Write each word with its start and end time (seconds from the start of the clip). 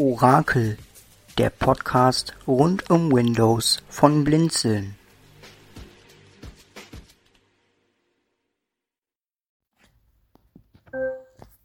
Orakel, 0.00 0.78
der 1.36 1.50
Podcast 1.50 2.34
rund 2.46 2.88
um 2.88 3.12
Windows 3.12 3.82
von 3.90 4.24
Blinzeln. 4.24 4.94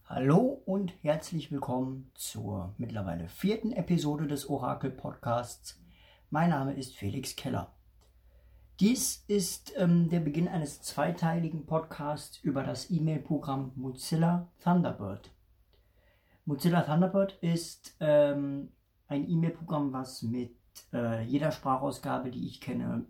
Hallo 0.04 0.62
und 0.66 0.92
herzlich 1.02 1.50
willkommen 1.50 2.12
zur 2.14 2.76
mittlerweile 2.78 3.30
vierten 3.30 3.72
Episode 3.72 4.28
des 4.28 4.50
Orakel 4.50 4.92
Podcasts. 4.92 5.82
Mein 6.30 6.50
Name 6.50 6.74
ist 6.74 6.98
Felix 6.98 7.38
Keller. 7.38 7.74
Dies 8.82 9.24
ist 9.30 9.72
ähm, 9.78 10.10
der 10.10 10.20
Beginn 10.20 10.50
eines 10.50 10.82
zweiteiligen 10.82 11.66
Podcasts 11.66 12.38
über 12.40 12.64
das 12.64 12.92
E-Mail-Programm 12.92 13.72
Mozilla 13.78 14.52
Thunderbird. 14.62 15.35
Mozilla 16.46 16.82
Thunderbird 16.82 17.38
ist 17.42 17.96
ähm, 18.00 18.70
ein 19.08 19.28
E-Mail-Programm, 19.28 19.94
was 19.94 20.22
mit 20.22 20.56
äh, 20.94 21.24
jeder 21.24 21.52
Sprachausgabe, 21.52 22.30
die 22.30 22.46
ich 22.46 22.62
kenne, 22.62 23.06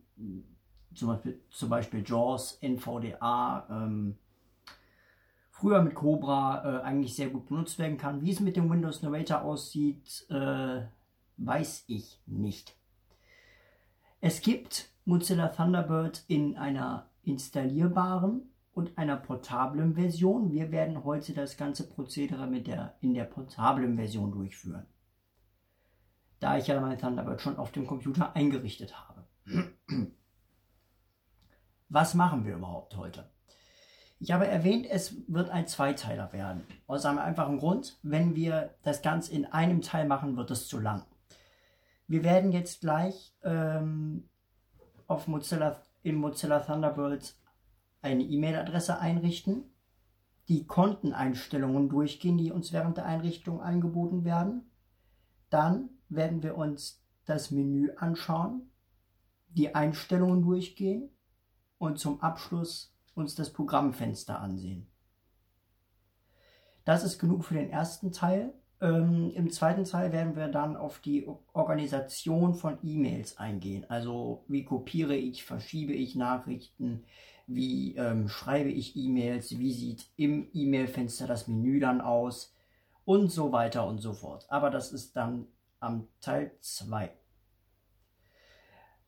zum 0.94 1.10
Beispiel, 1.10 1.42
zum 1.50 1.70
Beispiel 1.70 2.04
JAWS, 2.06 2.60
NVDA, 2.62 3.68
ähm, 3.70 4.18
früher 5.52 5.82
mit 5.82 5.96
Cobra, 5.96 6.80
äh, 6.80 6.84
eigentlich 6.84 7.16
sehr 7.16 7.30
gut 7.30 7.48
benutzt 7.48 7.78
werden 7.78 7.98
kann. 7.98 8.22
Wie 8.22 8.32
es 8.32 8.40
mit 8.40 8.56
dem 8.56 8.70
Windows 8.70 9.02
Narrator 9.02 9.42
aussieht, 9.42 10.26
äh, 10.30 10.84
weiß 11.38 11.84
ich 11.88 12.22
nicht. 12.26 12.74
Es 14.22 14.42
gibt 14.42 14.90
Mozilla 15.04 15.50
Thunderbird 15.50 16.24
in 16.28 16.56
einer 16.58 17.10
installierbaren 17.24 18.50
und 18.76 18.98
einer 18.98 19.16
portablen 19.16 19.96
Version. 19.96 20.52
Wir 20.52 20.72
werden 20.72 21.04
heute 21.06 21.34
das 21.34 21.58
ganze 21.58 21.90
Prozedere 21.90 22.46
mit 22.46 22.68
der, 22.68 22.96
in 23.00 23.14
der 23.14 23.24
portablen 23.24 23.96
Version 23.96 24.32
durchführen. 24.32 24.86
Da 26.42 26.58
ich 26.58 26.68
ja 26.68 26.80
mein 26.80 27.00
Thunderbird 27.00 27.42
schon 27.42 27.58
auf 27.58 27.72
dem 27.72 27.88
Computer 27.88 28.36
eingerichtet 28.36 28.94
habe. 29.00 29.26
Was 31.90 32.14
machen 32.14 32.46
wir 32.46 32.56
überhaupt 32.56 32.98
heute? 32.98 33.30
Ich 34.20 34.32
habe 34.32 34.46
erwähnt, 34.48 34.88
es 34.90 35.16
wird 35.28 35.50
ein 35.50 35.68
Zweiteiler 35.68 36.34
werden. 36.34 36.66
Aus 36.86 37.06
einem 37.06 37.20
einfachen 37.20 37.58
Grund, 37.58 37.98
wenn 38.04 38.36
wir 38.36 38.76
das 38.84 39.02
Ganze 39.02 39.32
in 39.32 39.46
einem 39.46 39.82
Teil 39.82 40.06
machen, 40.06 40.36
wird 40.36 40.52
es 40.52 40.68
zu 40.68 40.80
lang. 40.80 41.06
Wir 42.08 42.24
werden 42.24 42.52
jetzt 42.52 42.82
gleich 42.82 43.34
ähm, 43.44 44.30
auf 45.08 45.28
Mozilla, 45.28 45.82
in 46.04 46.16
Mozilla 46.16 46.60
Thunderbird 46.60 47.36
eine 48.06 48.24
E-Mail-Adresse 48.24 49.00
einrichten, 49.00 49.64
die 50.48 50.68
Konteneinstellungen 50.68 51.90
durchgehen, 51.90 52.38
die 52.38 52.52
uns 52.52 52.72
während 52.72 52.98
der 52.98 53.06
Einrichtung 53.06 53.62
angeboten 53.62 54.24
werden. 54.24 54.70
Dann 55.50 55.90
werden 56.08 56.44
wir 56.44 56.56
uns 56.56 57.04
das 57.26 57.50
Menü 57.50 57.92
anschauen, 57.98 58.70
die 59.48 59.74
Einstellungen 59.74 60.44
durchgehen 60.44 61.10
und 61.80 61.98
zum 61.98 62.22
Abschluss 62.22 62.96
uns 63.16 63.34
das 63.34 63.52
Programmfenster 63.52 64.40
ansehen. 64.40 64.88
Das 66.84 67.04
ist 67.04 67.18
genug 67.18 67.46
für 67.46 67.56
den 67.56 67.72
ersten 67.72 68.12
Teil. 68.12 68.54
Ähm, 68.82 69.32
Im 69.34 69.50
zweiten 69.50 69.86
Teil 69.86 70.12
werden 70.12 70.36
wir 70.36 70.50
dann 70.50 70.76
auf 70.76 71.00
die 71.00 71.28
Organisation 71.54 72.54
von 72.54 72.78
E-Mails 72.84 73.38
eingehen. 73.38 73.90
Also 73.90 74.44
wie 74.48 74.64
kopiere 74.64 75.16
ich, 75.16 75.44
verschiebe 75.44 75.94
ich 75.94 76.16
Nachrichten, 76.16 77.06
wie 77.48 77.96
ähm, 77.96 78.28
schreibe 78.30 78.70
ich 78.70 78.96
E-Mails, 78.96 79.58
wie 79.58 79.74
sieht 79.74 80.08
im 80.16 80.50
E-Mail-Fenster 80.54 81.28
das 81.28 81.48
Menü 81.48 81.80
dann 81.80 82.02
aus 82.02 82.54
und 83.06 83.32
so 83.32 83.52
weiter 83.52 83.86
und 83.88 84.00
so 84.00 84.14
fort. 84.14 84.46
Aber 84.50 84.70
das 84.70 84.92
ist 84.92 85.16
dann 85.16 85.48
am 85.80 86.08
Teil 86.22 86.52
2. 86.62 87.12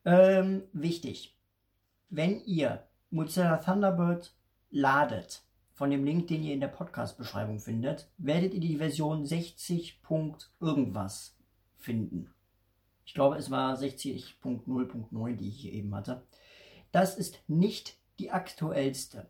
Ähm, 0.04 0.62
wichtig, 0.72 1.36
wenn 2.08 2.40
ihr 2.44 2.86
Mozilla 3.10 3.58
Thunderbird 3.58 4.32
ladet, 4.70 5.42
von 5.78 5.90
dem 5.90 6.04
Link, 6.04 6.26
den 6.26 6.42
ihr 6.42 6.54
in 6.54 6.60
der 6.60 6.66
Podcast-Beschreibung 6.66 7.60
findet, 7.60 8.10
werdet 8.18 8.52
ihr 8.52 8.58
die 8.58 8.78
Version 8.78 9.24
60. 9.24 10.00
irgendwas 10.58 11.36
finden. 11.76 12.34
Ich 13.04 13.14
glaube, 13.14 13.36
es 13.36 13.48
war 13.52 13.76
60.0.9, 13.76 15.36
die 15.36 15.48
ich 15.48 15.60
hier 15.60 15.72
eben 15.72 15.94
hatte. 15.94 16.26
Das 16.90 17.16
ist 17.16 17.38
nicht 17.46 17.96
die 18.18 18.30
aktuellste. 18.30 19.28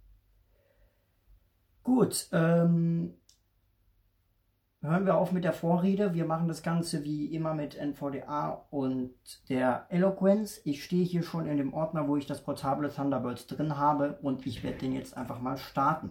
Gut, 1.83 2.29
ähm, 2.33 3.15
hören 4.81 5.07
wir 5.07 5.17
auf 5.17 5.33
mit 5.33 5.45
der 5.45 5.53
Vorrede. 5.53 6.15
Wir 6.15 6.25
machen 6.25 6.49
das 6.49 6.63
Ganze 6.63 7.05
wie 7.05 7.35
immer 7.35 7.55
mit 7.55 7.75
NVDA 7.75 8.67
und 8.71 9.15
der 9.49 9.87
Eloquence. 9.89 10.61
Ich 10.65 10.85
stehe 10.85 11.05
hier 11.05 11.23
schon 11.23 11.47
in 11.47 11.57
dem 11.57 11.75
Ordner, 11.75 12.07
wo 12.07 12.17
ich 12.17 12.27
das 12.27 12.45
portable 12.45 12.91
Thunderbird 12.91 13.51
drin 13.51 13.77
habe 13.77 14.19
und 14.23 14.47
ich 14.47 14.63
werde 14.63 14.79
den 14.79 14.93
jetzt 14.93 15.17
einfach 15.17 15.41
mal 15.41 15.57
starten. 15.57 16.11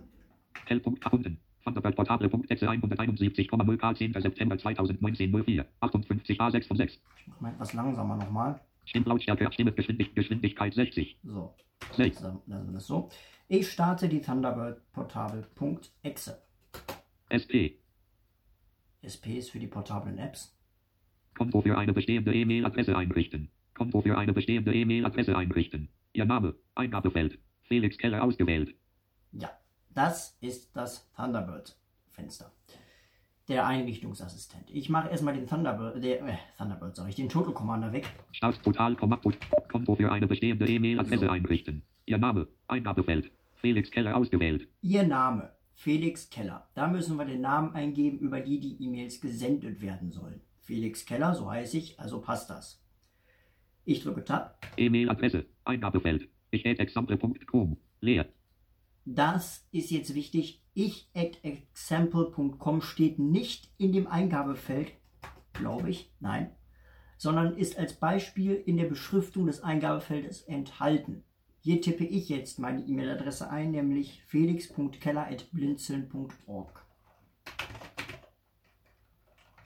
L-Punkt 0.67 1.01
verbunden. 1.01 1.39
Thunderbird 1.63 1.95
portable.exe 1.95 2.67
171,0 2.69 3.95
10. 3.95 4.21
September 4.21 4.57
2019 4.57 5.31
04 5.31 5.65
58 5.81 6.39
A6 6.39 6.67
von 6.67 6.77
6. 6.77 6.93
Ich 6.93 7.27
mache 7.27 7.43
mal 7.43 7.51
etwas 7.53 7.73
langsamer 7.73 8.15
nochmal. 8.15 8.59
Stimmlautstärke, 8.85 9.51
Stimmgeschwindigkeit, 9.51 10.15
Geschwindigkeit 10.15 10.73
60. 10.73 11.17
So, 11.23 11.53
6. 11.95 12.21
dann 12.21 12.41
lassen 12.47 12.67
wir 12.67 12.73
das 12.73 12.87
so. 12.87 13.09
Ich 13.47 13.71
starte 13.71 14.09
die 14.09 14.21
Thunderbird 14.21 14.81
portable.exe. 14.93 16.41
SP. 17.29 17.77
SP 19.05 19.37
ist 19.37 19.51
für 19.51 19.59
die 19.59 19.67
portablen 19.67 20.17
Apps. 20.17 20.55
Konto 21.35 21.61
für 21.61 21.77
eine 21.77 21.93
bestehende 21.93 22.33
E-Mail-Adresse 22.33 22.97
einrichten. 22.97 23.49
Konto 23.75 24.01
für 24.01 24.17
eine 24.17 24.33
bestehende 24.33 24.73
E-Mail-Adresse 24.73 25.37
einrichten. 25.37 25.89
Ihr 26.13 26.25
Name, 26.25 26.55
Eingabefeld. 26.75 27.39
Felix 27.63 27.97
Keller 27.97 28.23
ausgewählt. 28.23 28.75
Ja, 29.31 29.51
das 29.89 30.37
ist 30.41 30.75
das 30.75 31.09
Thunderbird-Fenster. 31.15 32.51
Der 33.47 33.65
Einrichtungsassistent. 33.65 34.69
Ich 34.69 34.89
mache 34.89 35.09
erstmal 35.09 35.33
den 35.33 35.47
Thunderbird, 35.47 36.03
der, 36.03 36.21
äh, 36.23 36.37
Thunderbird, 36.57 36.95
sag 36.95 37.09
ich, 37.09 37.15
den 37.15 37.29
Total 37.29 37.53
Commander 37.53 37.91
weg. 37.91 38.07
Start 38.31 38.61
total, 38.63 38.95
Komma, 38.95 39.19
Konto 39.71 39.95
für 39.95 40.11
eine 40.11 40.27
bestehende 40.27 40.67
E-Mail-Adresse 40.67 41.25
So. 41.25 41.31
einrichten. 41.31 41.81
Ihr 42.05 42.19
Name, 42.19 42.47
Eingabefeld. 42.67 43.31
Felix 43.55 43.89
Keller 43.89 44.15
ausgewählt. 44.15 44.67
Ihr 44.81 45.03
Name, 45.03 45.51
Felix 45.73 46.29
Keller. 46.29 46.69
Da 46.75 46.87
müssen 46.87 47.17
wir 47.17 47.25
den 47.25 47.41
Namen 47.41 47.73
eingeben, 47.73 48.19
über 48.19 48.39
die 48.39 48.59
die 48.59 48.81
E-Mails 48.83 49.19
gesendet 49.19 49.81
werden 49.81 50.11
sollen. 50.11 50.41
Felix 50.61 51.05
Keller, 51.05 51.33
so 51.33 51.49
heiße 51.49 51.77
ich, 51.77 51.99
also 51.99 52.21
passt 52.21 52.49
das. 52.51 52.79
Ich 53.85 54.03
drücke 54.03 54.23
Tab. 54.23 54.59
E-Mail-Adresse, 54.77 55.45
Eingabefeld. 55.65 56.29
Ich 56.51 56.63
example.com. 56.65 57.77
Leer. 58.01 58.27
Das 59.11 59.67
ist 59.71 59.89
jetzt 59.89 60.13
wichtig. 60.13 60.61
Ich 60.75 61.09
at 61.15 61.43
example.com 61.43 62.83
steht 62.83 63.17
nicht 63.17 63.73
in 63.79 63.91
dem 63.91 64.05
Eingabefeld, 64.05 64.91
glaube 65.53 65.89
ich, 65.89 66.13
nein, 66.19 66.51
sondern 67.17 67.57
ist 67.57 67.79
als 67.79 67.95
Beispiel 67.95 68.53
in 68.53 68.77
der 68.77 68.85
Beschriftung 68.85 69.47
des 69.47 69.63
Eingabefeldes 69.63 70.43
enthalten. 70.43 71.23
Hier 71.59 71.81
tippe 71.81 72.05
ich 72.05 72.29
jetzt 72.29 72.59
meine 72.59 72.85
E-Mail-Adresse 72.85 73.49
ein, 73.49 73.71
nämlich 73.71 74.21
felix.keller.blinzeln.org. 74.27 76.85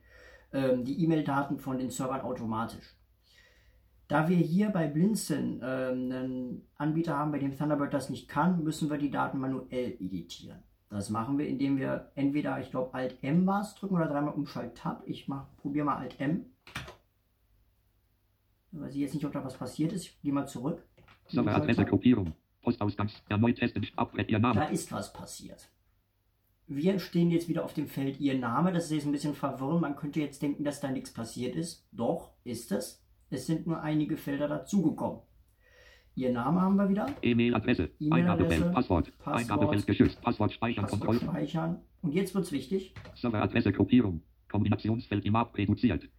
ähm, 0.53 0.85
die 0.85 1.03
E-Mail-Daten 1.03 1.59
von 1.59 1.79
den 1.79 1.89
Servern 1.89 2.21
automatisch. 2.21 2.95
Da 4.07 4.29
wir 4.29 4.37
hier 4.37 4.69
bei 4.69 4.87
Blinzeln 4.87 5.59
ähm, 5.61 6.11
einen 6.11 6.67
Anbieter 6.77 7.17
haben, 7.17 7.33
bei 7.33 7.39
dem 7.39 7.57
Thunderbird 7.57 7.93
das 7.93 8.09
nicht 8.09 8.29
kann, 8.29 8.63
müssen 8.63 8.89
wir 8.89 8.97
die 8.97 9.11
Daten 9.11 9.39
manuell 9.39 9.97
editieren. 9.99 10.63
Das 10.89 11.09
machen 11.09 11.37
wir, 11.37 11.49
indem 11.49 11.77
wir 11.77 12.09
entweder, 12.15 12.61
ich 12.61 12.71
glaube, 12.71 12.93
Alt 12.93 13.21
M 13.21 13.45
war 13.45 13.63
es 13.63 13.75
drücken 13.75 13.95
oder 13.95 14.07
dreimal 14.07 14.33
Umschalt 14.33 14.77
Tab. 14.77 15.03
Ich 15.05 15.27
probiere 15.57 15.85
mal 15.85 15.97
Alt 15.97 16.21
M. 16.21 16.45
Weiß 18.71 18.93
ich 18.93 19.01
jetzt 19.01 19.13
nicht, 19.13 19.25
ob 19.25 19.33
da 19.33 19.43
was 19.43 19.57
passiert 19.57 19.91
ist. 19.91 20.05
Ich 20.05 20.21
gehe 20.21 20.31
mal 20.31 20.47
zurück. 20.47 20.81
Serveradresse 21.27 21.85
Gruppierung. 21.85 22.33
Postausgangs. 22.61 23.21
Erneut 23.29 23.57
testen. 23.57 23.85
Abbrechen 23.95 24.29
Ihr 24.31 24.39
Da 24.39 24.53
Name. 24.53 24.71
ist 24.71 24.91
was 24.91 25.13
passiert. 25.13 25.69
Wir 26.67 26.99
stehen 26.99 27.31
jetzt 27.31 27.47
wieder 27.47 27.63
auf 27.63 27.73
dem 27.73 27.87
Feld 27.87 28.19
Ihr 28.19 28.37
Name. 28.37 28.73
Das 28.73 28.85
ist 28.85 28.91
jetzt 28.91 29.05
ein 29.05 29.11
bisschen 29.13 29.35
verwirrend. 29.35 29.81
Man 29.81 29.95
könnte 29.95 30.19
jetzt 30.19 30.41
denken, 30.41 30.63
dass 30.65 30.81
da 30.81 30.91
nichts 30.91 31.13
passiert 31.13 31.55
ist. 31.55 31.87
Doch, 31.91 32.31
ist 32.43 32.71
es. 32.71 33.03
Es 33.29 33.45
sind 33.47 33.67
nur 33.67 33.81
einige 33.81 34.17
Felder 34.17 34.47
dazugekommen. 34.47 35.21
Ihr 36.15 36.31
Name 36.31 36.59
haben 36.61 36.75
wir 36.75 36.89
wieder. 36.89 37.05
E-Mail-Adresse. 37.21 37.91
Eingabefeld. 38.09 38.71
Passwort. 38.73 39.17
Passwort. 39.19 39.37
Eingabefeld 39.37 39.85
geschützt. 39.87 40.21
Passwort 40.21 40.51
speichern. 40.51 40.83
Passwort 40.85 41.05
Kontrolle. 41.05 41.31
speichern. 41.31 41.81
Und 42.01 42.13
jetzt 42.13 42.33
wird's 42.35 42.51
wichtig. 42.51 42.93
Serveradresse 43.15 43.71
Gruppierung. 43.71 44.21
Kombinationsfeld 44.49 45.25
IMAP 45.25 45.57
reduziert. 45.57 46.09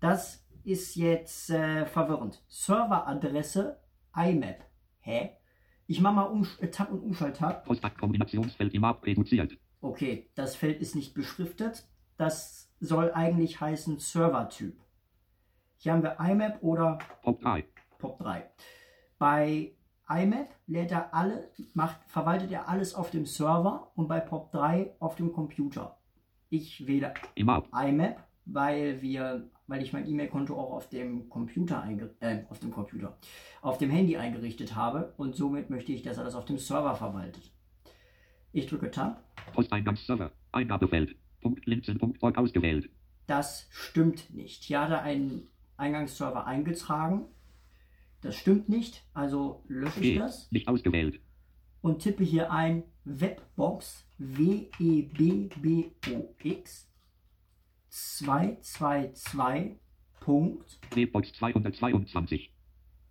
Das 0.00 0.44
ist 0.64 0.94
jetzt 0.96 1.50
äh, 1.50 1.84
verwirrend. 1.86 2.42
Serveradresse 2.48 3.78
IMAP. 4.16 4.64
Hä? 5.00 5.30
Ich 5.86 6.00
mache 6.00 6.14
mal 6.14 6.22
um, 6.24 6.46
äh, 6.60 6.68
Tab 6.68 6.90
und 6.90 7.00
Umschalttab. 7.00 7.66
Kombinationsfeld 7.98 8.72
IMAP 8.74 9.04
reduziert. 9.06 9.58
Okay, 9.80 10.30
das 10.34 10.54
Feld 10.54 10.80
ist 10.80 10.94
nicht 10.94 11.14
beschriftet. 11.14 11.84
Das 12.16 12.72
soll 12.80 13.10
eigentlich 13.12 13.60
heißen 13.60 13.98
Servertyp. 13.98 14.80
Hier 15.78 15.92
haben 15.92 16.02
wir 16.04 16.18
IMAP 16.20 16.62
oder 16.62 16.98
Pop 17.22 17.40
3. 17.40 17.64
POP3. 17.98 18.42
Bei 19.18 19.72
IMAP 20.08 20.48
lädt 20.66 20.90
er 20.92 21.14
alle, 21.14 21.50
macht, 21.74 21.98
verwaltet 22.06 22.50
er 22.50 22.68
alles 22.68 22.94
auf 22.94 23.10
dem 23.10 23.26
Server 23.26 23.90
und 23.94 24.08
bei 24.08 24.24
POP3 24.24 24.90
auf 24.98 25.16
dem 25.16 25.32
Computer. 25.32 25.98
Ich 26.50 26.86
wähle. 26.86 27.14
IMAP, 27.36 28.22
weil 28.44 29.00
wir, 29.00 29.50
weil 29.72 29.82
ich 29.82 29.92
mein 29.94 30.06
E-Mail-Konto 30.06 30.54
auch 30.54 30.72
auf 30.74 30.90
dem 30.90 31.30
Computer 31.30 31.82
äh, 32.20 32.44
auf 32.50 32.58
dem 32.58 32.70
Computer, 32.70 33.16
auf 33.62 33.78
dem 33.78 33.88
Handy 33.88 34.18
eingerichtet 34.18 34.76
habe 34.76 35.14
und 35.16 35.34
somit 35.34 35.70
möchte 35.70 35.92
ich, 35.92 36.02
dass 36.02 36.18
er 36.18 36.24
das 36.24 36.34
auf 36.34 36.44
dem 36.44 36.58
Server 36.58 36.94
verwaltet. 36.94 37.50
Ich 38.52 38.66
drücke 38.66 38.90
Tab. 38.90 39.24
Posteingangsserver. 39.54 40.30
Eingabefeld. 40.52 41.16
Punkt 41.40 41.66
ausgewählt. 42.36 42.90
Das 43.26 43.66
stimmt 43.70 44.34
nicht. 44.34 44.62
Hier 44.62 44.82
hat 44.82 44.90
er 44.90 45.00
einen 45.02 45.48
Eingangsserver 45.78 46.46
eingetragen. 46.46 47.24
Das 48.20 48.36
stimmt 48.36 48.68
nicht, 48.68 49.06
also 49.14 49.64
lösche 49.68 50.00
ich 50.00 50.18
das 50.18 50.52
Nicht 50.52 50.68
ausgewählt. 50.68 51.18
und 51.80 52.00
tippe 52.00 52.24
hier 52.24 52.52
ein 52.52 52.82
Webbox 53.04 54.06
W-E-B-B-O-X 54.18 55.62
222. 57.92 59.78
Punkt 60.20 60.80
Webbox 60.94 61.32
222. 61.34 62.50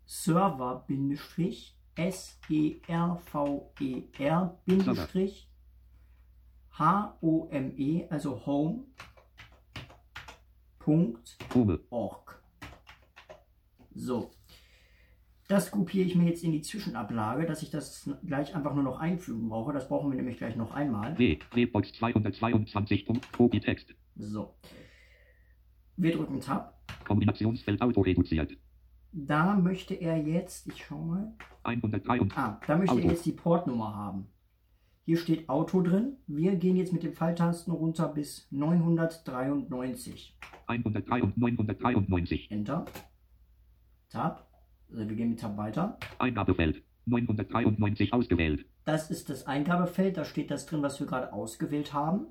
Server 0.05 0.83
Bindestrich 0.87 1.77
S 1.95 2.39
E 2.49 2.77
R 2.87 3.21
V 3.25 3.71
E 3.79 4.03
R 4.17 4.59
Bindestrich 4.65 5.47
H 6.71 7.15
O 7.21 7.47
M 7.51 7.77
E 7.77 8.07
also 8.09 8.43
Home 8.47 8.85
Punkt 10.79 11.37
org. 11.91 12.41
So. 13.93 14.31
Das 15.47 15.69
kopiere 15.69 16.07
ich 16.07 16.15
mir 16.15 16.27
jetzt 16.27 16.43
in 16.43 16.53
die 16.53 16.61
Zwischenablage, 16.61 17.45
dass 17.45 17.61
ich 17.61 17.69
das 17.69 18.09
gleich 18.25 18.55
einfach 18.55 18.73
nur 18.73 18.83
noch 18.83 18.99
einfügen 18.99 19.49
brauche. 19.49 19.73
Das 19.73 19.87
brauchen 19.87 20.09
wir 20.09 20.15
nämlich 20.15 20.37
gleich 20.37 20.55
noch 20.55 20.71
einmal. 20.71 21.15
W. 21.19 21.37
Webbox 21.53 21.93
222. 21.93 23.05
Punkt 23.05 23.31
Copy-Text. 23.33 23.93
So. 24.21 24.53
Wir 25.97 26.15
drücken 26.15 26.39
Tab. 26.39 26.79
Kombinationsfeld 27.07 27.81
Auto 27.81 28.01
reduziert. 28.01 28.55
Da 29.11 29.55
möchte 29.55 29.93
er 29.95 30.17
jetzt, 30.17 30.67
ich 30.67 30.85
schau 30.85 30.99
mal. 30.99 31.33
103 31.63 32.21
und 32.21 32.37
Ah, 32.37 32.59
da 32.65 32.77
möchte 32.77 32.93
Auto. 32.93 33.01
er 33.03 33.11
jetzt 33.11 33.25
die 33.25 33.33
Portnummer 33.33 33.93
haben. 33.95 34.27
Hier 35.05 35.17
steht 35.17 35.49
Auto 35.49 35.81
drin. 35.81 36.17
Wir 36.27 36.55
gehen 36.55 36.75
jetzt 36.75 36.93
mit 36.93 37.03
den 37.03 37.13
Pfeiltasten 37.13 37.73
runter 37.73 38.07
bis 38.07 38.47
993. 38.51 40.37
103 40.67 41.23
und 41.23 41.37
993. 41.37 42.51
Enter. 42.51 42.85
Tab. 44.09 44.47
Also 44.89 45.09
wir 45.09 45.15
gehen 45.15 45.29
mit 45.29 45.39
Tab 45.39 45.57
weiter. 45.57 45.97
Eingabefeld. 46.19 46.83
993 47.05 48.13
ausgewählt. 48.13 48.65
Das 48.85 49.09
ist 49.09 49.29
das 49.29 49.47
Eingabefeld, 49.47 50.17
da 50.17 50.25
steht 50.25 50.51
das 50.51 50.65
drin, 50.67 50.83
was 50.83 50.99
wir 50.99 51.07
gerade 51.07 51.33
ausgewählt 51.33 51.93
haben. 51.93 52.27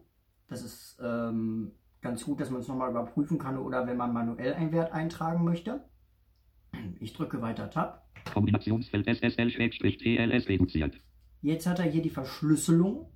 Das 0.49 0.63
ist 0.65 0.99
ähm, 1.03 1.73
ganz 2.01 2.25
gut, 2.25 2.41
dass 2.41 2.51
man 2.51 2.61
es 2.61 2.69
nochmal 2.69 2.91
überprüfen 2.91 3.39
kann 3.39 3.59
oder 3.59 3.87
wenn 3.87 3.97
man 3.97 4.13
manuell 4.13 4.55
einen 4.55 4.73
Wert 4.73 4.93
eintragen 4.93 5.45
möchte. 5.45 5.85
Ich 6.99 7.13
drücke 7.13 7.43
weiter 7.43 7.71
Tab. 7.71 8.07
Kombinationsfeld 8.33 9.07
SSL-TLS 9.07 10.49
reduziert. 10.49 11.01
Jetzt 11.43 11.67
hat 11.67 11.79
er 11.79 11.87
hier 11.87 12.03
die 12.03 12.11
Verschlüsselung. 12.11 13.11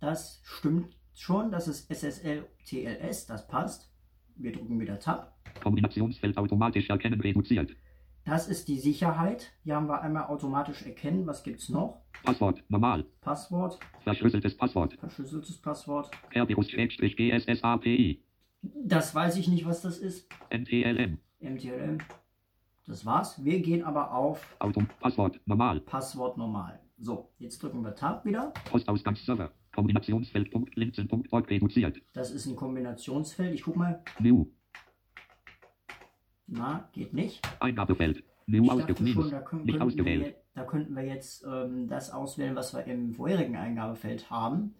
Das 0.00 0.40
stimmt 0.44 0.96
schon, 1.14 1.50
das 1.50 1.68
ist 1.68 1.90
SSL 1.90 2.46
TLS, 2.66 3.26
das 3.26 3.46
passt. 3.46 3.90
Wir 4.36 4.52
drücken 4.52 4.80
wieder 4.80 4.98
Tab. 4.98 5.36
Kombinationsfeld 5.62 6.36
automatisch 6.36 6.90
erkennen 6.90 7.20
reduziert. 7.20 7.76
Das 8.24 8.48
ist 8.48 8.68
die 8.68 8.78
Sicherheit. 8.78 9.52
Hier 9.62 9.76
haben 9.76 9.86
wir 9.86 10.00
einmal 10.00 10.24
automatisch 10.24 10.82
erkennen. 10.82 11.26
Was 11.26 11.42
gibt 11.42 11.60
es 11.60 11.68
noch? 11.68 12.03
Passwort 12.22 12.62
normal. 12.68 13.04
Passwort, 13.20 13.78
Verschlüsseltes 14.02 14.56
Passwort. 14.56 14.94
verschlüsseltes 14.98 15.58
Passwort. 15.60 16.10
Kerberos-GSSAPI. 16.30 18.20
Das 18.62 19.14
weiß 19.14 19.36
ich 19.36 19.48
nicht, 19.48 19.66
was 19.66 19.82
das 19.82 19.98
ist. 19.98 20.28
NTLM. 20.50 21.18
MTLM. 21.40 21.98
Das 22.86 23.04
war's. 23.04 23.42
Wir 23.44 23.60
gehen 23.60 23.82
aber 23.82 24.12
auf 24.14 24.56
Auto. 24.58 24.82
Passwort 25.00 25.40
normal. 25.46 25.80
Passwort 25.80 26.38
normal. 26.38 26.80
So, 26.98 27.30
jetzt 27.38 27.62
drücken 27.62 27.82
wir 27.82 27.94
Tab 27.94 28.24
wieder. 28.24 28.52
Postausgangsserver. 28.70 29.50
Kombinationsfeld. 29.74 30.50
Punkt 30.50 30.76
Linzen. 30.76 31.08
Punkt 31.08 31.32
Org 31.32 31.50
reduziert. 31.50 32.00
Das 32.12 32.30
ist 32.30 32.46
ein 32.46 32.56
Kombinationsfeld. 32.56 33.52
Ich 33.54 33.62
guck 33.62 33.76
mal. 33.76 34.02
New. 34.20 34.46
Na, 36.46 36.88
geht 36.92 37.12
nicht. 37.12 37.40
Eingabefeld. 37.60 38.22
New 38.46 38.64
Ich 38.64 38.70
ausge 38.70 38.86
dachte 38.86 38.96
schon, 38.96 39.04
minus. 39.04 39.30
da, 39.30 39.40
können, 39.40 39.64
Nicht 39.64 39.80
ausgewählt. 39.80 40.36
Da 40.54 40.64
könnten 40.64 40.94
wir 40.94 41.04
jetzt 41.04 41.44
ähm, 41.44 41.88
das 41.88 42.10
auswählen, 42.10 42.56
was 42.56 42.74
wir 42.74 42.84
im 42.84 43.14
vorherigen 43.14 43.56
Eingabefeld 43.56 44.30
haben. 44.30 44.74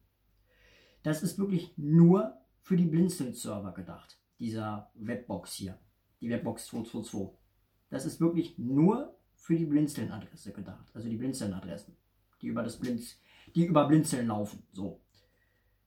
Das 1.03 1.23
ist 1.23 1.39
wirklich 1.39 1.77
nur 1.77 2.37
für 2.63 2.77
die 2.77 2.87
Blinzeln-Server 2.87 3.73
gedacht. 3.73 4.19
Dieser 4.39 4.91
Webbox 4.95 5.53
hier. 5.55 5.79
Die 6.21 6.31
Webbox 6.31 6.67
222. 6.67 7.39
Das 7.91 8.07
ist 8.07 8.21
wirklich 8.21 8.59
nur 8.59 9.17
für 9.35 9.57
die 9.57 9.67
Blinzeln-Adresse 9.67 10.53
gedacht. 10.53 10.91
Also 10.95 11.09
die 11.09 11.17
Blinzeln-Adressen. 11.17 11.97
Die 12.41 12.49
über 12.49 12.63
das 12.63 12.79
Blinz, 12.79 13.21
die 13.55 13.67
über 13.67 13.87
Blinzeln 13.87 14.29
laufen. 14.29 14.63
So. 14.73 15.01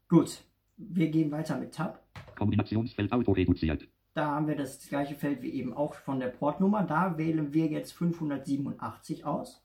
Gut. 0.08 0.44
Wir 0.78 1.10
gehen 1.10 1.30
weiter 1.32 1.58
mit 1.58 1.74
Tab. 1.74 2.02
Kombinationsfeld 2.38 3.12
Auto 3.12 3.34
reduziert. 3.34 3.88
Da 4.14 4.28
haben 4.28 4.48
wir 4.48 4.56
das 4.56 4.88
gleiche 4.88 5.16
Feld 5.16 5.42
wie 5.42 5.52
eben 5.52 5.74
auch 5.74 5.94
von 5.94 6.20
der 6.20 6.28
Portnummer. 6.28 6.84
Da 6.84 7.18
wählen 7.18 7.54
wir 7.54 7.68
jetzt 7.68 7.92
587 7.94 9.26
aus. 9.26 9.62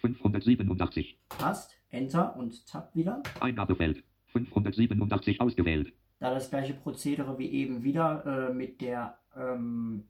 587. 0.00 1.18
Passt. 1.28 1.76
Enter 1.90 2.36
und 2.36 2.66
Tab 2.66 2.94
wieder. 2.94 3.22
Eingabefeld. 3.40 4.02
587 4.32 5.40
ausgewählt. 5.40 5.92
Da 6.20 6.34
das 6.34 6.50
gleiche 6.50 6.74
Prozedere 6.74 7.38
wie 7.38 7.50
eben 7.50 7.82
wieder 7.84 8.48
äh, 8.50 8.52
mit 8.52 8.80
der 8.80 9.18
ähm, 9.36 10.04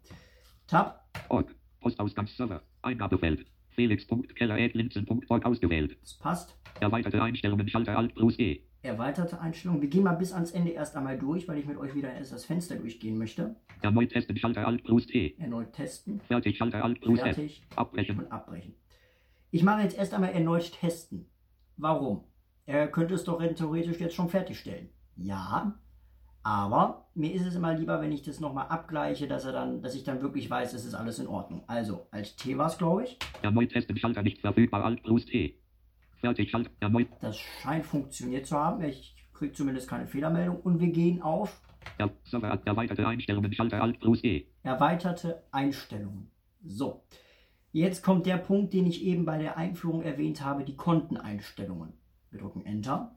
Tab. 0.66 1.07
Org. 1.28 1.54
Postausgangsserver. 1.80 2.62
Eingabefeld. 2.83 3.47
Felix.keller.linzen.org 3.71 5.47
ausgewählt. 5.47 5.97
Das 6.02 6.14
passt. 6.14 6.59
Erweiterte 6.80 7.23
Einstellungen 7.23 7.69
Schalter 7.69 7.97
Alt 7.97 8.14
plus 8.14 8.38
E. 8.38 8.62
Erweiterte 8.83 9.40
Einstellungen. 9.40 9.83
Wir 9.83 9.88
gehen 9.88 10.04
mal 10.04 10.14
bis 10.14 10.33
ans 10.33 10.52
Ende 10.52 10.73
erst 10.73 10.97
einmal 10.97 11.19
durch, 11.19 11.47
weil 11.47 11.59
ich 11.59 11.66
mit 11.66 11.76
euch 11.76 11.95
wieder 11.95 12.12
erst 12.12 12.33
das 12.33 12.45
Fenster 12.45 12.76
durchgehen 12.76 13.19
möchte. 13.19 13.57
Erneut 13.83 14.11
testen 14.11 14.37
Schalter 14.37 14.66
Alt 14.66 14.85
plus 14.85 15.09
E. 15.11 15.35
Erneut 15.38 15.73
testen. 15.73 16.21
Fertig 16.21 16.57
Schalter 16.57 16.85
Alt 16.85 17.00
plus 17.00 17.21
F. 17.21 17.37
Fertig. 17.37 17.62
Abbrechen. 17.76 18.19
Und 18.19 18.33
abbrechen. 18.33 18.75
Ich 19.50 19.62
mache 19.62 19.83
jetzt 19.83 19.97
erst 19.97 20.14
einmal 20.14 20.33
erneut 20.33 20.73
testen. 20.73 21.26
Warum? 21.81 22.25
Er 22.67 22.89
könnte 22.89 23.15
es 23.15 23.25
doch 23.25 23.39
theoretisch 23.39 23.99
jetzt 23.99 24.15
schon 24.15 24.29
fertigstellen. 24.29 24.91
Ja, 25.17 25.81
aber 26.43 27.07
mir 27.15 27.33
ist 27.33 27.47
es 27.47 27.55
immer 27.55 27.75
lieber, 27.75 28.01
wenn 28.03 28.13
ich 28.13 28.23
das 28.23 28.39
nochmal 28.39 28.69
abgleiche, 28.69 29.27
dass 29.27 29.47
er 29.47 29.53
dann, 29.53 29.83
dass 29.83 29.95
ich 29.95 30.05
dann 30.05 30.21
wirklich 30.21 30.49
weiß, 30.49 30.75
es 30.75 30.85
ist 30.85 30.95
alles 30.95 31.19
in 31.19 31.27
Ordnung. 31.27 31.65
Also, 31.67 32.07
als 32.11 32.37
T 32.37 32.57
war 32.59 32.67
es, 32.67 32.77
glaube 32.77 33.05
ich. 33.05 33.19
Erneut 33.43 33.71
testen 33.71 33.97
Schalter 33.97 34.23
nicht 34.23 34.41
verfügbar 34.41 34.85
Alt 34.85 35.03
plus 35.03 35.25
T. 35.25 35.59
Fertig 36.21 36.51
Schalter. 36.51 36.71
Erneut. 36.81 37.09
Das 37.23 37.39
scheint 37.39 37.87
funktioniert 37.87 38.47
zu 38.47 38.59
haben. 38.59 38.85
Ich 38.85 39.17
kriege 39.33 39.53
zumindest 39.53 39.89
keine 39.89 40.07
Fehlermeldung. 40.07 40.61
Und 40.61 40.81
wir 40.81 40.89
gehen 40.89 41.23
auf 41.23 41.63
Er 41.97 42.11
Server 42.25 42.61
erweiterte 42.67 43.07
Einstellungen 43.07 43.53
Schalter 43.55 43.83
Alt 43.83 44.01
plus 44.01 44.23
E. 44.23 44.47
erweiterte 44.63 45.43
Einstellungen. 45.51 46.31
So. 46.63 47.03
Jetzt 47.73 48.03
kommt 48.03 48.27
der 48.27 48.37
Punkt, 48.37 48.73
den 48.73 48.87
ich 48.87 49.05
eben 49.05 49.25
bei 49.25 49.39
der 49.39 49.57
Einführung 49.57 50.03
erwähnt 50.03 50.45
habe, 50.45 50.65
die 50.65 50.75
Konteneinstellungen. 50.75 51.93
Wir 52.33 52.41
drücken 52.41 52.67
Enter. 52.67 53.15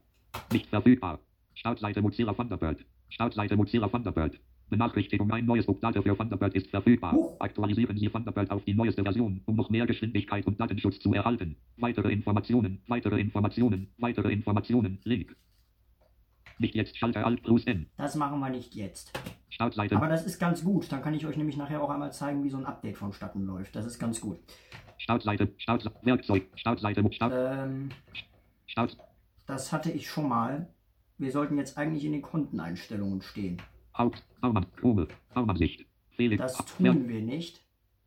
Nicht 0.51 0.67
verfügbar. 0.67 1.19
Startseite 1.55 2.03
Mozilla 2.03 2.33
Thunderbird. 2.33 2.86
Startseite 3.10 3.55
Mozilla 3.55 3.88
Thunderbird. 3.88 4.39
Benachrichtigung, 4.69 5.31
ein 5.31 5.45
neues 5.45 5.67
Update 5.67 6.03
für 6.03 6.15
Thunderbird 6.15 6.53
ist 6.53 6.67
verfügbar. 6.67 7.13
Huch. 7.13 7.36
Aktualisieren 7.39 7.98
Sie 7.98 8.10
Thunderbird 8.10 8.51
auf 8.51 8.63
die 8.63 8.75
neueste 8.75 9.01
Version, 9.01 9.41
um 9.45 9.55
noch 9.55 9.72
mehr 9.72 9.88
Geschwindigkeit 9.88 10.45
und 10.45 10.60
Datenschutz 10.60 11.00
zu 11.00 11.13
erhalten. 11.13 11.55
Weitere 11.77 12.12
Informationen, 12.12 12.81
weitere 12.88 13.19
Informationen, 13.19 13.91
weitere 13.98 14.31
Informationen, 14.31 15.00
Link. 15.03 15.36
Nicht 16.63 16.75
jetzt 16.75 16.98
Schalter 16.98 17.25
Alt 17.25 17.43
plus 17.43 17.65
N. 17.65 17.88
Das 17.98 18.15
machen 18.15 18.39
wir 18.39 18.50
nicht 18.50 18.74
jetzt. 18.74 19.12
Startseite. 19.50 19.98
Aber 19.98 20.08
das 20.08 20.25
ist 20.25 20.39
ganz 20.39 20.63
gut. 20.63 20.89
Dann 20.89 21.01
kann 21.01 21.13
ich 21.13 21.25
euch 21.27 21.36
nämlich 21.36 21.58
nachher 21.58 21.84
auch 21.84 21.89
einmal 21.89 22.13
zeigen, 22.13 22.41
wie 22.46 22.50
so 22.50 22.55
ein 22.55 22.65
Update 22.65 22.96
vonstatten 22.96 23.46
läuft. 23.46 23.75
Das 23.75 23.86
ist 23.86 24.00
ganz 24.00 24.22
gut. 24.22 24.39
Startseite, 24.98 25.51
Start, 25.58 25.91
Werkzeug, 26.03 26.43
Startseite, 26.55 27.03
Start, 27.12 27.34
Ähm, 27.36 27.89
Start, 28.65 28.98
das 29.46 29.74
hatte 29.74 29.91
ich 29.91 30.10
schon 30.10 30.29
mal. 30.29 30.70
Wir 31.17 31.34
sollten 31.34 31.58
jetzt 31.58 31.77
eigentlich 31.77 32.05
in 32.05 32.13
den 32.13 32.22
Konteneinstellungen 32.22 33.22
stehen. 33.22 33.62
Haupt, 33.98 34.24
Baumann, 34.39 34.65
Krone, 34.77 35.10
Baumann-Sicht. 35.34 35.86
Felix, 36.15 36.41
Das 36.41 36.65
tun 36.65 37.10
wir 37.10 37.22
nicht. 37.22 37.62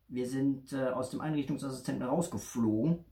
Wir 0.07 0.25
sind 0.25 0.73
äh, 0.73 0.87
aus 0.87 1.11
dem 1.11 1.21
Einrichtungsassistenten 1.21 2.07
rausgeflogen. 2.07 3.05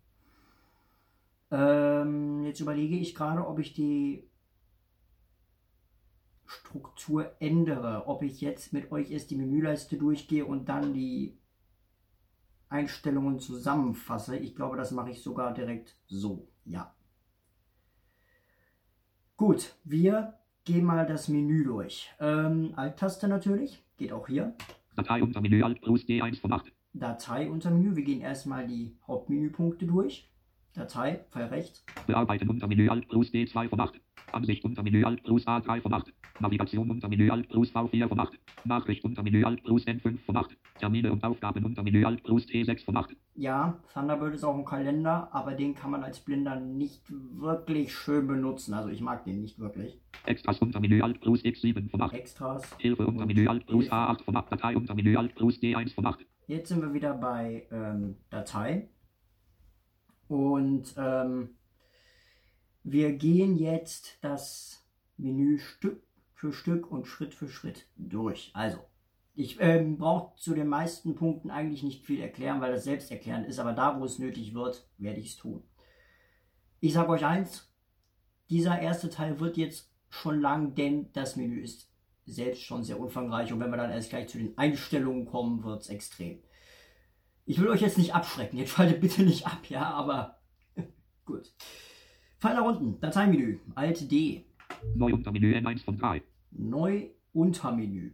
Ähm, 1.52 2.44
jetzt 2.46 2.62
überlege 2.62 2.98
ich 2.98 3.14
gerade, 3.14 3.48
ob 3.48 3.60
ich 3.60 3.74
die 3.74 4.28
Struktur 6.60 7.32
ändere. 7.40 8.08
Ob 8.08 8.24
ich 8.24 8.42
jetzt 8.42 8.74
mit 8.74 8.92
euch 8.92 9.12
erst 9.12 9.32
die 9.32 9.36
Menüleiste 9.36 9.98
durchgehe 9.98 10.46
und 10.46 10.70
dann 10.70 10.94
die 10.94 11.38
Einstellungen 12.70 13.40
zusammenfasse. 13.40 14.38
Ich 14.38 14.56
glaube, 14.56 14.78
das 14.78 14.92
mache 14.92 15.12
ich 15.12 15.22
sogar 15.22 15.54
direkt 15.54 15.96
so. 16.08 16.48
Ja. 16.66 16.94
Gut, 19.38 19.76
wir 19.84 20.40
gehen 20.64 20.86
mal 20.86 21.06
das 21.06 21.28
Menü 21.28 21.64
durch. 21.64 22.10
Ähm, 22.20 22.74
Alt-Taste 22.76 23.28
natürlich, 23.28 23.84
geht 23.98 24.12
auch 24.14 24.28
hier. 24.28 24.56
Datei 24.96 25.22
unter 25.22 25.42
Menü 25.42 25.62
Alt 25.62 25.82
plus 25.82 26.04
D1 26.04 26.40
von 26.40 26.54
8. 26.54 26.72
Datei 26.94 27.50
unter 27.50 27.70
Menü. 27.70 27.96
Wir 27.96 28.04
gehen 28.04 28.22
erstmal 28.22 28.66
die 28.66 28.98
Hauptmenüpunkte 29.06 29.86
durch. 29.86 30.32
Datei, 30.76 31.22
Pfeil 31.32 31.46
rechts. 31.46 31.86
Bearbeiten 32.06 32.50
unter 32.50 32.68
Menü 32.68 32.90
Alt 32.90 33.08
plus 33.08 33.32
D2 33.32 33.70
von 33.70 33.80
8. 33.80 34.02
Ansicht 34.34 34.66
unter 34.66 34.84
Menü 34.84 35.06
Alt 35.06 35.24
plus 35.24 35.48
A3 35.48 35.82
von 35.82 35.94
8. 35.94 36.14
Navigation 36.42 36.90
unter 36.90 37.08
Menü 37.08 37.30
Alt 37.30 37.48
plus 37.48 37.74
V4 37.74 38.10
von 38.10 38.20
8. 38.20 38.34
Nachricht 38.66 39.06
unter 39.06 39.24
Menü 39.24 39.46
Alt 39.46 39.64
plus 39.64 39.88
N5 39.88 40.18
von 40.26 40.36
8. 40.36 40.58
Termine 40.78 41.14
und 41.14 41.24
Aufgaben 41.24 41.64
unter 41.64 41.82
Menü 41.82 42.04
Alt 42.04 42.24
plus 42.24 42.46
T6 42.46 42.84
von 42.84 42.98
8. 42.98 43.16
Ja, 43.36 43.80
Thunderbird 43.94 44.36
ist 44.36 44.44
auch 44.44 44.58
ein 44.58 44.66
Kalender, 44.66 45.30
aber 45.32 45.54
den 45.54 45.76
kann 45.76 45.92
man 45.92 46.04
als 46.04 46.20
Blinder 46.20 46.60
nicht 46.60 47.04
wirklich 47.10 47.94
schön 47.94 48.28
benutzen. 48.28 48.74
Also 48.74 48.90
ich 48.90 49.00
mag 49.00 49.24
den 49.24 49.42
nicht 49.42 49.58
wirklich. 49.60 49.98
Extras 50.26 50.60
unter 50.60 50.82
Menü 50.82 51.02
Alt 51.02 51.22
plus 51.22 51.42
X7 51.44 51.90
von 51.90 52.02
8. 52.02 52.14
Extras. 52.14 52.76
Hilfe 52.80 53.08
unter 53.08 53.26
Menü 53.26 53.48
Alt 53.48 53.66
plus 53.66 53.90
A8 53.90 54.24
von 54.24 54.36
8. 54.36 54.52
Datei 54.52 54.76
unter 54.76 54.94
Menü 54.94 55.16
Alt 55.16 55.36
plus 55.36 55.58
D1 55.60 55.94
von 55.94 56.06
8. 56.06 56.26
Jetzt 56.48 56.70
sind 56.70 56.82
wir 56.82 56.94
wieder 56.94 57.14
bei 57.14 57.66
ähm, 57.72 58.18
Datei. 58.30 58.90
Und 60.28 60.94
ähm, 60.98 61.56
wir 62.84 63.14
gehen 63.14 63.58
jetzt 63.58 64.18
das 64.22 64.86
Menü 65.18 65.60
Stück 65.60 66.04
für 66.34 66.52
Stück 66.52 66.92
und 66.92 67.06
Schritt 67.06 67.34
für 67.34 67.50
Schritt 67.50 67.88
durch. 67.96 68.52
Also, 68.54 68.80
ich 69.34 69.58
ähm, 69.60 69.98
brauche 69.98 70.36
zu 70.38 70.54
den 70.54 70.68
meisten 70.68 71.16
Punkten 71.16 71.50
eigentlich 71.50 71.84
nicht 71.84 72.06
viel 72.06 72.22
erklären, 72.22 72.62
weil 72.62 72.72
das 72.72 72.86
selbsterklärend 72.86 73.48
ist, 73.48 73.60
aber 73.60 73.74
da, 73.74 74.00
wo 74.00 74.06
es 74.06 74.20
nötig 74.20 74.54
wird, 74.54 74.88
werde 74.98 75.20
ich 75.20 75.32
es 75.32 75.36
tun. 75.36 75.64
Ich 76.80 76.94
sage 76.94 77.10
euch 77.10 77.26
eins, 77.26 77.72
dieser 78.50 78.80
erste 78.80 79.10
Teil 79.10 79.40
wird 79.40 79.58
jetzt 79.58 79.92
schon 80.10 80.40
lang, 80.40 80.76
denn 80.76 81.12
das 81.14 81.36
Menü 81.36 81.62
ist 81.62 81.90
selbst 82.26 82.62
schon 82.62 82.84
sehr 82.84 83.00
umfangreich 83.00 83.52
und 83.52 83.60
wenn 83.60 83.70
wir 83.70 83.78
dann 83.78 83.92
erst 83.92 84.10
gleich 84.10 84.28
zu 84.28 84.38
den 84.38 84.58
Einstellungen 84.58 85.26
kommen, 85.26 85.64
wird 85.64 85.82
es 85.82 85.90
extrem. 85.90 86.40
Ich 87.46 87.60
will 87.62 87.68
euch 87.68 87.82
jetzt 87.82 87.98
nicht 87.98 88.16
abschrecken, 88.16 88.58
jetzt 88.58 88.72
schaltet 88.72 89.02
bitte 89.02 89.24
nicht 89.24 89.46
ab, 89.46 89.62
ja, 89.70 89.84
aber 89.92 90.40
gut. 91.26 91.54
Nach 92.42 92.64
unten, 92.64 93.00
Dateimenü, 93.00 93.60
Alt 93.74 94.12
D, 94.12 94.46
Neu 94.96 95.14
unter 95.14 95.32
Menü 95.32 95.56
N1 95.56 95.84
von 95.84 95.98
3. 95.98 96.22
Neu 96.52 97.08
Untermenü. 97.34 98.14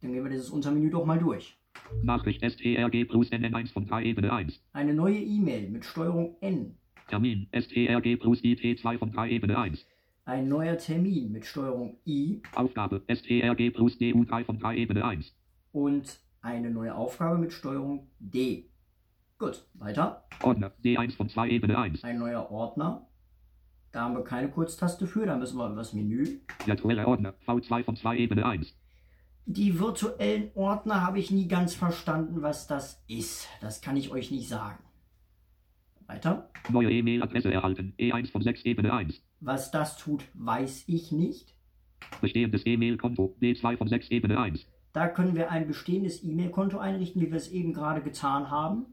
Dann 0.00 0.12
gehen 0.12 0.22
wir 0.22 0.30
dieses 0.30 0.50
Untermenü 0.50 0.90
doch 0.90 1.04
mal 1.04 1.18
durch. 1.18 1.56
Nachricht 2.02 2.42
STRG 2.42 3.04
plus 3.08 3.30
NN1 3.30 3.72
von 3.72 3.86
3 3.86 4.04
Ebene 4.04 4.32
1. 4.32 4.60
Eine 4.72 4.94
neue 4.94 5.18
E-Mail 5.18 5.70
mit 5.70 5.84
Steuerung 5.84 6.36
N. 6.40 6.76
Termin 7.08 7.48
STRG 7.52 8.16
plus 8.16 8.40
IT2 8.42 8.98
von 8.98 9.12
3 9.12 9.30
Ebene 9.30 9.58
1. 9.58 9.86
Ein 10.24 10.48
neuer 10.48 10.76
Termin 10.76 11.32
mit 11.32 11.46
Steuerung 11.46 11.96
I 12.06 12.42
Aufgabe 12.54 13.02
STRG 13.08 13.70
plus 13.70 13.94
DU3 13.98 14.44
von 14.44 14.58
3 14.58 14.76
Ebene 14.76 15.04
1. 15.04 15.34
und 15.72 16.20
eine 16.48 16.70
neue 16.70 16.94
Aufgabe 16.94 17.38
mit 17.38 17.52
Steuerung 17.52 18.08
D. 18.18 18.70
Gut, 19.38 19.66
weiter. 19.74 20.24
Ordner 20.42 20.72
D1 20.82 21.16
von 21.16 21.28
2 21.28 21.50
Ebene 21.50 21.78
1. 21.78 22.02
Ein 22.02 22.18
neuer 22.18 22.50
Ordner. 22.50 23.06
Da 23.92 24.02
haben 24.02 24.14
wir 24.14 24.24
keine 24.24 24.50
Kurztaste 24.50 25.06
für, 25.06 25.26
da 25.26 25.36
müssen 25.36 25.58
wir 25.58 25.66
über 25.66 25.76
das 25.76 25.92
Menü. 25.92 26.40
Virtuelle 26.64 27.06
Ordner 27.06 27.34
V2 27.46 27.84
von 27.84 27.96
2 27.96 28.16
Ebene 28.16 28.44
1. 28.44 28.74
Die 29.46 29.78
virtuellen 29.78 30.50
Ordner 30.54 31.02
habe 31.02 31.18
ich 31.18 31.30
nie 31.30 31.48
ganz 31.48 31.74
verstanden, 31.74 32.42
was 32.42 32.66
das 32.66 33.02
ist. 33.08 33.48
Das 33.60 33.80
kann 33.80 33.96
ich 33.96 34.10
euch 34.10 34.30
nicht 34.30 34.48
sagen. 34.48 34.82
Weiter. 36.06 36.50
Neue 36.70 36.90
E-Mail-Adresse 36.90 37.52
erhalten 37.52 37.94
E1 37.98 38.30
von 38.30 38.42
6 38.42 38.64
Ebene 38.64 38.92
1. 38.92 39.22
Was 39.40 39.70
das 39.70 39.96
tut, 39.96 40.24
weiß 40.34 40.84
ich 40.88 41.12
nicht. 41.12 41.54
Bestehendes 42.20 42.66
E-Mail-Konto 42.66 43.36
D2 43.40 43.76
von 43.76 43.88
6 43.88 44.10
Ebene 44.10 44.38
1. 44.38 44.66
Da 44.98 45.06
können 45.06 45.36
wir 45.36 45.52
ein 45.52 45.68
bestehendes 45.68 46.24
E-Mail-Konto 46.24 46.78
einrichten, 46.78 47.22
wie 47.22 47.30
wir 47.30 47.36
es 47.36 47.52
eben 47.52 47.72
gerade 47.72 48.02
getan 48.02 48.50
haben. 48.50 48.86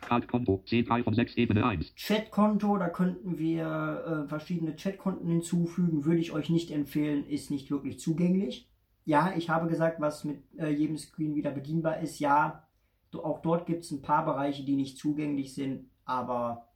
Card-Konto 0.00 0.64
C3 0.66 1.04
von 1.04 1.12
6 1.12 1.36
Ebene 1.36 1.66
1. 1.66 1.92
Chatkonto, 1.96 2.78
da 2.78 2.88
könnten 2.88 3.38
wir 3.38 4.24
äh, 4.24 4.26
verschiedene 4.26 4.74
Chatkonten 4.74 5.28
hinzufügen, 5.28 6.06
würde 6.06 6.20
ich 6.20 6.32
euch 6.32 6.48
nicht 6.48 6.70
empfehlen, 6.70 7.26
ist 7.26 7.50
nicht 7.50 7.70
wirklich 7.70 8.00
zugänglich. 8.00 8.70
Ja, 9.04 9.34
ich 9.36 9.50
habe 9.50 9.68
gesagt, 9.68 10.00
was 10.00 10.24
mit 10.24 10.44
äh, 10.56 10.70
jedem 10.70 10.96
Screen 10.96 11.34
wieder 11.34 11.50
bedienbar 11.50 12.00
ist. 12.00 12.20
Ja, 12.20 12.66
auch 13.12 13.42
dort 13.42 13.66
gibt 13.66 13.84
es 13.84 13.90
ein 13.90 14.00
paar 14.00 14.24
Bereiche, 14.24 14.64
die 14.64 14.76
nicht 14.76 14.96
zugänglich 14.96 15.52
sind, 15.52 15.90
aber 16.06 16.68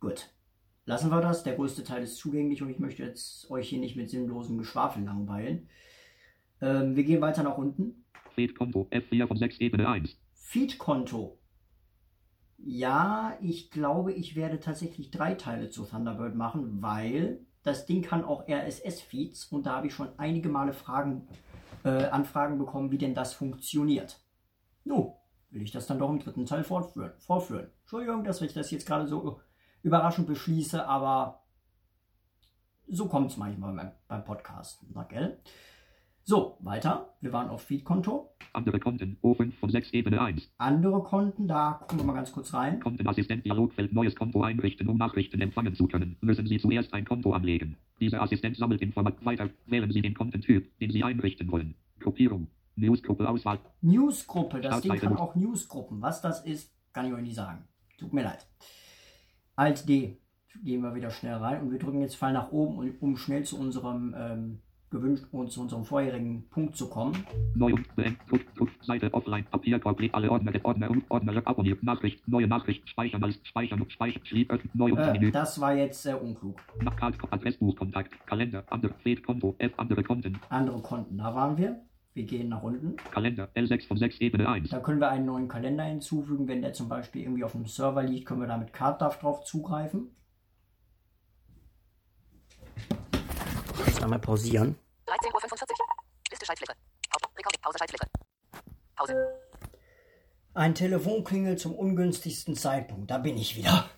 gut. 0.00 0.30
Lassen 0.86 1.10
wir 1.10 1.20
das. 1.20 1.44
Der 1.44 1.56
größte 1.56 1.84
Teil 1.84 2.04
ist 2.04 2.16
zugänglich 2.16 2.62
und 2.62 2.70
ich 2.70 2.78
möchte 2.78 3.02
jetzt 3.02 3.50
euch 3.50 3.68
hier 3.68 3.80
nicht 3.80 3.96
mit 3.96 4.08
sinnlosem 4.08 4.56
Geschwafel 4.56 5.04
langweilen. 5.04 5.68
Ähm, 6.64 6.96
wir 6.96 7.04
gehen 7.04 7.20
weiter 7.20 7.42
nach 7.42 7.58
unten. 7.58 8.04
Feed-Konto 8.34 8.88
F4 8.90 9.28
von 9.28 9.36
6 9.36 9.60
Ebene 9.60 9.86
1. 9.86 10.18
Feed-Konto. 10.32 11.38
Ja, 12.56 13.36
ich 13.42 13.70
glaube, 13.70 14.12
ich 14.14 14.34
werde 14.34 14.60
tatsächlich 14.60 15.10
drei 15.10 15.34
Teile 15.34 15.68
zu 15.68 15.84
Thunderbird 15.84 16.34
machen, 16.34 16.80
weil 16.80 17.40
das 17.62 17.84
Ding 17.84 18.00
kann 18.00 18.24
auch 18.24 18.48
RSS-Feeds 18.48 19.46
und 19.46 19.66
da 19.66 19.76
habe 19.76 19.88
ich 19.88 19.94
schon 19.94 20.08
einige 20.16 20.48
Male 20.48 20.72
Fragen, 20.72 21.28
äh, 21.84 22.06
Anfragen 22.06 22.56
bekommen, 22.56 22.90
wie 22.90 22.98
denn 22.98 23.14
das 23.14 23.34
funktioniert. 23.34 24.18
Nun, 24.84 25.12
will 25.50 25.62
ich 25.62 25.72
das 25.72 25.86
dann 25.86 25.98
doch 25.98 26.08
im 26.08 26.18
dritten 26.18 26.46
Teil 26.46 26.64
fortführen, 26.64 27.12
vorführen. 27.18 27.70
Entschuldigung, 27.82 28.24
dass 28.24 28.40
ich 28.40 28.54
das 28.54 28.70
jetzt 28.70 28.86
gerade 28.86 29.06
so 29.06 29.40
überraschend 29.82 30.26
beschließe, 30.26 30.86
aber 30.86 31.42
so 32.86 33.06
kommt 33.06 33.32
es 33.32 33.36
manchmal 33.36 33.74
beim, 33.74 33.92
beim 34.08 34.24
Podcasten, 34.24 34.88
na 34.94 35.02
gell? 35.04 35.38
So, 36.26 36.56
weiter. 36.60 37.14
Wir 37.20 37.32
waren 37.34 37.50
auf 37.50 37.62
Feed-Konto. 37.64 38.30
Andere 38.54 38.78
Konten 38.80 39.18
O5 39.22 39.52
von 39.60 39.68
6 39.68 39.92
Ebene 39.92 40.22
1. 40.22 40.50
Andere 40.56 41.02
Konten, 41.02 41.46
da 41.48 41.72
gucken 41.80 41.98
wir 41.98 42.04
mal 42.04 42.14
ganz 42.14 42.32
kurz 42.32 42.54
rein. 42.54 42.80
Kontenassistent 42.80 43.44
Dialogfeld 43.44 43.92
neues 43.92 44.14
Konto 44.16 44.42
einrichten, 44.42 44.88
um 44.88 44.96
Nachrichten 44.96 45.40
empfangen 45.42 45.74
zu 45.74 45.86
können. 45.86 46.16
Müssen 46.22 46.46
Sie 46.46 46.58
zuerst 46.58 46.94
ein 46.94 47.04
Konto 47.04 47.32
anlegen. 47.32 47.76
Dieser 48.00 48.22
Assistent 48.22 48.56
sammelt 48.56 48.80
Informationen 48.80 49.26
weiter. 49.26 49.50
Wählen 49.66 49.90
Sie 49.92 50.00
den 50.00 50.14
Kontentyp, 50.14 50.78
den 50.78 50.90
Sie 50.92 51.02
einrichten 51.04 51.50
wollen. 51.50 51.74
Gruppierung. 52.00 52.46
Newsgruppe 52.76 53.28
Auswahl. 53.28 53.58
Newsgruppe, 53.82 54.60
das 54.60 54.80
Ding 54.80 54.96
kann 54.96 55.16
auch 55.16 55.34
Newsgruppen. 55.34 56.00
Was 56.00 56.22
das 56.22 56.44
ist, 56.44 56.72
kann 56.94 57.06
ich 57.06 57.12
euch 57.12 57.22
nicht 57.22 57.36
sagen. 57.36 57.64
Tut 57.98 58.12
mir 58.14 58.22
leid. 58.24 58.46
Alt 59.56 59.88
D. 59.88 60.16
Gehen 60.62 60.80
wir 60.82 60.94
wieder 60.94 61.10
schnell 61.10 61.34
rein 61.34 61.60
und 61.62 61.70
wir 61.72 61.78
drücken 61.78 62.00
jetzt 62.00 62.16
Pfeil 62.16 62.32
nach 62.32 62.50
oben, 62.52 62.78
um- 62.78 62.94
um 63.00 63.16
schnell 63.16 63.42
zu 63.44 63.58
unserem 63.58 64.14
ähm, 64.16 64.60
gewünscht 64.94 65.24
und 65.32 65.50
zu 65.50 65.60
unserem 65.60 65.84
vorherigen 65.84 66.48
Punkt 66.50 66.76
zu 66.76 66.88
kommen. 66.88 67.14
Neu 67.54 67.74
Seite 68.82 69.12
offline. 69.12 69.44
Papier, 69.50 69.78
Korporate, 69.78 70.14
alle 70.14 70.30
Ordner, 70.30 70.52
Ordner 70.62 70.90
und 70.90 71.04
Ordner 71.10 71.42
abonniert. 71.44 71.82
Nachricht, 71.82 72.26
neue 72.28 72.46
Nachricht, 72.46 72.88
speichern 72.88 73.22
als 73.24 73.40
speichern 73.42 73.80
und 73.80 73.90
speichern. 73.90 74.24
Schrieb, 74.24 74.50
öffnen, 74.52 74.70
neu 74.74 74.90
Äh, 74.90 75.12
Menü. 75.12 75.30
das 75.32 75.60
war 75.60 75.74
jetzt 75.74 76.02
sehr 76.02 76.22
unklug. 76.22 76.60
Nach 76.82 76.94
Karte, 76.94 77.18
Adressbuch, 77.30 77.76
Kontakt, 77.76 78.12
Kalender, 78.26 78.62
andere, 78.70 78.94
Feed, 79.02 79.24
Konto, 79.26 79.54
F, 79.58 79.72
andere 79.76 80.02
Konten, 80.02 80.38
Andere 80.48 80.80
Konten, 80.80 81.18
da 81.18 81.34
waren 81.34 81.56
wir. 81.58 81.80
Wir 82.14 82.24
gehen 82.24 82.48
nach 82.48 82.62
unten. 82.62 82.94
Kalender, 83.10 83.48
L6 83.56 83.88
von 83.88 83.96
6 83.96 84.20
Ebene 84.20 84.48
1. 84.48 84.70
Da 84.70 84.78
können 84.78 85.00
wir 85.00 85.10
einen 85.10 85.26
neuen 85.26 85.48
Kalender 85.48 85.82
hinzufügen. 85.82 86.46
Wenn 86.46 86.62
der 86.62 86.72
zum 86.72 86.88
Beispiel 86.88 87.22
irgendwie 87.22 87.42
auf 87.42 87.56
einem 87.56 87.66
Server 87.66 88.04
liegt, 88.04 88.26
können 88.26 88.40
wir 88.40 88.46
da 88.46 88.56
mit 88.56 88.72
CardDAV 88.72 89.18
drauf 89.18 89.44
zugreifen. 89.44 90.10
Jetzt 93.84 94.00
einmal 94.02 94.20
pausieren. 94.20 94.76
13.45 95.34 95.80
Uhr. 95.80 95.86
Liste 96.30 96.46
Schaltfläche. 96.46 96.72
Haupt- 97.12 97.38
Rekord- 97.38 97.60
Pause 97.60 97.78
Schaltfläche. 97.78 98.06
Pause. 98.96 99.14
Ein 100.54 100.74
Telefonklingel 100.74 101.58
zum 101.58 101.74
ungünstigsten 101.74 102.54
Zeitpunkt. 102.54 103.10
Da 103.10 103.18
bin 103.18 103.36
ich 103.36 103.56
wieder. 103.56 103.90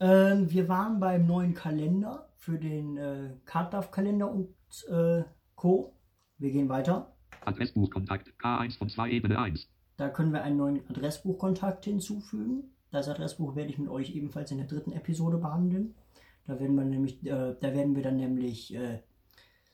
Ähm, 0.00 0.50
wir 0.50 0.68
waren 0.68 0.98
beim 0.98 1.26
neuen 1.26 1.54
Kalender 1.54 2.28
für 2.36 2.58
den 2.58 2.96
äh, 2.96 3.30
CardDAV-Kalender 3.44 4.28
und 4.30 4.48
äh, 4.90 5.22
Co. 5.54 5.94
Wir 6.38 6.50
gehen 6.50 6.68
weiter. 6.68 7.14
Adressbuch, 7.44 7.90
Kontakt, 7.90 8.28
K1 8.42 8.78
von 8.78 8.88
2 8.88 9.10
Ebene 9.10 9.38
1. 9.38 9.68
Da 9.96 10.08
können 10.08 10.32
wir 10.32 10.42
einen 10.42 10.56
neuen 10.56 10.88
Adressbuchkontakt 10.90 11.84
hinzufügen. 11.84 12.74
Das 12.90 13.08
Adressbuch 13.08 13.54
werde 13.54 13.70
ich 13.70 13.78
mit 13.78 13.88
euch 13.88 14.14
ebenfalls 14.16 14.50
in 14.50 14.58
der 14.58 14.66
dritten 14.66 14.90
Episode 14.92 15.38
behandeln. 15.38 15.94
Da 16.46 16.58
werden 16.58 16.74
wir 16.74 16.84
nämlich, 16.84 17.24
äh, 17.24 17.54
da 17.60 17.72
werden 17.72 17.94
wir 17.94 18.02
dann 18.02 18.16
nämlich 18.16 18.74
äh, 18.74 19.00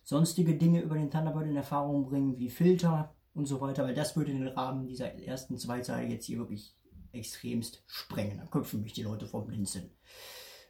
sonstige 0.09 0.57
Dinge 0.57 0.81
über 0.81 0.95
den 0.95 1.11
Thunderbird 1.11 1.49
in 1.49 1.57
Erfahrung 1.57 2.09
bringen, 2.09 2.39
wie 2.39 2.49
Filter 2.49 3.15
und 3.35 3.45
so 3.45 3.61
weiter, 3.61 3.85
weil 3.85 3.95
das 3.95 4.17
würde 4.17 4.33
den 4.33 4.49
Rahmen 4.49 4.87
dieser 4.87 5.15
ersten 5.19 5.59
zwei 5.59 5.81
Teile 5.81 6.09
jetzt 6.09 6.25
hier 6.25 6.39
wirklich 6.39 6.75
extremst 7.13 7.83
sprengen. 7.87 8.39
Da 8.39 8.47
köpfen 8.47 8.83
mich 8.83 8.95
die 8.95 9.03
Leute 9.03 9.27
vom 9.27 9.47
Blinzeln. 9.47 9.91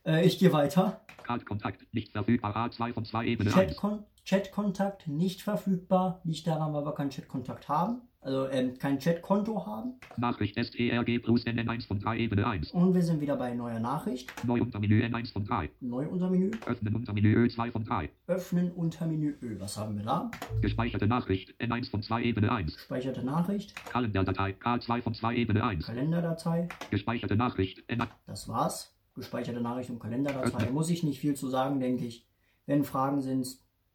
Äh, 0.05 0.27
ich 0.27 0.41
gehe 0.41 0.53
weiter. 0.53 1.03
Card, 1.23 1.47
Kontakt, 1.47 1.87
nicht 1.93 2.11
verfügbar, 2.11 2.57
A2 2.57 2.93
von 2.93 3.05
2 3.05 3.27
Ebene 3.27 3.55
1. 3.55 3.55
Chatkon 3.55 4.05
Chatkontakt 4.25 5.07
nicht 5.07 5.43
verfügbar. 5.43 6.21
Liegt 6.25 6.49
daran, 6.49 6.75
weil 6.75 6.85
wir 6.85 6.95
keinen 6.95 7.11
Chatkontakt 7.11 7.69
haben. 7.69 8.03
Also 8.21 8.49
ähm, 8.49 8.77
kein 8.79 8.99
Chatkonto 8.99 9.65
haben. 9.65 9.95
Nachricht 10.17 10.59
STRG 10.59 11.21
plus 11.23 11.47
NN1 11.47 11.87
von 11.87 12.01
3 12.01 12.19
Ebene 12.19 12.47
1. 12.47 12.73
Und 12.73 12.93
wir 12.95 13.03
sind 13.03 13.21
wieder 13.21 13.37
bei 13.37 13.55
neuer 13.55 13.79
Nachricht. 13.79 14.33
Neu 14.45 14.61
unter 14.61 14.81
Menü 14.81 15.05
N1 15.05 15.33
von 15.33 15.45
3. 15.45 15.71
Neu 15.81 16.07
unter 16.09 16.29
Menü. 16.29 16.51
Öffnen 16.67 16.97
unter 16.97 17.13
Menü 17.13 17.47
Ö2 17.47 17.71
von 17.71 17.85
3. 17.85 18.11
Öffnen 18.27 18.73
unter 18.73 19.07
Menü 19.07 19.37
Ö. 19.41 19.61
Was 19.61 19.77
haben 19.79 19.97
wir 19.97 20.05
da? 20.05 20.31
Gespeicherte 20.61 21.07
Nachricht 21.07 21.55
N1 21.61 21.91
von 21.91 22.03
2 22.03 22.23
Ebene 22.25 22.51
1. 22.51 22.77
Speicherte 22.77 23.25
Nachricht. 23.25 23.75
Kalenderdatei 23.87 24.51
K2 24.61 25.03
von 25.03 25.15
2 25.15 25.37
Ebene 25.37 25.63
1. 25.63 25.87
Kalenderdatei. 25.87 26.69
Gespeicherte 26.91 27.37
Nachricht 27.37 27.89
N1. 27.89 28.09
Das 28.27 28.49
war's. 28.49 28.95
Gespeicherte 29.15 29.61
Nachricht 29.61 29.91
und 29.91 30.01
Kalenderdatei. 30.01 30.71
Muss 30.71 30.91
ich 30.91 31.05
nicht 31.05 31.21
viel 31.21 31.35
zu 31.35 31.49
sagen, 31.49 31.79
denke 31.79 32.05
ich. 32.05 32.27
Wenn 32.67 32.85
Fragen 32.85 33.21
sind, 33.21 33.47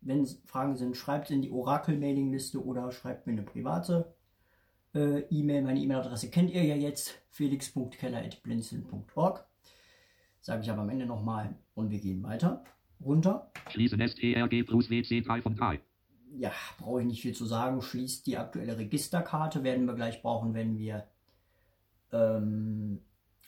wenn 0.06 0.26
Fragen 0.46 0.76
sind, 0.76 0.98
schreibt 0.98 1.32
in 1.32 1.42
die 1.42 1.52
Orakel-Mailing-Liste 1.52 2.62
oder 2.64 2.92
schreibt 2.92 3.28
mir 3.28 3.34
eine 3.34 3.44
private 3.44 4.14
äh, 4.94 5.20
E-Mail. 5.30 5.64
Meine 5.64 5.80
E-Mail-Adresse 5.80 6.30
kennt 6.30 6.52
ihr 6.52 6.64
ja 6.64 6.76
jetzt. 6.76 7.22
felix.keller.blinzeln.org. 7.30 9.46
Sage 10.42 10.62
ich 10.62 10.72
aber 10.72 10.82
am 10.82 10.90
Ende 10.90 11.06
nochmal. 11.06 11.56
Und 11.74 11.90
wir 11.90 12.00
gehen 12.00 12.22
weiter. 12.24 12.64
Runter. 13.04 13.52
Schließen 13.70 14.00
STRG 14.00 14.64
plus 14.64 14.90
WC3 14.90 15.42
von 15.42 15.56
3. 15.56 15.80
ja, 16.38 16.52
brauche 16.80 17.02
ich 17.02 17.08
nicht 17.08 17.22
viel 17.22 17.34
zu 17.34 17.46
sagen. 17.46 17.82
Schließt 17.82 18.26
die 18.28 18.38
aktuelle 18.38 18.78
Registerkarte, 18.78 19.64
werden 19.64 19.86
wir 19.86 19.96
gleich 19.96 20.22
brauchen, 20.22 20.54
wenn 20.54 20.78
wir 20.78 21.08
ähm, 22.12 23.00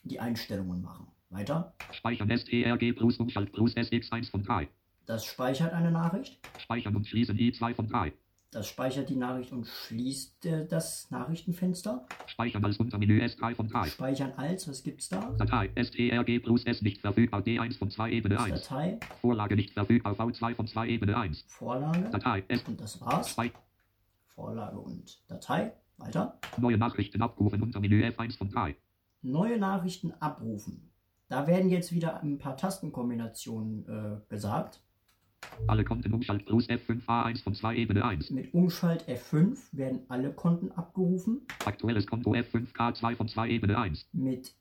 die 0.04 0.20
Einstellungen 0.20 0.82
machen. 0.82 1.08
Weiter. 1.30 1.74
Speichern 1.92 2.30
STRG 2.30 2.94
plus 2.94 3.18
Umschalt 3.18 3.52
plus 3.52 3.76
SX1 3.76 4.32
von 4.32 4.44
3. 4.44 4.70
Das 5.06 5.26
speichert 5.26 5.74
eine 5.74 5.92
Nachricht. 5.92 6.40
Speichern 6.58 6.96
und 6.96 7.08
schließen 7.08 7.38
I2 7.38 7.76
von 7.76 7.88
3. 7.88 8.14
Das 8.56 8.68
speichert 8.68 9.10
die 9.10 9.18
Nachricht 9.18 9.52
und 9.52 9.68
schließt 9.68 10.46
äh, 10.46 10.66
das 10.66 11.12
Nachrichtenfenster. 11.12 12.06
Speichern 12.26 12.64
als 12.64 12.78
Untermenü 12.78 13.22
S3 13.22 13.54
von 13.54 13.68
3. 13.68 13.88
Speichern 13.88 14.32
als, 14.38 14.66
was 14.70 14.82
gibt's 14.82 15.10
da? 15.10 15.36
Datei 15.38 15.70
STRG 15.76 16.40
plus 16.40 16.64
S 16.64 16.82
nicht 16.82 17.02
verfügbar 17.02 17.42
D1 17.42 17.78
von 17.78 17.92
2 17.92 18.12
Ebene 18.12 18.40
1. 18.40 18.62
Datei, 18.62 18.98
Vorlage 19.20 19.58
nicht 19.58 19.74
verfügbar 19.74 20.14
V2 20.14 20.56
von 20.56 20.68
2 20.68 20.88
Ebene 20.88 21.18
1. 21.18 21.44
Vorlage 21.50 22.10
Datei 22.10 22.46
S. 22.48 22.64
und 22.64 22.80
das 22.80 23.02
war's. 23.02 23.32
Spei 23.32 23.52
Vorlage 24.28 24.80
und 24.80 25.20
Datei. 25.28 25.74
Weiter. 25.98 26.40
Neue 26.58 26.78
Nachrichten 26.78 27.22
abrufen 27.22 27.62
unter 27.62 27.82
Menü 27.82 28.04
F1 28.06 28.38
von 28.38 28.50
3. 28.50 28.76
Neue 29.22 29.58
Nachrichten 29.60 30.14
abrufen. 30.20 30.92
Da 31.28 31.48
werden 31.48 31.70
jetzt 31.70 31.92
wieder 31.92 32.22
ein 32.22 32.38
paar 32.38 32.56
Tastenkombinationen 32.56 33.86
äh, 33.88 34.30
gesagt. 34.30 34.82
Alle 35.68 35.84
Konten 35.84 36.14
Umschalt 36.14 36.46
plus 36.46 36.70
F5 36.70 37.06
A1 37.06 37.44
von 37.44 37.56
2 37.56 37.76
Ebene 37.76 38.06
1. 38.06 38.30
Mit 38.32 38.54
Umschalt 38.54 39.08
F5 39.08 39.58
werden 39.72 40.02
alle 40.10 40.32
Konten 40.32 40.72
abgerufen. 40.72 41.42
Aktuelles 41.66 42.06
Konto 42.06 42.34
F5 42.34 42.74
K2 42.74 43.16
von 43.16 43.28
2 43.28 43.50
Ebene 43.50 43.78
1. 43.78 44.08
Mit 44.14 44.54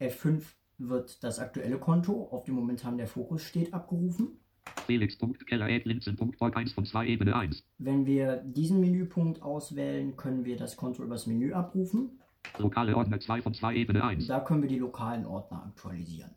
F5 0.00 0.42
wird 0.78 1.22
das 1.24 1.38
aktuelle 1.38 1.78
Konto, 1.78 2.28
auf 2.30 2.44
dem 2.44 2.54
momentan 2.54 2.98
der 2.98 3.06
Fokus 3.06 3.42
steht, 3.42 3.72
abgerufen. 3.72 4.38
Felix.keller.linzen.org 4.86 6.56
1 6.56 6.72
von 6.72 6.84
2 6.84 7.06
Ebene 7.06 7.36
1. 7.36 7.64
Wenn 7.78 8.06
wir 8.06 8.36
diesen 8.36 8.80
Menüpunkt 8.80 9.42
auswählen, 9.42 10.16
können 10.16 10.44
wir 10.44 10.56
das 10.56 10.76
Konto 10.76 11.02
übers 11.02 11.26
Menü 11.26 11.52
abrufen. 11.52 12.20
Lokale 12.58 12.96
Ordner 12.96 13.20
2 13.20 13.42
von 13.42 13.54
2 13.54 13.76
Ebene 13.76 14.04
1. 14.04 14.26
Da 14.26 14.40
können 14.40 14.62
wir 14.62 14.68
die 14.68 14.78
lokalen 14.78 15.24
Ordner 15.24 15.64
aktualisieren. 15.64 16.34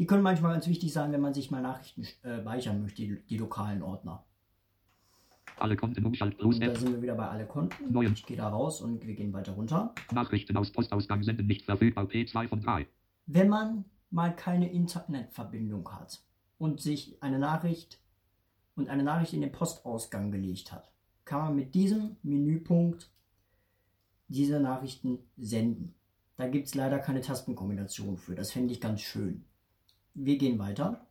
Die 0.00 0.06
können 0.06 0.22
manchmal 0.22 0.54
ganz 0.54 0.66
wichtig 0.66 0.94
sein, 0.94 1.12
wenn 1.12 1.20
man 1.20 1.34
sich 1.34 1.50
mal 1.50 1.60
Nachrichten 1.60 2.04
äh, 2.22 2.40
speichern 2.40 2.80
möchte, 2.80 3.02
die, 3.02 3.20
die 3.28 3.36
lokalen 3.36 3.82
Ordner. 3.82 4.24
Alle 5.58 5.76
Konten 5.76 6.06
Umschalt 6.06 6.40
Und 6.40 6.58
da 6.58 6.74
sind 6.74 6.92
wir 6.92 7.02
wieder 7.02 7.14
bei 7.16 7.28
alle 7.28 7.44
Konten. 7.44 7.92
Neuen. 7.92 8.14
Ich 8.14 8.24
gehe 8.24 8.38
da 8.38 8.48
raus 8.48 8.80
und 8.80 9.06
wir 9.06 9.14
gehen 9.14 9.34
weiter 9.34 9.52
runter. 9.52 9.94
Nachrichten 10.10 10.56
aus 10.56 10.70
Postausgang 10.70 11.22
senden 11.22 11.46
nicht 11.46 11.66
verfügbar 11.66 12.06
P2 12.06 12.48
von 12.48 12.62
3. 12.62 12.86
Wenn 13.26 13.50
man 13.50 13.84
mal 14.08 14.34
keine 14.34 14.72
Internetverbindung 14.72 15.86
hat 15.92 16.22
und 16.56 16.80
sich 16.80 17.22
eine 17.22 17.38
Nachricht 17.38 18.00
und 18.76 18.88
eine 18.88 19.02
Nachricht 19.02 19.34
in 19.34 19.42
den 19.42 19.52
Postausgang 19.52 20.32
gelegt 20.32 20.72
hat, 20.72 20.90
kann 21.26 21.40
man 21.40 21.56
mit 21.56 21.74
diesem 21.74 22.16
Menüpunkt 22.22 23.10
diese 24.28 24.60
Nachrichten 24.60 25.18
senden. 25.36 25.94
Da 26.38 26.48
gibt 26.48 26.68
es 26.68 26.74
leider 26.74 27.00
keine 27.00 27.20
Tastenkombination 27.20 28.16
für. 28.16 28.34
Das 28.34 28.50
fände 28.50 28.72
ich 28.72 28.80
ganz 28.80 29.02
schön. 29.02 29.44
Wir 30.14 30.38
gehen 30.38 30.58
weiter. 30.58 31.06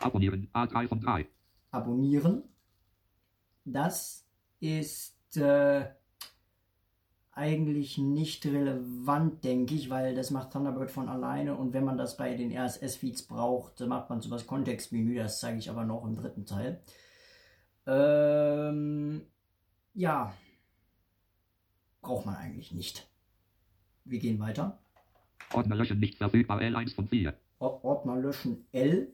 Abonnieren 0.00 0.48
A3 0.52 0.88
von 0.88 1.00
3. 1.00 1.26
Abonnieren. 1.70 2.42
Das 3.64 4.26
ist 4.60 5.36
äh, 5.36 5.86
eigentlich 7.32 7.98
nicht 7.98 8.46
relevant, 8.46 9.42
denke 9.44 9.74
ich, 9.74 9.90
weil 9.90 10.14
das 10.14 10.30
macht 10.30 10.52
Thunderbird 10.52 10.90
von 10.90 11.08
alleine 11.08 11.56
und 11.56 11.72
wenn 11.72 11.84
man 11.84 11.96
das 11.96 12.16
bei 12.16 12.34
den 12.34 12.56
RSS-Feeds 12.56 13.22
braucht, 13.22 13.80
dann 13.80 13.88
macht 13.88 14.10
man 14.10 14.20
so 14.20 14.30
was 14.30 14.46
Kontextmenü, 14.46 15.16
das 15.16 15.40
zeige 15.40 15.58
ich 15.58 15.68
aber 15.68 15.84
noch 15.84 16.04
im 16.04 16.14
dritten 16.14 16.46
Teil. 16.46 16.80
Ähm, 17.86 19.22
ja, 19.94 20.32
braucht 22.02 22.26
man 22.26 22.36
eigentlich 22.36 22.72
nicht. 22.72 23.08
Wir 24.04 24.18
gehen 24.18 24.38
weiter. 24.38 24.78
Ordner 25.52 25.76
löschen 25.76 25.98
nicht 25.98 26.18
verfügbar 26.18 26.60
L1 26.60 26.94
von 26.94 27.08
4. 27.08 27.34
Or- 27.64 27.82
Ordner 27.84 28.16
löschen 28.16 28.66
L. 28.72 29.08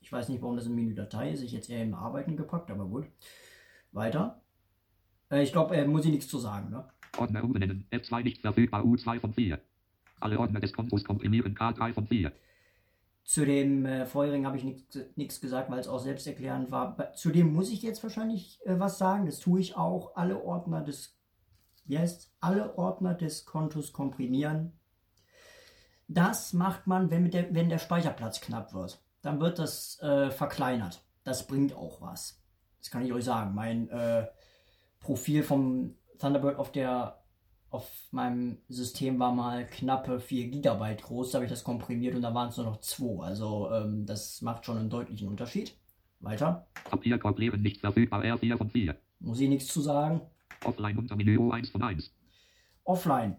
Ich 0.00 0.10
weiß 0.10 0.28
nicht, 0.28 0.42
warum 0.42 0.56
das 0.56 0.66
im 0.66 0.74
Menü 0.74 0.94
Datei 0.94 1.30
ist. 1.30 1.42
Ich 1.42 1.52
jetzt 1.52 1.70
eher 1.70 1.82
im 1.82 1.94
Arbeiten 1.94 2.36
gepackt, 2.36 2.70
aber 2.70 2.84
gut. 2.86 3.06
Weiter. 3.92 4.42
Äh, 5.30 5.42
ich 5.42 5.52
glaube, 5.52 5.76
äh, 5.76 5.86
muss 5.86 6.04
ich 6.04 6.10
nichts 6.10 6.28
zu 6.28 6.38
sagen, 6.38 6.70
ne? 6.70 6.88
Ordner 7.16 7.44
umbenennen 7.44 7.86
F2 7.90 8.22
nicht 8.24 8.40
verfügbar 8.40 8.82
U2 8.82 9.20
von 9.20 9.32
4. 9.32 9.60
Alle 10.18 10.38
Ordner 10.40 10.60
des 10.60 10.72
Kontos 10.72 11.04
komprimieren 11.04 11.54
K3 11.54 11.92
von 11.92 12.06
4. 12.06 12.32
Zu 13.24 13.44
dem 13.44 13.86
äh, 13.86 14.06
vorherigen 14.06 14.46
habe 14.46 14.56
ich 14.56 14.64
nichts 15.16 15.40
gesagt, 15.40 15.70
weil 15.70 15.78
es 15.78 15.86
auch 15.88 16.00
selbsterklärend 16.00 16.70
war. 16.72 17.12
Zu 17.14 17.30
dem 17.30 17.52
muss 17.52 17.70
ich 17.70 17.82
jetzt 17.82 18.02
wahrscheinlich 18.02 18.58
äh, 18.64 18.80
was 18.80 18.98
sagen. 18.98 19.26
Das 19.26 19.38
tue 19.38 19.60
ich 19.60 19.76
auch. 19.76 20.16
Alle 20.16 20.42
Ordner 20.42 20.82
des, 20.82 21.16
wie 21.84 21.98
heißt 21.98 22.34
alle 22.40 22.76
Ordner 22.76 23.14
des 23.14 23.44
Kontos 23.44 23.92
komprimieren. 23.92 24.72
Das 26.14 26.52
macht 26.52 26.86
man, 26.86 27.10
wenn, 27.10 27.30
der, 27.30 27.54
wenn 27.54 27.68
der 27.68 27.78
Speicherplatz 27.78 28.40
knapp 28.40 28.74
wird. 28.74 29.00
Dann 29.22 29.40
wird 29.40 29.58
das 29.58 30.00
äh, 30.02 30.30
verkleinert. 30.30 31.02
Das 31.24 31.46
bringt 31.46 31.74
auch 31.74 32.00
was. 32.00 32.42
Das 32.80 32.90
kann 32.90 33.04
ich 33.04 33.12
euch 33.12 33.24
sagen. 33.24 33.54
Mein 33.54 33.88
äh, 33.88 34.26
Profil 34.98 35.42
vom 35.42 35.94
Thunderbird 36.18 36.56
auf 36.56 36.72
der 36.72 37.22
auf 37.72 37.90
meinem 38.10 38.58
System 38.68 39.18
war 39.18 39.32
mal 39.32 39.66
knappe 39.66 40.20
4 40.20 40.50
GB 40.50 40.96
groß, 40.96 41.30
da 41.30 41.36
habe 41.36 41.46
ich 41.46 41.50
das 41.50 41.64
komprimiert 41.64 42.14
und 42.14 42.20
da 42.20 42.34
waren 42.34 42.50
es 42.50 42.58
nur 42.58 42.66
noch 42.66 42.80
2. 42.80 43.24
Also 43.24 43.70
ähm, 43.72 44.04
das 44.04 44.42
macht 44.42 44.66
schon 44.66 44.76
einen 44.76 44.90
deutlichen 44.90 45.26
Unterschied. 45.28 45.74
Weiter. 46.20 46.66
Papierkorb 46.84 47.38
leeren 47.38 47.62
nicht 47.62 47.80
verfügbar 47.80 48.22
R4 48.22 48.58
von 48.58 48.68
4. 48.68 48.94
Muss 49.20 49.40
ich 49.40 49.48
nichts 49.48 49.72
zu 49.72 49.80
sagen. 49.80 50.20
Offline 50.64 50.98
unter 50.98 51.16
Menü 51.16 51.38
O1 51.38 51.72
von 51.72 51.82
1. 51.82 52.14
Offline. 52.84 53.36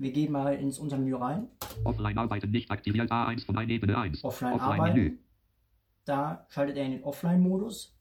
Wir 0.00 0.12
gehen 0.12 0.32
mal 0.32 0.54
ins 0.54 0.78
Untermenü 0.78 1.14
rein. 1.16 1.48
Offline 1.84 2.16
arbeiten 2.16 2.50
nicht 2.50 2.70
aktiviert 2.70 3.12
A1 3.12 3.44
von 3.44 3.58
1 3.58 3.70
Ebene 3.70 3.98
1. 3.98 4.24
Offline, 4.24 4.54
Offline 4.54 4.80
arbeiten. 4.80 4.96
Menü. 4.96 5.18
Da 6.06 6.46
schaltet 6.48 6.78
er 6.78 6.86
in 6.86 6.92
den 6.92 7.04
Offline-Modus. 7.04 7.94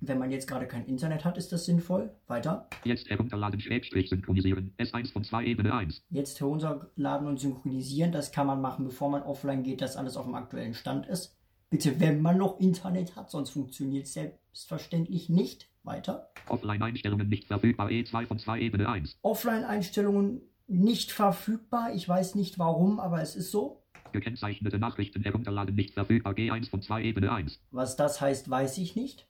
Wenn 0.00 0.18
man 0.18 0.30
jetzt 0.30 0.48
gerade 0.48 0.66
kein 0.66 0.86
Internet 0.86 1.26
hat, 1.26 1.36
ist 1.36 1.52
das 1.52 1.66
sinnvoll. 1.66 2.10
Weiter. 2.26 2.70
Jetzt 2.84 3.10
herunterladen 3.10 3.60
Schrägstrich 3.60 4.08
synchronisieren 4.08 4.72
S1 4.78 5.12
von 5.12 5.22
2 5.22 5.44
Ebene 5.44 5.74
1. 5.74 6.02
Jetzt 6.08 6.40
herunterladen 6.40 7.28
und 7.28 7.38
synchronisieren. 7.38 8.12
Das 8.12 8.32
kann 8.32 8.46
man 8.46 8.62
machen, 8.62 8.86
bevor 8.86 9.10
man 9.10 9.22
offline 9.22 9.62
geht, 9.62 9.82
dass 9.82 9.98
alles 9.98 10.16
auf 10.16 10.24
dem 10.24 10.34
aktuellen 10.34 10.72
Stand 10.72 11.04
ist. 11.06 11.38
Bitte, 11.68 12.00
wenn 12.00 12.22
man 12.22 12.38
noch 12.38 12.58
Internet 12.60 13.14
hat, 13.14 13.30
sonst 13.30 13.50
funktioniert 13.50 14.06
es 14.06 14.14
selbstverständlich 14.14 15.28
nicht. 15.28 15.68
Weiter. 15.82 16.30
Offline-Einstellungen 16.48 17.28
nicht 17.28 17.46
verfügbar 17.46 17.88
E2 17.88 18.26
von 18.26 18.38
2 18.38 18.60
Ebene 18.60 18.88
1. 18.88 19.18
Offline-Einstellungen 19.22 20.42
nicht 20.70 21.12
verfügbar. 21.12 21.92
Ich 21.94 22.08
weiß 22.08 22.36
nicht 22.36 22.58
warum, 22.58 23.00
aber 23.00 23.20
es 23.20 23.36
ist 23.36 23.50
so. 23.50 23.82
Gekennzeichnete 24.12 24.78
Nachrichten 24.78 25.22
herunterladen 25.22 25.74
nicht 25.74 25.94
verfügbar 25.94 26.32
G1 26.32 26.70
von 26.70 26.82
2 26.82 27.02
Ebene 27.02 27.32
1. 27.32 27.60
Was 27.70 27.96
das 27.96 28.20
heißt, 28.20 28.48
weiß 28.48 28.78
ich 28.78 28.96
nicht. 28.96 29.26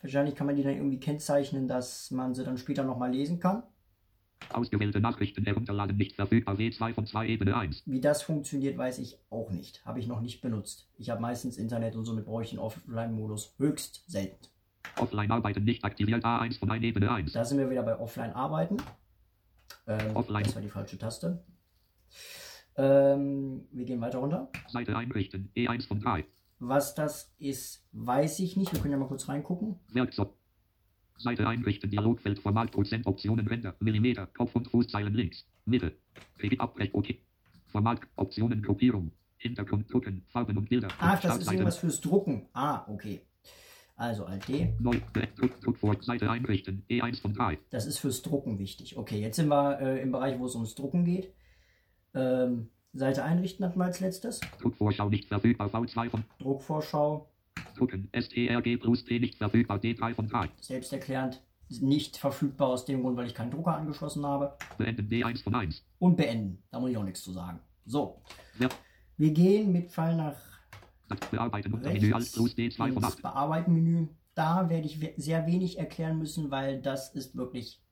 Wahrscheinlich 0.00 0.34
kann 0.34 0.46
man 0.46 0.56
die 0.56 0.62
dann 0.62 0.76
irgendwie 0.76 1.00
kennzeichnen, 1.00 1.68
dass 1.68 2.10
man 2.10 2.34
sie 2.34 2.44
dann 2.44 2.58
später 2.58 2.84
nochmal 2.84 3.10
lesen 3.10 3.40
kann. 3.40 3.62
Ausgewählte 4.52 5.00
Nachrichten 5.00 5.44
herunterladen 5.44 5.96
nicht 5.96 6.14
verfügbar 6.14 6.56
W2 6.56 6.94
von 6.94 7.06
2 7.06 7.26
Ebene 7.26 7.56
1. 7.56 7.82
Wie 7.86 8.00
das 8.00 8.22
funktioniert, 8.22 8.76
weiß 8.76 8.98
ich 8.98 9.18
auch 9.30 9.50
nicht. 9.50 9.84
Habe 9.86 9.98
ich 9.98 10.06
noch 10.06 10.20
nicht 10.20 10.40
benutzt. 10.42 10.88
Ich 10.98 11.10
habe 11.10 11.20
meistens 11.20 11.56
Internet 11.56 11.96
und 11.96 12.04
somit 12.04 12.26
brauche 12.26 12.42
ich 12.42 12.50
den 12.50 12.58
Offline-Modus 12.58 13.54
höchst 13.58 14.04
selten. 14.06 14.46
Offline 14.98 15.30
arbeiten 15.30 15.64
nicht 15.64 15.84
aktiviert 15.84 16.24
A1 16.24 16.58
von 16.58 16.70
1 16.70 16.84
Ebene 16.84 17.10
1. 17.10 17.32
Da 17.32 17.44
sind 17.44 17.58
wir 17.58 17.70
wieder 17.70 17.82
bei 17.82 17.98
Offline-Arbeiten. 17.98 18.76
Ähm, 19.86 20.16
Offline. 20.16 20.44
Das 20.44 20.54
war 20.54 20.62
die 20.62 20.68
falsche 20.68 20.98
Taste. 20.98 21.44
Ähm, 22.76 23.66
wir 23.72 23.84
gehen 23.84 24.00
weiter 24.00 24.18
runter. 24.18 24.50
Seite 24.68 24.96
einrichten 24.96 25.50
E1 25.56 25.86
von 25.86 26.00
3. 26.00 26.24
Was 26.58 26.94
das 26.94 27.34
ist, 27.38 27.86
weiß 27.92 28.40
ich 28.40 28.56
nicht. 28.56 28.72
Wir 28.72 28.80
können 28.80 28.92
ja 28.92 28.98
mal 28.98 29.08
kurz 29.08 29.28
reingucken. 29.28 29.76
Werkzeug. 29.92 30.30
Seite 31.18 31.46
einrichten 31.46 31.90
Dialogfeld 31.90 32.38
Format 32.38 32.72
Prozent 32.72 33.06
Optionen 33.06 33.46
Ränder 33.46 33.74
Millimeter 33.80 34.26
Kopf- 34.26 34.54
und 34.54 34.68
Fußzeilen 34.68 35.14
links. 35.14 35.46
Mitte. 35.64 35.96
Regie 36.38 36.58
Abbrech 36.58 36.94
OK. 36.94 37.14
Format 37.66 38.00
Optionen 38.16 38.62
Gruppierung. 38.62 39.12
Hintergrund 39.38 39.92
drucken 39.92 40.24
Farben 40.28 40.56
und 40.56 40.68
Bilder. 40.68 40.88
Ach, 40.98 41.20
das 41.20 41.38
ist 41.38 41.50
irgendwas 41.50 41.78
fürs 41.78 42.00
Drucken. 42.00 42.48
Ah, 42.52 42.84
okay. 42.88 43.20
Also 43.96 44.26
Alt 44.26 44.46
D. 44.48 44.74
Neu. 44.78 45.00
Druck, 45.38 45.60
Druck 45.62 45.76
vor. 45.78 45.96
Seite 46.02 46.30
einrichten 46.30 46.84
E1 46.90 47.20
von 47.22 47.32
3. 47.34 47.58
Das 47.70 47.86
ist 47.86 47.98
fürs 47.98 48.20
Drucken 48.22 48.58
wichtig. 48.58 48.96
Okay, 48.98 49.20
jetzt 49.20 49.36
sind 49.36 49.48
wir 49.48 49.80
äh, 49.80 50.02
im 50.02 50.12
Bereich, 50.12 50.38
wo 50.38 50.44
es 50.46 50.54
ums 50.54 50.74
Drucken 50.74 51.04
geht. 51.04 51.32
Ähm, 52.14 52.68
Seite 52.92 53.24
einrichten 53.24 53.64
hatten 53.64 53.78
wir 53.78 53.84
als 53.86 54.00
letztes. 54.00 54.40
Druckvorschau 54.60 55.08
nicht 55.08 55.28
verfügbar 55.28 55.68
V2 55.68 56.10
von 56.10 56.24
Druckvorschau, 56.38 57.28
Drucken 57.76 58.08
STRG 58.18 58.76
plus 58.78 59.04
D 59.04 59.18
nicht 59.18 59.36
verfügbar 59.36 59.78
D3 59.78 60.14
von 60.14 60.28
3. 60.28 60.48
selbsterklärend, 60.60 61.42
nicht 61.68 62.16
verfügbar 62.16 62.68
aus 62.68 62.84
dem 62.86 63.02
Grund, 63.02 63.16
weil 63.16 63.26
ich 63.26 63.34
keinen 63.34 63.50
Drucker 63.50 63.76
angeschlossen 63.76 64.24
habe. 64.24 64.56
Beenden 64.78 65.08
D1 65.08 65.42
von 65.42 65.54
1. 65.54 65.84
Und 65.98 66.16
beenden. 66.16 66.62
Da 66.70 66.80
muss 66.80 66.90
ich 66.90 66.96
auch 66.96 67.02
nichts 67.04 67.22
zu 67.22 67.32
sagen. 67.32 67.60
So, 67.86 68.20
Ja. 68.58 68.68
wir 69.16 69.30
gehen 69.32 69.72
mit 69.72 69.90
Pfeil 69.90 70.16
nach 70.16 70.36
Bearbeiten 71.30 71.70
Menü 71.70 71.86
Alt 71.86 72.02
rechts 72.02 72.32
plus 72.32 72.56
D2 72.56 72.76
von 72.76 72.92
ins 72.92 73.04
8. 73.04 73.22
Bearbeiten-Menü. 73.22 74.08
Da 74.34 74.68
werde 74.68 74.86
ich 74.86 74.98
sehr 75.16 75.46
wenig 75.46 75.78
erklären 75.78 76.18
müssen, 76.18 76.50
weil 76.50 76.82
das 76.82 77.14
ist 77.14 77.36
wirklich 77.36 77.82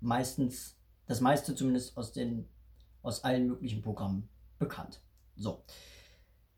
meistens, 0.00 0.78
das 1.06 1.20
meiste 1.20 1.54
zumindest 1.54 1.96
aus, 1.96 2.12
den, 2.12 2.48
aus 3.02 3.24
allen 3.24 3.46
möglichen 3.46 3.82
Programmen 3.82 4.28
bekannt. 4.58 5.02
So, 5.36 5.64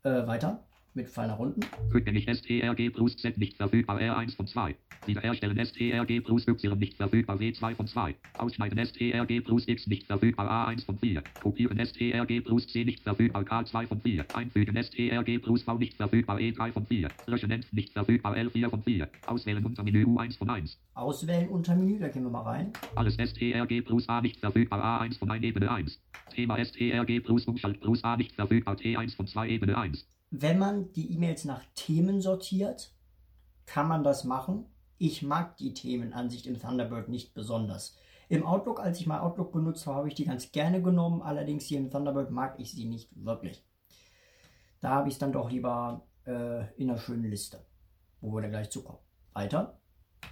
äh, 0.03 0.25
weiter 0.27 0.65
mit 0.95 1.09
Pfeil 1.09 1.27
nach 1.27 1.39
unten. 1.39 1.61
Rückgängig 1.93 2.25
STRG 2.25 2.89
plus 2.91 3.17
Z 3.17 3.37
nicht 3.37 3.57
verfügbar 3.57 3.99
R1 3.99 4.35
von 4.35 4.47
2. 4.47 4.75
Wiederherstellen 5.05 5.65
STRG 5.65 6.21
plus 6.23 6.47
Y 6.47 6.77
nicht 6.77 6.95
verfügbar 6.95 7.37
W2 7.37 7.75
von 7.75 7.87
2. 7.87 8.15
Ausschneiden 8.37 8.85
STRG 8.85 9.41
plus 9.43 9.67
X 9.67 9.87
nicht 9.87 10.05
verfügbar 10.05 10.69
A1 10.69 10.85
von 10.85 10.97
4. 10.97 11.23
Kopieren 11.41 11.85
STRG 11.85 12.41
plus 12.41 12.67
C 12.67 12.83
nicht 12.83 13.03
verfügbar 13.03 13.43
K2 13.43 13.87
von 13.87 13.99
4. 14.01 14.25
Einfügen 14.33 14.81
STRG 14.81 15.39
plus 15.39 15.63
V 15.63 15.77
nicht 15.77 15.95
verfügbar 15.95 16.37
E3 16.37 16.71
von 16.71 16.85
4. 16.85 17.09
Löschen 17.27 17.51
Enf 17.51 17.71
nicht 17.73 17.93
verfügbar 17.93 18.35
L4 18.35 18.69
von 18.69 18.83
4. 18.83 19.09
Auswählen 19.27 19.65
unter 19.65 19.83
Menü 19.83 20.05
U1 20.05 20.37
von 20.37 20.49
1. 20.49 20.79
Auswählen 20.93 21.49
unter 21.49 21.75
Menü, 21.75 21.99
da 21.99 22.07
gehen 22.07 22.23
wir 22.23 22.29
mal 22.29 22.41
rein. 22.41 22.71
Alles 22.95 23.15
STRG 23.15 23.81
plus 23.81 24.07
A 24.07 24.21
nicht 24.21 24.39
verfügbar 24.39 25.01
A1 25.01 25.19
von 25.19 25.29
1 25.29 25.43
Ebene 25.43 25.69
1. 25.69 25.99
Thema 26.33 26.63
STRG 26.63 27.19
plus 27.19 27.45
Umschalt 27.45 27.79
plus 27.81 28.03
A 28.03 28.15
nicht 28.15 28.33
verfügbar 28.33 28.75
T1 28.75 29.15
von 29.15 29.27
2 29.27 29.49
Ebene 29.49 29.77
1. 29.77 30.07
Wenn 30.35 30.57
man 30.57 30.91
die 30.93 31.13
E-Mails 31.13 31.45
nach 31.45 31.61
Themen 31.75 32.19
sortiert, 32.19 32.91
kann 33.67 33.87
man 33.87 34.03
das 34.03 34.23
machen. 34.23 34.65
Ich 34.97 35.21
mag 35.21 35.57
die 35.57 35.75
Themenansicht 35.75 36.47
im 36.47 36.59
Thunderbird 36.59 37.07
nicht 37.07 37.35
besonders. 37.35 37.95
Im 38.29 38.43
Outlook, 38.43 38.79
als 38.79 38.99
ich 38.99 39.05
mal 39.05 39.19
Outlook 39.19 39.51
benutzt 39.51 39.85
habe, 39.85 39.97
habe 39.97 40.07
ich 40.07 40.15
die 40.15 40.25
ganz 40.25 40.51
gerne 40.51 40.81
genommen. 40.81 41.21
Allerdings 41.21 41.65
hier 41.65 41.77
im 41.77 41.91
Thunderbird 41.91 42.31
mag 42.31 42.59
ich 42.59 42.71
sie 42.71 42.85
nicht 42.85 43.09
wirklich. 43.13 43.63
Da 44.81 44.89
habe 44.89 45.07
ich 45.07 45.13
es 45.13 45.19
dann 45.19 45.33
doch 45.33 45.51
lieber 45.51 46.07
äh, 46.25 46.65
in 46.77 46.89
einer 46.89 46.97
schönen 46.97 47.29
Liste, 47.29 47.63
wo 48.19 48.33
wir 48.33 48.41
da 48.41 48.47
gleich 48.49 48.71
zukommen. 48.71 48.97
Weiter. 49.33 49.79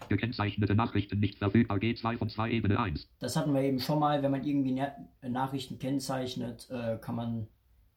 Gekennzeichnete 0.09 0.73
Nachrichten 0.73 1.19
nicht 1.19 1.37
verfügbar. 1.37 1.77
G2 1.77 2.17
von 2.17 2.27
2 2.27 2.49
Ebene 2.49 2.79
1. 2.79 3.07
Das 3.19 3.35
hatten 3.35 3.53
wir 3.53 3.61
eben 3.61 3.79
schon 3.79 3.99
mal. 3.99 4.23
Wenn 4.23 4.31
man 4.31 4.43
irgendwie 4.43 4.71
Na- 4.71 4.95
Nachrichten 5.29 5.77
kennzeichnet, 5.77 6.71
äh, 6.71 6.97
kann 6.97 7.13
man 7.13 7.47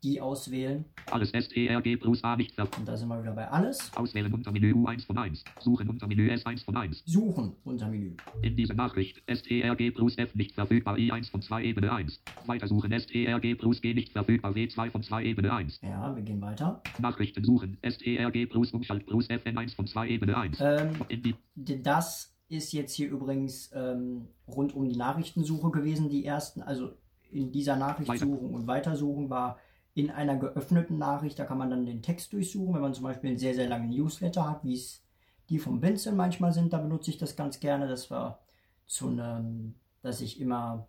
die 0.05 0.21
auswählen. 0.21 0.85
Alles 1.11 1.31
STRG 1.31 1.97
plus 1.97 2.23
A 2.23 2.37
nicht 2.37 2.55
verfügbar. 2.55 2.79
Und 2.81 2.89
da 2.89 2.97
sind 2.97 3.09
wir 3.09 3.21
wieder 3.23 3.33
bei 3.33 3.49
alles. 3.49 3.91
Auswählen 3.97 4.33
unter 4.33 4.53
Menü 4.53 4.73
U1 4.75 5.07
von 5.07 5.19
1. 5.19 5.45
Suchen 5.61 5.89
unter 5.89 6.07
Menü 6.07 6.31
S1 6.31 6.65
von 6.65 6.77
1. 6.77 7.03
Suchen 7.07 7.57
unter 7.65 7.89
Menü. 7.89 8.13
In 8.43 8.57
dieser 8.57 8.75
Nachricht 8.75 9.23
STRG 9.27 9.91
plus 9.95 10.17
F 10.19 10.35
nicht 10.35 10.55
verfügbar. 10.55 10.97
I1 10.97 11.31
von 11.31 11.41
2 11.43 11.65
Ebene 11.65 11.91
1. 11.93 12.21
Weitersuchen 12.47 12.93
STRG 12.93 13.55
plus 13.57 13.81
G 13.81 13.95
nicht 13.95 14.13
verfügbar. 14.13 14.53
W2 14.53 14.91
von 14.91 15.03
2 15.03 15.25
Ebene 15.25 15.53
1. 15.53 15.81
Ja, 15.83 16.15
wir 16.15 16.23
gehen 16.23 16.41
weiter. 16.41 16.83
Nachrichten 16.99 17.45
suchen 17.45 17.79
STRG 17.83 18.47
plus 18.47 18.73
Umschalt 18.73 19.07
plus 19.07 19.29
FN1 19.31 19.75
von 19.75 19.87
2 19.87 20.09
Ebene 20.09 20.37
1. 20.37 20.59
Ähm, 20.61 21.35
Das 21.83 22.37
ist 22.49 22.73
jetzt 22.73 22.95
hier 22.95 23.09
übrigens 23.09 23.71
ähm, 23.75 24.29
rund 24.47 24.75
um 24.75 24.89
die 24.89 24.97
Nachrichtensuche 24.97 25.71
gewesen, 25.71 26.11
die 26.11 26.25
ersten. 26.25 26.61
Also 26.63 26.91
in 27.31 27.51
dieser 27.51 27.77
Nachricht 27.77 28.09
Weiter. 28.09 28.29
und 28.29 28.67
weitersuchen 28.67 29.29
war 29.29 29.59
in 29.95 30.11
einer 30.11 30.37
geöffneten 30.37 30.99
Nachricht, 30.99 31.39
da 31.39 31.45
kann 31.45 31.59
man 31.59 31.71
dann 31.71 31.87
den 31.87 32.03
Text 32.03 32.33
durchsuchen. 32.33 32.75
Wenn 32.75 32.83
man 32.83 32.95
zum 32.95 33.05
Beispiel 33.05 33.31
einen 33.31 33.39
sehr, 33.39 33.55
sehr 33.55 33.69
langen 33.69 33.91
Newsletter 33.91 34.49
hat, 34.49 34.65
wie 34.65 34.75
es 34.75 35.03
die 35.49 35.59
vom 35.59 35.83
Vincent 35.83 36.17
manchmal 36.17 36.53
sind, 36.53 36.73
da 36.73 36.79
benutze 36.79 37.11
ich 37.11 37.19
das 37.19 37.37
ganz 37.37 37.61
gerne. 37.61 37.87
Das 37.87 38.11
war 38.11 38.41
zu 38.87 39.09
einem, 39.09 39.77
dass 40.03 40.21
ich 40.21 40.41
immer, 40.41 40.89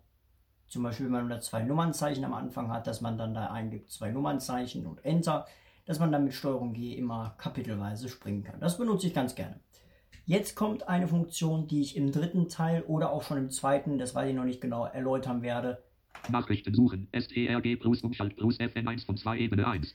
zum 0.66 0.82
Beispiel, 0.82 1.06
wenn 1.06 1.12
man 1.12 1.28
da 1.28 1.40
zwei 1.40 1.62
Nummernzeichen 1.62 2.24
am 2.24 2.34
Anfang 2.34 2.72
hat, 2.72 2.86
dass 2.86 3.00
man 3.00 3.16
dann 3.16 3.34
da 3.34 3.46
eingibt, 3.46 3.90
zwei 3.90 4.10
Nummernzeichen 4.10 4.86
und 4.86 5.04
Enter, 5.04 5.46
dass 5.84 6.00
man 6.00 6.10
dann 6.10 6.24
mit 6.24 6.34
Steuerung 6.34 6.72
G 6.72 6.94
immer 6.94 7.34
kapitelweise 7.38 8.08
springen 8.08 8.42
kann. 8.42 8.58
Das 8.60 8.76
benutze 8.76 9.06
ich 9.06 9.14
ganz 9.14 9.34
gerne. 9.36 9.60
Jetzt 10.24 10.56
kommt 10.56 10.88
eine 10.88 11.06
Funktion, 11.06 11.68
die 11.68 11.82
ich 11.82 11.96
im 11.96 12.10
dritten 12.10 12.48
Teil 12.48 12.82
oder 12.82 13.12
auch 13.12 13.22
schon 13.22 13.38
im 13.38 13.50
zweiten, 13.50 13.96
das 13.96 14.12
weiß 14.16 14.28
ich 14.28 14.34
noch 14.34 14.44
nicht 14.44 14.60
genau, 14.60 14.84
erläutern 14.84 15.42
werde. 15.42 15.84
Nachrichten 16.28 16.74
suchen 16.74 17.08
STRG 17.12 17.76
plus 17.76 18.02
Umschalt 18.02 18.36
plus 18.36 18.58
FN1 18.58 19.04
von 19.06 19.16
2 19.16 19.38
Ebene 19.38 19.66
1. 19.66 19.94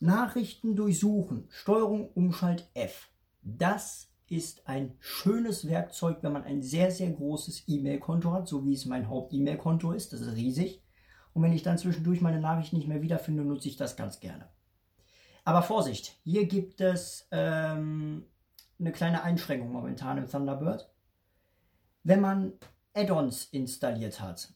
Nachrichten 0.00 0.74
durchsuchen, 0.74 1.46
Steuerung 1.50 2.10
Umschalt 2.12 2.68
F. 2.74 3.10
Das 3.42 4.12
ist 4.28 4.66
ein 4.66 4.96
schönes 4.98 5.68
Werkzeug, 5.68 6.18
wenn 6.22 6.32
man 6.32 6.44
ein 6.44 6.62
sehr, 6.62 6.90
sehr 6.90 7.10
großes 7.10 7.64
E-Mail-Konto 7.68 8.32
hat, 8.32 8.48
so 8.48 8.64
wie 8.64 8.72
es 8.72 8.86
mein 8.86 9.08
Haupt-E-Mail-Konto 9.08 9.92
ist. 9.92 10.12
Das 10.12 10.20
ist 10.20 10.34
riesig. 10.34 10.82
Und 11.34 11.42
wenn 11.42 11.52
ich 11.52 11.62
dann 11.62 11.78
zwischendurch 11.78 12.20
meine 12.20 12.40
Nachricht 12.40 12.72
nicht 12.72 12.88
mehr 12.88 13.02
wiederfinde, 13.02 13.44
nutze 13.44 13.68
ich 13.68 13.76
das 13.76 13.96
ganz 13.96 14.20
gerne. 14.20 14.48
Aber 15.44 15.62
Vorsicht, 15.62 16.18
hier 16.24 16.46
gibt 16.46 16.80
es 16.80 17.28
ähm, 17.30 18.24
eine 18.78 18.92
kleine 18.92 19.22
Einschränkung 19.22 19.72
momentan 19.72 20.18
im 20.18 20.28
Thunderbird. 20.28 20.88
Wenn 22.04 22.20
man 22.20 22.52
Add-ons 22.94 23.44
installiert 23.46 24.20
hat, 24.20 24.52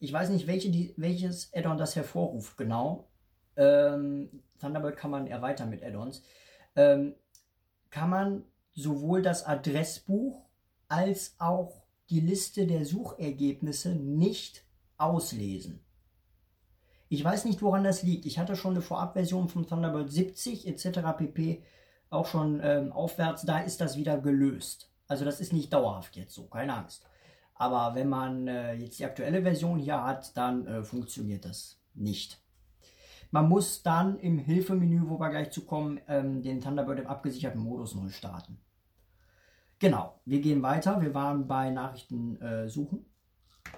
ich 0.00 0.12
weiß 0.12 0.30
nicht, 0.30 0.46
welche, 0.46 0.70
die, 0.70 0.94
welches 0.96 1.52
Add-on 1.54 1.78
das 1.78 1.96
hervorruft 1.96 2.56
genau. 2.56 3.08
Ähm, 3.56 4.42
Thunderbird 4.60 4.96
kann 4.96 5.10
man 5.10 5.26
erweitern 5.26 5.70
mit 5.70 5.82
Add-ons. 5.82 6.22
Ähm, 6.76 7.14
kann 7.90 8.10
man 8.10 8.44
sowohl 8.72 9.22
das 9.22 9.44
Adressbuch 9.44 10.44
als 10.88 11.34
auch 11.38 11.82
die 12.10 12.20
Liste 12.20 12.66
der 12.66 12.84
Suchergebnisse 12.84 13.94
nicht 13.94 14.64
auslesen. 14.96 15.80
Ich 17.08 17.24
weiß 17.24 17.44
nicht, 17.46 17.62
woran 17.62 17.84
das 17.84 18.02
liegt. 18.02 18.26
Ich 18.26 18.38
hatte 18.38 18.54
schon 18.54 18.72
eine 18.72 18.82
Vorabversion 18.82 19.48
von 19.48 19.66
Thunderbird 19.66 20.10
70 20.10 20.66
etc. 20.66 21.00
pp. 21.16 21.62
auch 22.10 22.26
schon 22.26 22.60
ähm, 22.62 22.92
aufwärts. 22.92 23.42
Da 23.42 23.60
ist 23.60 23.80
das 23.80 23.96
wieder 23.96 24.18
gelöst. 24.18 24.90
Also 25.06 25.24
das 25.24 25.40
ist 25.40 25.52
nicht 25.52 25.72
dauerhaft 25.72 26.16
jetzt 26.16 26.34
so, 26.34 26.44
keine 26.44 26.74
Angst. 26.74 27.04
Aber 27.58 27.94
wenn 27.94 28.08
man 28.08 28.46
äh, 28.46 28.74
jetzt 28.74 28.98
die 28.98 29.04
aktuelle 29.04 29.42
Version 29.42 29.78
hier 29.78 30.02
hat, 30.04 30.36
dann 30.36 30.66
äh, 30.66 30.82
funktioniert 30.84 31.44
das 31.44 31.80
nicht. 31.94 32.40
Man 33.30 33.48
muss 33.48 33.82
dann 33.82 34.18
im 34.20 34.38
Hilfemenü, 34.38 35.02
wo 35.08 35.18
wir 35.20 35.28
gleich 35.28 35.50
zu 35.50 35.66
kommen, 35.66 36.00
ähm, 36.08 36.40
den 36.42 36.60
Thunderbird 36.60 37.00
im 37.00 37.06
abgesicherten 37.08 37.60
Modus 37.60 37.94
neu 37.94 38.08
starten. 38.08 38.58
Genau, 39.80 40.20
wir 40.24 40.40
gehen 40.40 40.62
weiter. 40.62 41.00
Wir 41.02 41.14
waren 41.14 41.46
bei 41.46 41.70
Nachrichten 41.70 42.40
äh, 42.40 42.68
suchen. 42.68 43.04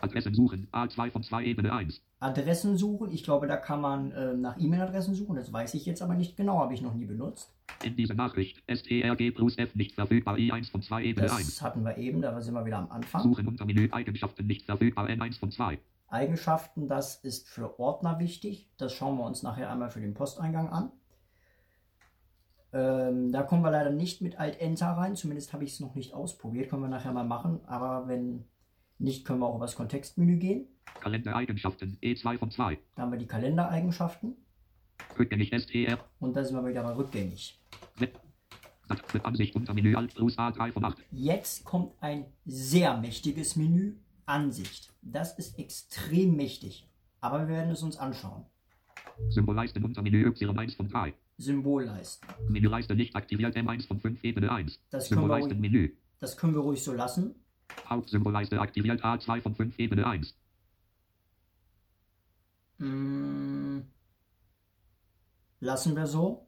Adressen 0.00 0.34
suchen 0.34 0.68
A2 0.72 1.10
von 1.10 1.22
2 1.22 1.44
Ebene 1.44 1.72
1. 1.72 2.02
Adressen 2.20 2.76
suchen. 2.76 3.10
Ich 3.12 3.24
glaube, 3.24 3.46
da 3.46 3.56
kann 3.56 3.80
man 3.80 4.12
äh, 4.12 4.34
nach 4.34 4.58
E-Mail-Adressen 4.58 5.14
suchen. 5.14 5.36
Das 5.36 5.52
weiß 5.52 5.74
ich 5.74 5.86
jetzt 5.86 6.02
aber 6.02 6.14
nicht 6.14 6.36
genau, 6.36 6.58
habe 6.58 6.74
ich 6.74 6.82
noch 6.82 6.94
nie 6.94 7.06
benutzt. 7.06 7.52
In 7.82 7.96
dieser 7.96 8.14
Nachricht 8.14 8.62
STRG 8.68 9.30
plus 9.34 9.56
F 9.56 9.74
nicht 9.74 9.94
verfügbar 9.94 10.36
I1 10.36 10.70
von 10.70 10.82
2 10.82 11.04
Ebene 11.04 11.32
1. 11.32 11.46
Das 11.46 11.62
hatten 11.62 11.82
wir 11.84 11.96
eben, 11.96 12.20
da 12.20 12.40
sind 12.40 12.54
wir 12.54 12.64
wieder 12.64 12.78
am 12.78 12.90
Anfang. 12.90 13.22
Suchen 13.22 13.48
unter 13.48 13.64
Menü 13.64 13.88
Eigenschaften 13.90 14.46
nicht 14.46 14.66
verfügbar 14.66 15.08
N1 15.08 15.38
von 15.38 15.50
2. 15.50 15.78
Eigenschaften, 16.08 16.88
das 16.88 17.16
ist 17.16 17.48
für 17.48 17.78
Ordner 17.78 18.18
wichtig. 18.18 18.68
Das 18.76 18.92
schauen 18.92 19.16
wir 19.16 19.24
uns 19.24 19.42
nachher 19.42 19.70
einmal 19.70 19.90
für 19.90 20.00
den 20.00 20.14
Posteingang 20.14 20.68
an. 20.68 20.90
Ähm, 22.72 23.32
da 23.32 23.42
kommen 23.42 23.62
wir 23.62 23.70
leider 23.70 23.90
nicht 23.90 24.20
mit 24.20 24.38
Alt-Enter 24.38 24.86
rein, 24.86 25.16
zumindest 25.16 25.52
habe 25.52 25.64
ich 25.64 25.72
es 25.72 25.80
noch 25.80 25.94
nicht 25.94 26.12
ausprobiert. 26.12 26.68
Können 26.68 26.82
wir 26.82 26.88
nachher 26.88 27.12
mal 27.12 27.24
machen, 27.24 27.60
aber 27.66 28.06
wenn 28.08 28.44
nicht, 29.00 29.24
können 29.24 29.40
wir 29.40 29.46
auch 29.46 29.56
über 29.56 29.64
das 29.66 29.74
Kontextmenü 29.76 30.36
gehen. 30.36 30.66
Kalendereigenschaften 31.00 31.98
E2 32.02 32.38
von 32.38 32.50
2. 32.50 32.78
Da 32.94 33.02
haben 33.02 33.12
wir 33.12 33.18
die 33.18 33.26
Kalendereigenschaften 33.26 34.36
Rückgängig 35.18 35.50
STR. 35.58 35.98
und 36.20 36.36
da 36.36 36.44
sind 36.44 36.54
wir 36.56 36.66
wieder 36.68 36.82
bei 36.82 36.94
rückgängig. 36.94 37.58
Mit, 37.98 38.12
mit 39.14 39.24
Ansicht 39.24 39.56
unter 39.56 39.72
Menü 39.74 39.94
Alt 39.96 40.14
plus 40.14 40.36
A3 40.38 40.72
von 40.72 40.84
8. 40.84 40.98
Jetzt 41.10 41.64
kommt 41.64 41.92
ein 42.00 42.26
sehr 42.44 42.96
mächtiges 42.98 43.56
Menü, 43.56 43.94
Ansicht. 44.26 44.92
Das 45.02 45.38
ist 45.38 45.58
extrem 45.58 46.36
mächtig, 46.36 46.86
aber 47.20 47.40
wir 47.40 47.48
werden 47.48 47.70
es 47.70 47.82
uns 47.82 47.96
anschauen. 47.96 48.44
Symbolleisten 49.28 49.84
unter 49.84 50.02
Menü 50.02 50.28
Y1 50.28 50.76
von 50.76 50.88
3. 50.88 51.14
Symbolleisten. 51.38 52.28
Menüleiste 52.48 52.94
nicht 52.94 53.16
aktiviert 53.16 53.56
M1 53.56 53.86
von 53.86 53.98
5 54.00 54.22
Ebene 54.24 54.52
1. 54.52 54.78
Das 54.90 55.08
können 55.08 55.20
wir 55.20 55.22
Symbolleisten 55.22 55.52
ruhig- 55.58 55.60
Menü. 55.60 55.92
Das 56.20 56.36
können 56.36 56.54
wir 56.54 56.60
ruhig 56.60 56.82
so 56.84 56.92
lassen. 56.92 57.34
Hauptsymbolleiste 57.88 58.60
aktiviert 58.60 59.04
A2 59.04 59.40
von 59.42 59.54
5 59.54 59.78
Ebene 59.78 60.06
1. 60.06 60.34
Mm, 62.78 63.80
Lassen 65.60 65.94
wir 65.94 66.06
so. 66.06 66.46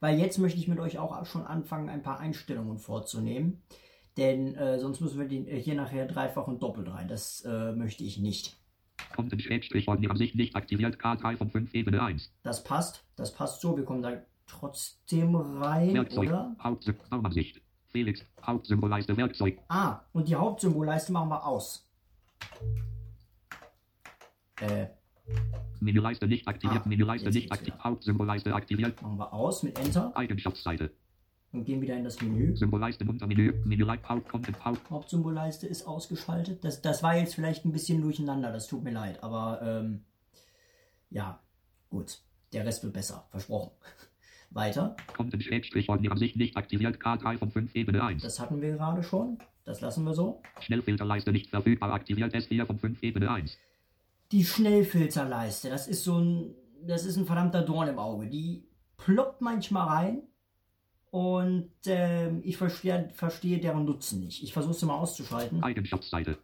Weil 0.00 0.18
jetzt 0.18 0.38
möchte 0.38 0.58
ich 0.58 0.68
mit 0.68 0.78
euch 0.78 0.98
auch 0.98 1.24
schon 1.24 1.46
anfangen, 1.46 1.88
ein 1.88 2.02
paar 2.02 2.20
Einstellungen 2.20 2.78
vorzunehmen. 2.78 3.62
Denn 4.16 4.54
äh, 4.54 4.78
sonst 4.78 5.00
müssen 5.00 5.18
wir 5.18 5.28
den, 5.28 5.46
äh, 5.46 5.60
hier 5.60 5.74
nachher 5.74 6.06
dreifach 6.06 6.46
und 6.46 6.62
doppelt 6.62 6.88
rein. 6.88 7.08
Das 7.08 7.42
äh, 7.46 7.72
möchte 7.72 8.04
ich 8.04 8.18
nicht. 8.18 8.56
Konten 9.14 9.38
Schrägstrich 9.38 9.88
Ordnung 9.88 10.16
nicht 10.16 10.56
aktiviert 10.56 10.96
K3 11.00 11.36
von 11.36 11.50
5 11.50 11.74
Ebene 11.74 12.02
1. 12.02 12.32
Das 12.42 12.64
passt. 12.64 13.04
Das 13.16 13.32
passt 13.32 13.60
so. 13.60 13.76
Wir 13.76 13.84
kommen 13.84 14.02
da 14.02 14.22
trotzdem 14.46 15.34
rein, 15.34 15.94
Werkzeug. 15.94 16.28
oder? 16.28 16.56
Hauptsymbol. 16.62 17.62
Felix. 17.96 18.22
Hauptsymbolleiste 18.42 19.16
Werkzeug. 19.16 19.58
Ah, 19.68 20.00
und 20.12 20.28
die 20.28 20.34
Hauptsymbolleiste 20.34 21.12
machen 21.12 21.30
wir 21.30 21.46
aus. 21.46 21.88
Äh, 24.60 24.88
Menüleiste 25.80 26.26
nicht 26.26 26.46
aktiviert. 26.46 26.82
Ah, 26.84 26.88
Menüleiste 26.88 27.30
nicht 27.30 27.50
aktiviert. 27.50 27.82
Hauptsymbolleiste 27.82 28.54
aktiviert. 28.54 29.00
machen 29.00 29.18
wir 29.18 29.32
aus 29.32 29.62
mit 29.62 29.78
Enter 29.78 30.14
Eigenschaftsseite. 30.14 30.90
und 31.52 31.64
gehen 31.64 31.80
wieder 31.80 31.96
in 31.96 32.04
das 32.04 32.20
Menü. 32.20 32.54
Symbolleisten 32.54 33.08
unter 33.08 33.26
Menü. 33.26 33.54
Menüleiste 33.64 34.06
Hauptcontent. 34.10 34.62
Haupt. 34.62 34.90
Hauptsymbolleiste 34.90 35.66
ist 35.66 35.86
ausgeschaltet. 35.86 36.64
Das, 36.64 36.82
das 36.82 37.02
war 37.02 37.16
jetzt 37.16 37.34
vielleicht 37.34 37.64
ein 37.64 37.72
bisschen 37.72 38.02
durcheinander, 38.02 38.52
das 38.52 38.66
tut 38.66 38.84
mir 38.84 38.92
leid, 38.92 39.22
aber 39.22 39.62
ähm, 39.62 40.04
ja, 41.08 41.40
gut. 41.88 42.18
Der 42.52 42.66
Rest 42.66 42.82
wird 42.84 42.92
besser, 42.92 43.26
versprochen. 43.30 43.70
Weiter, 44.56 44.96
Konten 45.14 45.40
Schrägstrich 45.40 45.88
Ordnung 45.88 46.18
nicht 46.18 46.56
aktiviert 46.56 46.96
K3 46.96 47.38
von 47.38 47.50
5 47.50 47.74
Ebene 47.74 48.02
1. 48.02 48.22
das 48.22 48.40
hatten 48.40 48.60
wir 48.60 48.72
gerade 48.72 49.02
schon. 49.02 49.38
Das 49.64 49.80
lassen 49.80 50.04
wir 50.04 50.14
so. 50.14 50.42
Schnellfilterleiste 50.60 51.32
nicht 51.32 51.50
verfügbar 51.50 51.92
aktiviert 51.92 52.34
S4 52.34 52.66
von 52.66 52.78
5 52.78 53.02
Ebene 53.02 53.30
1. 53.30 53.58
Die 54.32 54.44
Schnellfilterleiste, 54.44 55.68
das 55.68 55.88
ist 55.88 56.04
so 56.04 56.18
ein, 56.18 56.54
das 56.86 57.04
ist 57.04 57.16
ein 57.16 57.26
verdammter 57.26 57.62
Dorn 57.62 57.88
im 57.88 57.98
Auge. 57.98 58.28
Die 58.28 58.64
ploppt 58.96 59.40
manchmal 59.40 59.88
rein 59.88 60.22
und 61.10 61.70
ähm, 61.86 62.40
ich 62.44 62.56
verstehe, 62.56 63.10
verstehe 63.14 63.58
deren 63.58 63.84
Nutzen 63.84 64.20
nicht. 64.20 64.42
Ich 64.42 64.52
versuche 64.52 64.74
sie 64.74 64.86
mal 64.86 64.98
auszuschalten. 64.98 65.62
Eigenschaftsseite. 65.62 66.38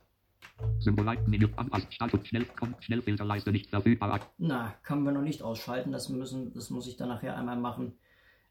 Symbolleisten 0.78 1.30
Menü 1.30 1.48
anpassen. 1.56 1.90
Start 1.90 2.26
schnell. 2.26 2.46
Schnellfilterleiste 2.80 3.52
nicht 3.52 3.70
verfügbar. 3.70 4.20
Na, 4.38 4.74
können 4.82 5.04
wir 5.04 5.12
noch 5.12 5.22
nicht 5.22 5.42
ausschalten. 5.42 5.92
Das, 5.92 6.08
müssen, 6.08 6.52
das 6.52 6.70
muss 6.70 6.86
ich 6.86 6.96
dann 6.96 7.08
nachher 7.08 7.36
einmal 7.36 7.58
machen, 7.58 7.98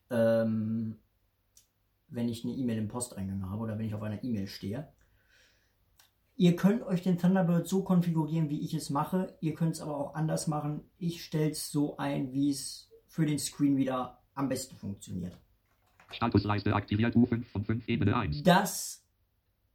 ähm, 0.09 0.97
wenn 2.07 2.29
ich 2.29 2.43
eine 2.43 2.53
E-Mail 2.53 2.77
im 2.77 2.87
Posteingang 2.87 3.49
habe 3.49 3.61
oder 3.61 3.77
wenn 3.77 3.85
ich 3.85 3.93
auf 3.93 4.03
einer 4.03 4.23
E-Mail 4.23 4.47
stehe. 4.47 4.87
Ihr 6.35 6.55
könnt 6.55 6.81
euch 6.83 7.03
den 7.03 7.17
Thunderbird 7.17 7.67
so 7.67 7.83
konfigurieren, 7.83 8.49
wie 8.49 8.61
ich 8.61 8.73
es 8.73 8.89
mache. 8.89 9.37
Ihr 9.41 9.53
könnt 9.53 9.75
es 9.75 9.81
aber 9.81 9.97
auch 9.97 10.15
anders 10.15 10.47
machen. 10.47 10.81
Ich 10.97 11.23
stelle 11.23 11.51
es 11.51 11.71
so 11.71 11.97
ein, 11.97 12.33
wie 12.33 12.49
es 12.49 12.89
für 13.07 13.25
den 13.25 13.37
Screen 13.37 13.77
wieder 13.77 14.21
am 14.33 14.49
besten 14.49 14.75
funktioniert. 14.75 15.37
Statusleiste 16.09 16.73
aktiviert 16.73 17.15
U5 17.15 17.43
von 17.45 17.65
5 17.65 17.87
Ebene 17.87 18.15
1. 18.15 18.43
Das 18.43 19.05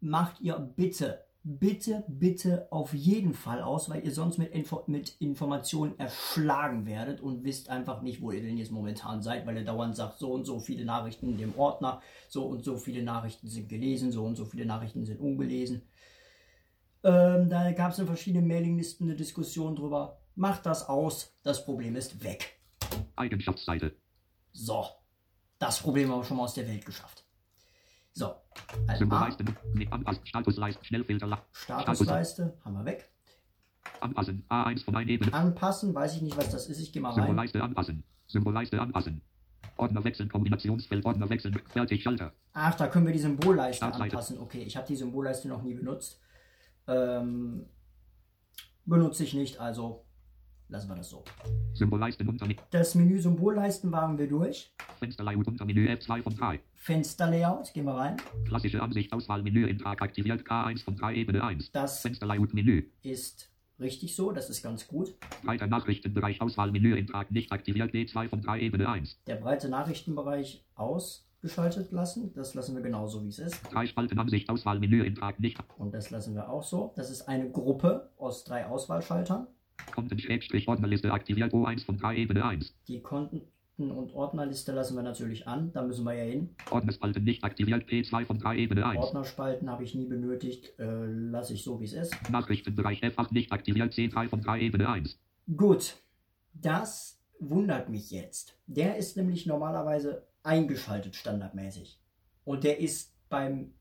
macht 0.01 0.41
ihr 0.41 0.59
bitte, 0.59 1.26
bitte, 1.49 2.05
bitte 2.09 2.67
auf 2.73 2.93
jeden 2.93 3.33
Fall 3.33 3.63
aus, 3.63 3.89
weil 3.89 4.05
ihr 4.05 4.11
sonst 4.11 4.37
mit, 4.37 4.53
Info 4.53 4.83
mit 4.89 5.15
Informationen 5.21 5.97
erschlagen 5.97 6.87
werdet 6.87 7.21
und 7.21 7.45
wisst 7.45 7.71
einfach 7.71 8.03
nicht, 8.03 8.21
wo 8.21 8.33
ihr 8.33 8.43
denn 8.43 8.59
jetzt 8.59 8.73
momentan 8.73 9.23
seid, 9.23 9.47
weil 9.47 9.57
ihr 9.57 9.65
dauernd 9.65 9.95
sagt, 9.95 10.19
so 10.19 10.33
und 10.33 10.45
so 10.45 10.59
viele 10.59 10.85
Nachrichten 10.85 11.29
in 11.31 11.39
dem 11.39 11.57
Ordner, 11.57 12.03
so 12.29 12.47
und 12.47 12.65
so 12.65 12.77
viele 12.77 13.05
Nachrichten 13.05 13.47
sind 13.47 13.69
gelesen, 13.69 14.11
so 14.11 14.25
und 14.25 14.35
so 14.35 14.45
viele 14.45 14.67
Nachrichten 14.67 15.07
sind 15.07 15.21
ungelesen. 15.21 15.83
Ähm, 17.05 17.49
da 17.49 17.71
gab 17.71 17.93
es 17.93 18.01
in 18.01 18.07
verschiedenen 18.07 18.49
Mailinglisten 18.49 19.07
eine 19.07 19.17
Diskussion 19.17 19.77
drüber. 19.77 20.21
Macht 20.35 20.67
das 20.67 20.89
aus, 20.89 21.33
das 21.45 21.65
Problem 21.65 21.95
ist 21.95 22.25
weg. 22.25 22.61
Eigenschaftsseite. 23.15 23.95
So, 24.53 24.85
das 25.61 25.81
Problem 25.81 26.11
haben 26.11 26.21
wir 26.21 26.25
schon 26.25 26.39
mal 26.39 26.45
aus 26.45 26.55
der 26.55 26.67
Welt 26.67 26.85
geschafft. 26.85 27.26
So, 28.17 28.29
also 28.29 28.41
A, 28.87 28.97
Symbolleiste. 28.97 29.45
Nicht 29.75 29.93
anpassen. 29.93 30.25
Statusleiste. 30.25 30.83
Schnellfilter. 30.83 31.39
Statusleiste 31.53 32.57
haben 32.65 32.73
wir 32.73 32.85
weg. 32.87 33.11
Anpassen. 34.01 34.43
A1 34.49 34.85
von 34.85 34.97
1 34.97 35.11
Ebene. 35.11 35.35
Anpassen, 35.35 35.95
weiß 35.95 36.17
ich 36.17 36.23
nicht, 36.23 36.35
was 36.35 36.51
das 36.51 36.67
ist. 36.67 36.81
Ich 36.81 36.95
gehe 36.95 37.03
mal 37.03 37.11
rein. 37.11 37.17
Symbolleiste 37.27 37.63
anpassen. 37.63 38.05
Symbolleiste 38.27 38.81
anpassen. 38.81 39.21
Ordner 39.77 40.03
wechseln. 40.03 40.31
Kombinationsfeld. 40.31 41.05
Ordner 41.05 41.29
wechseln. 41.29 41.61
Fertig. 41.69 42.03
Schalter. 42.03 42.33
Ach, 42.55 42.75
da 42.75 42.89
können 42.89 43.05
wir 43.05 43.13
die 43.13 43.19
Symbolleiste 43.19 43.77
Startseite. 43.85 44.05
anpassen. 44.05 44.39
Okay, 44.39 44.63
ich 44.63 44.79
habe 44.79 44.87
die 44.87 44.97
Symbolleiste 44.97 45.49
noch 45.49 45.63
nie 45.63 45.75
benutzt. 45.75 46.19
Ähm, 46.89 47.67
benutze 48.87 49.25
ich 49.25 49.35
nicht, 49.35 49.61
also 49.61 50.06
lassen 50.69 50.89
wir 50.89 50.97
das 50.97 51.11
so. 51.11 51.25
Symbolleiste 51.75 52.25
unter 52.25 52.49
Das 52.71 52.95
Menü 52.95 53.21
Symbolleisten 53.21 53.93
waren 53.93 54.19
wir 54.19 54.29
durch. 54.29 54.73
Fensterlayout 54.99 55.47
unter 55.47 55.65
Menü 55.65 55.89
F2 55.89 56.23
von 56.23 56.37
3. 56.37 56.61
Fensterlayout, 56.75 57.73
gehen 57.73 57.85
wir 57.85 57.95
rein. 57.95 58.17
Klassische 58.47 58.83
Ansicht 58.83 59.13
Auswahlmenü 59.13 59.67
Intrag 59.69 60.03
aktiviert 60.03 60.43
K1 60.43 60.85
von 60.85 60.97
3 60.97 61.15
Ebene 61.15 61.43
1. 61.43 61.73
Das 61.73 62.01
Fensterlayout 62.01 62.55
Menü. 62.55 62.91
ist 63.03 63.51
richtig 63.79 64.17
so, 64.17 64.33
das 64.33 64.51
ist 64.51 64.63
ganz 64.63 64.87
gut. 64.87 65.15
Breiter 65.45 65.67
Nachrichtenbereich 65.67 66.41
Auswahlmenü 66.41 66.97
Intrag 66.97 67.31
nicht 67.31 67.53
aktiviert 67.53 67.95
D2 67.95 68.29
von 68.29 68.41
3 68.41 68.61
Ebene 68.61 68.89
1. 68.89 69.21
Der 69.27 69.37
breite 69.37 69.69
Nachrichtenbereich 69.69 70.65
ausgeschaltet 70.75 71.93
lassen. 71.93 72.33
Das 72.35 72.55
lassen 72.55 72.75
wir 72.75 72.83
genauso, 72.83 73.23
wie 73.25 73.29
es 73.29 73.39
ist. 73.39 73.61
Drei 73.71 73.87
Spalten 73.87 74.19
Ansicht 74.19 74.49
Auswahlmenü 74.49 75.05
Intrag 75.05 75.39
nicht. 75.39 75.59
Und 75.79 75.93
das 75.95 76.11
lassen 76.11 76.35
wir 76.35 76.49
auch 76.49 76.63
so. 76.63 76.93
Das 76.97 77.11
ist 77.11 77.29
eine 77.29 77.51
Gruppe 77.51 78.11
aus 78.17 78.45
drei 78.45 78.67
Auswahlschaltern. 78.67 79.47
Konten 79.93 80.19
Schrägstrich 80.19 80.69
Ordnerliste 80.69 81.13
aktiviert 81.13 81.53
O1 81.53 81.85
von 81.85 81.97
3 81.97 82.17
Ebene 82.17 82.45
1. 82.45 82.75
Die 82.89 83.01
Konten- 83.01 83.43
und 83.79 84.15
Ordnerliste 84.15 84.73
lassen 84.73 84.97
wir 84.97 85.03
natürlich 85.03 85.47
an. 85.47 85.73
Da 85.73 85.83
müssen 85.83 86.05
wir 86.05 86.15
ja 86.15 86.25
hin. 86.25 86.51
Ordnerspalten 86.71 87.25
nicht 87.25 87.45
aktiviert 87.45 87.89
P2 87.89 88.25
von 88.25 88.39
3 88.39 88.57
Ebene 88.57 88.87
1. 88.87 88.99
Ordnerspalten 88.99 89.71
habe 89.71 89.85
ich 89.85 89.95
nie 89.95 90.07
benötigt. 90.07 90.79
Äh, 90.79 91.07
lasse 91.07 91.55
ich 91.55 91.63
so, 91.63 91.81
wie 91.81 91.85
es 91.85 91.93
ist. 91.93 92.15
Nachrichtenbereich 92.31 93.03
F8 93.03 93.33
nicht 93.33 93.53
aktiviert 93.53 93.93
C3 93.93 94.29
von 94.29 94.41
3 94.41 94.61
Ebene 94.61 94.89
1. 94.89 95.19
Gut. 95.57 95.97
Das 96.55 97.21
wundert 97.39 97.91
mich 97.91 98.11
jetzt. 98.11 98.59
Der 98.67 98.97
ist 98.97 99.17
nämlich 99.17 99.47
normalerweise 99.47 100.27
eingeschaltet 100.43 101.17
standardmäßig. 101.17 102.01
Und 102.45 102.65
der 102.65 102.79
ist 102.81 103.13
beim 103.29 103.73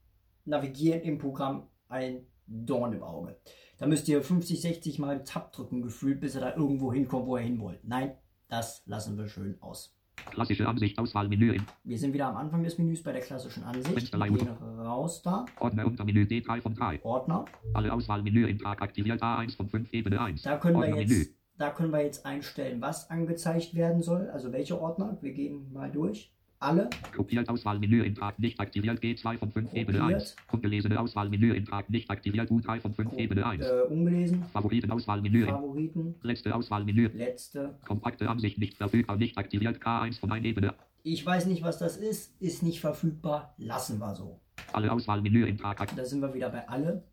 Navigieren 0.45 1.01
im 1.01 1.17
Programm 1.17 1.67
ein 1.87 2.25
Dorn 2.47 2.93
im 2.93 3.03
Auge. 3.03 3.37
Da 3.77 3.87
müsst 3.87 4.07
ihr 4.07 4.21
50, 4.21 4.61
60 4.61 4.99
Mal 4.99 5.23
Tab 5.23 5.51
drücken 5.51 5.81
gefühlt, 5.81 6.21
bis 6.21 6.35
ihr 6.35 6.41
da 6.41 6.55
irgendwo 6.55 6.93
hinkommt, 6.93 7.27
wo 7.27 7.37
ihr 7.37 7.43
hin 7.43 7.59
wollt. 7.59 7.83
Nein, 7.83 8.13
das 8.47 8.83
lassen 8.85 9.17
wir 9.17 9.27
schön 9.27 9.61
aus. 9.61 9.93
Klassische 10.31 10.67
Ansicht 10.67 10.97
Auswahlmenü 10.97 11.57
Wir 11.83 11.99
sind 11.99 12.13
wieder 12.13 12.27
am 12.27 12.37
Anfang 12.37 12.63
des 12.63 12.77
Menüs 12.77 13.03
bei 13.03 13.11
der 13.11 13.21
klassischen 13.21 13.63
Ansicht. 13.63 14.13
Wir 14.13 14.27
gehen 14.29 14.47
raus 14.47 15.21
da. 15.21 15.45
Ordner 15.59 15.85
unter 15.85 16.05
Menü 16.05 16.23
D3 16.23 16.61
von 16.61 16.73
3. 16.73 17.03
Ordner. 17.03 17.45
Alle 17.73 17.91
Auswahlmenü 17.91 18.47
Intrag 18.47 18.81
aktiviert 18.81 19.21
A1 19.21 19.57
von 19.57 19.67
5 19.67 19.91
Ebene 19.93 20.21
1. 20.21 20.43
Da 20.43 20.57
können 20.57 20.79
wir 20.79 21.01
jetzt, 21.01 21.33
da 21.57 21.69
können 21.69 21.91
wir 21.91 22.01
jetzt 22.01 22.25
einstellen, 22.25 22.79
was 22.79 23.09
angezeigt 23.09 23.75
werden 23.75 24.01
soll. 24.01 24.29
Also 24.29 24.53
welche 24.53 24.79
Ordner. 24.79 25.17
Wir 25.21 25.33
gehen 25.33 25.71
mal 25.73 25.91
durch. 25.91 26.31
Alle. 26.65 26.89
Gruppiert 27.13 27.47
Auswahlmenü 27.47 28.03
Intrag 28.03 28.39
nicht 28.39 28.59
aktiviert 28.59 28.99
G2 28.99 29.37
von 29.37 29.51
5 29.51 29.73
Ebene 29.73 30.03
1. 30.03 30.35
Gruppiert. 30.35 30.35
Ungelesene 30.51 30.99
Auswahlmenü 30.99 31.53
Intrag 31.53 31.91
nicht 31.91 32.09
aktiviert 32.09 32.49
U3 32.49 32.79
von 32.79 32.93
5 32.93 33.13
Ebene 33.13 33.45
1. 33.45 33.65
Äh, 33.65 33.81
ungelesen. 33.87 34.43
Favoriten 34.51 34.89
Auswahlmenü 34.89 35.45
Favoriten. 35.45 36.15
letzte 36.23 36.55
Auswahlmenü. 36.55 37.09
Letzte. 37.13 37.77
Kompakte 37.85 38.27
Ansicht 38.27 38.57
nicht 38.57 38.77
verfügbar 38.77 39.17
nicht 39.17 39.37
aktiviert 39.37 39.77
K1 39.77 40.19
von 40.19 40.31
1 40.31 40.43
Ebene. 40.43 40.73
Ich 41.03 41.23
weiß 41.23 41.45
nicht, 41.45 41.61
was 41.61 41.77
das 41.77 41.97
ist. 41.97 42.41
Ist 42.41 42.63
nicht 42.63 42.79
verfügbar. 42.79 43.53
Lassen 43.59 43.99
wir 43.99 44.15
so. 44.15 44.39
Alle 44.73 44.91
Auswahlmenü 44.91 45.45
Intrag 45.45 45.79
aktiviert. 45.79 46.03
Da 46.03 46.09
sind 46.09 46.21
wir 46.21 46.33
wieder 46.33 46.49
bei 46.49 46.67
alle. 46.67 47.03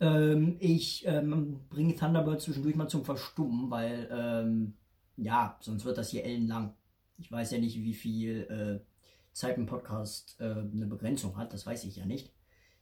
Ähm, 0.00 0.56
ich 0.58 1.04
ähm, 1.06 1.60
bringe 1.70 1.94
Thunderbird 1.94 2.40
zwischendurch 2.40 2.74
mal 2.74 2.88
zum 2.88 3.04
Verstummen, 3.04 3.70
weil, 3.70 4.08
ähm, 4.10 4.74
ja, 5.16 5.56
sonst 5.60 5.84
wird 5.84 5.98
das 5.98 6.10
hier 6.10 6.24
ellenlang. 6.24 6.74
Ich 7.16 7.30
weiß 7.30 7.52
ja 7.52 7.58
nicht, 7.58 7.76
wie 7.80 7.94
viel 7.94 8.82
äh, 8.82 9.32
Zeit 9.32 9.58
ein 9.58 9.66
Podcast 9.66 10.36
äh, 10.40 10.44
eine 10.44 10.86
Begrenzung 10.86 11.36
hat. 11.36 11.52
Das 11.52 11.66
weiß 11.66 11.84
ich 11.84 11.96
ja 11.96 12.06
nicht. 12.06 12.32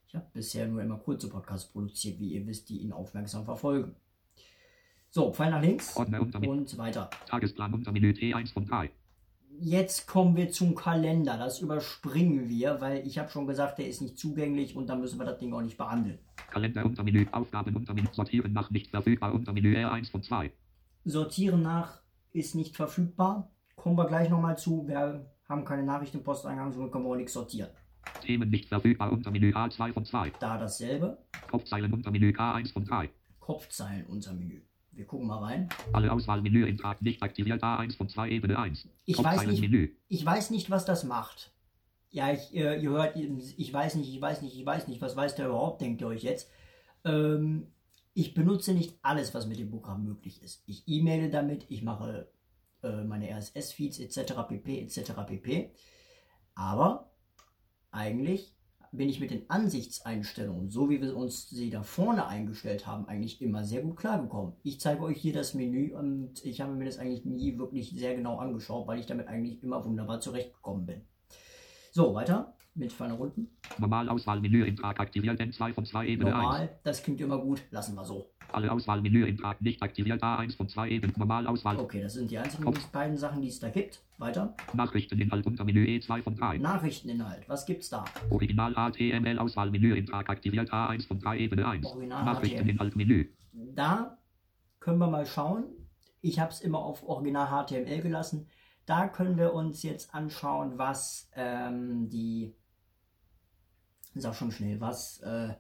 Ich 0.09 0.14
habe 0.14 0.27
bisher 0.33 0.68
nur 0.68 0.83
immer 0.83 0.99
kurze 0.99 1.29
Podcasts 1.29 1.71
produziert, 1.71 2.21
wie 2.21 2.35
ihr 2.35 2.47
wisst, 2.47 2.68
die 2.68 2.79
ihn 2.79 2.92
aufmerksam 2.92 3.45
verfolgen. 3.45 3.97
So, 5.09 5.33
Pfeil 5.33 5.51
nach 5.51 5.62
links 5.62 5.95
und 5.97 6.79
weiter. 6.79 7.11
Tagesplan 7.27 7.75
unter 7.75 7.92
Menü 7.92 8.12
T1 8.12 8.53
von 8.53 8.64
3. 8.64 8.90
Jetzt 9.59 10.09
kommen 10.09 10.37
wir 10.37 10.51
zum 10.51 10.75
Kalender. 10.75 11.37
Das 11.37 11.61
überspringen 11.61 12.49
wir, 12.49 12.81
weil 12.81 13.07
ich 13.07 13.18
habe 13.18 13.31
schon 13.31 13.47
gesagt, 13.47 13.79
der 13.79 13.88
ist 13.88 14.01
nicht 14.01 14.18
zugänglich 14.18 14.75
und 14.75 14.88
dann 14.88 15.01
müssen 15.01 15.18
wir 15.18 15.27
das 15.27 15.38
Ding 15.38 15.53
auch 15.53 15.61
nicht 15.61 15.77
behandeln. 15.77 16.18
Kalender 16.51 16.85
unter 16.85 17.05
Menü. 17.05 17.27
Aufgaben 17.31 17.77
unter 17.77 17.95
Menü. 17.95 18.09
Sortieren 18.12 18.53
nach 18.53 18.71
nicht 18.71 18.90
verfügbar 18.90 19.35
unter 19.35 19.53
Menü 19.53 19.77
R1 19.77 20.11
von 20.11 20.23
2. 20.23 20.51
Sortieren 21.05 21.62
nach 21.62 22.01
ist 22.33 22.55
nicht 22.55 22.77
verfügbar. 22.77 23.52
Kommen 23.83 23.97
wir 23.99 24.07
gleich 24.07 24.31
nochmal 24.31 24.57
zu. 24.57 24.87
Wir 24.87 25.27
haben 25.49 25.64
keine 25.64 25.83
Nachricht 25.83 26.14
im 26.14 26.23
Posteingang, 26.23 26.71
somit 26.71 26.92
können 26.92 27.05
wir 27.05 27.11
auch 27.11 27.16
nichts 27.16 27.33
sortieren. 27.33 27.68
Themen 28.25 28.49
nicht 28.49 28.68
verfügbar 28.68 29.11
unter 29.11 29.33
Menü 29.33 29.51
A2 29.53 29.92
von 29.92 30.05
2. 30.05 30.31
Da 30.38 30.57
dasselbe. 30.57 31.18
Kopfzeilen 31.51 31.92
unter 31.92 32.12
Menü 32.12 32.31
K1 32.31 32.73
von 32.73 32.85
3. 32.85 33.11
Kopfzeilen 33.40 34.07
unser 34.07 34.35
Menü. 34.35 34.62
Wir 34.92 35.05
gucken 35.05 35.27
mal 35.27 35.38
rein. 35.38 35.68
Alle 35.92 36.12
Auswahlmenü 36.12 36.64
Intrag 36.68 37.03
nicht 37.03 37.25
aktiviert 37.25 37.61
A1 37.64 37.97
von 37.97 38.09
2 38.09 38.31
Ebene 38.31 38.57
1. 38.57 38.88
Ich 39.05 39.18
weiß 39.18 39.47
nicht- 39.47 39.61
Menü. 39.61 39.90
Ich 40.07 40.25
weiß 40.25 40.51
nicht, 40.51 40.71
was 40.71 40.85
das 40.85 41.03
macht. 41.03 41.53
Ja, 42.11 42.31
ich, 42.33 42.55
äh, 42.55 42.81
ihr 42.81 42.90
hört, 42.90 43.16
ich 43.16 43.73
weiß 43.73 43.97
nicht, 43.97 44.14
ich 44.14 44.23
weiß 44.23 44.42
nicht, 44.42 44.57
ich 44.57 44.64
weiß 44.64 44.87
nicht, 44.87 45.01
was 45.01 45.16
weiß 45.16 45.35
der 45.35 45.47
überhaupt, 45.49 45.81
denkt 45.81 46.03
ihr 46.03 46.07
euch 46.07 46.23
jetzt. 46.23 46.49
Ähm, 47.05 47.66
ich 48.14 48.33
benutze 48.33 48.75
nicht 48.75 48.97
alles, 49.03 49.35
was 49.35 49.49
mit 49.49 49.59
dem 49.59 49.71
Programm 49.71 50.05
möglich 50.05 50.40
ist. 50.40 50.62
Ich 50.68 50.85
e-maile 50.87 51.31
damit, 51.31 51.66
ich 51.68 51.83
mache 51.83 52.29
äh, 52.83 53.05
meine 53.05 53.29
RSS-Feeds 53.29 53.99
etc. 54.01 54.35
pp. 54.49 54.81
etc. 54.81 55.12
pp. 55.27 55.73
Aber 56.55 57.11
eigentlich 57.90 58.55
bin 58.92 59.09
ich 59.09 59.21
mit 59.21 59.31
den 59.31 59.49
Ansichtseinstellungen, 59.49 60.71
so 60.71 60.90
wie 60.90 61.01
wir 61.01 61.16
uns 61.16 61.49
sie 61.49 61.71
da 61.71 61.83
vorne 61.83 62.27
eingestellt 62.27 62.87
haben, 62.87 63.09
eigentlich 63.09 63.40
immer 63.40 63.64
sehr 63.64 63.83
gut 63.83 63.97
klargekommen. 63.97 64.55
Ich 64.62 64.81
zeige 64.81 65.03
euch 65.03 65.16
hier 65.16 65.33
das 65.33 65.55
Menü 65.55 65.95
und 65.95 66.45
ich 66.45 66.61
habe 66.61 66.75
mir 66.75 66.85
das 66.85 66.99
eigentlich 66.99 67.25
nie 67.25 67.57
wirklich 67.59 67.90
sehr 67.90 68.14
genau 68.14 68.38
angeschaut, 68.38 68.87
weil 68.87 69.01
ich 69.01 69.07
damit 69.07 69.29
eigentlich 69.29 69.62
immer 69.62 69.83
wunderbar 69.85 70.21
zurechtgekommen 70.21 70.85
bin. 70.85 71.01
So, 71.92 72.14
weiter 72.14 72.55
mit 72.75 72.92
Pfeil 72.92 73.09
nach 73.09 73.18
unten. 73.18 73.49
Normal 73.79 74.09
Auswahlmenü 74.09 74.64
Intrag 74.64 74.99
aktiviert 75.01 75.40
N2 75.40 75.73
von 75.75 75.85
2 75.85 76.07
Ebene 76.07 76.35
1. 76.35 76.42
Normal, 76.42 76.79
das 76.85 77.03
klingt 77.03 77.21
immer 77.21 77.38
gut, 77.38 77.62
lassen 77.71 77.95
wir 77.95 78.05
so. 78.05 78.31
Alle 78.55 78.71
Auswahlmenü 78.71 79.27
Intrag 79.27 79.61
nicht 79.61 79.83
aktiviert 79.83 80.23
A1 80.23 80.57
von 80.57 80.69
2 80.69 80.90
Ebene. 80.90 81.13
Normal 81.17 81.46
Auswahl. 81.46 81.79
Okay, 81.79 82.03
das 82.03 82.15
sind 82.15 82.31
die 82.31 82.38
einzigen 82.38 82.65
Kopf. 82.65 82.87
beiden 82.88 83.17
Sachen, 83.17 83.40
die 83.40 83.48
es 83.48 83.59
da 83.61 83.71
gibt. 83.71 84.03
Weiter. 84.19 84.55
Nachrichteninhalt 84.73 85.46
unter 85.46 85.65
Menü 85.65 85.85
E2 85.85 86.23
von 86.23 86.37
3. 86.37 86.59
Nachrichteninhalt, 86.59 87.48
was 87.48 87.67
gibt's 87.67 87.88
da? 87.88 88.05
Original 88.31 88.75
HTML 88.75 89.38
Auswahlmenü 89.38 89.96
Intrag 89.96 90.29
aktiviert 90.29 90.73
A1 90.73 91.07
von 91.07 91.19
3 91.19 91.38
Ebene 91.38 91.67
1. 91.67 91.87
Original 91.87 92.25
Nachrichteninhalt 92.25 92.96
Menü. 92.96 93.29
Da 93.75 94.19
können 94.81 94.98
wir 94.98 95.09
mal 95.09 95.27
schauen. 95.27 95.65
Ich 96.21 96.38
habe 96.38 96.53
es 96.53 96.61
immer 96.61 96.79
auf 96.79 97.07
Original 97.09 97.65
HTML 97.65 98.00
gelassen. 98.00 98.46
Da 98.87 99.09
können 99.09 99.37
wir 99.37 99.55
uns 99.55 99.83
jetzt 99.83 100.15
anschauen, 100.15 100.79
was 100.79 101.31
ähm, 101.35 102.09
die, 102.09 102.55
sag 104.15 104.35
schon 104.35 104.50
schnell, 104.50 104.81
was, 104.81 105.21
äh, 105.21 105.55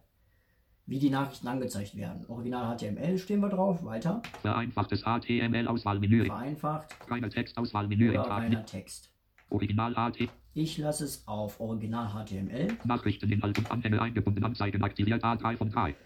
wie 0.92 0.98
die 0.98 1.08
Nachrichten 1.08 1.48
angezeigt 1.48 1.96
werden. 1.96 2.26
Original 2.28 2.76
HTML 2.76 3.16
stehen 3.16 3.40
wir 3.40 3.48
drauf. 3.48 3.82
Weiter. 3.82 4.20
Vereinfachtes 4.42 5.04
HTML 5.04 5.66
Auswahlmenü. 5.66 6.26
Vereinfacht. 6.26 6.94
Reiner 7.08 7.30
Text 7.30 7.56
Auswahlmenü 7.56 8.10
Oder 8.10 8.24
reiner. 8.24 8.66
Text. 8.66 9.10
Original 9.48 9.94
HT. 9.94 10.28
Ich 10.52 10.76
lasse 10.76 11.04
es 11.04 11.26
auf 11.26 11.58
Original 11.60 12.08
HTML. 12.08 12.76
Nachrichteninhalt 12.84 13.56
und 13.56 13.70
Anhänge 13.70 14.02
eingebunden 14.02 14.44
Anzeigen 14.44 14.84
aktiviert 14.84 15.24
A3 15.24 15.56
von 15.56 15.70
3. 15.70 15.96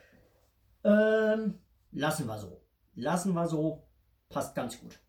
Ähm, 0.84 1.55
lassen 1.91 2.28
wir 2.28 2.39
so. 2.39 2.62
Lassen 2.95 3.34
wir 3.34 3.49
so. 3.49 3.82
Passt 4.28 4.55
ganz 4.55 4.80
gut. 4.80 5.01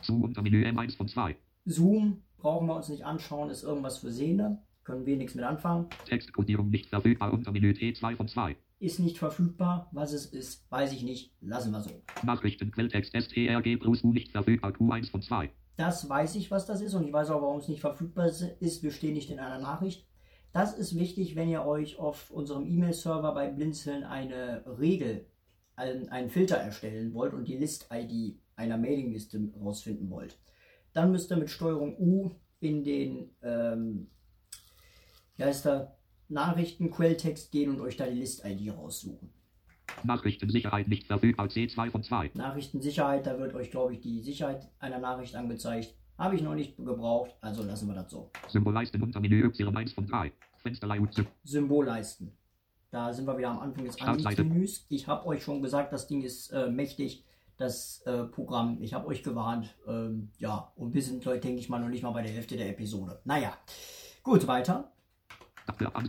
Zoom 0.00 0.22
unter 0.22 0.42
Menü 0.42 0.64
M1 0.64 0.96
von 0.96 1.08
2. 1.08 1.34
Zoom 1.64 2.22
brauchen 2.38 2.68
wir 2.68 2.76
uns 2.76 2.88
nicht 2.88 3.04
anschauen, 3.04 3.50
ist 3.50 3.64
irgendwas 3.64 3.98
für 3.98 4.12
Sehende. 4.12 4.58
Können 4.84 5.06
wir 5.06 5.16
nichts 5.16 5.34
mit 5.34 5.44
anfangen. 5.44 5.88
Textkodierung 6.04 6.70
nicht 6.70 6.90
verfügbar 6.90 7.32
unter 7.32 7.50
Menü 7.50 7.72
T2 7.72 8.14
von 8.14 8.28
2. 8.28 8.54
Ist 8.84 9.00
nicht 9.00 9.16
verfügbar. 9.16 9.88
Was 9.92 10.12
es 10.12 10.26
ist, 10.26 10.70
weiß 10.70 10.92
ich 10.92 11.04
nicht. 11.04 11.32
Lassen 11.40 11.72
wir 11.72 11.80
so. 11.80 12.02
Nachrichten 12.22 12.70
Quelltext 12.70 13.16
STRG 13.16 13.80
U 13.82 13.94
nicht 14.12 14.32
verfügbar 14.32 14.72
Q1 14.72 15.10
von 15.10 15.22
2. 15.22 15.50
Das 15.76 16.06
weiß 16.06 16.34
ich, 16.34 16.50
was 16.50 16.66
das 16.66 16.82
ist 16.82 16.92
und 16.92 17.06
ich 17.06 17.12
weiß 17.12 17.30
auch, 17.30 17.40
warum 17.40 17.60
es 17.60 17.68
nicht 17.68 17.80
verfügbar 17.80 18.26
ist. 18.26 18.82
Wir 18.82 18.90
stehen 18.90 19.14
nicht 19.14 19.30
in 19.30 19.38
einer 19.38 19.58
Nachricht. 19.58 20.06
Das 20.52 20.76
ist 20.76 20.98
wichtig, 20.98 21.34
wenn 21.34 21.48
ihr 21.48 21.64
euch 21.64 21.98
auf 21.98 22.30
unserem 22.30 22.66
E-Mail-Server 22.66 23.32
bei 23.32 23.48
Blinzeln 23.48 24.04
eine 24.04 24.62
Regel, 24.78 25.30
einen, 25.76 26.10
einen 26.10 26.28
Filter 26.28 26.56
erstellen 26.56 27.14
wollt 27.14 27.32
und 27.32 27.48
die 27.48 27.56
List-ID 27.56 28.38
einer 28.54 28.76
Mailingliste 28.76 29.40
rausfinden 29.58 30.10
wollt. 30.10 30.38
Dann 30.92 31.10
müsst 31.10 31.32
ihr 31.32 31.38
mit 31.38 31.48
Steuerung 31.48 31.96
U 31.98 32.32
in 32.60 32.84
den 32.84 33.30
ähm, 33.40 34.10
wie 35.36 35.44
heißt 35.44 35.64
Nachrichten-Quelltext 36.28 37.50
gehen 37.52 37.70
und 37.70 37.80
euch 37.80 37.96
da 37.96 38.06
die 38.06 38.18
List-ID 38.18 38.76
raussuchen. 38.76 39.30
Nachrichtensicherheit 40.02 40.88
nicht 40.88 41.06
verfügbar 41.06 41.46
C2 41.46 41.90
von 41.90 42.02
2. 42.02 42.32
Nachrichtensicherheit, 42.34 43.26
da 43.26 43.38
wird 43.38 43.54
euch, 43.54 43.70
glaube 43.70 43.94
ich, 43.94 44.00
die 44.00 44.20
Sicherheit 44.22 44.68
einer 44.78 44.98
Nachricht 44.98 45.34
angezeigt. 45.34 45.94
Habe 46.16 46.36
ich 46.36 46.42
noch 46.42 46.54
nicht 46.54 46.76
gebraucht, 46.76 47.34
also 47.40 47.62
lassen 47.62 47.88
wir 47.88 47.94
das 47.94 48.10
so. 48.10 48.30
Symbolleisten 48.48 49.02
unter 49.02 49.20
Menü 49.20 49.46
Y1 49.46 49.94
von 49.94 50.06
3. 50.06 50.32
Fensterlayout 50.56 51.12
Sym 51.12 51.26
Symbolleisten. 51.42 52.32
Da 52.90 53.12
sind 53.12 53.26
wir 53.26 53.36
wieder 53.36 53.50
am 53.50 53.58
Anfang 53.58 53.84
des 53.84 53.96
Startseite. 53.96 54.42
Ansichtmenüs. 54.42 54.86
Ich 54.88 55.08
habe 55.08 55.26
euch 55.26 55.42
schon 55.42 55.60
gesagt, 55.62 55.92
das 55.92 56.06
Ding 56.06 56.22
ist 56.22 56.50
äh, 56.52 56.70
mächtig, 56.70 57.24
das 57.56 58.02
äh, 58.02 58.24
Programm. 58.24 58.78
Ich 58.80 58.94
habe 58.94 59.06
euch 59.08 59.24
gewarnt. 59.24 59.76
Ähm, 59.88 60.30
ja, 60.38 60.72
und 60.76 60.94
wir 60.94 61.02
sind 61.02 61.26
heute, 61.26 61.40
denke 61.40 61.60
ich 61.60 61.68
mal, 61.68 61.80
noch 61.80 61.88
nicht 61.88 62.02
mal 62.02 62.12
bei 62.12 62.22
der 62.22 62.30
Hälfte 62.30 62.56
der 62.56 62.70
Episode. 62.70 63.20
Naja, 63.24 63.56
gut, 64.22 64.46
weiter. 64.46 64.92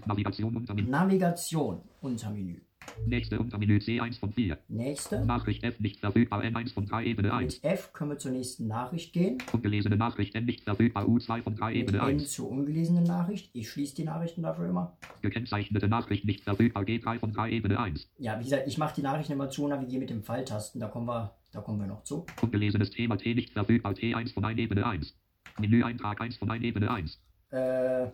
Navigation 0.06 0.56
unter 0.56 0.74
Menü. 0.74 0.90
Navigation 0.90 1.82
unter 2.02 2.32
Menü. 2.32 2.62
Nächste 3.06 3.40
unter 3.40 3.58
Menü 3.58 3.78
C1 3.78 4.20
von 4.20 4.32
4. 4.32 4.58
Nächste. 4.68 5.26
Nachricht 5.26 5.64
F 5.64 5.80
nicht 5.80 6.00
verfügbar 6.00 6.42
N1 6.42 6.74
von 6.74 6.86
3 6.86 7.06
Ebene 7.06 7.34
1. 7.34 7.62
Mit 7.62 7.72
F 7.72 7.94
können 7.94 8.12
wir 8.12 8.18
zur 8.18 8.32
nächsten 8.32 8.68
Nachricht 8.68 9.14
gehen. 9.14 9.38
Ungelesene 9.52 9.96
Nachricht 9.96 10.36
N 10.36 10.46
nicht 10.46 10.64
verfügbar 10.64 11.06
U2 11.06 11.42
von 11.42 11.56
3 11.56 11.68
Mit 11.68 11.78
Ebene 11.78 11.98
N 12.00 12.04
1. 12.04 12.32
zur 12.32 12.50
ungelesenen 12.50 13.04
Nachricht. 13.04 13.50
Ich 13.54 13.70
schließe 13.70 13.96
die 13.96 14.04
Nachrichten 14.04 14.44
dafür 14.44 14.70
immer. 14.70 14.98
Gekennzeichnete 15.22 15.88
Nachricht 15.88 16.26
nicht 16.26 16.44
verfügbar 16.44 16.84
G3 16.84 17.20
von 17.20 17.34
3 17.34 17.52
Ebene 17.52 17.80
1. 17.80 18.10
Ja, 18.18 18.40
wie 18.40 18.44
gesagt, 18.44 18.68
ich 18.68 18.78
mache 18.78 18.96
die 18.96 19.02
Nachrichten 19.02 19.34
immer 19.34 19.50
zu, 19.50 19.68
navigiere 19.68 20.02
mit 20.02 20.10
dem 20.10 20.24
Pfeiltasten. 20.24 20.80
Da 20.80 20.88
kommen 20.88 21.08
wir, 21.08 21.36
da 21.52 21.62
kommen 21.62 21.80
wir 21.80 21.88
noch 21.88 22.04
zu. 22.04 22.26
Ungelesenes 22.42 22.92
Thema 22.92 23.18
T 23.18 23.34
nicht 23.34 23.54
verfügbar 23.54 23.94
T1 23.94 24.34
von 24.34 24.46
1 24.46 24.60
Ebene 24.60 24.86
1. 24.86 25.16
Menüeintrag 25.60 26.22
1 26.22 26.38
von 26.38 26.52
1 26.52 26.64
Ebene 26.64 26.92
1. 26.92 27.20
Äh, 27.52 28.08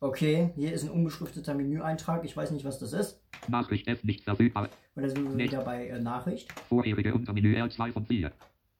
okay, 0.00 0.50
hier 0.56 0.72
ist 0.72 0.84
ein 0.84 0.90
unbeschrifteter 0.90 1.54
Menüeintrag. 1.54 2.24
Ich 2.24 2.36
weiß 2.36 2.50
nicht, 2.52 2.64
was 2.64 2.78
das 2.78 2.92
ist. 2.92 3.20
Nachricht 3.48 3.88
F 3.88 4.04
nicht 4.04 4.24
verfügbar. 4.24 4.68
Und 4.94 5.02
da 5.02 5.08
sind 5.08 5.24
wir 5.24 5.30
Nee. 5.34 5.44
wieder 5.44 5.62
bei 5.62 5.88
äh, 5.88 6.00
Nachricht. 6.00 6.52
Vorherige 6.68 7.14
unter 7.14 7.32
Menü 7.32 7.54
R2 7.56 7.92
von 7.92 8.06
4. 8.06 8.32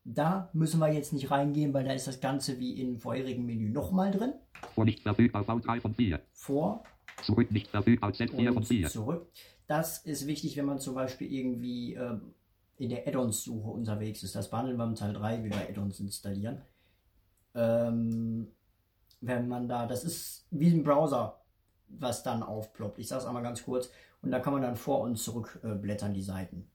Da 0.05 0.49
müssen 0.55 0.81
wir 0.81 0.93
jetzt 0.93 1.13
nicht 1.13 1.31
reingehen, 1.31 1.75
weil 1.75 1.85
da 1.85 1.93
ist 1.93 2.07
das 2.07 2.21
Ganze 2.21 2.59
wie 2.59 2.81
im 2.81 2.99
vorherigen 2.99 3.45
Menü 3.45 3.69
nochmal 3.69 4.11
drin. 4.11 4.33
Vor 4.75 4.85
nicht 4.85 5.01
verfügbar 5.03 5.43
V3 5.43 5.81
von 5.81 5.95
4. 5.95 6.21
Vor 6.33 6.83
Zurück 7.23 7.51
nicht 7.51 7.67
verfügbar 7.69 8.11
Z4 8.11 8.47
von 8.49 8.57
und 8.59 8.67
4. 8.67 8.89
zurück. 8.89 9.27
Das 9.67 9.99
ist 9.99 10.27
wichtig, 10.27 10.57
wenn 10.57 10.65
man 10.67 10.79
zum 10.79 10.95
Beispiel 10.95 11.31
irgendwie 11.31 11.95
ähm, 11.95 12.33
in 12.79 12.89
der 12.91 13.07
Add-ons-Suche 13.09 13.69
unterwegs 13.69 14.23
ist. 14.23 14.35
Das 14.37 14.49
behandeln 14.51 14.77
wir 14.79 14.85
im 14.85 14.95
Teil 14.95 15.13
3, 15.13 15.45
wie 15.45 15.51
wir 15.51 15.57
Add-ons 15.69 15.99
installieren. 16.01 16.63
Ähm, 17.55 18.49
wenn 19.21 19.49
man 19.49 19.69
da, 19.69 19.87
das 19.87 20.05
ist 20.05 20.47
wie 20.51 20.71
ein 20.71 20.83
Browser, 20.85 21.41
was 21.89 22.23
dann 22.23 22.43
aufploppt. 22.43 22.99
Ich 22.99 23.09
sage 23.09 23.23
es 23.23 23.27
einmal 23.27 23.43
ganz 23.43 23.65
kurz. 23.65 23.91
Und 24.23 24.31
da 24.31 24.41
kann 24.41 24.53
man 24.53 24.63
dann 24.63 24.77
vor 24.77 25.01
und 25.01 25.17
zurück 25.17 25.61
äh, 25.63 25.75
blättern, 25.75 26.13
die 26.13 26.23
Seiten. 26.23 26.69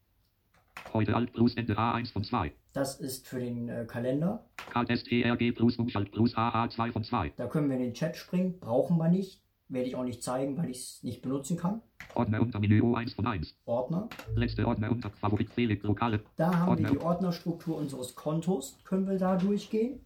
Heute 0.93 1.15
Alt 1.15 1.33
plus 1.33 1.55
Ende 1.55 1.73
A1 1.77 2.11
von 2.11 2.23
2. 2.23 2.51
Das 2.71 2.99
ist 2.99 3.27
für 3.27 3.39
den 3.39 3.69
äh, 3.69 3.85
Kalender. 3.87 4.45
KSTRG 4.71 5.51
plus 5.53 5.77
Umschalt 5.77 6.11
plus 6.11 6.35
AA2 6.35 6.91
von 6.91 7.03
2. 7.03 7.33
Da 7.35 7.47
können 7.47 7.69
wir 7.69 7.77
in 7.77 7.83
den 7.83 7.93
Chat 7.93 8.15
springen. 8.15 8.59
Brauchen 8.59 8.97
wir 8.97 9.09
nicht. 9.09 9.41
Werde 9.69 9.87
ich 9.87 9.95
auch 9.95 10.03
nicht 10.03 10.21
zeigen, 10.21 10.57
weil 10.57 10.69
ich 10.69 10.77
es 10.77 11.03
nicht 11.03 11.21
benutzen 11.21 11.57
kann. 11.57 11.81
Ordner 12.15 12.41
unter 12.41 12.59
Menü 12.59 12.81
O1 12.81 13.15
von 13.15 13.25
1. 13.25 13.55
Ordner. 13.65 14.09
Letzte 14.35 14.67
Ordner 14.67 14.91
unter 14.91 15.09
Favorit 15.09 15.49
Felix 15.49 15.83
Lokale. 15.83 16.21
Da 16.35 16.53
haben 16.55 16.65
wir 16.65 16.71
Ordner. 16.71 16.91
die 16.91 16.97
Ordnerstruktur 16.99 17.77
unseres 17.77 18.13
Kontos, 18.15 18.77
können 18.83 19.07
wir 19.07 19.17
da 19.17 19.35
durchgehen. 19.35 19.99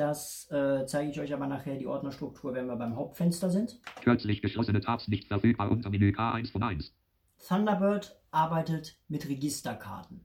Das 0.00 0.50
äh, 0.50 0.86
zeige 0.86 1.10
ich 1.10 1.20
euch 1.20 1.34
aber 1.34 1.46
nachher 1.46 1.76
die 1.76 1.86
Ordnerstruktur, 1.86 2.54
wenn 2.54 2.68
wir 2.68 2.76
beim 2.76 2.96
Hauptfenster 2.96 3.50
sind. 3.50 3.82
Kürzlich 4.00 4.40
geschlossene 4.40 4.80
Tabs 4.80 5.08
nicht 5.08 5.28
verfügbar 5.28 5.70
unter 5.70 5.90
Menü 5.90 6.12
K1 6.12 6.52
von 6.52 6.62
1. 6.62 6.94
Thunderbird 7.46 8.18
arbeitet 8.30 8.98
mit 9.08 9.28
Registerkarten. 9.28 10.24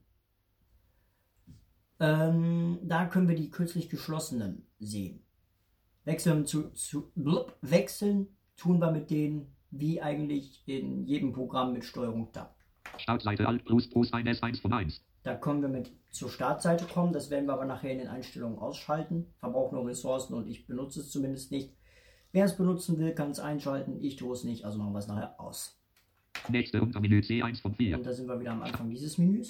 Ähm, 2.00 2.78
da 2.84 3.04
können 3.04 3.28
wir 3.28 3.36
die 3.36 3.50
kürzlich 3.50 3.90
geschlossenen 3.90 4.66
sehen. 4.78 5.22
Wechseln, 6.06 6.46
zu, 6.46 6.70
zu, 6.70 7.12
blub, 7.14 7.58
wechseln 7.60 8.28
tun 8.56 8.78
wir 8.78 8.90
mit 8.90 9.10
denen 9.10 9.54
wie 9.70 10.00
eigentlich 10.00 10.62
in 10.64 11.04
jedem 11.04 11.34
Programm 11.34 11.74
mit 11.74 11.84
Steuerung 11.84 12.32
Tab. 12.32 12.56
Startseite 12.96 13.46
Alt 13.46 13.66
plus 13.66 13.90
plus 13.90 14.10
1 14.10 14.40
S1 14.40 14.62
von 14.62 14.72
1. 14.72 15.04
Da 15.26 15.34
können 15.34 15.60
wir 15.60 15.68
mit 15.68 15.90
zur 16.12 16.30
Startseite 16.30 16.84
kommen. 16.84 17.12
Das 17.12 17.30
werden 17.30 17.46
wir 17.46 17.54
aber 17.54 17.64
nachher 17.64 17.90
in 17.90 17.98
den 17.98 18.06
Einstellungen 18.06 18.60
ausschalten. 18.60 19.26
Verbraucht 19.40 19.72
nur 19.72 19.84
Ressourcen 19.84 20.34
und 20.34 20.46
ich 20.46 20.68
benutze 20.68 21.00
es 21.00 21.10
zumindest 21.10 21.50
nicht. 21.50 21.74
Wer 22.30 22.44
es 22.44 22.56
benutzen 22.56 22.96
will, 23.00 23.12
kann 23.12 23.32
es 23.32 23.40
einschalten. 23.40 24.00
Ich 24.00 24.14
tue 24.14 24.32
es 24.32 24.44
nicht, 24.44 24.64
also 24.64 24.78
machen 24.78 24.92
wir 24.92 25.00
es 25.00 25.08
nachher 25.08 25.34
aus. 25.40 25.82
Nächste 26.48 26.80
unter 26.80 27.00
Menü 27.00 27.18
C1 27.18 27.60
von 27.60 27.74
4. 27.74 27.96
Und 27.96 28.06
da 28.06 28.12
sind 28.12 28.28
wir 28.28 28.38
wieder 28.38 28.52
am 28.52 28.62
Anfang 28.62 28.88
dieses 28.88 29.18
Menüs. 29.18 29.48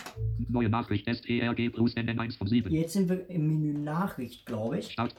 Neue 0.48 0.70
Nachricht 0.70 1.14
STRG 1.14 1.68
plus 1.68 1.94
NN1 1.94 2.38
von 2.38 2.46
7. 2.46 2.72
Jetzt 2.72 2.94
sind 2.94 3.10
wir 3.10 3.28
im 3.28 3.46
Menü 3.46 3.78
Nachricht, 3.78 4.46
glaube 4.46 4.78
ich. 4.78 4.92
Start. 4.92 5.14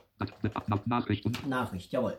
Nachricht 0.88 1.24
und 1.28 1.48
Nachricht, 1.48 1.92
jawohl. 1.92 2.18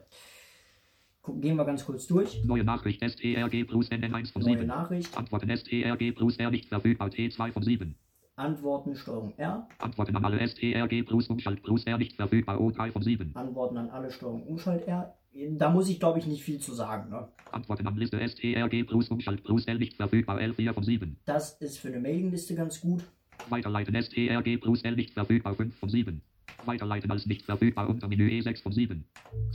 Gucken, 1.22 1.40
gehen 1.40 1.56
wir 1.56 1.64
ganz 1.64 1.84
kurz 1.84 2.06
durch. 2.06 2.44
neue 2.44 2.62
Nachricht 2.62 3.02
STRG 3.02 3.64
plus 3.64 3.90
NN1 3.90 4.32
von 4.32 4.42
Neue 4.42 4.58
7. 4.58 4.66
Nachricht. 4.68 5.18
Antworten 5.18 5.50
STRG 5.56 6.12
plus 6.12 6.36
R 6.36 6.52
nicht 6.52 6.68
verfügbar 6.68 7.08
T2 7.08 7.50
von 7.50 7.64
7. 7.64 7.96
Antworten 8.38 8.94
Steuerung 8.94 9.34
R. 9.36 9.66
Antworten 9.78 10.14
an 10.14 10.24
alle 10.24 10.46
STRG 10.46 11.02
plus 11.04 11.26
Umschalt 11.26 11.60
plus 11.60 11.84
R 11.84 11.98
nicht 11.98 12.14
verfügbar 12.14 12.58
O3 12.58 12.92
von 12.92 13.02
7. 13.02 13.34
Antworten 13.34 13.76
an 13.76 13.90
alle 13.90 14.12
Steuerung 14.12 14.44
Umschalt 14.44 14.86
R. 14.86 15.12
Da 15.56 15.70
muss 15.70 15.88
ich, 15.88 15.98
glaube 15.98 16.20
ich, 16.20 16.26
nicht 16.26 16.44
viel 16.44 16.60
zu 16.60 16.72
sagen. 16.72 17.10
Ne? 17.10 17.28
Antworten 17.50 17.86
an 17.86 17.96
Liste 17.96 18.16
STRG 18.16 18.84
plus 18.84 19.08
Umschalt 19.08 19.42
plus 19.42 19.66
L 19.66 19.78
nicht 19.78 19.96
verfügbar 19.96 20.38
L4 20.38 20.72
von 20.72 20.84
7. 20.84 21.18
Das 21.24 21.60
ist 21.60 21.78
für 21.78 21.88
eine 21.88 21.98
Mailingliste 21.98 22.54
ganz 22.54 22.80
gut. 22.80 23.02
Weiterleiten 23.48 24.00
STRG 24.00 24.58
plus 24.60 24.82
L 24.82 24.94
nicht 24.94 25.14
verfügbar 25.14 25.54
5 25.54 25.76
von 25.76 25.88
7. 25.88 26.22
Weiterleiten 26.64 27.10
als 27.10 27.26
nicht 27.26 27.44
verfügbar 27.44 27.88
unter 27.88 28.06
Menü 28.06 28.28
E6 28.28 28.62
von 28.62 28.72
7. 28.72 29.04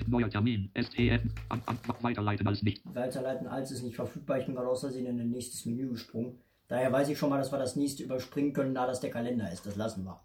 Neuer 0.07 0.29
Termin 0.29 0.69
STF. 0.75 1.21
An, 1.47 1.61
an, 1.65 1.77
weiterleiten 2.01 2.47
als 2.47 2.61
nicht. 2.63 2.81
Weiterleiten 2.93 3.47
als 3.47 3.71
ist 3.71 3.84
nicht 3.84 3.95
verfügbar. 3.95 4.39
Ich 4.39 4.45
bin 4.45 4.55
gerade 4.55 4.67
aus 4.67 4.81
Versehen 4.81 5.05
in 5.05 5.19
ein 5.21 5.29
nächstes 5.29 5.65
Menü 5.65 5.89
gesprungen. 5.89 6.38
Daher 6.74 6.91
weiß 6.91 7.07
ich 7.09 7.19
schon 7.19 7.30
mal, 7.30 7.38
dass 7.38 7.51
wir 7.51 7.59
das 7.59 7.76
nächste 7.76 8.01
überspringen 8.01 8.51
können, 8.51 8.74
da 8.74 8.88
das 8.88 8.99
der 8.99 9.11
Kalender 9.11 9.47
ist. 9.51 9.63
Das 9.63 9.76
lassen 9.76 10.05
wir. 10.05 10.19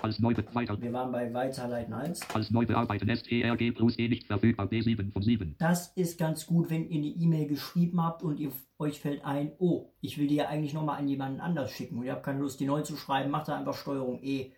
Als 0.00 0.20
neu 0.20 0.32
weiter. 0.52 0.80
Wir 0.80 0.92
waren 0.92 1.10
bei 1.10 1.34
Weiterleiten 1.34 1.92
1. 1.92 2.20
Als 2.32 2.52
neu 2.52 2.64
bearbeiten 2.64 3.08
STRG 3.08 3.72
plus 3.74 3.98
E 3.98 4.06
nicht 4.06 4.28
verfügbar 4.28 4.68
B7 4.68 5.10
von 5.10 5.22
7. 5.22 5.56
Das 5.58 5.88
ist 5.96 6.20
ganz 6.20 6.46
gut, 6.46 6.70
wenn 6.70 6.88
ihr 6.88 6.98
eine 6.98 7.08
E-Mail 7.08 7.48
geschrieben 7.48 8.00
habt 8.00 8.22
und 8.22 8.38
ihr, 8.38 8.52
euch 8.78 9.00
fällt 9.00 9.24
ein, 9.24 9.54
oh, 9.58 9.90
ich 10.00 10.18
will 10.18 10.28
die 10.28 10.36
ja 10.36 10.46
eigentlich 10.46 10.72
nochmal 10.72 11.00
an 11.00 11.08
jemanden 11.08 11.40
anders 11.40 11.72
schicken 11.72 11.98
und 11.98 12.04
ihr 12.04 12.12
habt 12.12 12.22
keine 12.22 12.38
Lust, 12.38 12.60
die 12.60 12.66
neu 12.66 12.82
zu 12.82 12.96
schreiben, 12.96 13.32
macht 13.32 13.48
da 13.48 13.58
einfach 13.58 13.74
Steuerung 13.74 14.22
E, 14.22 14.52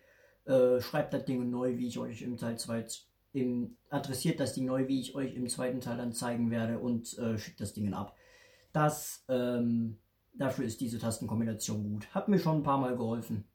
äh, 0.45 0.79
schreibt 0.79 1.11
das 1.11 1.25
Ding 1.25 1.49
neu, 1.49 1.79
wie 1.79 1.87
ich 1.87 1.97
euch 1.97 2.21
im 2.21 2.37
Teil 2.37 2.59
2, 2.59 2.85
im, 3.33 3.77
adressiert 3.89 4.39
das 4.39 4.53
Ding 4.53 4.67
neu, 4.67 4.87
wie 4.87 4.99
ich 4.99 5.15
euch 5.15 5.33
im 5.33 5.49
zweiten 5.49 5.81
Teil 5.81 5.97
dann 5.97 6.13
zeigen 6.13 6.51
werde 6.51 6.77
und 6.77 7.17
äh, 7.17 7.39
schickt 7.39 7.61
das 7.61 7.73
Ding 7.73 7.91
ab. 7.95 8.15
Das, 8.73 9.25
ähm, 9.27 9.97
dafür 10.37 10.65
ist 10.65 10.81
diese 10.81 10.99
Tastenkombination 10.99 11.83
gut. 11.83 12.07
Hat 12.13 12.27
mir 12.27 12.39
schon 12.39 12.57
ein 12.57 12.63
paar 12.63 12.79
Mal 12.79 12.95
geholfen. 12.95 13.45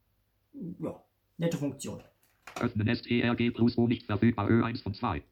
Ja, 0.79 1.03
nette 1.39 1.57
Funktion. 1.57 2.03
Öffnen 2.61 2.95
STRG 2.95 3.51
plus 3.53 3.79
O 3.79 3.87
nicht 3.87 4.07
verfügbar 4.07 4.49
Ö1 4.49 4.83
von 4.83 4.95
2. 4.95 5.23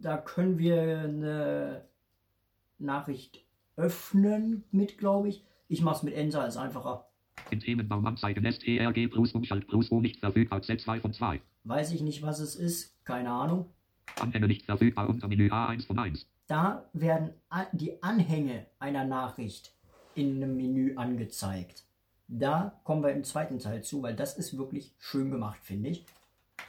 da 0.00 0.18
können 0.18 0.58
wir 0.58 1.00
eine 1.00 1.84
Nachricht 2.78 3.44
öffnen 3.76 4.64
mit, 4.70 4.98
glaube 4.98 5.28
ich. 5.28 5.44
Ich 5.68 5.82
mache 5.82 5.96
es 5.96 6.02
mit 6.02 6.14
Enter, 6.14 6.46
ist 6.46 6.56
einfacher. 6.56 7.08
In 7.50 7.60
Themenbaum 7.60 8.04
anzeigen 8.06 8.44
STRG 8.50 9.08
plus 9.08 9.32
Umschalt 9.32 9.66
plus 9.66 9.90
O 9.90 10.00
nicht 10.00 10.20
verfügbar 10.20 10.60
Z2 10.60 11.00
von 11.00 11.12
2. 11.12 11.40
Weiß 11.64 11.92
ich 11.92 12.02
nicht, 12.02 12.22
was 12.22 12.40
es 12.40 12.56
ist, 12.56 13.04
keine 13.04 13.30
Ahnung. 13.30 13.66
Anhänge 14.20 14.46
nicht 14.46 14.66
verfügbar 14.66 15.08
unter 15.08 15.28
Menü 15.28 15.48
A1 15.48 15.86
von 15.86 15.98
1. 15.98 16.26
Da 16.46 16.88
werden 16.92 17.30
die 17.72 18.02
Anhänge 18.02 18.66
einer 18.78 19.04
Nachricht 19.04 19.73
in 20.14 20.42
einem 20.42 20.56
Menü 20.56 20.96
angezeigt. 20.96 21.84
Da 22.28 22.80
kommen 22.84 23.02
wir 23.02 23.12
im 23.12 23.24
zweiten 23.24 23.58
Teil 23.58 23.82
zu, 23.82 24.02
weil 24.02 24.14
das 24.14 24.36
ist 24.36 24.56
wirklich 24.56 24.92
schön 24.98 25.30
gemacht, 25.30 25.58
finde 25.62 25.90
ich. 25.90 26.04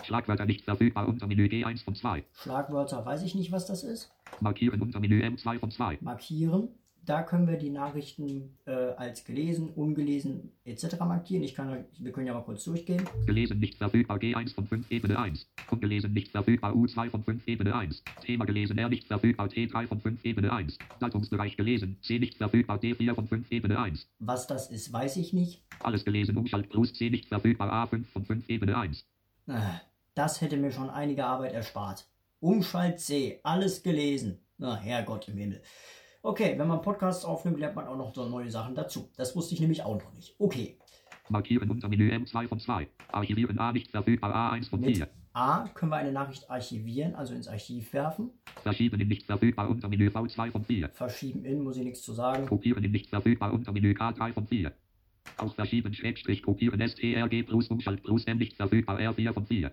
Schlagwörter 0.04 0.46
nicht 0.46 0.66
verfügbar 0.66 1.08
unter 1.08 1.28
Menü 1.28 1.46
G1 1.46 1.84
von 1.84 1.96
2. 1.96 2.24
Schlagwörter 2.34 3.06
weiß 3.06 3.24
ich 3.24 3.36
nicht, 3.36 3.52
was 3.52 3.66
das 3.66 3.84
ist. 3.84 4.12
Markieren 4.42 4.82
unter 4.82 5.00
Menü 5.00 5.22
M2 5.24 5.60
von 5.60 5.72
2. 5.72 6.00
Markieren. 6.02 6.70
Da 7.06 7.22
können 7.22 7.48
wir 7.48 7.58
die 7.58 7.70
Nachrichten 7.70 8.58
äh, 8.66 8.72
als 8.72 9.24
gelesen, 9.26 9.70
ungelesen 9.70 10.52
etc. 10.66 11.00
markieren. 11.02 11.44
Ich 11.44 11.54
kann, 11.54 11.86
wir 12.00 12.12
können 12.12 12.26
ja 12.26 12.34
mal 12.34 12.42
kurz 12.42 12.64
durchgehen. 12.64 13.08
Gelesen 13.28 13.60
nicht 13.60 13.76
verfügbar 13.78 14.18
G1 14.18 14.56
von 14.56 14.66
5 14.66 14.90
Ebene 14.90 15.20
1. 15.20 15.48
Ungelesen 15.70 16.14
nicht 16.14 16.32
verfügbar 16.32 16.74
U2 16.74 17.12
von 17.12 17.24
5 17.24 17.48
Ebene 17.48 17.76
1. 17.76 18.04
Thema 18.24 18.46
gelesen 18.46 18.80
R 18.80 18.90
nicht 18.90 19.08
verfügbar 19.08 19.48
T3 19.48 19.86
von 19.88 20.00
5 20.00 20.26
Ebene 20.26 20.52
1. 20.52 20.80
Datumsbereich 21.00 21.58
gelesen 21.58 21.98
C 22.02 22.18
nicht 22.18 22.38
verfügbar 22.38 22.80
D4 22.80 23.14
von 23.14 23.28
5 23.28 23.52
Ebene 23.52 23.78
1. 23.78 24.08
Was 24.20 24.48
das 24.48 24.72
ist, 24.72 24.92
weiß 24.92 25.18
ich 25.18 25.32
nicht. 25.32 25.62
Alles 25.82 26.06
gelesen 26.06 26.36
Umschalt 26.36 26.70
Plus 26.70 26.94
C 26.94 27.12
nicht 27.12 27.28
verfügbar 27.28 27.72
A5 27.72 28.06
von 28.06 28.26
5 28.26 28.50
Ebene 28.50 28.78
1. 28.78 29.06
Äh, 29.48 29.54
Das 30.16 30.42
hätte 30.42 30.58
mir 30.58 30.72
schon 30.72 30.90
einige 30.90 31.26
Arbeit 31.26 31.54
erspart. 31.54 32.08
Umschalt 32.40 33.00
C, 33.00 33.40
alles 33.44 33.84
gelesen. 33.84 34.40
Na, 34.58 34.76
Herrgott 34.76 35.28
im 35.28 35.38
Himmel. 35.38 35.62
Okay, 36.26 36.58
wenn 36.58 36.68
man 36.68 36.82
Podcasts 36.82 37.24
aufnimmt, 37.24 37.60
lernt 37.60 37.76
man 37.76 37.86
auch 37.88 37.96
noch 37.96 38.16
so 38.16 38.28
neue 38.28 38.50
Sachen 38.50 38.74
dazu. 38.74 39.12
Das 39.16 39.36
wusste 39.36 39.54
ich 39.54 39.62
nämlich 39.62 39.84
auch 39.84 40.02
noch 40.02 40.12
nicht. 40.14 40.36
Okay, 40.40 40.76
Markieren 41.30 41.70
unter 41.70 41.88
Menü 41.88 42.12
M2 42.12 42.48
von 42.48 42.60
2. 42.60 42.88
Archivieren 43.12 43.60
A 43.60 43.72
nicht 43.72 43.92
verfügbar 43.92 44.34
A1 44.34 44.70
von 44.70 44.80
mit 44.80 44.98
4. 44.98 45.08
A 45.34 45.68
können 45.76 45.92
wir 45.92 45.98
eine 45.98 46.12
Nachricht 46.12 46.50
archivieren, 46.50 47.14
also 47.14 47.36
ins 47.36 47.48
Archiv 47.48 47.94
werfen. 47.94 48.32
Verschieben 48.64 49.00
in 49.00 49.08
nicht 49.08 49.28
verfügbar 49.28 49.70
unter 49.70 49.88
Menü 49.88 50.08
V2 50.08 50.52
von 50.52 50.64
4. 50.64 50.90
Verschieben 50.90 51.46
in, 51.46 51.64
muss 51.64 51.78
ich 51.78 51.84
nichts 51.84 52.02
zu 52.02 52.14
sagen. 52.14 52.48
Kopieren 52.48 52.84
in 52.84 52.92
nicht 52.92 53.10
verfügbar 53.10 53.54
unter 53.54 53.72
Menü 53.72 53.92
K3 53.92 54.34
von 54.34 54.48
4. 54.48 54.72
Auch 55.38 55.54
verschieben 55.54 55.94
Schrägstrich 55.94 56.42
kopieren 56.42 56.82
STRG 56.88 57.44
plus 57.44 57.68
Umschalt 57.68 58.02
plus 58.02 58.26
M 58.26 58.38
nicht 58.40 58.56
verfügbar 58.56 58.98
R4 58.98 59.34
von 59.34 59.46
4. 59.46 59.72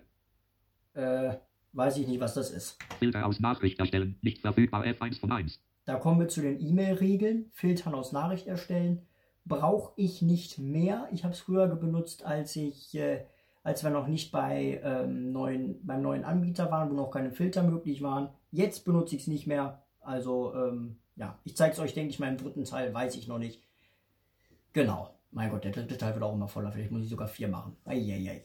Äh, 0.93 1.33
weiß 1.71 1.97
ich 1.97 2.07
nicht, 2.07 2.19
was 2.19 2.35
das 2.35 2.51
ist. 2.51 2.77
Filter 2.99 3.25
aus 3.25 3.39
Nachricht 3.39 3.79
erstellen, 3.79 4.17
nicht 4.21 4.41
verfügbar 4.41 4.83
F1 4.83 5.19
von 5.19 5.31
1. 5.31 5.59
Da 5.85 5.95
kommen 5.95 6.19
wir 6.19 6.27
zu 6.27 6.41
den 6.41 6.59
E-Mail-Regeln. 6.59 7.49
Filtern 7.51 7.95
aus 7.95 8.11
Nachricht 8.11 8.47
erstellen. 8.47 9.05
Brauche 9.45 9.91
ich 9.97 10.21
nicht 10.21 10.57
mehr. 10.57 11.07
Ich 11.11 11.23
habe 11.23 11.33
es 11.33 11.41
früher 11.41 11.67
benutzt, 11.67 12.25
als 12.25 12.55
ich, 12.55 12.95
äh, 12.95 13.25
als 13.63 13.83
wir 13.83 13.89
noch 13.89 14.07
nicht 14.07 14.31
bei, 14.31 14.81
ähm, 14.83 15.31
neuen, 15.31 15.85
beim 15.85 16.01
neuen 16.01 16.23
Anbieter 16.23 16.71
waren, 16.71 16.89
wo 16.89 16.93
noch 16.93 17.11
keine 17.11 17.31
Filter 17.31 17.63
möglich 17.63 18.01
waren. 18.01 18.29
Jetzt 18.51 18.85
benutze 18.85 19.15
ich 19.15 19.23
es 19.23 19.27
nicht 19.27 19.47
mehr. 19.47 19.83
Also, 19.99 20.53
ähm, 20.55 20.97
ja, 21.15 21.39
ich 21.43 21.57
zeige 21.57 21.73
es 21.73 21.79
euch, 21.79 21.93
denke 21.93 22.11
ich 22.11 22.19
im 22.19 22.37
dritten 22.37 22.63
Teil, 22.63 22.93
weiß 22.93 23.15
ich 23.15 23.27
noch 23.27 23.39
nicht. 23.39 23.61
Genau. 24.71 25.09
Mein 25.31 25.49
Gott, 25.49 25.63
der 25.63 25.71
dritte 25.71 25.97
Teil 25.97 26.13
wird 26.13 26.23
auch 26.23 26.33
immer 26.33 26.47
voller. 26.47 26.71
Vielleicht 26.71 26.91
muss 26.91 27.03
ich 27.03 27.09
sogar 27.09 27.27
vier 27.27 27.47
machen. 27.47 27.75
Eieiei. 27.85 28.43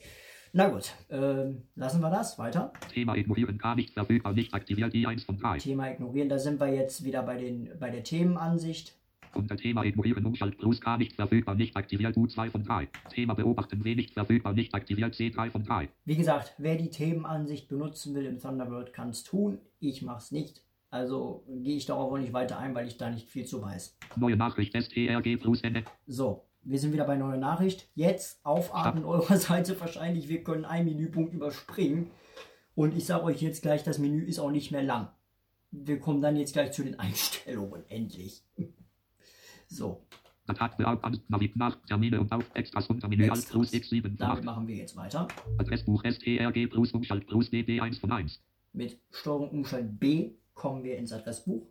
Na 0.51 0.67
gut, 0.67 0.93
ähm, 1.09 1.63
lassen 1.75 2.01
wir 2.01 2.09
das. 2.09 2.39
Weiter. 2.39 2.73
Thema 2.91 3.15
ignorieren 3.15 3.57
K 3.57 3.75
nicht 3.75 3.93
verfügbar, 3.93 4.33
nicht 4.33 4.53
aktiviert 4.53 4.93
I1 4.93 5.25
von 5.25 5.37
3. 5.37 5.59
Thema 5.59 5.91
ignorieren. 5.91 6.29
Da 6.29 6.39
sind 6.39 6.59
wir 6.59 6.73
jetzt 6.73 7.03
wieder 7.03 7.21
bei, 7.21 7.37
den, 7.37 7.69
bei 7.79 7.89
der 7.89 8.03
Themenansicht. 8.03 8.95
Unter 9.35 9.57
Thema 9.57 9.83
ignorieren 9.83 10.25
Umschalt 10.25 10.57
plus 10.57 10.81
K 10.81 10.97
nicht 10.97 11.13
verfügbar, 11.13 11.53
nicht 11.53 11.75
aktiviert 11.75 12.17
U2 12.17 12.49
von 12.49 12.63
3. 12.63 12.87
Thema 13.13 13.35
beobachten 13.35 13.83
W 13.83 13.93
nicht 13.93 14.13
verfügbar, 14.13 14.53
nicht 14.53 14.73
aktiviert 14.73 15.13
C3 15.13 15.51
von 15.51 15.63
3. 15.63 15.89
Wie 16.05 16.15
gesagt, 16.15 16.55
wer 16.57 16.75
die 16.75 16.89
Themenansicht 16.89 17.67
benutzen 17.67 18.15
will 18.15 18.25
im 18.25 18.39
Thunderbird, 18.39 18.91
kann 18.91 19.09
es 19.09 19.23
tun. 19.23 19.59
Ich 19.79 20.01
mache 20.01 20.17
es 20.17 20.31
nicht. 20.31 20.63
Also 20.89 21.43
gehe 21.47 21.77
ich 21.77 21.85
darauf 21.85 22.11
auch 22.11 22.17
nicht 22.17 22.33
weiter 22.33 22.57
ein, 22.57 22.73
weil 22.73 22.87
ich 22.87 22.97
da 22.97 23.11
nicht 23.11 23.29
viel 23.29 23.45
zu 23.45 23.61
weiß. 23.61 23.99
Neue 24.15 24.35
Nachricht 24.35 24.75
STRG 24.75 25.37
plus 25.37 25.61
N. 25.61 25.83
So, 26.07 26.48
wir 26.61 26.79
sind 26.79 26.93
wieder 26.93 27.05
bei 27.05 27.15
neuer 27.15 27.37
Nachricht. 27.37 27.89
Jetzt 27.95 28.39
aufatmen 28.43 29.05
eurer 29.05 29.37
Seite 29.37 29.79
wahrscheinlich. 29.79 30.29
Wir 30.29 30.43
können 30.43 30.65
einen 30.65 30.85
Menüpunkt 30.85 31.33
überspringen. 31.33 32.11
Und 32.75 32.95
ich 32.95 33.05
sage 33.05 33.23
euch 33.25 33.41
jetzt 33.41 33.61
gleich, 33.61 33.83
das 33.83 33.99
Menü 33.99 34.23
ist 34.23 34.39
auch 34.39 34.51
nicht 34.51 34.71
mehr 34.71 34.83
lang. 34.83 35.09
Wir 35.71 35.99
kommen 35.99 36.21
dann 36.21 36.35
jetzt 36.35 36.53
gleich 36.53 36.71
zu 36.71 36.83
den 36.83 36.99
Einstellungen. 36.99 37.83
Endlich. 37.89 38.43
So, 39.71 40.01
Termine 41.87 42.19
und 42.19 42.31
auf 42.31 42.43
Extras 42.55 42.87
unter 42.87 43.07
Menü 43.07 43.29
Alt 43.29 43.47
plus 43.49 43.71
X7 43.71 44.01
von 44.01 44.17
damit 44.17 44.37
8. 44.39 44.43
machen 44.43 44.67
wir 44.67 44.75
jetzt 44.75 44.95
weiter. 44.95 45.27
Adressbuch 45.59 46.03
STRG 46.03 46.67
plus 46.67 46.91
Umschalt 46.91 47.27
plus 47.27 47.51
DD1 47.51 47.99
von 47.99 48.11
1. 48.11 48.41
Mit 48.73 48.99
Steuerung 49.11 49.49
Umschalt 49.51 49.99
B 49.99 50.31
kommen 50.55 50.83
wir 50.83 50.97
ins 50.97 51.13
Adressbuch. 51.13 51.67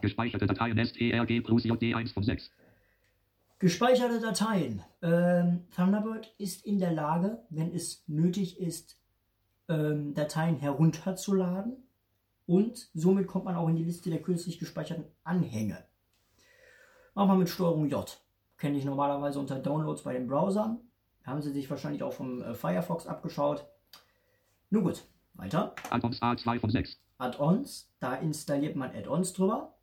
Gespeicherte 0.00 0.46
Dateien 0.46 0.78
STRG 0.78 1.40
plus 1.40 1.64
JD1 1.64 2.12
von 2.12 2.22
6. 2.22 2.50
Gespeicherte 3.60 4.20
Dateien. 4.20 4.82
Ähm, 5.02 5.66
Thunderbird 5.74 6.32
ist 6.38 6.64
in 6.64 6.78
der 6.78 6.92
Lage, 6.92 7.42
wenn 7.50 7.74
es 7.74 8.04
nötig 8.06 8.60
ist, 8.60 9.00
ähm, 9.68 10.14
Dateien 10.14 10.56
herunterzuladen 10.56 11.76
und 12.46 12.88
somit 12.94 13.26
kommt 13.26 13.46
man 13.46 13.56
auch 13.56 13.68
in 13.68 13.76
die 13.76 13.84
Liste 13.84 14.10
der 14.10 14.22
kürzlich 14.22 14.60
gespeicherten 14.60 15.06
Anhänge. 15.24 15.84
Machen 17.14 17.30
wir 17.30 17.36
mit 17.36 17.48
Steuerung 17.48 17.88
J. 17.88 18.20
Kenne 18.58 18.78
ich 18.78 18.84
normalerweise 18.84 19.40
unter 19.40 19.58
Downloads 19.58 20.04
bei 20.04 20.12
den 20.12 20.28
Browsern. 20.28 20.78
Haben 21.24 21.42
sie 21.42 21.52
sich 21.52 21.68
wahrscheinlich 21.68 22.04
auch 22.04 22.12
vom 22.12 22.40
äh, 22.42 22.54
Firefox 22.54 23.06
abgeschaut. 23.08 23.66
Nun 24.70 24.84
gut, 24.84 25.04
weiter. 25.34 25.74
Add-ons 25.90 26.22
A2 26.22 26.60
von 26.60 26.70
6. 26.70 27.00
Add-ons, 27.18 27.92
da 27.98 28.14
installiert 28.14 28.76
man 28.76 28.94
Add-ons 28.94 29.32
drüber. 29.32 29.77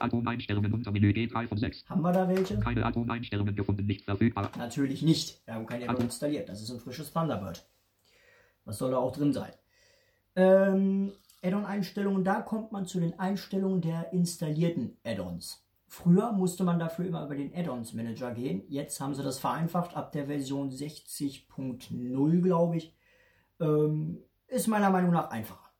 Add-on-Einstellungen 0.00 0.72
unter 0.72 0.90
Menü 0.92 1.10
G3 1.10 1.48
von 1.48 1.58
6. 1.58 1.84
Haben 1.88 2.02
wir 2.02 2.12
da 2.12 2.28
welche? 2.28 2.58
Keine 2.58 2.84
Add-on-Einstellungen 2.84 3.54
gefunden, 3.54 3.86
nicht 3.86 4.04
verfügbar. 4.04 4.50
Natürlich 4.56 5.02
nicht. 5.02 5.40
Wir 5.46 5.54
haben 5.54 5.66
kein 5.66 5.82
Add-on 5.82 5.96
Also- 5.96 6.04
installiert. 6.04 6.48
Das 6.48 6.60
ist 6.62 6.70
ein 6.70 6.80
frisches 6.80 7.12
Thunderbird. 7.12 7.64
Was 8.64 8.78
soll 8.78 8.90
da 8.90 8.98
auch 8.98 9.12
drin 9.12 9.32
sein? 9.32 9.52
Ähm, 10.36 11.12
Add-on-Einstellungen, 11.42 12.24
da 12.24 12.40
kommt 12.42 12.72
man 12.72 12.86
zu 12.86 13.00
den 13.00 13.18
Einstellungen 13.18 13.80
der 13.80 14.12
installierten 14.12 14.96
Add-ons. 15.04 15.64
Früher 15.88 16.30
musste 16.32 16.62
man 16.62 16.78
dafür 16.78 17.06
immer 17.06 17.24
über 17.24 17.34
den 17.34 17.52
Add-ons 17.54 17.94
Manager 17.94 18.32
gehen. 18.32 18.62
Jetzt 18.68 19.00
haben 19.00 19.14
sie 19.14 19.24
das 19.24 19.38
vereinfacht 19.40 19.96
ab 19.96 20.12
der 20.12 20.26
Version 20.26 20.70
60.0, 20.70 22.40
glaube 22.42 22.76
ich. 22.76 22.94
Ähm, 23.58 24.18
ist 24.46 24.68
meiner 24.68 24.90
Meinung 24.90 25.12
nach 25.12 25.30
einfacher. 25.30 25.70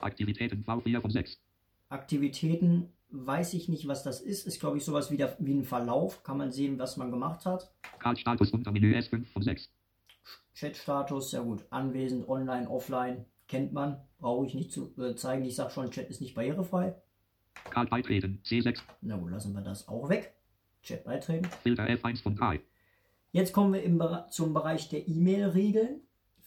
Aktivitäten 0.00 0.62
V4 0.64 1.00
von 1.00 1.10
6. 1.10 1.40
Aktivitäten, 1.88 2.92
weiß 3.10 3.54
ich 3.54 3.68
nicht, 3.68 3.88
was 3.88 4.02
das 4.02 4.20
ist. 4.20 4.46
Ist, 4.46 4.60
glaube 4.60 4.78
ich, 4.78 4.84
sowas 4.84 5.10
wie, 5.10 5.16
der, 5.16 5.36
wie 5.38 5.54
ein 5.54 5.64
Verlauf. 5.64 6.22
Kann 6.22 6.38
man 6.38 6.52
sehen, 6.52 6.78
was 6.78 6.96
man 6.96 7.10
gemacht 7.10 7.46
hat. 7.46 7.72
Card-Status 7.98 8.50
unter 8.52 8.70
Menü 8.72 8.94
S5 8.94 9.24
von 9.26 9.42
6. 9.42 9.70
Chat-Status, 10.54 11.32
ja 11.32 11.40
gut, 11.40 11.64
anwesend, 11.70 12.28
online, 12.28 12.68
offline, 12.68 13.24
kennt 13.46 13.72
man, 13.72 14.00
brauche 14.18 14.44
ich 14.44 14.54
nicht 14.54 14.72
zu 14.72 14.92
äh, 14.98 15.14
zeigen. 15.14 15.44
Ich 15.44 15.54
sage 15.54 15.70
schon, 15.70 15.90
Chat 15.90 16.10
ist 16.10 16.20
nicht 16.20 16.34
barrierefrei. 16.34 16.94
Card 17.70 17.90
beitreten 17.90 18.40
C6. 18.44 18.80
Na 19.00 19.16
gut, 19.16 19.30
lassen 19.30 19.54
wir 19.54 19.62
das 19.62 19.86
auch 19.88 20.08
weg. 20.08 20.34
Chat 20.82 21.04
beitreten. 21.04 21.48
Filter 21.62 21.84
F1 21.86 22.22
von 22.22 22.34
3. 22.34 22.60
Jetzt 23.32 23.52
kommen 23.52 23.72
wir 23.72 23.82
im, 23.82 23.98
Bere- 23.98 24.28
zum 24.30 24.52
Bereich 24.52 24.88
der 24.88 25.06
E-Mail-Regeln. 25.06 26.00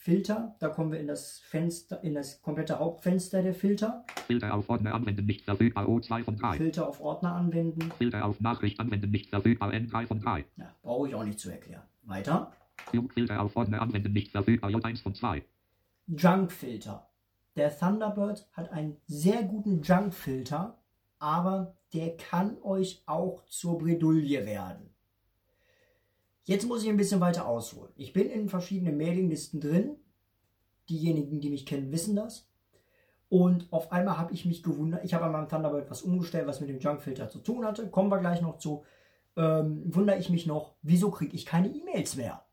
Filter, 0.03 0.55
da 0.57 0.69
kommen 0.69 0.91
wir 0.91 0.99
in 0.99 1.05
das 1.05 1.41
Fenster, 1.41 2.03
in 2.03 2.15
das 2.15 2.41
komplette 2.41 2.79
Hauptfenster 2.79 3.43
der 3.43 3.53
Filter. 3.53 4.03
Filter 4.25 4.55
auf 4.55 4.67
Ordner 4.67 4.95
anwenden, 4.95 5.27
nicht 5.27 5.45
verfügbar 5.45 5.85
O2 5.85 6.23
von 6.23 6.37
3. 6.37 6.57
Filter 6.57 6.87
auf 6.87 7.01
Ordner 7.01 7.35
anwenden. 7.35 7.91
Filter 7.99 8.25
auf 8.25 8.39
Nachricht 8.39 8.79
anwenden, 8.79 9.11
nicht 9.11 9.29
verfügbar 9.29 9.69
N3 9.69 10.07
von 10.07 10.19
3. 10.19 10.43
Ja, 10.57 10.73
brauche 10.81 11.07
ich 11.07 11.13
auch 11.13 11.23
nicht 11.23 11.39
zu 11.39 11.51
erklären. 11.51 11.83
Weiter. 12.01 12.51
Filter 13.13 13.43
auf 13.43 13.55
Ordner 13.55 13.79
anwenden, 13.79 14.11
nicht 14.11 14.31
verfügbar 14.31 14.71
J1 14.71 15.03
von 15.03 15.13
2. 15.13 15.43
Junk-Filter. 16.07 17.07
Der 17.55 17.77
Thunderbird 17.77 18.47
hat 18.53 18.71
einen 18.71 18.97
sehr 19.05 19.43
guten 19.43 19.83
Junk-Filter, 19.83 20.79
aber 21.19 21.75
der 21.93 22.17
kann 22.17 22.57
euch 22.63 23.03
auch 23.05 23.45
zur 23.45 23.77
Bredouille 23.77 24.47
werden. 24.47 24.90
Jetzt 26.43 26.67
muss 26.67 26.83
ich 26.83 26.89
ein 26.89 26.97
bisschen 26.97 27.21
weiter 27.21 27.47
ausholen. 27.47 27.91
Ich 27.95 28.13
bin 28.13 28.29
in 28.29 28.49
verschiedenen 28.49 28.97
Mailinglisten 28.97 29.61
drin. 29.61 29.97
Diejenigen, 30.89 31.39
die 31.39 31.49
mich 31.49 31.65
kennen, 31.65 31.91
wissen 31.91 32.15
das. 32.15 32.47
Und 33.29 33.71
auf 33.71 33.91
einmal 33.91 34.17
habe 34.17 34.33
ich 34.33 34.45
mich 34.45 34.63
gewundert. 34.63 35.05
Ich 35.05 35.13
habe 35.13 35.25
an 35.25 35.31
meinem 35.31 35.47
Thunderbird 35.47 35.89
was 35.89 36.01
umgestellt, 36.01 36.47
was 36.47 36.59
mit 36.59 36.69
dem 36.69 36.79
Junk-Filter 36.79 37.29
zu 37.29 37.39
tun 37.39 37.63
hatte. 37.65 37.87
Kommen 37.89 38.09
wir 38.09 38.19
gleich 38.19 38.41
noch 38.41 38.57
zu. 38.57 38.83
Ähm, 39.37 39.83
wundere 39.85 40.17
ich 40.17 40.29
mich 40.29 40.45
noch, 40.45 40.75
wieso 40.81 41.11
kriege 41.11 41.35
ich 41.35 41.45
keine 41.45 41.69
E-Mails 41.69 42.17
mehr? 42.17 42.43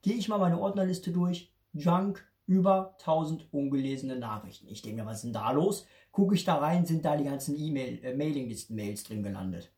Gehe 0.00 0.14
ich 0.14 0.28
mal 0.28 0.38
meine 0.38 0.60
Ordnerliste 0.60 1.10
durch. 1.10 1.52
Junk, 1.74 2.24
über 2.46 2.96
1000 3.00 3.52
ungelesene 3.52 4.16
Nachrichten. 4.16 4.68
Ich 4.68 4.80
denke, 4.80 5.04
was 5.04 5.16
ist 5.16 5.24
denn 5.24 5.32
da 5.34 5.50
los? 5.50 5.86
Gucke 6.12 6.34
ich 6.34 6.44
da 6.44 6.54
rein, 6.54 6.86
sind 6.86 7.04
da 7.04 7.16
die 7.16 7.24
ganzen 7.24 7.54
E-Mail, 7.58 8.02
äh, 8.02 8.16
Mailinglisten-Mails 8.16 9.04
drin 9.04 9.22
gelandet. 9.22 9.70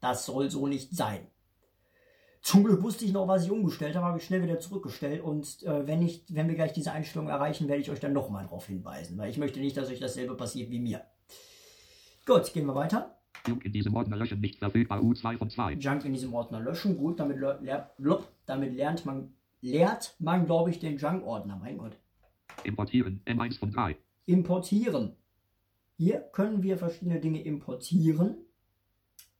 Das 0.00 0.26
soll 0.26 0.50
so 0.50 0.66
nicht 0.66 0.94
sein. 0.94 1.26
Zum 2.46 2.62
Glück 2.62 2.80
wusste 2.80 3.04
ich 3.04 3.12
noch, 3.12 3.26
was 3.26 3.44
ich 3.44 3.50
umgestellt 3.50 3.96
habe, 3.96 4.06
habe 4.06 4.18
ich 4.18 4.24
schnell 4.24 4.40
wieder 4.40 4.60
zurückgestellt 4.60 5.20
und 5.20 5.64
äh, 5.64 5.84
wenn, 5.88 6.00
ich, 6.00 6.22
wenn 6.28 6.46
wir 6.46 6.54
gleich 6.54 6.72
diese 6.72 6.92
Einstellung 6.92 7.28
erreichen, 7.28 7.66
werde 7.66 7.82
ich 7.82 7.90
euch 7.90 7.98
dann 7.98 8.12
nochmal 8.12 8.44
darauf 8.44 8.68
hinweisen, 8.68 9.18
weil 9.18 9.28
ich 9.30 9.36
möchte 9.36 9.58
nicht, 9.58 9.76
dass 9.76 9.90
euch 9.90 9.98
dasselbe 9.98 10.36
passiert 10.36 10.70
wie 10.70 10.78
mir. 10.78 11.02
Gut, 12.24 12.52
gehen 12.52 12.66
wir 12.66 12.76
weiter. 12.76 13.18
Junk 13.48 13.64
in 13.64 13.72
diesem 13.72 13.96
Ordner 13.96 14.16
löschen, 14.16 14.40
nicht 14.40 14.60
verfügbar 14.60 15.00
U2 15.00 15.38
von 15.38 15.50
2. 15.50 15.72
Junk 15.72 16.04
in 16.04 16.12
diesem 16.12 16.32
Ordner 16.34 16.60
löschen. 16.60 16.96
Gut, 16.96 17.18
damit, 17.18 17.38
le- 17.38 17.90
blub, 17.98 18.28
damit 18.46 18.76
lernt 18.76 19.04
man 19.04 19.32
leert 19.60 20.14
man, 20.20 20.46
glaube 20.46 20.70
ich, 20.70 20.78
den 20.78 20.98
Junk-Ordner. 20.98 21.56
Mein 21.60 21.78
Gott. 21.78 21.96
Importieren. 22.62 23.22
M1 23.26 23.58
von 23.58 23.72
3. 23.72 23.96
Importieren. 24.26 25.16
Hier 25.96 26.20
können 26.20 26.62
wir 26.62 26.78
verschiedene 26.78 27.18
Dinge 27.18 27.42
importieren. 27.42 28.36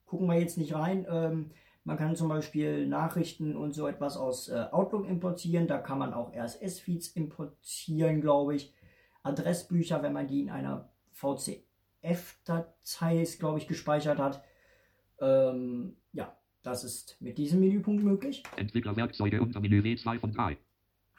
Gucken 0.06 0.26
wir 0.26 0.40
jetzt 0.40 0.58
nicht 0.58 0.74
rein. 0.74 1.06
Ähm, 1.08 1.50
man 1.86 1.96
kann 1.96 2.14
zum 2.16 2.28
Beispiel 2.28 2.86
Nachrichten 2.88 3.56
und 3.56 3.72
so 3.72 3.86
etwas 3.86 4.16
aus 4.16 4.48
äh, 4.48 4.66
Outlook 4.72 5.08
importieren. 5.08 5.68
Da 5.68 5.78
kann 5.78 6.00
man 6.00 6.12
auch 6.12 6.34
RSS-Feeds 6.34 7.10
importieren, 7.10 8.20
glaube 8.20 8.56
ich. 8.56 8.74
Adressbücher, 9.22 10.02
wenn 10.02 10.12
man 10.12 10.26
die 10.26 10.40
in 10.40 10.50
einer 10.50 10.90
VCF-Datei, 11.12 13.24
glaube 13.38 13.60
ich, 13.60 13.68
gespeichert 13.68 14.18
hat. 14.18 14.42
Ähm, 15.20 15.96
ja, 16.12 16.36
das 16.64 16.82
ist 16.82 17.18
mit 17.20 17.38
diesem 17.38 17.60
Menüpunkt 17.60 18.02
möglich. 18.02 18.42
Entwicklerwerkzeuge 18.56 19.40
unter 19.40 19.60
Menü 19.60 19.80
W2 19.80 20.18
von 20.18 20.32
3. 20.32 20.58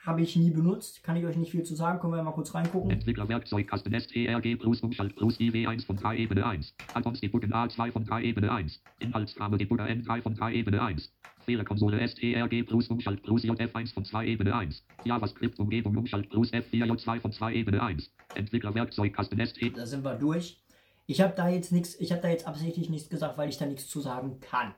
Habe 0.08 0.22
ich 0.22 0.38
nie 0.38 0.51
benutzt, 0.51 1.03
kann 1.03 1.18
ich 1.18 1.26
euch 1.26 1.36
nicht 1.36 1.51
viel 1.51 1.64
zu 1.64 1.76
sagen. 1.76 1.99
Können 1.99 2.14
wir 2.14 2.24
mal 2.24 2.32
kurz 2.32 2.55
reingucken. 2.55 2.89
Entwicklerwerkzeug 2.91 3.68
Kasten 3.68 3.93
STRG 3.93 4.55
plus 4.55 4.80
Umschalt 4.80 5.14
plus 5.18 5.38
IW1 5.38 5.86
von 5.86 5.97
3 5.97 6.16
Ebene 6.20 6.45
1. 6.45 6.74
Add-ons 6.93 7.20
Debuggen 7.20 7.51
A2 7.51 7.91
von 7.91 8.05
3 8.05 8.24
Ebene 8.24 8.49
1. 8.49 8.82
Inhaltsrahmen 8.99 9.60
Debugger 9.60 9.84
N3 9.84 10.22
von 10.22 10.34
3 10.34 10.53
Ebene 10.53 10.82
1. 10.82 11.12
Fehlerkonsole 11.43 12.08
STRG 12.08 12.64
plus 12.66 12.88
Umschalt 12.88 13.22
plus 13.22 13.43
JF1 13.43 13.93
von 13.93 14.05
2 14.05 14.28
Ebene 14.28 14.55
1. 14.55 14.82
JavaScript 15.03 15.60
Umgebung 15.60 15.97
Umschalt 15.97 16.30
plus 16.30 16.53
F4J2 16.53 17.20
von 17.20 17.34
2 17.34 17.55
Ebene 17.55 17.84
1. 17.84 18.10
Entwicklerwerkzeug 18.36 19.14
Kasten 19.14 19.45
ST. 19.45 19.76
Da 19.76 19.86
sind 19.86 20.05
wir 20.05 20.16
durch. 20.16 20.58
Ich 21.05 21.20
habe 21.20 21.34
da 21.36 21.49
jetzt 21.49 21.74
nichts, 21.74 21.99
ich 21.99 22.14
habe 22.14 22.22
da 22.22 22.30
jetzt 22.30 22.47
absichtlich 22.47 22.89
nichts 22.89 23.10
gesagt, 23.10 23.38
weil 23.38 23.49
ich 23.49 23.58
da 23.58 23.66
nichts 23.66 23.89
zu 23.89 23.99
sagen 23.99 24.39
kann. 24.39 24.74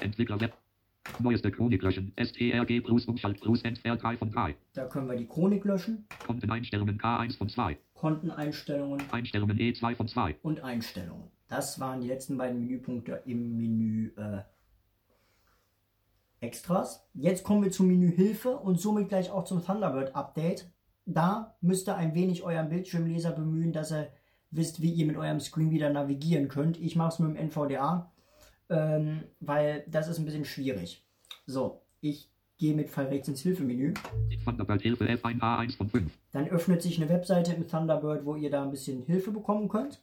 Entwicklerwerk. 0.00 0.54
Neueste 1.18 1.50
Chronik 1.50 1.82
löschen. 1.82 2.12
STRG 2.16 2.80
plus 2.80 3.06
Umschalt 3.06 3.40
plus 3.40 3.62
Entfer 3.62 3.96
3 3.96 4.16
von 4.16 4.30
3. 4.30 4.54
Da 4.72 4.86
können 4.86 5.08
wir 5.08 5.16
die 5.16 5.26
Chronik 5.26 5.64
löschen, 5.64 6.06
Konteneinstellungen 6.26 6.98
K1 6.98 7.36
von 7.36 7.48
2. 7.48 7.78
Konteneinstellungen 7.94 9.02
Einstellungen 9.12 9.58
E2 9.58 9.94
von 9.94 10.08
2. 10.08 10.36
und 10.42 10.62
Einstellungen. 10.62 11.30
Das 11.48 11.78
waren 11.80 12.00
die 12.00 12.08
letzten 12.08 12.38
beiden 12.38 12.60
Menüpunkte 12.60 13.22
im 13.26 13.56
Menü 13.56 14.10
äh, 14.16 14.42
Extras. 16.40 17.06
Jetzt 17.14 17.44
kommen 17.44 17.62
wir 17.62 17.70
zum 17.70 17.88
Menü 17.88 18.10
Hilfe 18.10 18.56
und 18.56 18.80
somit 18.80 19.08
gleich 19.08 19.30
auch 19.30 19.44
zum 19.44 19.64
Thunderbird 19.64 20.16
Update. 20.16 20.70
Da 21.04 21.56
müsst 21.60 21.88
ihr 21.88 21.96
ein 21.96 22.14
wenig 22.14 22.42
euren 22.42 22.68
Bildschirmleser 22.68 23.32
bemühen, 23.32 23.72
dass 23.72 23.92
ihr 23.92 24.08
wisst, 24.50 24.82
wie 24.82 24.92
ihr 24.92 25.06
mit 25.06 25.16
eurem 25.16 25.40
Screen 25.40 25.70
wieder 25.70 25.90
navigieren 25.90 26.48
könnt. 26.48 26.78
Ich 26.80 26.96
mache 26.96 27.14
es 27.14 27.18
mit 27.18 27.30
dem 27.30 27.36
NVDA, 27.36 28.11
ähm, 28.72 29.24
weil 29.40 29.84
das 29.86 30.08
ist 30.08 30.18
ein 30.18 30.24
bisschen 30.24 30.44
schwierig. 30.44 31.06
So, 31.46 31.82
ich 32.00 32.30
gehe 32.58 32.74
mit 32.74 32.90
Fall 32.90 33.06
rechts 33.06 33.28
ins 33.28 33.42
Hilfemenü. 33.42 33.94
Thunderbird 34.44 34.82
Hilfe 34.82 35.04
F1 35.04 35.40
A1 35.40 35.76
von 35.76 35.88
5. 35.88 36.12
Dann 36.32 36.48
öffnet 36.48 36.82
sich 36.82 37.00
eine 37.00 37.10
Webseite 37.10 37.52
im 37.52 37.68
Thunderbird, 37.68 38.24
wo 38.24 38.36
ihr 38.36 38.50
da 38.50 38.62
ein 38.62 38.70
bisschen 38.70 39.02
Hilfe 39.02 39.30
bekommen 39.30 39.68
könnt. 39.68 40.02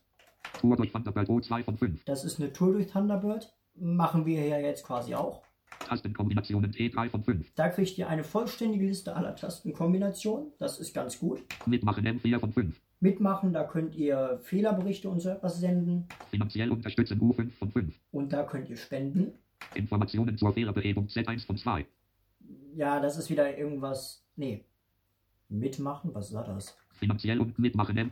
Tour 0.60 0.76
durch 0.76 0.92
Thunderbird 0.92 1.30
O2 1.30 1.64
von 1.64 1.78
5. 1.78 2.04
Das 2.06 2.24
ist 2.24 2.40
eine 2.40 2.52
Tour 2.54 2.74
durch 2.74 2.88
Thunderbird. 2.88 3.54
Machen 3.76 4.26
wir 4.26 4.46
ja 4.46 4.60
jetzt 4.60 4.86
quasi 4.86 5.16
auch. 5.16 5.42
Tastenkombinationen 5.88 6.72
T3 6.72 7.10
von 7.10 7.24
5. 7.24 7.54
Da 7.56 7.70
kriegt 7.70 7.98
ihr 7.98 8.10
eine 8.10 8.24
vollständige 8.24 8.86
Liste 8.86 9.16
aller 9.16 9.36
Tastenkombinationen. 9.36 10.52
Das 10.60 10.80
ist 10.80 10.94
ganz 10.94 11.18
gut. 11.20 11.42
Mitmachen 11.66 12.06
M4 12.06 12.40
von 12.40 12.52
5. 12.52 12.82
Mitmachen, 13.02 13.54
da 13.54 13.64
könnt 13.64 13.96
ihr 13.96 14.40
Fehlerberichte 14.44 15.10
und 15.10 15.22
so 15.22 15.30
etwas 15.30 15.60
senden. 15.60 16.08
Finanziell 16.30 16.70
unterstützen 16.72 17.20
U5 17.20 17.52
von 17.52 17.72
5. 17.72 17.96
Und 18.12 18.34
da 18.34 18.44
könnt 18.44 18.70
ihr 18.70 18.76
spenden. 18.76 19.34
Informationen 19.74 20.38
zur 20.38 20.54
Fehlerbehebung 20.54 21.08
Z1 21.08 21.46
von 21.46 21.58
2. 21.58 21.86
Ja, 22.76 23.00
das 23.00 23.18
ist 23.18 23.30
wieder 23.30 23.58
irgendwas. 23.58 24.26
Nee. 24.36 24.66
Mitmachen? 25.48 26.14
Was 26.14 26.34
war 26.34 26.44
das? 26.44 26.78
Finanziell 26.94 27.40
und 27.40 27.58
mitmachen. 27.58 28.12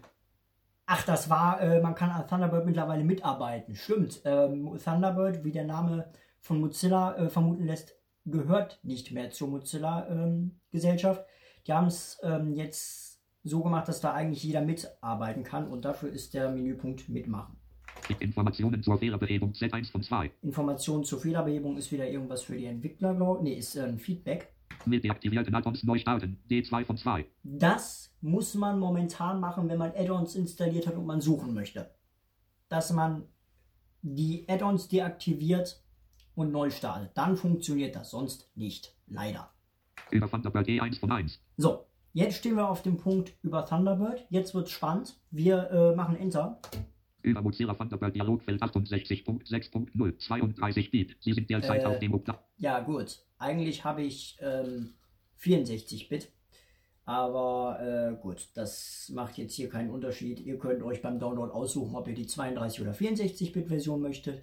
Ach, 0.85 1.03
das 1.03 1.29
war, 1.29 1.61
äh, 1.61 1.81
man 1.81 1.95
kann 1.95 2.09
an 2.09 2.27
Thunderbird 2.27 2.65
mittlerweile 2.65 3.03
mitarbeiten. 3.03 3.75
Stimmt. 3.75 4.21
Ähm, 4.23 4.77
Thunderbird, 4.83 5.43
wie 5.43 5.51
der 5.51 5.65
Name 5.65 6.09
von 6.39 6.61
Mozilla 6.61 7.15
äh, 7.17 7.29
vermuten 7.29 7.65
lässt, 7.65 7.95
gehört 8.25 8.79
nicht 8.83 9.11
mehr 9.11 9.31
zur 9.31 9.49
Mozilla-Gesellschaft. 9.49 11.25
Die 11.65 11.73
haben 11.73 11.88
es 11.88 12.19
ähm, 12.23 12.53
jetzt 12.53 13.16
so 13.47 13.63
gemacht, 13.63 13.87
dass 13.87 14.01
da 14.01 14.13
eigentlich 14.13 14.43
jeder 14.43 14.61
mitarbeiten 14.61 15.43
kann 15.43 15.67
und 15.67 15.85
dafür 15.85 16.09
ist 16.09 16.33
der 16.33 16.51
Menüpunkt 16.51 17.09
Mitmachen. 17.09 17.57
Informationen 18.19 18.81
zur 18.83 18.97
Fehlerbehebung 18.97 19.51
Z1 19.51 19.91
von 19.91 20.03
2. 20.03 20.31
Informationen 20.41 21.03
zur 21.03 21.19
Fehlerbehebung 21.19 21.77
ist 21.77 21.91
wieder 21.91 22.07
irgendwas 22.07 22.43
für 22.43 22.55
die 22.55 22.65
Entwickler, 22.65 23.13
glaube 23.13 23.43
Nee, 23.43 23.53
ist 23.53 23.75
äh, 23.75 23.83
ein 23.83 23.99
Feedback. 23.99 24.53
Mit 24.85 25.03
deaktivierten 25.03 25.53
Add-ons 25.53 25.83
neu 25.83 25.97
starten. 25.97 26.39
D2 26.49 26.85
von 26.85 26.97
2. 26.97 27.25
Das 27.43 28.13
muss 28.21 28.53
man 28.53 28.79
momentan 28.79 29.39
machen, 29.39 29.67
wenn 29.69 29.77
man 29.77 29.91
Add-ons 29.91 30.35
installiert 30.35 30.87
hat 30.87 30.95
und 30.95 31.05
man 31.05 31.19
suchen 31.19 31.53
möchte. 31.53 31.89
Dass 32.69 32.93
man 32.93 33.23
die 34.01 34.45
Add-ons 34.47 34.87
deaktiviert 34.87 35.81
und 36.35 36.51
neu 36.51 36.69
startet. 36.69 37.11
Dann 37.15 37.35
funktioniert 37.35 37.95
das, 37.95 38.11
sonst 38.11 38.49
nicht. 38.55 38.95
Leider. 39.07 39.51
Über 40.11 40.29
Thunderbird 40.29 40.67
E1 40.67 40.99
von 40.99 41.11
1. 41.11 41.41
So, 41.57 41.86
jetzt 42.18 42.38
stehen 42.38 42.55
wir 42.55 42.68
auf 42.68 42.82
dem 42.82 42.97
Punkt 42.97 43.34
über 43.43 43.65
Thunderbird. 43.65 44.26
Jetzt 44.30 44.55
wird's 44.55 44.72
spannend. 44.72 45.20
Wir 45.30 45.70
äh, 45.70 45.95
machen 45.95 46.18
Enter. 46.18 46.59
Über 47.22 47.41
Mozilla 47.41 47.74
Thunderbird 47.76 48.15
Dialogfeld 48.15 48.61
68.6.0 48.61 50.18
32 50.20 50.91
Bit. 50.91 51.18
Sie 51.20 51.34
sind 51.34 51.49
derzeit 51.49 51.84
Äh. 51.84 51.86
auf 51.86 51.99
dem 51.99 52.13
Obdach. 52.13 52.39
Ja, 52.57 52.80
gut. 52.80 53.20
Eigentlich 53.38 53.84
habe 53.84 54.01
ich 54.01 54.38
ähm, 54.41 54.95
64-Bit. 55.39 56.32
Aber 57.05 57.80
äh, 57.80 58.22
gut, 58.22 58.49
das 58.55 59.11
macht 59.13 59.38
jetzt 59.38 59.53
hier 59.53 59.70
keinen 59.70 59.91
Unterschied. 59.91 60.39
Ihr 60.39 60.57
könnt 60.57 60.82
euch 60.84 61.01
beim 61.01 61.20
Download 61.20 61.51
aussuchen, 61.53 61.95
ob 61.95 62.07
ihr 62.07 62.15
die 62.15 62.28
32 62.28 62.82
oder 62.82 62.91
64-Bit-Version 62.91 64.01
möchtet. 64.01 64.41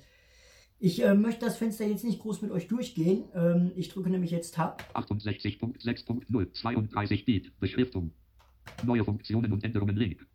Ich 0.78 1.02
äh, 1.02 1.14
möchte 1.14 1.44
das 1.44 1.56
Fenster 1.56 1.86
jetzt 1.86 2.04
nicht 2.04 2.20
groß 2.20 2.42
mit 2.42 2.50
euch 2.50 2.68
durchgehen. 2.68 3.24
Ähm, 3.34 3.72
ich 3.76 3.88
drücke 3.88 4.10
nämlich 4.10 4.30
jetzt 4.30 4.54
Tab. 4.54 4.82
68.6.0 4.94 6.52
32 6.52 7.24
Bit. 7.24 7.58
Beschriftung. 7.58 8.12
Neue 8.84 9.04
Funktionen 9.04 9.52
und 9.52 9.64
Änderungen 9.64 9.96
Link. 9.96 10.26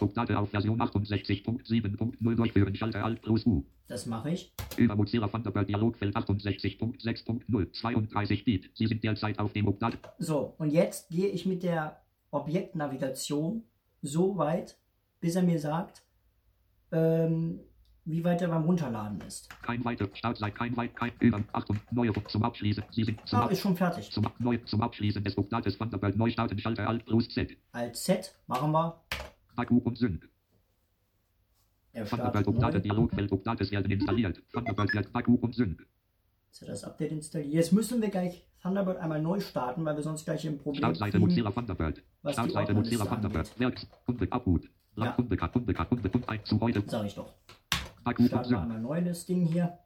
Update 0.00 0.32
auf 0.32 0.50
Version 0.50 0.80
68.7.0 0.80 2.34
durchführen. 2.34 2.74
Schalter 2.74 3.04
Alt 3.04 3.22
plus 3.22 3.44
U. 3.46 3.64
Das 3.86 4.06
mache 4.06 4.30
ich. 4.30 4.52
Über 4.76 4.96
Mozilla 4.96 5.28
Thunderbird 5.28 5.68
Dialogfeld 5.68 6.16
68.6.0 6.16 7.72
32 7.72 8.44
Bit. 8.44 8.70
Sie 8.74 8.86
sind 8.86 9.02
derzeit 9.04 9.38
auf 9.38 9.52
dem 9.52 9.68
Update. 9.68 9.98
So, 10.18 10.54
und 10.58 10.70
jetzt 10.70 11.10
gehe 11.10 11.28
ich 11.28 11.44
mit 11.44 11.62
der 11.62 12.00
Objektnavigation 12.30 13.64
so 14.02 14.38
weit, 14.38 14.78
bis 15.20 15.34
er 15.34 15.42
mir 15.42 15.58
sagt, 15.58 16.02
ähm, 16.92 17.60
wie 18.10 18.24
weit 18.24 18.42
er 18.42 18.48
beim 18.48 18.64
Runterladen 18.64 19.20
ist. 19.22 19.48
Kein 19.62 19.84
weiter. 19.84 20.08
Startseite. 20.12 20.56
Kein 20.56 20.76
weit. 20.76 20.94
Kein 20.96 21.12
über. 21.20 21.42
Achtung. 21.52 21.78
Neue 21.90 22.12
zum 22.28 22.42
Abschließen. 22.42 22.84
Sie 22.90 23.04
sind 23.04 23.20
zum, 23.26 23.38
Ah, 23.40 23.46
ist 23.46 23.60
schon 23.60 23.76
fertig. 23.76 24.10
zum, 24.10 24.26
neu, 24.38 24.58
zum 24.64 24.82
Abschließen 24.82 25.22
des 25.22 25.36
Updates 25.38 25.78
Thunderbird 25.78 26.16
neu 26.16 26.30
starten. 26.30 26.58
Schalter 26.58 26.88
Alt 26.88 27.04
plus 27.06 27.28
Z. 27.28 27.56
Als 27.72 28.04
Z 28.04 28.34
machen 28.46 28.72
wir. 28.72 29.00
Akku 29.56 29.78
und 29.78 29.98
Sync. 29.98 30.28
Er 31.92 32.06
Thunderbird 32.06 32.46
neu. 32.46 32.78
Dialogfeld 32.80 33.32
Updates 33.32 33.70
werden 33.70 33.90
installiert. 33.90 34.42
Thunderbird 34.52 34.94
wird 34.94 35.08
Akku 35.12 35.34
und 35.34 35.54
Sync. 35.54 35.86
Jetzt 36.50 36.62
hat 36.62 36.68
das 36.68 36.84
Update 36.84 37.12
installiert. 37.12 37.52
Jetzt 37.52 37.72
müssen 37.72 38.00
wir 38.02 38.08
gleich 38.08 38.46
Thunderbird 38.62 38.98
einmal 38.98 39.22
neu 39.22 39.40
starten, 39.40 39.84
weil 39.84 39.96
wir 39.96 40.02
sonst 40.02 40.24
gleich 40.24 40.46
ein 40.46 40.58
Problem 40.58 40.78
Startseite 40.78 41.12
kriegen. 41.12 41.24
Mozilla 41.24 41.50
Thunderbird. 41.50 42.02
was 42.22 42.32
Startseite 42.34 42.74
Mozilla 42.74 43.04
Thunderbird. 43.04 43.58
Werks. 43.58 43.86
Unbe 44.06 44.26
Abhut. 44.30 44.68
Ja. 44.96 45.14
Unbekannt, 45.14 45.54
unbekannt, 45.54 45.92
unbekannt. 45.92 46.46
Zu 46.46 46.60
heute. 46.60 46.82
Sag 46.86 47.06
ich 47.06 47.14
doch. 47.14 47.32
Starten 48.02 48.50
wir 48.50 48.60
einmal 48.60 48.80
neu 48.80 49.02
das 49.02 49.26
Ding 49.26 49.46
hier. 49.46 49.78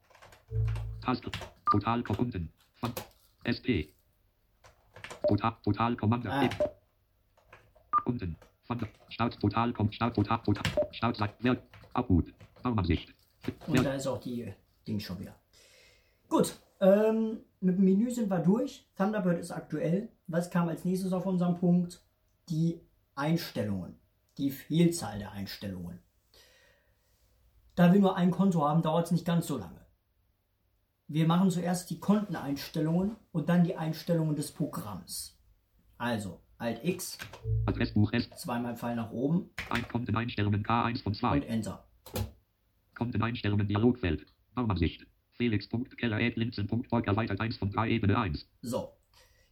Taste. 1.01 1.29
Total 1.69 2.01
unten. 2.17 2.49
Von 2.75 2.91
SP. 3.43 3.93
Total, 5.27 5.55
Total 5.63 5.95
Commander. 5.95 6.31
Ah. 6.31 6.49
Unten. 8.05 8.35
Von 8.63 8.79
Start 9.09 9.39
Total 9.39 9.73
kommt 9.73 9.93
Start 9.93 10.15
Total 10.15 10.39
Total. 10.43 10.63
Startseite. 10.91 11.43
Werk. 11.43 11.63
Abhut. 11.93 12.33
Baumansicht. 12.63 13.13
Und 13.67 13.83
da 13.83 13.93
ist 13.93 14.07
auch 14.07 14.19
die 14.19 14.43
äh, 14.43 14.53
Ding 14.87 14.99
schon 14.99 15.19
wieder. 15.19 15.35
Gut, 16.27 16.55
ähm, 16.79 17.39
mit 17.59 17.77
dem 17.77 17.85
Menü 17.85 18.09
sind 18.09 18.29
wir 18.29 18.39
durch. 18.39 18.87
Thunderbird 18.97 19.39
ist 19.39 19.51
aktuell. 19.51 20.09
Was 20.27 20.49
kam 20.49 20.67
als 20.67 20.83
nächstes 20.85 21.13
auf 21.13 21.25
unserem 21.25 21.55
Punkt? 21.55 22.01
Die 22.49 22.81
Einstellungen. 23.15 23.99
Die 24.37 24.49
Vielzahl 24.51 25.19
der 25.19 25.31
Einstellungen. 25.31 25.99
Da 27.75 27.93
wir 27.93 27.99
nur 27.99 28.15
ein 28.15 28.31
Konto 28.31 28.63
haben, 28.67 28.81
dauert 28.81 29.05
es 29.05 29.11
nicht 29.11 29.25
ganz 29.25 29.47
so 29.47 29.57
lange. 29.57 29.85
Wir 31.07 31.27
machen 31.27 31.51
zuerst 31.51 31.89
die 31.89 31.99
Konteneinstellungen 31.99 33.15
und 33.31 33.49
dann 33.49 33.63
die 33.63 33.75
Einstellungen 33.75 34.35
des 34.35 34.51
Programms. 34.51 35.37
Also 35.97 36.41
Alt 36.57 36.83
X, 36.85 37.17
Adressbuch 37.65 38.13
S. 38.13 38.29
zweimal 38.37 38.77
Pfeil 38.77 38.95
nach 38.95 39.11
oben 39.11 39.49
Ein 39.69 39.85
Konteneinstellungen 39.89 40.63
K1 40.63 41.03
von 41.03 41.13
2. 41.13 41.35
und 41.35 41.43
Enter. 41.43 41.85
Konteneinstellungen 42.97 43.67
Dialogfeld. 43.67 44.25
Baumansicht. 44.53 45.05
Felix.keller.linzen.org 45.33 47.07
erweitert 47.07 47.41
1 47.41 47.57
von 47.57 47.69
3 47.71 47.89
Ebene 47.89 48.17
1. 48.17 48.49
So, 48.61 48.93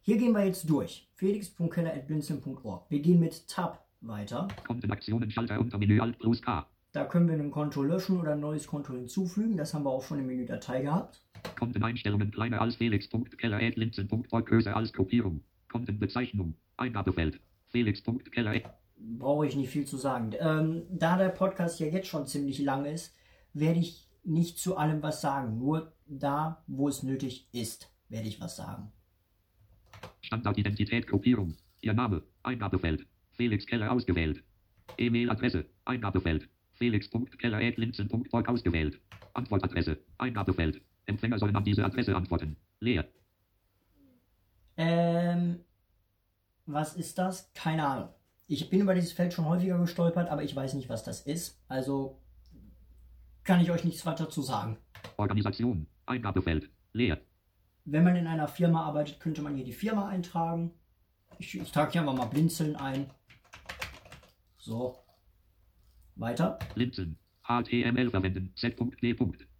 Hier 0.01 0.17
gehen 0.17 0.31
wir 0.31 0.45
jetzt 0.45 0.69
durch. 0.69 1.09
felix.keller.blinzeln.org. 1.15 2.89
Wir 2.89 3.01
gehen 3.01 3.19
mit 3.19 3.47
Tab 3.49 3.85
weiter. 3.99 4.47
Kontenaktionen, 4.65 5.29
Schalter 5.29 5.59
unter 5.59 5.77
Menü 5.77 5.99
Alt 5.99 6.17
plus 6.19 6.41
K. 6.41 6.65
Da 6.93 7.05
können 7.05 7.27
wir 7.27 7.33
ein 7.33 7.49
Konto 7.49 7.81
löschen 7.81 8.19
oder 8.19 8.33
ein 8.33 8.39
neues 8.39 8.67
Konto 8.67 8.93
hinzufügen. 8.93 9.57
Das 9.57 9.73
haben 9.73 9.83
wir 9.83 9.89
auch 9.89 10.03
schon 10.03 10.19
im 10.19 10.27
Menü 10.27 10.45
Datei 10.45 10.83
gehabt. 10.83 11.23
Konteneinstellungen 11.57 12.29
kleiner 12.29 12.61
als 12.61 12.75
felix.keller.linzen.org 12.75 14.45
größer 14.45 14.75
als 14.75 14.93
Gruppierung. 14.93 15.43
Kontenbezeichnung. 15.69 16.53
Eingabefeld. 16.77 17.39
Felix.keller. 17.69 18.61
Brauche 18.95 19.47
ich 19.47 19.55
nicht 19.55 19.71
viel 19.71 19.85
zu 19.85 19.97
sagen. 19.97 20.33
Ähm, 20.39 20.83
da 20.91 21.17
der 21.17 21.29
Podcast 21.29 21.79
ja 21.79 21.87
jetzt 21.87 22.07
schon 22.07 22.27
ziemlich 22.27 22.59
lang 22.59 22.85
ist, 22.85 23.17
werde 23.53 23.79
ich 23.79 24.07
nicht 24.23 24.59
zu 24.59 24.77
allem 24.77 25.01
was 25.01 25.19
sagen. 25.19 25.57
Nur 25.57 25.93
da, 26.05 26.63
wo 26.67 26.87
es 26.87 27.01
nötig 27.01 27.47
ist, 27.51 27.91
werde 28.07 28.27
ich 28.27 28.39
was 28.39 28.55
sagen. 28.55 28.91
Standardidentität 30.21 31.07
Gruppierung. 31.07 31.57
Ihr 31.81 31.95
Name. 31.95 32.21
Eingabefeld. 32.43 33.07
Felix 33.31 33.65
Keller 33.65 33.91
ausgewählt. 33.91 34.43
E-Mail-Adresse. 34.99 35.65
Eingabefeld. 35.85 36.47
Felix.keller.linzen.org 36.73 38.49
ausgewählt. 38.49 38.99
Antwortadresse. 39.33 39.99
Eingabefeld. 40.17 40.81
Empfänger 41.05 41.39
sollen 41.39 41.55
an 41.55 41.63
diese 41.63 41.83
Adresse 41.83 42.15
antworten. 42.15 42.57
Leer. 42.79 43.05
Ähm, 44.77 45.59
was 46.65 46.95
ist 46.95 47.17
das? 47.17 47.51
Keine 47.53 47.85
Ahnung. 47.85 48.09
Ich 48.47 48.69
bin 48.69 48.81
über 48.81 48.93
dieses 48.93 49.11
Feld 49.11 49.33
schon 49.33 49.45
häufiger 49.45 49.77
gestolpert, 49.79 50.29
aber 50.29 50.43
ich 50.43 50.55
weiß 50.55 50.73
nicht, 50.75 50.89
was 50.89 51.03
das 51.03 51.21
ist. 51.21 51.61
Also 51.67 52.21
kann 53.43 53.61
ich 53.61 53.71
euch 53.71 53.83
nichts 53.83 54.05
weiter 54.05 54.29
zu 54.29 54.41
sagen. 54.41 54.77
Organisation. 55.17 55.87
Eingabefeld. 56.05 56.69
Leer. 56.93 57.19
Wenn 57.85 58.03
man 58.03 58.15
in 58.15 58.27
einer 58.27 58.47
Firma 58.47 58.83
arbeitet, 58.83 59.19
könnte 59.19 59.41
man 59.41 59.55
hier 59.55 59.65
die 59.65 59.73
Firma 59.73 60.07
eintragen. 60.07 60.71
Ich, 61.39 61.57
ich 61.59 61.71
trage 61.71 61.91
hier 61.91 62.01
einfach 62.01 62.15
mal 62.15 62.25
Blinzeln 62.25 62.75
ein. 62.75 63.09
So. 64.57 65.02
Weiter. 66.15 66.59
Linzen. 66.75 67.17
HTML 67.43 68.09
verwenden. 68.09 68.53
Z.D. 68.55 69.15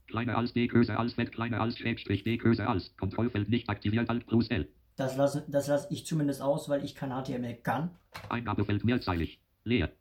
Kleiner 0.07 0.37
als 0.37 0.53
D, 0.53 0.67
größer 0.67 0.99
als 0.99 1.15
Z, 1.15 1.31
kleiner 1.31 1.59
als 1.59 1.77
Schrägstrich 1.77 2.23
D, 2.23 2.37
größer 2.37 2.69
als. 2.69 2.95
Kontrollfeld 2.97 3.49
nicht 3.49 3.69
aktiviert, 3.69 4.09
Alt 4.09 4.27
plus 4.27 4.49
L. 4.49 4.69
Das 4.95 5.17
lasse, 5.17 5.43
das 5.47 5.67
lasse 5.67 5.87
ich 5.91 6.05
zumindest 6.05 6.41
aus, 6.41 6.69
weil 6.69 6.85
ich 6.85 6.93
kein 6.93 7.09
HTML 7.09 7.55
kann. 7.55 7.89
Eingabefeld 8.29 8.83
mehrzeilig. 8.83 9.41
Leer. 9.63 9.91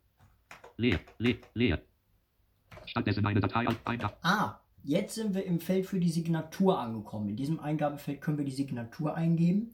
Leer. 0.77 0.99
Leer. 1.17 1.37
Leer. 1.53 1.81
Stattdessen 2.85 3.25
eine 3.25 3.39
Datei 3.39 3.67
als 3.67 3.77
Eingab. 3.85 4.17
Ah, 4.21 4.59
jetzt 4.83 5.15
sind 5.15 5.33
wir 5.33 5.45
im 5.45 5.59
Feld 5.59 5.87
für 5.87 5.99
die 5.99 6.09
Signatur 6.11 6.79
angekommen. 6.79 7.29
In 7.29 7.35
diesem 7.35 7.59
Eingabefeld 7.59 8.21
können 8.21 8.37
wir 8.37 8.45
die 8.45 8.51
Signatur 8.51 9.15
eingeben. 9.15 9.73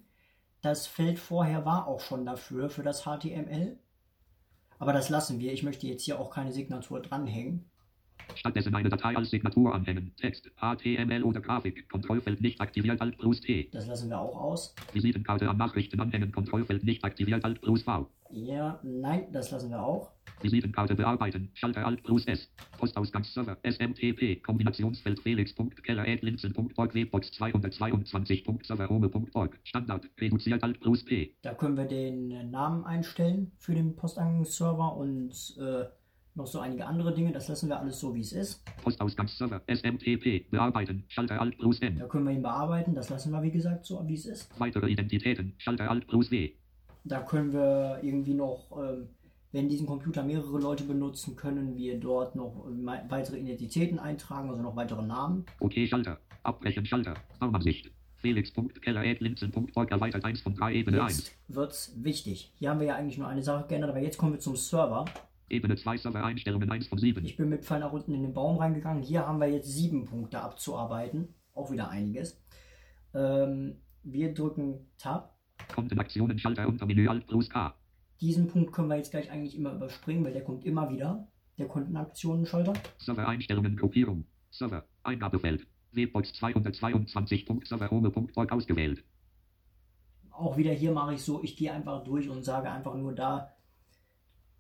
Das 0.61 0.87
Feld 0.87 1.19
vorher 1.19 1.65
war 1.65 1.87
auch 1.87 1.99
schon 1.99 2.25
dafür, 2.25 2.69
für 2.69 2.83
das 2.83 3.03
HTML. 3.03 3.77
Aber 4.79 4.93
das 4.93 5.09
lassen 5.09 5.39
wir. 5.39 5.53
Ich 5.53 5.61
möchte 5.61 5.87
jetzt 5.87 6.03
hier 6.03 6.19
auch 6.19 6.31
keine 6.31 6.51
Signatur 6.51 7.01
dranhängen. 7.01 7.65
Stattdessen 8.35 8.73
eine 8.75 8.89
Datei 8.89 9.15
als 9.15 9.29
Signatur 9.29 9.73
anhängen. 9.73 10.13
Text. 10.15 10.49
HTML 10.57 11.23
oder 11.23 11.41
Grafik. 11.41 11.89
Kontrollfeld 11.89 12.41
nicht 12.41 12.61
aktiviert, 12.61 13.01
Alt 13.01 13.17
plus 13.17 13.41
T. 13.41 13.69
Das 13.71 13.87
lassen 13.87 14.09
wir 14.09 14.19
auch 14.19 14.39
aus. 14.39 14.75
Visitenkarte 14.93 15.49
an 15.49 15.57
Nachrichten 15.57 15.99
anhängen. 15.99 16.31
Kontrollfeld 16.31 16.83
nicht 16.83 17.03
aktiviert, 17.03 17.43
Alt 17.43 17.61
plus 17.61 17.83
V. 17.83 18.07
Ja, 18.31 18.79
nein, 18.83 19.31
das 19.31 19.49
lassen 19.51 19.71
wir 19.71 19.81
auch. 19.81 20.11
Visitenkarte 20.41 20.95
bearbeiten. 20.95 21.49
Schalter 21.53 21.85
Alt 21.85 22.03
plus 22.03 22.25
S. 22.27 22.49
Postausgangsserver. 22.77 23.57
SMTP. 23.63 24.41
Kombinationsfeld 24.41 25.19
felix.keller.linzen.org 25.19 26.93
Webbox 26.93 27.31
222.serverhome.org. 27.31 29.59
Standard. 29.63 30.05
Reduziert 30.19 30.63
Alt 30.63 30.79
plus 30.79 31.03
P. 31.03 31.35
Da 31.41 31.53
können 31.53 31.75
wir 31.75 31.85
den 31.85 32.51
Namen 32.51 32.85
einstellen 32.85 33.51
für 33.57 33.73
den 33.73 33.95
Posteingangsserver 33.95 34.95
und 34.95 35.57
äh, 35.59 35.85
noch 36.35 36.47
so 36.47 36.59
einige 36.59 36.85
andere 36.85 37.13
Dinge. 37.13 37.33
Das 37.33 37.49
lassen 37.49 37.67
wir 37.67 37.79
alles 37.79 37.99
so, 37.99 38.15
wie 38.15 38.21
es 38.21 38.31
ist. 38.31 38.63
Postausgangsserver. 38.83 39.61
SMTP. 39.67 40.49
Bearbeiten. 40.49 41.03
Schalter 41.09 41.41
Alt 41.41 41.57
plus 41.57 41.81
N. 41.81 41.97
Da 41.97 42.07
können 42.07 42.25
wir 42.25 42.31
ihn 42.31 42.43
bearbeiten. 42.43 42.95
Das 42.95 43.09
lassen 43.09 43.31
wir, 43.31 43.41
wie 43.41 43.51
gesagt, 43.51 43.85
so, 43.85 44.07
wie 44.07 44.13
es 44.13 44.25
ist. 44.25 44.57
Weitere 44.59 44.89
Identitäten. 44.89 45.55
Schalter 45.57 45.89
Alt 45.89 46.07
plus 46.07 46.31
W. 46.31 46.53
Da 47.03 47.21
können 47.21 47.53
wir 47.53 47.99
irgendwie 48.03 48.33
noch, 48.33 48.71
ähm, 48.77 49.09
wenn 49.51 49.67
diesen 49.69 49.87
Computer 49.87 50.23
mehrere 50.23 50.59
Leute 50.59 50.83
benutzen, 50.83 51.35
können 51.35 51.75
wir 51.75 51.99
dort 51.99 52.35
noch 52.35 52.65
me- 52.69 53.03
weitere 53.09 53.37
Identitäten 53.39 53.97
eintragen, 53.99 54.49
also 54.49 54.61
noch 54.61 54.75
weitere 54.75 55.01
Namen. 55.01 55.45
OK 55.59 55.73
Schalter. 55.87 56.19
Abbrechen 56.43 56.85
Schalter. 56.85 57.15
Raumansicht. 57.41 57.91
Felix.keller.linzen.org 58.17 59.91
erweitert 59.91 60.25
1 60.25 60.41
von 60.41 60.53
3 60.53 60.73
Ebene 60.73 61.01
1. 61.03 61.17
Jetzt 61.17 61.35
wird's 61.47 61.93
wichtig. 62.03 62.51
Hier 62.55 62.69
haben 62.69 62.79
wir 62.81 62.87
ja 62.87 62.95
eigentlich 62.95 63.17
nur 63.17 63.27
eine 63.27 63.41
Sache 63.43 63.65
geändert, 63.67 63.91
aber 63.91 64.01
jetzt 64.01 64.17
kommen 64.17 64.33
wir 64.33 64.39
zum 64.39 64.55
Server. 64.57 65.05
Ebene 65.49 65.75
2 65.77 65.97
Server-Einstellungen 65.97 66.69
1 66.69 66.87
von 66.87 66.97
7. 66.97 67.23
Ich 67.25 67.37
bin 67.37 67.49
mit 67.49 67.63
Pfeil 67.63 67.79
nach 67.79 67.91
unten 67.93 68.13
in 68.13 68.21
den 68.21 68.33
Baum 68.33 68.57
reingegangen. 68.57 69.01
Hier 69.01 69.25
haben 69.25 69.39
wir 69.39 69.47
jetzt 69.49 69.71
sieben 69.71 70.05
Punkte 70.05 70.41
abzuarbeiten. 70.41 71.33
Auch 71.53 71.71
wieder 71.71 71.89
einiges. 71.89 72.39
Ähm, 73.13 73.77
wir 74.03 74.33
drücken 74.33 74.87
Tab. 74.97 75.38
Kontenaktionen 75.73 76.37
Schalter 76.39 76.67
unter 76.67 76.85
Menü 76.85 77.07
Alt 77.07 77.27
plus 77.27 77.49
K. 77.49 77.73
Diesen 78.21 78.47
Punkt 78.47 78.73
können 78.73 78.89
wir 78.89 78.97
jetzt 78.97 79.11
gleich 79.11 79.31
eigentlich 79.31 79.57
immer 79.57 79.73
überspringen, 79.73 80.25
weil 80.25 80.33
der 80.33 80.43
kommt 80.43 80.65
immer 80.65 80.89
wieder. 80.89 81.27
Der 81.57 81.67
Kontenaktionen-Schalter. 81.67 82.73
Server-Einstellungen 82.97 83.75
Gruppierung. 83.75 84.25
Server. 84.49 84.85
Eingabefeld. 85.03 85.67
Webbox 85.91 86.31
222.serverhome.org 86.33 88.51
ausgewählt. 88.51 89.03
Auch 90.31 90.57
wieder 90.57 90.73
hier 90.73 90.91
mache 90.91 91.13
ich 91.15 91.21
so, 91.21 91.43
ich 91.43 91.57
gehe 91.57 91.73
einfach 91.73 92.03
durch 92.03 92.29
und 92.29 92.43
sage 92.43 92.71
einfach 92.71 92.95
nur 92.95 93.13
da 93.13 93.51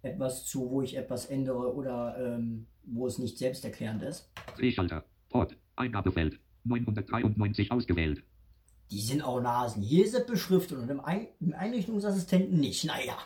etwas 0.01 0.45
zu, 0.45 0.69
wo 0.69 0.81
ich 0.81 0.97
etwas 0.97 1.25
ändere 1.25 1.73
oder 1.73 2.17
ähm, 2.17 2.67
wo 2.83 3.07
es 3.07 3.19
nicht 3.19 3.37
selbsterklärend 3.37 4.03
ist. 4.03 4.31
Drehschalter. 4.57 5.05
Port. 5.29 5.55
Eingabefeld. 5.75 6.39
993 6.63 7.71
ausgewählt. 7.71 8.23
Die 8.91 9.01
sind 9.01 9.21
auch 9.21 9.39
Nasen. 9.39 9.83
Hier 9.83 10.03
ist 10.03 10.15
es 10.15 10.25
beschriftet 10.25 10.79
und 10.79 10.89
im, 10.89 10.99
Ein 10.99 11.27
im 11.39 11.53
Einrichtungsassistenten 11.53 12.59
nicht. 12.59 12.85
Naja. 12.85 13.17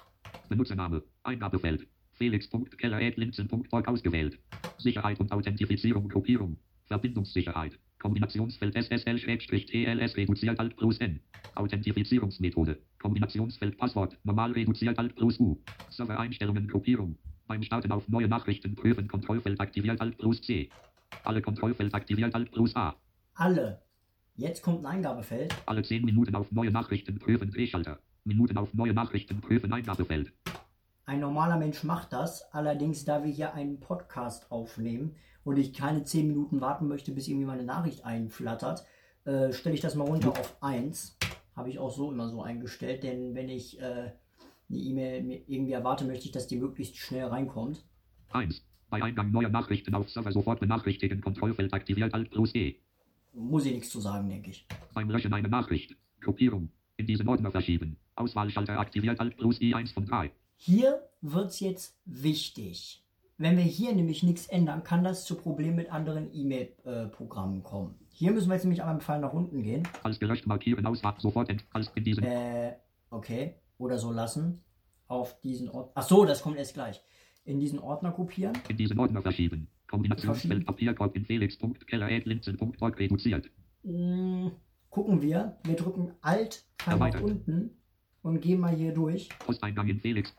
Benutzername. 0.49 1.03
Eingabefeld. 1.23 1.87
Felix.keller.linzen.org 2.13 3.87
ausgewählt. 3.87 4.39
Sicherheit 4.77 5.19
und 5.19 5.31
Authentifizierung 5.31 6.09
Gruppierung. 6.09 6.57
Verbindungssicherheit. 6.85 7.79
Kombinationsfeld 7.99 8.75
SSL-TLS 8.75 10.17
reduziert 10.17 10.59
Alt 10.59 10.75
plus 10.75 10.97
N. 10.97 11.21
Authentifizierungsmethode. 11.55 12.81
Kombinationsfeld 13.01 13.77
Passwort. 13.77 14.17
Normal 14.23 14.51
reduziert 14.51 14.99
Alt 14.99 15.15
plus 15.15 15.39
U. 15.39 15.61
Server-Einstellungen 15.89 16.67
Gruppierung. 16.67 17.17
Beim 17.47 17.63
Starten 17.63 17.91
auf 17.93 18.07
neue 18.09 18.27
Nachrichten 18.27 18.75
prüfen 18.75 19.07
Kontrollfeld 19.07 19.59
aktiviert 19.61 20.01
Alt 20.01 20.17
plus 20.17 20.41
C. 20.41 20.69
Alle 21.23 21.41
Kontrollfeld 21.41 21.93
aktiviert 21.93 22.35
Alt 22.35 22.51
plus 22.51 22.75
A. 22.75 22.95
Alle. 23.35 23.81
Jetzt 24.35 24.63
kommt 24.63 24.79
ein 24.79 24.87
Eingabefeld. 24.87 25.53
Alle 25.67 25.83
10 25.83 26.05
Minuten 26.05 26.33
auf 26.33 26.51
neue 26.51 26.71
Nachrichten 26.71 27.19
prüfen 27.19 27.51
Drehschalter. 27.51 27.99
Minuten 28.23 28.57
auf 28.57 28.73
neue 28.73 28.93
Nachrichten 28.93 29.39
prüfen 29.41 29.71
Eingabefeld. 29.71 30.33
Ein 31.05 31.19
normaler 31.19 31.57
Mensch 31.57 31.83
macht 31.83 32.13
das. 32.13 32.51
Allerdings, 32.51 33.05
da 33.05 33.23
wir 33.23 33.31
hier 33.31 33.53
einen 33.53 33.79
Podcast 33.79 34.51
aufnehmen 34.51 35.15
und 35.43 35.57
ich 35.57 35.71
keine 35.71 36.03
10 36.03 36.27
Minuten 36.27 36.61
warten 36.61 36.87
möchte, 36.87 37.11
bis 37.11 37.27
irgendwie 37.27 37.45
meine 37.45 37.63
Nachricht 37.63 38.05
einflattert, 38.05 38.87
äh, 39.25 39.53
stelle 39.53 39.75
ich 39.75 39.81
das 39.81 39.93
mal 39.93 40.07
runter 40.07 40.31
auf 40.31 40.57
1. 40.61 41.15
Habe 41.55 41.69
ich 41.69 41.77
auch 41.77 41.91
so 41.91 42.11
immer 42.11 42.27
so 42.27 42.41
eingestellt, 42.41 43.03
denn 43.03 43.35
wenn 43.35 43.49
ich 43.49 43.79
äh, 43.79 43.83
eine 43.83 44.13
E-Mail 44.69 45.43
irgendwie 45.45 45.73
erwarte, 45.73 46.05
möchte 46.05 46.25
ich, 46.25 46.31
dass 46.31 46.47
die 46.47 46.57
möglichst 46.57 46.97
schnell 46.97 47.25
reinkommt. 47.25 47.85
1. 48.31 48.65
Bei 48.89 49.03
Eingang 49.03 49.29
neuer 49.29 49.49
Nachrichten 49.49 49.93
auf 49.93 50.09
Server 50.09 50.31
sofort 50.31 50.59
benachrichtigen 50.59 51.21
Kontrollfeld 51.21 51.71
aktiviert 51.71 52.15
Alt 52.15 52.31
plus 52.31 52.55
E. 52.55 52.79
Muss 53.33 53.65
ich 53.65 53.73
nichts 53.73 53.89
zu 53.89 53.99
sagen, 53.99 54.29
denke 54.29 54.51
ich. 54.51 54.65
Beim 54.93 55.09
Löschen 55.09 55.33
eine 55.33 55.47
Nachricht. 55.49 55.95
Gruppierung. 56.21 56.69
In 56.97 57.07
diesen 57.07 57.27
Ordner 57.27 57.51
verschieben. 57.51 57.97
Auswahlschalter 58.15 58.79
aktiviert 58.79 59.19
Alt 59.19 59.37
plus 59.37 59.59
I 59.59 59.73
1 59.73 59.91
von 59.91 60.05
3. 60.05 60.31
Hier 60.55 61.01
wird 61.21 61.47
es 61.47 61.59
jetzt 61.59 61.97
wichtig. 62.05 63.03
Wenn 63.39 63.57
wir 63.57 63.63
hier 63.63 63.93
nämlich 63.95 64.21
nichts 64.21 64.45
ändern, 64.45 64.83
kann 64.83 65.03
das 65.03 65.25
zu 65.25 65.35
Problemen 65.35 65.75
mit 65.75 65.91
anderen 65.91 66.29
E-Mail-Programmen 66.33 67.63
kommen. 67.63 67.95
Hier 68.09 68.31
müssen 68.31 68.47
wir 68.47 68.53
jetzt 68.53 68.63
nämlich 68.63 68.81
einmal 68.81 68.95
mit 68.95 69.03
Pfeil 69.03 69.19
nach 69.19 69.33
unten 69.33 69.63
gehen. 69.63 69.87
Als 70.03 70.19
gelöscht 70.19 70.45
markieren 70.45 70.85
Auswahl 70.85 71.15
sofort 71.17 71.49
ent 71.49 71.65
als 71.71 71.91
in 71.95 72.03
diesen 72.03 72.23
Äh, 72.23 72.73
okay. 73.09 73.55
Oder 73.79 73.97
so 73.97 74.11
lassen. 74.11 74.61
Auf 75.07 75.41
diesen 75.41 75.69
Ort. 75.69 75.91
Ach 75.95 76.03
so, 76.03 76.23
das 76.25 76.43
kommt 76.43 76.57
erst 76.57 76.75
gleich. 76.75 77.01
In 77.43 77.59
diesen 77.59 77.79
Ordner 77.79 78.11
kopieren. 78.11 78.53
in 78.69 78.77
diesen 78.77 78.99
Ordner 78.99 79.21
verschieben. 79.21 79.67
Kombinationsfeld 79.93 80.65
Papierkorb 80.65 81.15
in 81.15 81.23
felix.keller.linzen.org 81.23 82.99
reduziert. 82.99 83.51
Mm, 83.83 84.47
gucken 84.89 85.21
wir. 85.21 85.57
Wir 85.65 85.75
drücken 85.75 86.13
Alt 86.21 86.65
nach 86.87 87.21
unten 87.21 87.69
und 88.23 88.41
gehen 88.41 88.59
mal 88.59 88.75
hier 88.75 88.91
durch. 88.91 89.29
Posteingang 89.37 89.87
in 89.89 89.99
Felix. 89.99 90.33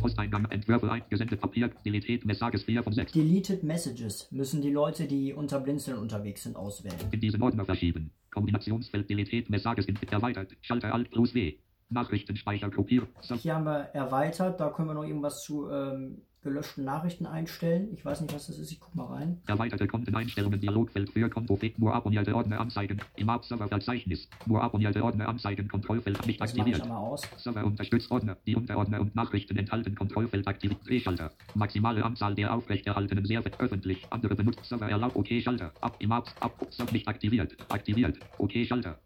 Posteingang 0.00 0.44
Entwürfe 0.50 0.92
eingesendet 0.92 1.40
Papier. 1.40 1.70
Deleted 1.82 2.26
Messages 2.26 2.64
4 2.64 2.82
von 2.82 2.92
6. 2.92 3.12
Deleted 3.12 3.62
Messages 3.62 4.30
müssen 4.32 4.60
die 4.60 4.70
Leute, 4.70 5.06
die 5.06 5.32
unter 5.32 5.60
Blinzeln 5.60 5.96
unterwegs 5.96 6.42
sind, 6.42 6.54
auswählen. 6.56 6.98
In 7.10 7.20
diesen 7.20 7.40
Ordner 7.40 7.64
verschieben. 7.64 8.10
Kombinationsfeld 8.30 9.08
Delete 9.08 9.50
Messages 9.50 9.86
in 9.86 9.96
erweitert. 10.10 10.54
Schalter 10.60 10.92
Alt 10.92 11.10
plus 11.10 11.32
W. 11.32 11.54
Nachrichtenspeicher 11.88 12.70
kopieren. 12.70 13.08
Hier 13.40 13.54
haben 13.54 13.64
wir 13.64 13.88
erweitert, 13.94 14.60
da 14.60 14.68
können 14.68 14.88
wir 14.88 14.94
noch 14.94 15.04
irgendwas 15.04 15.42
zu 15.42 15.70
ähm, 15.70 16.20
gelöschten 16.42 16.84
Nachrichten 16.84 17.26
einstellen. 17.26 17.88
Ich 17.92 18.04
weiß 18.04 18.20
nicht, 18.20 18.34
was 18.34 18.46
das 18.46 18.58
ist, 18.58 18.70
ich 18.70 18.80
guck 18.80 18.94
mal 18.94 19.06
rein. 19.06 19.40
erweiterte 19.46 19.86
Konteneinstellungen 19.86 20.60
Dialogfeld 20.60 21.10
für 21.10 21.28
Konto 21.28 21.56
Fake 21.56 21.78
nur 21.78 21.94
abonnierte 21.94 22.34
Ordner 22.34 22.60
anzeigen. 22.60 23.00
Im 23.16 23.30
Server 23.42 23.68
Verzeichnis. 23.68 24.28
Nur 24.46 24.62
abonnierte 24.62 25.02
Ordner 25.02 25.28
anzeigen. 25.28 25.68
Kontrollfeld 25.68 26.26
nicht 26.26 26.40
Das 26.40 26.54
ich 26.54 26.60
aktiviert. 26.60 26.82
einmal 26.82 26.98
aus. 26.98 27.22
Server 27.36 27.64
unterstützt 27.64 28.10
Ordner. 28.10 28.36
Die 28.46 28.56
Unterordner 28.56 29.00
und 29.00 29.14
Nachrichten 29.14 29.56
enthalten 29.56 29.94
Kontrollfeld 29.94 30.46
aktiviert. 30.46 30.86
Drehschalter. 30.86 31.32
Maximale 31.54 32.04
Anzahl 32.04 32.34
der 32.34 32.54
aufrechterhaltenen 32.54 33.24
Server 33.24 33.50
öffentlich. 33.58 34.06
Andere 34.10 34.34
benutzt 34.34 34.64
Server 34.64 34.88
erlaubt. 34.88 35.16
OK 35.16 35.28
Schalter. 35.42 35.72
Ab 35.80 35.96
im. 35.98 36.12
Ab. 36.12 36.26
Server 36.70 36.92
nicht 36.92 37.08
aktiviert. 37.08 37.56
Aktiviert. 37.68 38.18
OK 38.38 38.52
Schalter. 38.64 38.98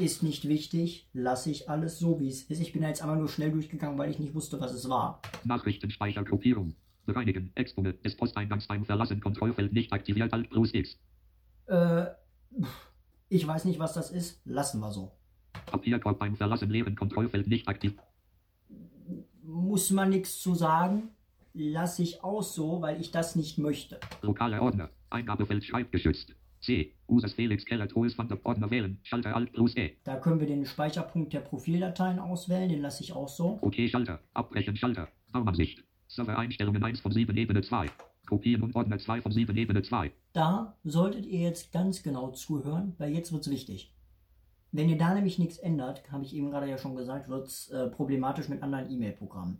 Ist 0.00 0.22
nicht 0.22 0.48
wichtig, 0.48 1.08
lasse 1.12 1.50
ich 1.50 1.70
alles 1.70 1.98
so, 1.98 2.18
wie 2.18 2.28
es 2.28 2.42
ist. 2.42 2.60
Ich 2.60 2.72
bin 2.72 2.82
jetzt 2.82 3.00
einmal 3.00 3.16
nur 3.16 3.28
schnell 3.28 3.52
durchgegangen, 3.52 3.96
weil 3.96 4.10
ich 4.10 4.18
nicht 4.18 4.34
wusste, 4.34 4.60
was 4.60 4.72
es 4.72 4.88
war. 4.88 5.22
Nachrichtenspeicher 5.44 6.24
Gruppierung. 6.24 6.74
Bereinigen. 7.06 7.52
Expone 7.54 7.94
des 7.94 8.16
Posteingangs 8.16 8.66
beim 8.66 8.84
Verlassen. 8.84 9.20
Kontrollfeld 9.20 9.72
nicht 9.72 9.92
aktiviert. 9.92 10.32
Alt 10.32 10.50
plus 10.50 10.74
X. 10.74 10.98
Äh, 11.66 12.06
ich 13.28 13.46
weiß 13.46 13.64
nicht, 13.64 13.78
was 13.78 13.92
das 13.92 14.10
ist. 14.10 14.40
Lassen 14.44 14.80
wir 14.80 14.90
so. 14.90 15.12
Papierkorb 15.66 16.18
beim 16.18 16.36
Verlassen 16.36 16.70
leeren. 16.70 16.96
Kontrollfeld 16.96 17.46
nicht 17.46 17.68
aktiv. 17.68 17.94
Muss 19.42 19.90
man 19.90 20.10
nichts 20.10 20.40
zu 20.40 20.54
sagen. 20.54 21.10
Lasse 21.54 22.02
ich 22.02 22.24
aus 22.24 22.54
so, 22.54 22.82
weil 22.82 23.00
ich 23.00 23.10
das 23.10 23.36
nicht 23.36 23.58
möchte. 23.58 24.00
Lokale 24.22 24.60
Ordner. 24.60 24.90
Eingabefeld 25.10 25.64
schreibgeschützt. 25.64 26.34
C. 26.62 26.94
Users 27.08 27.34
Felix 27.34 27.64
Keller 27.64 27.88
Tools 27.88 28.14
von 28.14 28.28
der 28.28 28.38
Ordner 28.46 28.70
wählen. 28.70 28.98
Schalter 29.02 29.34
Alt 29.34 29.52
plus 29.52 29.76
E. 29.76 29.96
Da 30.04 30.16
können 30.16 30.40
wir 30.40 30.46
den 30.46 30.64
Speicherpunkt 30.64 31.32
der 31.32 31.40
Profildateien 31.40 32.18
auswählen. 32.18 32.68
Den 32.68 32.80
lasse 32.80 33.02
ich 33.02 33.12
auch 33.12 33.28
so. 33.28 33.58
OK 33.60 33.74
Schalter. 33.88 34.20
Abbrechen 34.32 34.76
Schalter. 34.76 35.08
Raumansicht. 35.34 35.84
Server-Einstellungen 36.08 36.82
1 36.82 37.00
von 37.00 37.10
7 37.12 37.36
Ebene 37.36 37.62
2. 37.62 37.88
Kopieren 38.26 38.62
und 38.62 38.76
Ordner 38.76 38.98
2 38.98 39.22
von 39.22 39.32
7 39.32 39.56
Ebene 39.56 39.82
2. 39.82 40.12
Da 40.32 40.76
solltet 40.84 41.26
ihr 41.26 41.40
jetzt 41.40 41.72
ganz 41.72 42.02
genau 42.02 42.30
zuhören, 42.30 42.94
weil 42.98 43.12
jetzt 43.12 43.32
wird 43.32 43.42
es 43.42 43.50
wichtig. 43.50 43.92
Wenn 44.70 44.88
ihr 44.88 44.96
da 44.96 45.12
nämlich 45.14 45.38
nichts 45.38 45.58
ändert, 45.58 46.10
habe 46.12 46.24
ich 46.24 46.34
eben 46.34 46.50
gerade 46.50 46.68
ja 46.68 46.78
schon 46.78 46.96
gesagt, 46.96 47.28
wird 47.28 47.46
es 47.46 47.68
äh, 47.70 47.88
problematisch 47.88 48.48
mit 48.48 48.62
anderen 48.62 48.90
E-Mail-Programmen. 48.90 49.58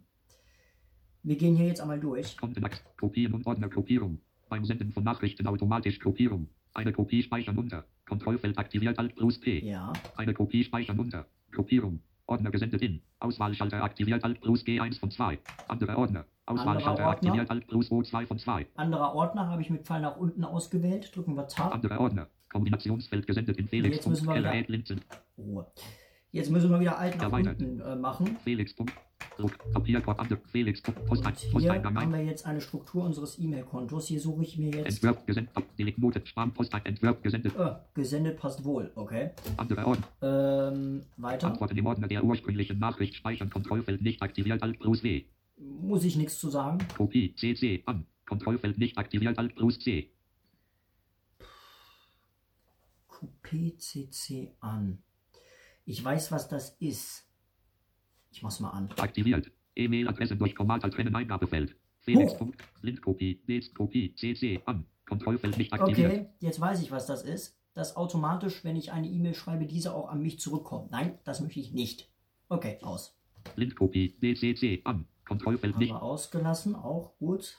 Wir 1.22 1.36
gehen 1.36 1.54
hier 1.56 1.66
jetzt 1.66 1.80
einmal 1.80 2.00
durch. 2.00 2.36
Kontenachs. 2.36 2.82
Kopieren 2.98 3.34
und 3.34 3.46
Ordner 3.46 3.68
Gruppierung. 3.68 4.20
Beim 4.48 4.64
Senden 4.64 4.92
von 4.92 5.04
Nachrichten 5.04 5.46
automatisch 5.46 5.98
Gruppierung. 5.98 6.48
Eine 6.74 6.92
Kopie 6.92 7.22
speichern 7.22 7.58
unter. 7.58 7.84
Kontrollfeld 8.08 8.58
aktiviert 8.58 8.98
Alt 8.98 9.14
plus 9.14 9.38
P. 9.38 9.60
Ja, 9.60 9.92
Eine 10.16 10.34
Kopie 10.34 10.64
speichern 10.64 10.98
unter. 10.98 11.26
Gruppierung. 11.50 12.00
Ordner 12.26 12.50
gesendet 12.50 12.80
in. 12.82 13.02
Auswahlschalter 13.18 13.82
aktiviert 13.82 14.24
Alt 14.24 14.40
plus 14.40 14.64
G1 14.64 14.98
von 14.98 15.10
2. 15.10 15.38
Andere 15.68 15.96
Ordner. 15.96 16.24
Auswahlschalter 16.46 17.06
aktiviert 17.06 17.50
Alt 17.50 17.66
plus 17.66 17.90
O2 17.90 18.26
von 18.26 18.38
2. 18.38 18.66
anderer 18.74 19.14
Ordner 19.14 19.48
habe 19.48 19.62
ich 19.62 19.70
mit 19.70 19.86
Pfeil 19.86 20.00
nach 20.00 20.16
unten 20.16 20.44
ausgewählt. 20.44 21.14
Drücken 21.14 21.36
wir 21.36 21.46
Tab. 21.46 21.74
Andere 21.74 22.00
Ordner. 22.00 22.28
Kombinationsfeld 22.50 23.26
gesendet 23.26 23.58
in 23.58 23.68
Felix. 23.68 23.96
Jetzt 23.96 24.08
müssen 24.08 24.26
wir 24.28 24.36
wieder-. 24.36 24.98
Ruhe. 25.38 25.66
Jetzt 26.30 26.50
müssen 26.50 26.70
wir 26.70 26.80
wieder 26.80 26.98
alt 26.98 27.18
nach 27.18 27.30
unten 27.30 27.80
äh, 27.80 27.96
machen. 27.96 28.36
Felix. 28.42 28.74
Und 29.38 29.86
hier 29.86 30.02
haben 30.02 31.96
1. 31.96 32.12
wir 32.12 32.24
jetzt 32.24 32.46
eine 32.46 32.60
Struktur 32.60 33.04
unseres 33.04 33.38
E-Mail-Kontos. 33.38 34.06
Hier 34.06 34.20
suche 34.20 34.42
ich 34.42 34.58
mir 34.58 34.70
jetzt 34.70 35.02
Entwurf 35.02 35.26
gesendet. 35.26 35.54
Delete 35.78 36.00
Note. 36.00 36.22
Spam. 36.24 36.52
Post. 36.52 36.72
Entwurf 36.84 37.22
gesendet. 37.22 37.54
äh, 37.56 37.74
gesendet 37.94 38.38
passt 38.38 38.64
wohl. 38.64 38.90
Okay. 38.94 39.30
Andere 39.56 39.86
Ordner. 39.86 40.72
Ähm, 40.72 41.02
weiter. 41.16 41.48
Antworten 41.48 41.76
im 41.76 41.86
Ordner 41.86 42.08
der 42.08 42.24
ursprünglichen 42.24 42.78
Nachricht 42.78 43.14
speichern. 43.14 43.50
Kontrollfeld 43.50 44.02
nicht 44.02 44.22
aktiviert. 44.22 44.62
Alt 44.62 44.78
plus 44.78 45.02
W. 45.02 45.24
Muss 45.58 46.04
ich 46.04 46.16
nichts 46.16 46.38
zu 46.38 46.50
sagen. 46.50 46.78
Kopie. 46.96 47.34
CC. 47.34 47.82
An. 47.86 48.06
Kontrollfeld 48.26 48.78
nicht 48.78 48.98
aktiviert. 48.98 49.38
Alt 49.38 49.54
plus 49.54 49.78
C. 49.78 50.10
QPCC 53.08 54.52
an. 54.60 55.02
Ich 55.84 56.02
weiß, 56.02 56.32
was 56.32 56.48
das 56.48 56.76
ist. 56.80 57.24
Ich 58.32 58.42
mach's 58.42 58.60
mal 58.60 58.70
an. 58.70 58.88
Aktiviert. 58.98 59.50
E-Mail-Adresse 59.76 60.36
durch 60.36 60.54
Kommata 60.54 60.88
trennen 60.88 61.14
Eingabefeld. 61.14 61.76
Felix. 62.00 62.34
Oh. 62.40 62.50
Lindkopie. 62.80 63.40
Kopie. 63.74 64.14
CC. 64.14 64.60
An. 64.66 64.86
Kontrollfeld 65.06 65.58
nicht 65.58 65.72
aktiviert. 65.72 66.12
Okay, 66.12 66.26
jetzt 66.40 66.60
weiß 66.60 66.82
ich, 66.82 66.90
was 66.90 67.06
das 67.06 67.22
ist. 67.22 67.58
Dass 67.74 67.96
automatisch, 67.96 68.64
wenn 68.64 68.76
ich 68.76 68.92
eine 68.92 69.08
E-Mail 69.08 69.34
schreibe, 69.34 69.66
diese 69.66 69.94
auch 69.94 70.10
an 70.10 70.20
mich 70.20 70.38
zurückkommt. 70.38 70.90
Nein, 70.90 71.18
das 71.24 71.40
möchte 71.40 71.60
ich 71.60 71.72
nicht. 71.72 72.10
Okay, 72.48 72.78
aus. 72.82 73.16
Lindkopie. 73.56 74.14
DCC. 74.22 74.82
An. 74.84 75.06
Kontrollfeld 75.26 75.74
Haben 75.74 75.80
nicht. 75.80 75.92
wir 75.92 76.02
ausgelassen, 76.02 76.74
auch 76.74 77.16
gut. 77.18 77.58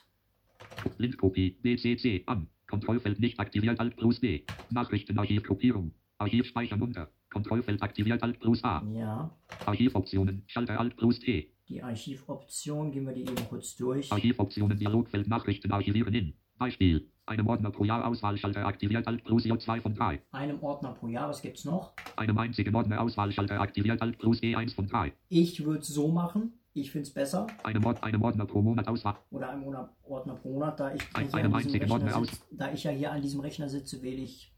Lindkopie. 0.98 1.58
DCC. 1.64 2.22
An. 2.26 2.48
Kontrollfeld 2.68 3.18
nicht 3.18 3.40
aktiviert. 3.40 3.80
Alt 3.80 3.96
plus 3.96 4.20
D. 4.20 4.44
Nachrichtenarchiv. 4.70 5.42
Gruppierung. 5.42 5.92
Archiv 6.18 6.46
speichern 6.46 6.80
unter. 6.82 7.10
Kontrollfeld 7.34 7.82
aktiviert. 7.82 8.22
Alt 8.22 8.40
plus 8.40 8.64
A. 8.64 8.82
Ja, 8.94 9.30
Archivoptionen. 9.66 10.44
Schalter 10.46 10.80
Alt 10.80 10.96
plus 10.96 11.20
T. 11.20 11.50
die 11.68 11.82
Archivoption, 11.82 12.92
gehen 12.92 13.06
wir 13.06 13.12
die 13.12 13.22
eben 13.22 13.48
kurz 13.48 13.76
durch. 13.76 14.10
Archivoptionen 14.12 14.78
Dialogfeld 14.78 15.28
Nachrichten 15.28 15.70
archivieren 15.72 16.14
in. 16.14 16.34
Beispiel. 16.58 17.10
Einem 17.26 17.46
Ordner 17.48 17.70
pro 17.70 17.84
Jahr 17.84 18.06
Auswahlschalter 18.06 18.66
aktiviert 18.66 19.06
Alt 19.08 19.24
plus 19.24 19.44
J2 19.44 19.80
von 19.80 19.94
3. 19.94 20.20
Einem 20.30 20.62
Ordner 20.62 20.92
pro 20.92 21.08
Jahr, 21.08 21.28
was 21.30 21.40
gibt's 21.42 21.64
noch? 21.64 21.94
Einem 22.16 22.36
einzigen 22.38 22.74
Ordner 22.74 23.00
Auswahlschalter 23.00 23.58
aktiviert 23.60 24.00
Alt 24.02 24.18
plus 24.18 24.40
E1 24.42 24.74
von 24.74 24.86
3. 24.86 25.12
Ich 25.30 25.64
würde 25.64 25.80
es 25.80 25.88
so 25.88 26.08
machen. 26.08 26.52
Ich 26.74 26.90
finde 26.90 27.04
es 27.08 27.14
besser. 27.14 27.46
Einem, 27.62 27.84
Ord 27.86 28.02
einem 28.04 28.20
Ordner 28.22 28.44
pro 28.46 28.60
Monat 28.60 28.86
Auswahl. 28.88 29.16
Oder 29.30 29.50
einem 29.50 29.62
Monat- 29.62 29.90
Ordner 30.02 30.34
pro 30.34 30.50
Monat, 30.52 30.78
da 30.78 30.92
ich, 30.94 31.02
Ein- 31.14 31.32
einem 31.32 31.54
einzigen 31.54 31.78
Rechner 31.90 31.94
Ordner 31.94 32.24
sitz, 32.26 32.46
da 32.50 32.72
ich 32.72 32.84
ja 32.84 32.90
hier 32.90 33.10
an 33.12 33.22
diesem 33.22 33.40
Rechner 33.40 33.68
sitze, 33.70 34.02
wähle 34.02 34.20
ich 34.22 34.52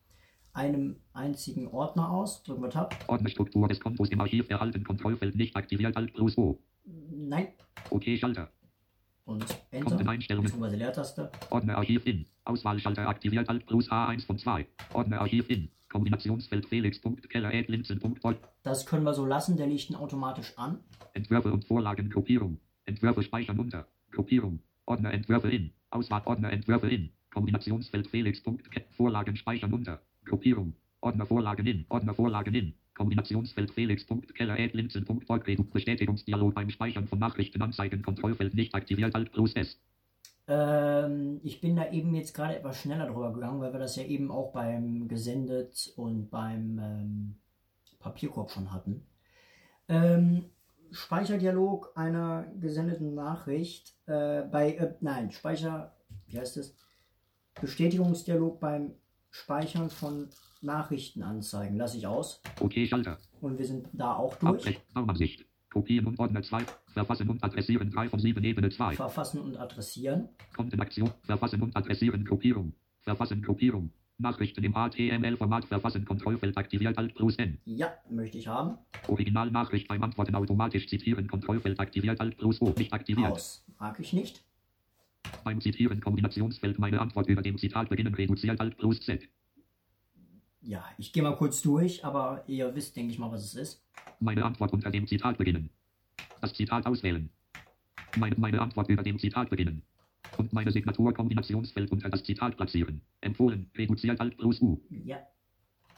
einem 0.57 0.97
einzigen 1.13 1.69
Ordner 1.69 2.11
aus. 2.11 2.43
Drücken 2.43 2.63
wir 2.63 2.71
Tab. 2.71 2.97
Ordnerstruktur 3.09 3.69
des 3.69 3.79
Kontos 3.79 4.09
im 4.09 4.21
Archiv 4.21 4.49
erhalten. 4.49 4.83
Kontrollfeld 4.83 5.37
nicht 5.37 5.55
aktiviert 5.55 5.97
Alt 5.97 6.15
plus 6.15 6.37
O. 6.39 6.59
Nein. 6.85 7.49
OK 7.91 8.05
Schalter. 8.19 8.51
Und 9.25 9.45
Enter. 9.71 9.91
Konteneinstellungen. 9.91 10.47
Beziehungsweise 10.47 10.77
Leertaste. 10.77 11.31
Ordner 11.51 11.77
Archiv 11.77 12.07
in. 12.07 12.27
Auswahlschalter 12.45 13.09
aktiviert 13.09 13.49
Alt 13.49 13.67
plus 13.67 13.91
A1 13.91 14.25
von 14.25 14.39
2. 14.39 14.67
Ordner 14.95 15.21
Archiv 15.21 15.51
in. 15.51 15.69
Kombinationsfeld 15.91 16.67
Felix.Keller 16.67 17.51
Linzen.Volt. 17.51 18.39
Das 18.63 18.87
können 18.87 19.05
wir 19.05 19.15
so 19.15 19.27
lassen, 19.27 19.57
der 19.57 19.67
liegt 19.67 19.91
ihn 19.91 19.97
automatisch 19.97 20.53
an. 20.57 20.81
Entwürfe 21.13 21.53
und 21.53 21.65
Vorlagen 21.65 22.11
Gruppierung. 22.11 22.61
Entwürfe 22.85 23.23
speichern 23.23 23.59
unter. 23.59 23.87
Gruppierung. 24.11 24.61
Ordner 24.87 25.13
Entwürfe 25.13 25.51
in. 25.51 25.73
Auswahl 25.91 26.23
Ordner 26.25 26.53
Entwürfe 26.53 26.89
in. 26.89 27.11
Kombinationsfeld 27.33 28.07
Felix. 28.09 28.43
Vorlagen 28.97 29.37
speichern 29.37 29.73
unter. 29.73 30.01
Gruppierung. 30.27 30.75
Ordner 31.01 31.27
Vorlagen 31.27 31.67
in. 31.67 31.87
Ordner 31.89 32.15
Vorlagen 32.15 32.55
in. 32.55 32.75
Kombinationsfeld 32.95 33.71
Felix. 33.71 34.07
Keller 34.35 34.57
Linzen.Volt. 34.57 35.73
Bestätigungsdialog 35.73 36.55
beim 36.55 36.71
Speichern 36.71 37.07
von 37.07 37.19
Nachrichten 37.19 37.63
anzeigen. 37.63 38.03
Kontrollfeld 38.03 38.55
nicht 38.55 38.75
aktiviert. 38.75 39.15
Alt 39.15 39.33
plus 39.33 39.55
S. 39.55 39.79
Ähm, 40.49 41.41
ich 41.43 41.61
bin 41.61 41.77
da 41.77 41.91
eben 41.91 42.15
jetzt 42.15 42.35
gerade 42.35 42.57
etwas 42.57 42.81
schneller 42.81 43.07
drüber 43.07 43.33
gegangen, 43.33 43.61
weil 43.61 43.73
wir 43.73 43.81
das 43.81 43.97
ja 43.97 44.05
eben 44.05 44.31
auch 44.31 44.53
beim 44.53 45.09
Gesendet 45.09 45.93
und 45.97 46.31
beim 46.31 46.79
ähm, 46.79 47.35
Papierkorb 47.99 48.51
schon 48.51 48.73
hatten. 48.73 49.07
Ähm, 49.89 50.45
Speicherdialog 50.93 51.93
einer 51.97 52.47
gesendeten 52.61 53.15
Nachricht 53.15 53.97
äh, 54.07 54.43
bei, 54.43 54.75
äh, 54.75 54.95
nein, 55.01 55.33
Speicher, 55.33 55.97
wie 56.29 56.39
heißt 56.39 56.57
es? 56.59 56.77
Bestätigungsdialog 57.61 58.61
beim 58.61 58.95
Speichern 59.37 59.91
von 59.91 60.29
Nachrichtenanzeigen 60.63 61.77
lasse 61.77 61.99
ich 61.99 62.07
aus. 62.07 62.41
OK 62.61 62.75
Schalter. 62.89 63.19
Und 63.41 63.59
wir 63.59 63.67
sind 63.67 63.87
da 63.93 64.15
auch 64.15 64.35
durch. 64.37 64.81
Baumansicht. 64.95 65.45
Kopieren 65.71 66.07
und 66.07 66.19
Ordner 66.19 66.43
2. 66.43 66.65
Verfassen 66.87 67.29
und 67.29 67.45
adressieren 67.45 67.91
3 67.91 68.09
von 68.09 68.19
7 68.19 68.43
Ebene 68.43 68.71
2. 68.71 68.95
Verfassen 68.95 69.41
und 69.41 69.59
adressieren. 69.59 70.31
Kontenaktion. 70.55 71.11
Verfassen 71.25 71.61
und 71.61 71.77
adressieren 71.77 72.25
Gruppierung. 72.25 72.73
Verfassen 73.03 73.43
Gruppierung. 73.43 73.91
Nachrichten 74.19 74.65
im 74.65 74.73
HTML-Format 74.73 75.67
verfassen 75.67 76.07
Kontrollfeld 76.07 76.57
aktiviert 76.57 76.97
Alt 76.97 77.15
plus 77.15 77.37
N. 77.37 77.61
Ja, 77.67 77.93
möchte 78.09 78.39
ich 78.39 78.49
haben. 78.49 78.79
Originalnachricht 79.09 79.89
beim 79.89 80.03
Antworten 80.03 80.35
automatisch 80.35 80.89
zitieren 80.89 81.29
Kontrollfeld 81.29 81.79
aktiviert 81.79 82.19
Alt 82.21 82.39
plus 82.39 82.63
O 82.63 82.73
nicht 82.79 82.95
aktiviert. 82.95 83.33
Aus. 83.33 83.67
Mag 83.79 84.01
ich 84.01 84.15
nicht. 84.15 84.43
Beim 85.45 85.61
Zitieren 85.61 86.01
Kombinationsfeld 86.01 86.79
meine 86.79 87.01
Antwort 87.01 87.29
über 87.29 87.43
dem 87.43 87.59
Zitat 87.59 87.89
beginnen 87.89 88.15
reduziert 88.15 88.61
Alt 88.61 88.77
plus 88.77 89.01
Z. 89.01 89.29
Ja, 90.61 90.85
ich 90.99 91.13
gehe 91.13 91.23
mal 91.23 91.37
kurz 91.37 91.63
durch, 91.63 92.05
aber 92.05 92.43
ihr 92.49 92.75
wisst, 92.75 92.97
denke 92.97 93.13
ich 93.13 93.19
mal, 93.19 93.31
was 93.31 93.45
es 93.45 93.55
ist. 93.55 93.83
Meine 94.19 94.45
Antwort 94.45 94.73
unter 94.73 94.91
dem 94.91 95.07
Zitat 95.07 95.39
beginnen. 95.39 95.71
Das 96.41 96.53
Zitat 96.55 96.87
auswählen. 96.87 97.31
Meine, 98.17 98.35
meine 98.37 98.61
Antwort 98.61 98.89
über 98.89 99.03
dem 99.03 99.19
Zitat 99.19 99.51
beginnen. 99.51 99.83
Und 100.37 100.53
meine 100.53 100.73
Signatur 100.73 101.15
Kombinationsfeld 101.15 101.93
unter 101.93 102.11
das 102.11 102.25
Zitat 102.25 102.57
platzieren. 102.57 103.01
Empfohlen. 103.21 103.71
Reduziert 103.77 104.21
Alt 104.21 104.37
plus 104.37 104.61
U. 104.61 104.81
Ja. 104.91 105.19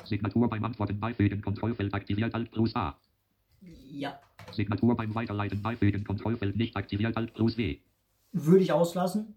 Signatur 0.04 0.48
beim 0.48 0.64
Antworten 0.64 1.00
beifügen. 1.00 1.40
Kontrollfeld 1.40 1.94
aktiviert. 1.94 2.34
Alt 2.34 2.50
plus 2.50 2.76
A. 2.76 2.98
Ja, 3.90 4.20
Signatur 4.52 4.96
beim 4.96 5.14
Weiterleiten 5.14 5.62
beifügen. 5.62 6.04
Kontrollfeld 6.04 6.56
nicht 6.56 6.76
aktiviert. 6.76 7.16
Alt 7.16 7.34
plus 7.34 7.56
W. 7.56 7.78
würde 8.32 8.62
ich 8.62 8.72
auslassen. 8.72 9.36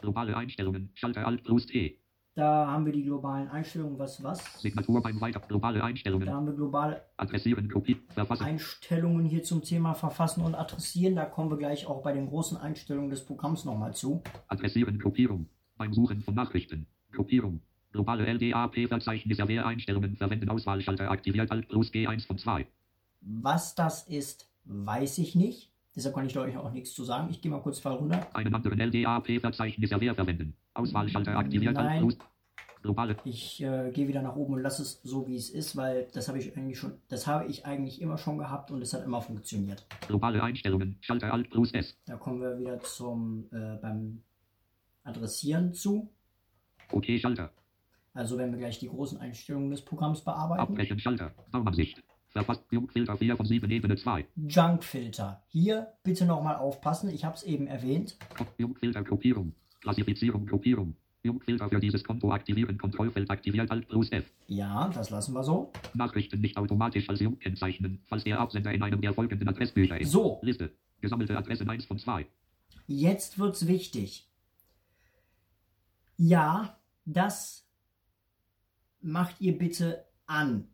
Globale 0.00 0.36
Einstellungen. 0.36 0.90
Schalter 0.94 1.26
Alt 1.26 1.44
plus 1.44 1.66
T. 1.66 1.98
Da 2.34 2.66
haben 2.66 2.86
wir 2.86 2.92
die 2.94 3.04
globalen 3.04 3.48
Einstellungen. 3.48 3.98
Was, 3.98 4.22
was? 4.22 4.42
Signatur 4.60 5.02
beim 5.02 5.20
Weiter. 5.20 5.40
Globale 5.40 5.80
Da 5.80 5.84
Einstellungen. 5.84 6.30
haben 6.30 6.46
wir 6.46 6.54
globale 6.54 7.02
Adressieren. 7.18 7.68
Kopie. 7.68 7.98
Verfassen. 8.14 8.44
Einstellungen 8.44 9.26
hier 9.26 9.42
zum 9.42 9.62
Thema 9.62 9.92
Verfassen 9.94 10.42
und 10.42 10.54
Adressieren. 10.54 11.14
Da 11.14 11.26
kommen 11.26 11.50
wir 11.50 11.58
gleich 11.58 11.86
auch 11.86 12.02
bei 12.02 12.12
den 12.12 12.26
großen 12.28 12.56
Einstellungen 12.56 13.10
des 13.10 13.24
Programms 13.24 13.64
nochmal 13.66 13.94
zu. 13.94 14.22
Adressieren. 14.48 14.98
Kopierung. 14.98 15.46
Beim 15.76 15.92
Suchen 15.92 16.22
von 16.22 16.34
Nachrichten. 16.34 16.86
Kopierung. 17.14 17.60
Globale 17.92 18.24
LDAP-Verzeichnisse 18.26 19.44
der 19.44 19.66
Einstellungen 19.66 20.16
verwenden 20.16 20.48
Auswahlschalter 20.48 21.10
aktiviert 21.10 21.50
Alt 21.50 21.68
plus 21.68 21.90
G1 21.90 22.26
von 22.26 22.38
2. 22.38 22.66
Was 23.20 23.74
das 23.74 24.04
ist, 24.08 24.50
weiß 24.64 25.18
ich 25.18 25.34
nicht. 25.34 25.71
Deshalb 25.94 26.14
kann 26.14 26.26
ich 26.26 26.32
da 26.32 26.40
euch 26.40 26.56
auch 26.56 26.72
nichts 26.72 26.94
zu 26.94 27.04
sagen. 27.04 27.28
Ich 27.30 27.40
gehe 27.40 27.50
mal 27.50 27.60
kurz 27.60 27.78
Fall 27.78 27.94
runter. 27.94 28.26
Einen 28.34 28.54
anderen 28.54 28.80
LDAP-Verzeichnis 28.80 29.90
verwenden. 29.90 30.56
Auswahlschalter 30.74 31.36
aktiviert 31.36 31.74
Nein. 31.74 32.14
Globale. 32.82 33.16
Ich 33.24 33.62
äh, 33.62 33.90
gehe 33.92 34.08
wieder 34.08 34.22
nach 34.22 34.34
oben 34.34 34.54
und 34.54 34.62
lasse 34.62 34.82
es 34.82 35.00
so, 35.04 35.28
wie 35.28 35.36
es 35.36 35.50
ist, 35.50 35.76
weil 35.76 36.08
das 36.12 36.26
habe 36.26 36.38
ich 36.38 36.56
eigentlich 36.56 36.78
schon, 36.78 36.94
das 37.08 37.28
habe 37.28 37.46
ich 37.46 37.64
eigentlich 37.64 38.02
immer 38.02 38.18
schon 38.18 38.38
gehabt 38.38 38.72
und 38.72 38.82
es 38.82 38.92
hat 38.92 39.04
immer 39.04 39.20
funktioniert. 39.22 39.86
Globale 40.08 40.42
Einstellungen. 40.42 40.96
Schalter 41.00 41.32
Alt 41.32 41.50
plus 41.50 41.72
S. 41.72 41.96
Da 42.06 42.16
kommen 42.16 42.40
wir 42.40 42.58
wieder 42.58 42.80
zum 42.80 43.46
äh, 43.52 43.76
beim 43.80 44.22
Adressieren 45.04 45.72
zu. 45.72 46.10
OK 46.90 47.06
Schalter. 47.20 47.52
Also 48.14 48.36
wenn 48.36 48.50
wir 48.50 48.58
gleich 48.58 48.78
die 48.78 48.88
großen 48.88 49.18
Einstellungen 49.18 49.70
des 49.70 49.82
Programms 49.82 50.22
bearbeiten. 50.22 50.60
Abbrechen 50.60 50.98
Schalter. 50.98 51.32
Baumansicht. 51.52 52.02
Verfasst 52.32 52.64
Jungfilter 52.70 53.16
4 53.16 53.36
von 53.36 53.44
7 53.44 53.70
Ebene 53.70 53.96
2. 53.96 54.26
Junkfilter. 54.36 55.42
Hier 55.48 55.92
bitte 56.02 56.24
nochmal 56.24 56.56
aufpassen. 56.56 57.10
Ich 57.10 57.24
habe 57.26 57.36
es 57.36 57.42
eben 57.42 57.66
erwähnt. 57.66 58.16
Jungfilter 58.56 59.02
Gruppierung. 59.02 59.54
Klassifizierung 59.82 60.46
Gruppierung. 60.46 60.96
Jungfilter 61.22 61.68
für 61.68 61.78
dieses 61.78 62.02
Konto 62.02 62.32
aktivieren. 62.32 62.78
Kontrollfeld 62.78 63.30
aktiviert 63.30 63.70
Alt 63.70 63.86
plus 63.86 64.10
F. 64.10 64.24
Ja, 64.46 64.88
das 64.88 65.10
lassen 65.10 65.34
wir 65.34 65.44
so. 65.44 65.72
Nachrichten 65.92 66.40
nicht 66.40 66.56
automatisch 66.56 67.08
als 67.10 67.20
Jung 67.20 67.38
kennzeichnen, 67.38 68.00
falls 68.06 68.24
der 68.24 68.40
Absender 68.40 68.72
in 68.72 68.82
einem 68.82 69.02
der 69.02 69.12
folgenden 69.12 69.48
Adressbücher 69.48 70.00
ist. 70.00 70.10
So. 70.10 70.40
Liste. 70.42 70.72
Gesammelte 71.02 71.36
Adressen 71.36 71.68
1 71.68 71.84
von 71.84 71.98
2. 71.98 72.26
Jetzt 72.86 73.38
wird's 73.38 73.66
wichtig. 73.66 74.26
Ja, 76.16 76.78
das 77.04 77.68
macht 79.02 79.40
ihr 79.40 79.58
bitte 79.58 80.06
an. 80.26 80.71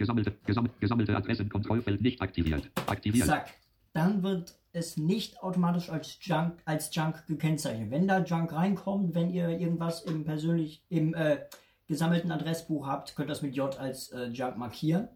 Gesammelte, 0.00 0.32
gesammelt, 0.46 0.80
gesammelte 0.80 1.14
Adressen 1.14 1.50
Kontrollfeld 1.50 2.00
nicht 2.00 2.22
aktiviert. 2.22 2.70
Aktiviert. 2.86 3.26
Zack. 3.26 3.52
Dann 3.92 4.22
wird 4.22 4.58
es 4.72 4.96
nicht 4.96 5.42
automatisch 5.42 5.90
als 5.90 6.16
Junk, 6.22 6.54
als 6.64 6.94
Junk 6.94 7.26
gekennzeichnet. 7.26 7.90
Wenn 7.90 8.08
da 8.08 8.24
Junk 8.24 8.50
reinkommt, 8.54 9.14
wenn 9.14 9.28
ihr 9.28 9.50
irgendwas 9.50 10.00
im 10.00 10.24
persönlich 10.24 10.82
im 10.88 11.12
äh, 11.12 11.40
gesammelten 11.86 12.32
Adressbuch 12.32 12.86
habt, 12.86 13.14
könnt 13.14 13.28
ihr 13.28 13.34
das 13.34 13.42
mit 13.42 13.54
J 13.54 13.78
als 13.78 14.08
äh, 14.08 14.28
Junk 14.28 14.56
markieren. 14.56 15.08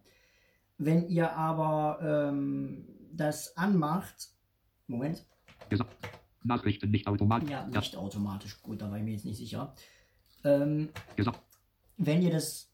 Wenn 0.77 1.09
ihr 1.09 1.33
aber 1.33 2.01
ähm, 2.03 2.85
das 3.11 3.57
anmacht, 3.57 4.29
Moment, 4.87 5.25
Gesam 5.71 5.87
Nachrichten 6.43 6.91
nicht 6.91 7.07
automatisch. 7.07 7.49
ja, 7.49 7.67
nicht 7.67 7.97
automatisch, 7.97 8.61
gut, 8.61 8.83
da 8.83 8.91
war 8.91 8.99
ich 8.99 9.05
mir 9.05 9.13
jetzt 9.13 9.25
nicht 9.25 9.39
sicher. 9.39 9.75
Ähm, 10.45 10.91
Gesam 11.17 11.35
wenn 11.97 12.23
ihr 12.23 12.31
das 12.31 12.71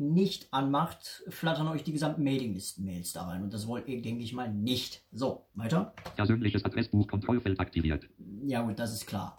nicht 0.00 0.52
anmacht, 0.52 1.22
flattern 1.28 1.68
euch 1.68 1.84
die 1.84 1.92
gesamten 1.92 2.24
Mailinglisten-Mails 2.24 3.12
da 3.12 3.26
rein. 3.26 3.42
Und 3.42 3.52
das 3.52 3.66
wollt 3.66 3.86
ihr, 3.86 4.00
denke 4.00 4.24
ich 4.24 4.32
mal, 4.32 4.52
nicht. 4.52 5.04
So, 5.12 5.46
weiter. 5.54 5.94
Persönliches 6.16 6.64
Adressbuch 6.64 7.06
Kontrollfeld 7.06 7.60
aktiviert. 7.60 8.08
Ja 8.42 8.62
gut, 8.62 8.78
das 8.78 8.92
ist 8.92 9.06
klar. 9.06 9.38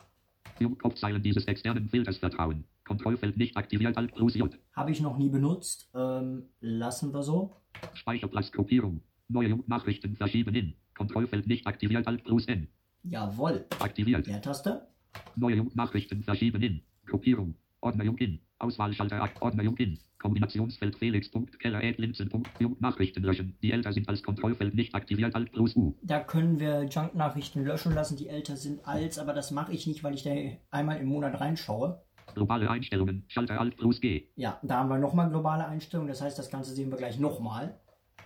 Jungkopfzeilen 0.60 1.24
dieses 1.24 1.46
externen 1.46 1.90
Filters 1.90 2.18
vertrauen. 2.18 2.66
Kontrollfeld 2.86 3.38
nicht 3.38 3.58
aktiviert 3.58 3.98
Alt 3.98 4.14
plus 4.14 4.36
J. 4.36 4.58
Habe 4.74 4.92
ich 4.92 5.02
noch 5.02 5.18
nie 5.18 5.30
benutzt. 5.30 5.90
Ähm, 5.96 6.50
lassen 6.60 7.14
wir 7.14 7.24
so. 7.24 7.56
Speicherplatz 7.94 8.52
Gruppierung. 8.52 9.02
Neue 9.28 9.50
Jung-Nachrichten 9.50 10.16
verschieben 10.16 10.54
in. 10.54 10.76
Kontrollfeld 10.96 11.48
nicht 11.48 11.66
aktiviert 11.66 12.06
Alt 12.06 12.24
plus 12.24 12.46
N. 12.46 12.68
Jawohl. 13.04 13.66
Aktiviert. 13.80 14.28
Leertaste. 14.28 14.88
Neue 15.36 15.56
Jung-Nachrichten 15.56 16.22
verschieben 16.22 16.62
in. 16.62 16.82
Gruppierung. 17.06 17.56
Ordner 17.80 18.04
Jung 18.04 18.18
in. 18.18 18.40
Auswahlschalter 18.60 19.64
Jung 19.64 19.78
in. 19.78 19.98
Kombinationsfeld 20.22 20.96
Felix.keller 20.96 21.82
Linzen. 21.98 22.30
Jung-Nachrichten 22.60 23.24
löschen. 23.24 23.58
Die 23.64 23.72
älter 23.72 23.92
sind 23.92 24.08
als 24.08 24.22
Kontrollfeld 24.22 24.76
nicht 24.76 24.94
aktiviert 24.94 25.34
Alt 25.36 25.52
plus 25.52 25.76
U. 25.76 25.96
Da 26.04 26.20
können 26.20 26.60
wir 26.60 26.84
Junk-Nachrichten 26.84 27.66
löschen 27.66 27.94
lassen, 27.94 28.18
die 28.18 28.28
älter 28.28 28.56
sind 28.56 28.86
als, 28.88 29.18
aber 29.18 29.34
das 29.34 29.50
mache 29.52 29.74
ich 29.74 29.88
nicht, 29.88 30.04
weil 30.04 30.14
ich 30.14 30.24
da 30.24 30.32
einmal 30.70 30.98
im 30.98 31.08
Monat 31.08 31.40
reinschaue. 31.42 32.02
Globale 32.36 32.70
Einstellungen. 32.70 33.26
Schalter 33.28 33.60
Alt 33.60 33.78
plus 33.78 34.00
G. 34.00 34.28
Ja, 34.36 34.60
da 34.62 34.78
haben 34.78 34.90
wir 34.90 35.00
nochmal 35.00 35.30
globale 35.30 35.68
Einstellungen, 35.68 36.10
das 36.10 36.22
heißt, 36.22 36.38
das 36.38 36.50
Ganze 36.50 36.74
sehen 36.74 36.92
wir 36.92 36.98
gleich 36.98 37.20
nochmal. 37.20 37.80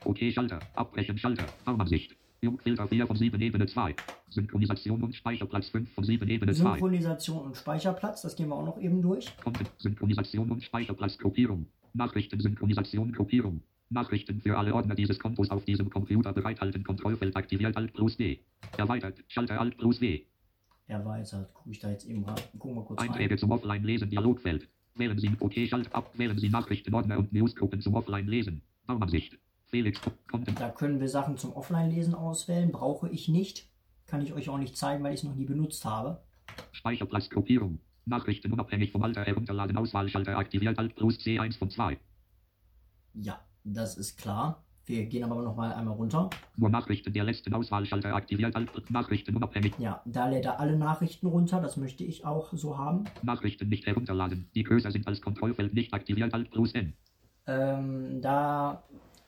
OK 0.04 0.20
Schalter. 0.32 0.60
Abbrechen 0.76 1.18
Schalter. 1.18 1.46
Baumansicht. 1.64 2.16
Jungfilter 2.42 2.88
4 2.88 3.08
von 3.08 3.16
7 3.16 3.42
Ebene 3.42 3.66
2. 3.66 3.96
Synchronisation 4.30 5.02
und 5.02 5.16
Speicherplatz 5.16 5.70
5 5.70 5.94
von 5.94 6.04
7 6.04 6.30
Ebene 6.30 6.54
2. 6.54 6.72
Synchronisation 6.72 7.46
und 7.46 7.58
Speicherplatz, 7.58 8.22
das 8.22 8.36
gehen 8.36 8.50
wir 8.50 8.56
auch 8.56 8.66
noch 8.66 8.80
eben 8.80 9.02
durch. 9.02 9.36
Content, 9.38 9.72
Synchronisation 9.78 10.52
und 10.52 10.62
Speicherplatz 10.62 11.18
Gruppierung. 11.18 11.68
Nachrichten, 11.96 12.40
Synchronisation, 12.40 13.12
Gruppierung. 13.14 13.64
Nachrichten 13.90 14.42
für 14.42 14.58
alle 14.58 14.74
Ordner 14.74 14.96
dieses 14.96 15.20
Kontos 15.20 15.50
auf 15.50 15.64
diesem 15.64 15.90
Computer 15.90 16.34
bereithalten. 16.34 16.84
Kontrollfeld 16.84 17.36
aktiviert 17.36 17.78
Alt 17.78 17.94
plus 17.94 18.18
D. 18.18 18.40
Erweitert. 18.78 19.24
Schalter 19.28 19.62
Alt 19.62 19.78
plus 19.78 20.02
W. 20.02 20.22
Erweitert, 20.88 21.54
gucke 21.54 21.72
ich 21.72 21.80
da 21.80 21.90
jetzt 21.90 22.06
eben 22.06 22.26
rein. 22.26 22.36
Gucken 22.60 22.78
wir 22.78 22.84
kurz 22.84 23.00
rein. 23.00 23.10
Einträge 23.10 23.38
zum 23.38 23.52
Offline-Lesen. 23.52 24.10
Dialogfeld. 24.10 24.68
Wählen 24.96 25.18
Sie 25.18 25.32
OK 25.40 25.54
Schalt 25.68 25.94
ab. 25.94 26.12
Wählen 26.18 26.38
Sie 26.38 26.50
Nachrichtenordner 26.50 27.18
und 27.18 27.32
Newsgruppen 27.32 27.82
zum 27.82 27.96
Offline-Lesen. 27.96 28.62
Baumansicht. 28.86 29.38
Felix. 29.68 30.00
Content. 30.30 30.60
Da 30.60 30.70
können 30.70 31.00
wir 31.00 31.10
Sachen 31.10 31.38
zum 31.38 31.54
Offline-Lesen 31.54 32.14
auswählen, 32.14 32.72
brauche 32.72 33.10
ich 33.10 33.28
nicht. 33.28 33.68
Kann 34.08 34.22
ich 34.22 34.34
euch 34.34 34.50
auch 34.50 34.58
nicht 34.58 34.78
zeigen, 34.78 35.04
weil 35.04 35.14
ich 35.14 35.22
es 35.22 35.24
noch 35.24 35.36
nie 35.36 35.46
benutzt 35.46 35.86
habe. 35.86 36.22
Speicherplatz 36.72 37.30
Gruppierung. 37.30 37.80
Nachrichten 38.06 38.52
unabhängig 38.52 38.92
vom 38.92 39.04
Alter 39.04 39.24
herunterladen. 39.24 39.78
Auswahlschalter 39.78 40.38
aktiviert 40.38 40.78
Alt 40.78 40.96
plus 40.96 41.18
C1 41.18 41.58
von 41.58 41.70
2. 41.70 41.98
Ja, 43.14 43.40
das 43.64 43.98
ist 43.98 44.18
klar. 44.18 44.64
Wir 44.88 45.06
gehen 45.08 45.24
aber 45.24 45.42
noch 45.42 45.56
mal 45.56 45.74
einmal 45.74 45.96
runter. 45.96 46.30
Nur 46.58 46.70
Nachrichten 46.70 47.12
der 47.12 47.24
letzten 47.24 47.54
Auswahlschalter 47.54 48.14
aktiviert 48.14 48.56
Alt. 48.56 48.70
Nachrichten 48.92 49.36
unabhängig. 49.36 49.74
Ja, 49.80 50.02
da 50.06 50.28
lädt 50.30 50.46
er 50.46 50.60
alle 50.60 50.78
Nachrichten 50.78 51.26
runter. 51.26 51.60
Das 51.60 51.76
möchte 51.76 52.04
ich 52.04 52.24
auch 52.26 52.54
so 52.54 52.78
haben. 52.78 53.06
Nachrichten 53.24 53.68
nicht 53.68 53.88
herunterladen. 53.88 54.48
Die 54.54 54.64
größer 54.64 54.92
sind 54.92 55.08
als 55.08 55.22
Kontrollfeld 55.22 55.74
nicht 55.74 55.94
aktiviert 55.94 56.34
Alt 56.36 56.52
plus 56.52 56.74
N. 56.74 56.94
Ähm, 57.48 58.22
da 58.22 58.84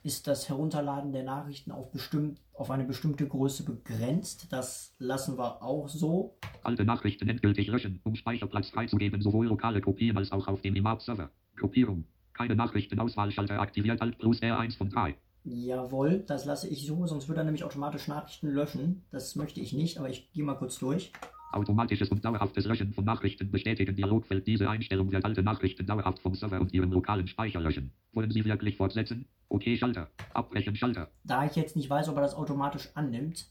ist 0.08 0.26
das 0.26 0.48
Herunterladen 0.48 1.12
der 1.12 1.24
Nachrichten 1.24 1.70
auf, 1.70 1.92
bestimmt, 1.92 2.40
auf 2.54 2.72
eine 2.72 2.86
bestimmte 2.86 3.28
Größe 3.28 3.66
begrenzt. 3.66 4.48
Das 4.54 4.96
lassen 5.00 5.38
wir 5.38 5.62
auch 5.62 5.90
so. 5.90 6.38
Alte 6.64 6.86
Nachrichten 6.86 7.28
endgültig 7.28 7.68
löschen, 7.68 8.00
um 8.06 8.16
Speicherplatz 8.16 8.70
freizugeben, 8.70 9.22
sowohl 9.22 9.48
lokale 9.48 9.82
Kopien 9.82 10.18
als 10.18 10.32
auch 10.32 10.48
auf 10.48 10.62
dem 10.62 10.78
IMAP-Server. 10.78 11.30
Gruppierung. 11.58 12.06
Keine 12.34 12.56
Nachrichtenauswahlschalter 12.56 13.60
aktiviert 13.60 14.02
Alt 14.02 14.18
plus 14.18 14.42
R1 14.42 14.78
von 14.78 14.90
3. 14.90 15.18
Jawohl, 15.44 16.24
das 16.26 16.46
lasse 16.46 16.70
ich 16.70 16.86
so, 16.86 17.06
sonst 17.06 17.28
würde 17.28 17.42
er 17.42 17.46
nämlich 17.46 17.66
automatisch 17.66 18.08
Nachrichten 18.08 18.48
löschen. 18.48 19.04
Das 19.12 19.36
möchte 19.36 19.60
ich 19.60 19.74
nicht, 19.74 19.98
aber 19.98 20.10
ich 20.10 20.32
gehe 20.32 20.46
mal 20.46 20.56
kurz 20.56 20.80
durch. 20.80 21.12
Automatisches 21.52 22.10
und 22.10 22.24
dauerhaftes 22.24 22.66
Löschen 22.66 22.94
von 22.94 23.06
Nachrichten 23.06 23.50
bestätigen 23.52 23.96
Dialogfeld. 23.96 24.46
Diese 24.46 24.70
Einstellung 24.70 25.12
wird 25.12 25.24
alte 25.24 25.42
Nachrichten 25.44 25.86
dauerhaft 25.86 26.20
vom 26.20 26.36
Server 26.36 26.60
und 26.60 26.74
ihrem 26.74 26.92
lokalen 26.92 27.28
Speicher 27.28 27.62
löschen. 27.62 27.94
Wollen 28.12 28.32
Sie 28.32 28.44
wirklich 28.44 28.76
fortsetzen? 28.76 29.26
OK 29.50 29.64
Schalter. 29.78 30.10
Abbrechen 30.34 30.76
Schalter. 30.76 31.10
Da 31.24 31.46
ich 31.46 31.56
jetzt 31.56 31.76
nicht 31.76 31.90
weiß, 31.90 32.10
ob 32.10 32.18
er 32.18 32.22
das 32.22 32.36
automatisch 32.36 32.90
annimmt, 32.96 33.48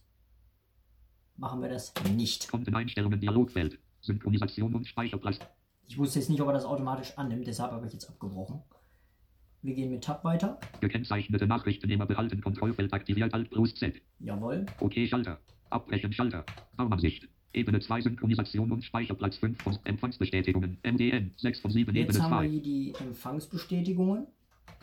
machen 1.36 1.62
wir 1.62 1.68
das 1.68 1.94
nicht. 2.14 2.48
Konteneinstellungen 2.48 3.18
Dialogfeld. 3.18 3.78
Synchronisation 4.00 4.74
und 4.74 4.86
Speicherplatz. 4.86 5.40
Ich 5.88 5.96
wusste 5.98 6.18
jetzt 6.18 6.28
nicht, 6.28 6.40
ob 6.40 6.48
er 6.48 6.54
das 6.54 6.64
automatisch 6.64 7.16
annimmt, 7.16 7.46
deshalb 7.46 7.72
habe 7.72 7.86
ich 7.86 7.92
jetzt 7.92 8.08
abgebrochen. 8.08 8.62
Wir 9.62 9.74
gehen 9.74 9.90
mit 9.90 10.04
Tab 10.04 10.22
weiter. 10.22 10.60
Gekennzeichnete 10.80 11.46
Nachrichtennehmer 11.46 12.06
behalten. 12.06 12.40
Kontrollfeld 12.40 12.92
aktiviert 12.92 13.34
Alt 13.34 13.50
plus 13.50 13.74
Z. 13.74 14.00
Jawohl. 14.20 14.66
OK 14.80 14.94
Schalter. 15.08 15.40
Abbrechen 15.70 16.12
Schalter. 16.12 16.44
Baumansicht. 16.76 17.28
Ebene 17.56 17.80
2 17.80 18.02
Synchronisation 18.02 18.70
und 18.70 18.84
Speicherplatz 18.84 19.38
5 19.38 19.62
von 19.62 19.78
Empfangsbestätigungen. 19.84 20.78
MDN 20.82 21.32
6 21.36 21.60
von 21.60 21.70
7 21.70 21.94
Jetzt 21.94 22.10
Ebene 22.10 22.22
haben 22.22 22.30
wir 22.30 22.38
2. 22.40 22.48
hier 22.48 22.62
die 22.62 22.94
Empfangsbestätigungen. 23.00 24.26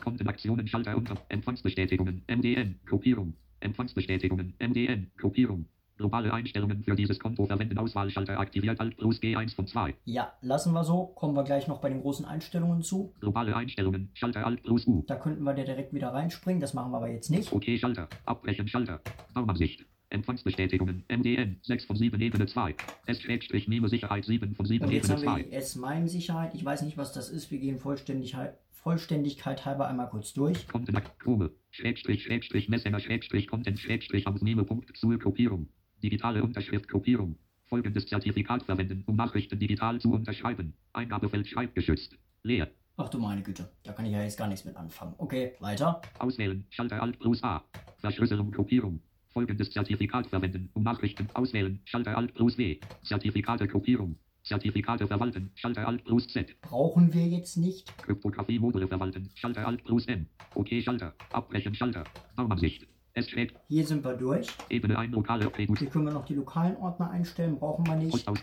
Kontenaktionen 0.02 0.66
Schalter 0.66 0.96
unter 0.96 1.16
Empfangsbestätigungen. 1.28 2.24
MDN. 2.26 2.80
Gruppierung. 2.84 3.34
Empfangsbestätigungen. 3.60 4.54
MDN. 4.58 5.10
Gruppierung. 5.16 5.66
Globale 5.96 6.32
Einstellungen 6.32 6.82
für 6.82 6.96
dieses 6.96 7.20
Konto 7.20 7.46
verwenden. 7.46 7.78
Auswahlschalter 7.78 8.40
aktiviert. 8.40 8.80
Alt 8.80 8.96
plus 8.96 9.20
G1 9.20 9.54
von 9.54 9.68
2. 9.68 9.94
Ja, 10.04 10.32
lassen 10.40 10.72
wir 10.72 10.82
so. 10.82 11.06
Kommen 11.06 11.34
wir 11.34 11.44
gleich 11.44 11.68
noch 11.68 11.80
bei 11.80 11.88
den 11.88 12.00
großen 12.00 12.24
Einstellungen 12.24 12.82
zu. 12.82 13.14
Globale 13.20 13.54
Einstellungen. 13.54 14.10
Schalter 14.14 14.44
Alt 14.44 14.64
plus 14.64 14.84
U. 14.88 15.04
Da 15.06 15.14
könnten 15.14 15.44
wir 15.44 15.54
direkt 15.54 15.94
wieder 15.94 16.08
reinspringen. 16.08 16.60
Das 16.60 16.74
machen 16.74 16.90
wir 16.90 16.96
aber 16.96 17.10
jetzt 17.10 17.30
nicht. 17.30 17.52
OK 17.52 17.64
Schalter. 17.78 18.08
Abbrechen 18.26 18.66
Schalter. 18.66 19.00
Baumansicht. 19.32 19.86
Empfangsbestätigungen. 20.14 21.04
MDN. 21.08 21.58
6 21.62 21.84
von 21.84 21.96
7 21.96 22.20
Ebene 22.20 22.46
2. 22.46 22.74
S-Meme 23.06 23.88
Sicherheit 23.88 24.24
7 24.24 24.54
von 24.54 24.64
7 24.66 24.84
Und 24.84 24.92
jetzt 24.92 25.10
Ebene 25.10 25.30
haben 25.30 25.38
wir 25.38 25.44
2. 25.44 25.50
die 25.50 25.56
S-MIME-Sicherheit. 25.56 26.54
Ich 26.54 26.64
weiß 26.64 26.82
nicht, 26.82 26.96
was 26.96 27.12
das 27.12 27.28
ist. 27.28 27.50
Wir 27.50 27.58
gehen 27.58 27.78
Vollständigkeit, 27.78 28.56
Vollständigkeit 28.70 29.64
halber 29.64 29.88
einmal 29.88 30.08
kurz 30.08 30.32
durch. 30.32 30.66
Kontenakt. 30.68 31.18
Chrome. 31.18 31.50
Schrägstrich 31.70 32.22
Schrägstrich 32.22 32.68
Messenger 32.68 33.00
Schrägstrich 33.00 33.48
Content 33.48 33.78
Schrägstrich 33.78 34.26
Ausnehme 34.26 34.64
Punkt 34.64 34.96
zur 34.96 35.18
Kopierung. 35.18 35.68
Digitale 36.02 36.42
Unterschrift 36.42 36.88
Kopierung. 36.88 37.36
Folgendes 37.64 38.06
Zertifikat 38.06 38.62
verwenden, 38.62 39.02
um 39.06 39.16
Nachrichten 39.16 39.58
digital 39.58 40.00
zu 40.00 40.12
unterschreiben. 40.12 40.74
Eingabefeld 40.92 41.46
schreibgeschützt. 41.46 42.16
Leer. 42.42 42.68
Ach 42.96 43.08
du 43.08 43.18
meine 43.18 43.42
Güte. 43.42 43.68
Da 43.82 43.92
kann 43.92 44.04
ich 44.04 44.12
ja 44.12 44.22
jetzt 44.22 44.38
gar 44.38 44.46
nichts 44.46 44.64
mit 44.64 44.76
anfangen. 44.76 45.14
Okay, 45.18 45.54
weiter. 45.58 46.00
Auswählen. 46.18 46.64
Schalter 46.70 47.02
Alt 47.02 47.18
plus 47.18 47.42
A. 47.42 47.64
Verschlüsselung 47.98 48.52
Kopierung. 48.52 49.00
Folgendes 49.34 49.70
Zertifikat 49.70 50.28
verwenden, 50.28 50.70
um 50.74 50.84
Nachrichten 50.84 51.28
auswählen. 51.34 51.80
Schalter 51.84 52.16
Alt 52.16 52.34
plus 52.34 52.56
W. 52.56 52.78
Zertifikate 53.02 53.66
Kopierung. 53.66 54.16
Zertifikate 54.44 55.08
verwalten. 55.08 55.50
Schalter 55.56 55.88
Alt 55.88 56.04
plus 56.04 56.28
Z. 56.28 56.60
Brauchen 56.60 57.12
wir 57.12 57.26
jetzt 57.26 57.56
nicht. 57.56 57.92
Kryptographie 57.98 58.60
Module 58.60 58.86
verwalten. 58.86 59.30
Schalter 59.34 59.66
Alt 59.66 59.82
plus 59.82 60.06
M. 60.06 60.28
OK 60.54 60.68
Schalter. 60.80 61.14
Abbrechen 61.32 61.74
Schalter. 61.74 62.04
Baumansicht. 62.36 62.86
S 63.14 63.28
schräg. 63.28 63.54
Hier 63.66 63.84
sind 63.84 64.04
wir 64.04 64.14
durch. 64.14 64.46
Ebene 64.70 64.96
1 64.96 65.12
lokale 65.12 65.46
Attribut. 65.46 65.80
Hier 65.80 65.88
können 65.88 66.04
wir 66.04 66.12
noch 66.12 66.26
die 66.26 66.34
lokalen 66.34 66.76
Ordner 66.76 67.10
einstellen. 67.10 67.58
Brauchen 67.58 67.84
wir 67.86 67.96
nicht. 67.96 68.12
Postaus. 68.12 68.38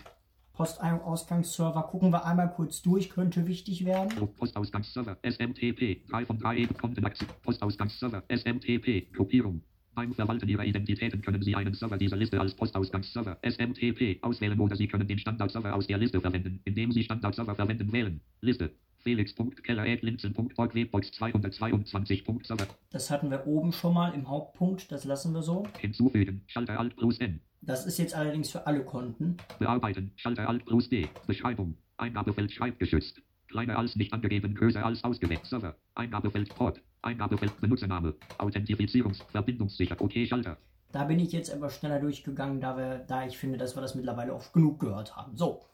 Postausgangsserver. 0.52 1.84
Gucken 1.84 2.12
wir 2.12 2.26
einmal 2.26 2.52
kurz 2.52 2.82
durch. 2.82 3.08
Könnte 3.08 3.46
wichtig 3.46 3.86
werden. 3.86 4.28
Postausgangsserver. 4.36 5.16
SMTP. 5.22 6.04
3 6.10 6.26
von 6.26 6.38
3 6.38 6.56
Ebene 6.58 6.78
Kontenachse. 6.78 7.24
Postausgangsserver. 7.42 8.24
SMTP. 8.28 9.10
Kopierung. 9.16 9.62
Beim 9.94 10.14
Verwalten 10.14 10.48
Ihrer 10.48 10.64
Identitäten 10.64 11.20
können 11.20 11.42
Sie 11.42 11.54
einen 11.54 11.74
Server 11.74 11.98
dieser 11.98 12.16
Liste 12.16 12.40
als 12.40 12.54
Postausgangsserver 12.54 13.38
SMTP 13.42 14.18
auswählen 14.22 14.58
oder 14.58 14.74
Sie 14.74 14.88
können 14.88 15.06
den 15.06 15.18
Standardserver 15.18 15.74
aus 15.74 15.86
der 15.86 15.98
Liste 15.98 16.20
verwenden, 16.20 16.60
indem 16.64 16.92
Sie 16.92 17.02
Standardserver 17.02 17.54
verwenden 17.54 17.92
wählen. 17.92 18.20
Liste. 18.40 18.70
Felix.keller.linzen.org 19.00 20.74
Webbox 20.74 21.08
222.server. 21.08 22.68
Das 22.90 23.10
hatten 23.10 23.30
wir 23.30 23.46
oben 23.46 23.72
schon 23.72 23.92
mal 23.92 24.14
im 24.14 24.28
Hauptpunkt. 24.28 24.90
Das 24.90 25.04
lassen 25.04 25.34
wir 25.34 25.42
so. 25.42 25.66
Hinzufügen. 25.78 26.42
Schalter 26.46 26.78
Alt 26.78 26.96
plus 26.96 27.18
N. 27.18 27.40
Das 27.60 27.84
ist 27.84 27.98
jetzt 27.98 28.14
allerdings 28.14 28.50
für 28.50 28.66
alle 28.66 28.84
Konten. 28.84 29.36
Bearbeiten. 29.58 30.12
Schalter 30.16 30.48
Alt 30.48 30.64
plus 30.64 30.88
D. 30.88 31.08
Beschreibung. 31.26 31.76
Eingabefeld 31.98 32.50
schreibgeschützt. 32.50 33.20
Kleiner 33.48 33.78
als 33.78 33.96
nicht 33.96 34.12
angegeben, 34.12 34.54
größer 34.54 34.84
als 34.84 35.04
ausgewählt. 35.04 35.44
Server. 35.44 35.76
Eingabefeld 35.94 36.48
Port. 36.54 36.80
Eingabefeld 37.02 37.60
Benutzername. 37.60 38.14
Authentifizierungs. 38.38 39.22
Verbindungssicher. 39.30 40.00
OK 40.00 40.12
Schalter. 40.26 40.56
Da 40.92 41.04
bin 41.04 41.18
ich 41.18 41.32
jetzt 41.32 41.48
etwas 41.48 41.76
schneller 41.76 41.98
durchgegangen, 42.00 42.60
da, 42.60 42.76
wir, 42.76 42.98
da 42.98 43.26
ich 43.26 43.38
finde, 43.38 43.56
dass 43.58 43.74
wir 43.74 43.80
das 43.80 43.94
mittlerweile 43.94 44.34
oft 44.34 44.52
genug 44.52 44.78
gehört 44.78 45.16
haben. 45.16 45.36
So. 45.36 45.64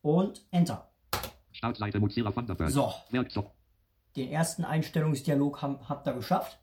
Und 0.00 0.46
Enter. 0.50 0.90
Startseite 1.52 2.00
Mozilla 2.00 2.30
Thunderbird. 2.30 2.70
So. 2.70 2.92
Werkzeug. 3.10 3.50
Den 4.16 4.30
ersten 4.30 4.64
Einstellungsdialog 4.64 5.60
haben, 5.60 5.88
habt 5.88 6.08
ihr 6.08 6.14
geschafft. 6.14 6.58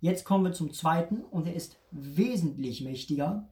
Jetzt 0.00 0.24
kommen 0.24 0.44
wir 0.44 0.52
zum 0.52 0.72
zweiten 0.72 1.22
und 1.22 1.46
der 1.46 1.54
ist 1.54 1.80
wesentlich 1.90 2.82
mächtiger. 2.82 3.48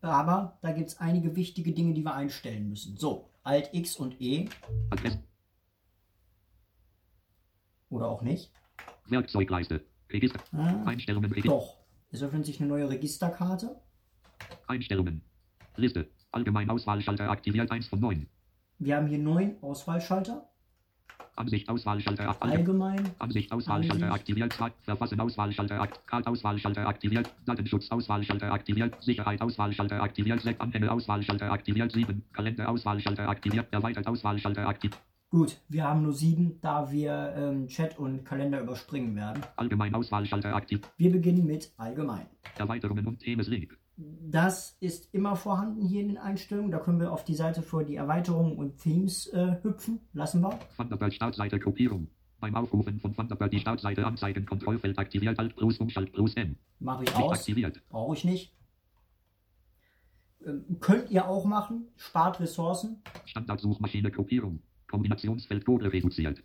Aber 0.00 0.58
da 0.62 0.72
gibt 0.72 0.88
es 0.88 1.00
einige 1.00 1.34
wichtige 1.34 1.72
Dinge, 1.72 1.94
die 1.94 2.02
wir 2.02 2.14
einstellen 2.14 2.68
müssen. 2.68 2.96
So, 2.96 3.30
Alt 3.42 3.70
X 3.72 3.96
und 3.96 4.20
E 4.20 4.48
Adresse. 4.90 5.20
Oder 7.90 8.08
auch 8.08 8.22
nicht. 8.22 8.52
Werkzeugleiste. 9.06 9.84
Register. 10.10 10.40
Ah, 10.52 10.84
Einstellungen. 10.84 11.30
Register. 11.30 11.50
doch. 11.50 11.78
Es 12.10 12.22
öffnet 12.22 12.46
sich 12.46 12.60
eine 12.60 12.68
neue 12.68 12.88
Registerkarte. 12.88 13.80
Einstellungen. 14.66 15.22
Liste. 15.76 16.08
Allgemein 16.32 16.68
Auswahlschalter 16.70 17.30
aktiviert 17.30 17.70
1 17.70 17.88
von 17.88 18.00
9. 18.00 18.26
Wir 18.78 18.96
haben 18.96 19.06
hier 19.06 19.18
neun 19.18 19.56
Auswahlschalter. 19.62 20.48
Ansicht 21.36 21.68
Auswahlschalter 21.68 22.42
allgemein. 22.42 23.10
Ansicht 23.18 23.52
Auswahlschalter 23.52 24.12
aktiviert 24.12 24.52
2. 24.52 24.72
Verfassen 24.82 25.20
Auswahlschalter 25.20 25.80
aktiviert. 25.80 26.06
Card 26.06 26.26
Auswahlschalter 26.26 26.86
aktiviert. 26.86 27.34
Datenschutz 27.46 27.90
Auswahlschalter 27.90 28.52
aktiviert. 28.52 29.00
Sicherheit 29.02 29.40
Auswahlschalter 29.40 30.02
aktiviert. 30.02 30.40
6. 30.40 30.60
Anhänge 30.60 30.90
Auswahlschalter 30.90 31.52
aktiviert. 31.52 31.92
7. 31.92 32.24
Kalender 32.32 32.68
Auswahlschalter 32.68 33.28
aktiviert. 33.28 33.68
Erweitert 33.72 34.06
Auswahlschalter 34.06 34.66
aktiviert. 34.66 35.00
Gut, 35.30 35.60
wir 35.68 35.84
haben 35.84 36.02
nur 36.02 36.14
sieben, 36.14 36.58
da 36.62 36.90
wir 36.90 37.34
ähm, 37.36 37.66
Chat 37.68 37.98
und 37.98 38.24
Kalender 38.24 38.60
überspringen 38.62 39.14
werden. 39.14 39.42
Allgemein 39.56 39.94
Auswahlschalter 39.94 40.54
aktiv. 40.54 40.80
Wir 40.96 41.12
beginnen 41.12 41.44
mit 41.46 41.70
Allgemein. 41.76 42.26
Erweiterungen 42.56 43.06
und 43.06 43.18
Themes 43.20 43.46
Link. 43.48 43.78
Das 43.96 44.76
ist 44.80 45.12
immer 45.12 45.36
vorhanden 45.36 45.82
hier 45.82 46.00
in 46.00 46.08
den 46.08 46.18
Einstellungen. 46.18 46.70
Da 46.70 46.78
können 46.78 47.00
wir 47.00 47.12
auf 47.12 47.24
die 47.24 47.34
Seite 47.34 47.62
für 47.62 47.84
die 47.84 47.96
Erweiterungen 47.96 48.56
und 48.56 48.78
Themes 48.78 49.26
äh, 49.26 49.56
hüpfen. 49.62 50.00
Lassen 50.14 50.40
wir. 50.40 50.58
Thunderbird 50.76 51.12
Startseite 51.12 51.58
Kopierung. 51.60 52.08
Beim 52.40 52.54
Aufrufen 52.54 52.98
von 53.00 53.14
Thunderbird 53.14 53.52
die 53.52 53.58
Startseite 53.58 54.06
anzeigen 54.06 54.46
Kontrollfeld 54.46 54.98
aktiviert 54.98 55.38
Alt 55.38 55.56
plus 55.56 55.78
Umschalt 55.78 56.12
plus 56.12 56.34
M. 56.36 56.56
Mache 56.78 57.02
ich 57.04 57.10
Nicht 57.10 57.22
aus. 57.22 57.40
aktiviert. 57.40 57.82
Brauche 57.90 58.14
ich 58.14 58.24
nicht. 58.24 58.54
Ähm, 60.46 60.78
könnt 60.80 61.10
ihr 61.10 61.26
auch 61.28 61.44
machen. 61.44 61.88
Spart 61.96 62.38
Ressourcen. 62.40 63.02
Standardsuchmaschine 63.24 64.10
Kopierung. 64.12 64.62
Kombinationsfeld 64.88 65.64
Google 65.64 65.88
reduziert. 65.88 66.42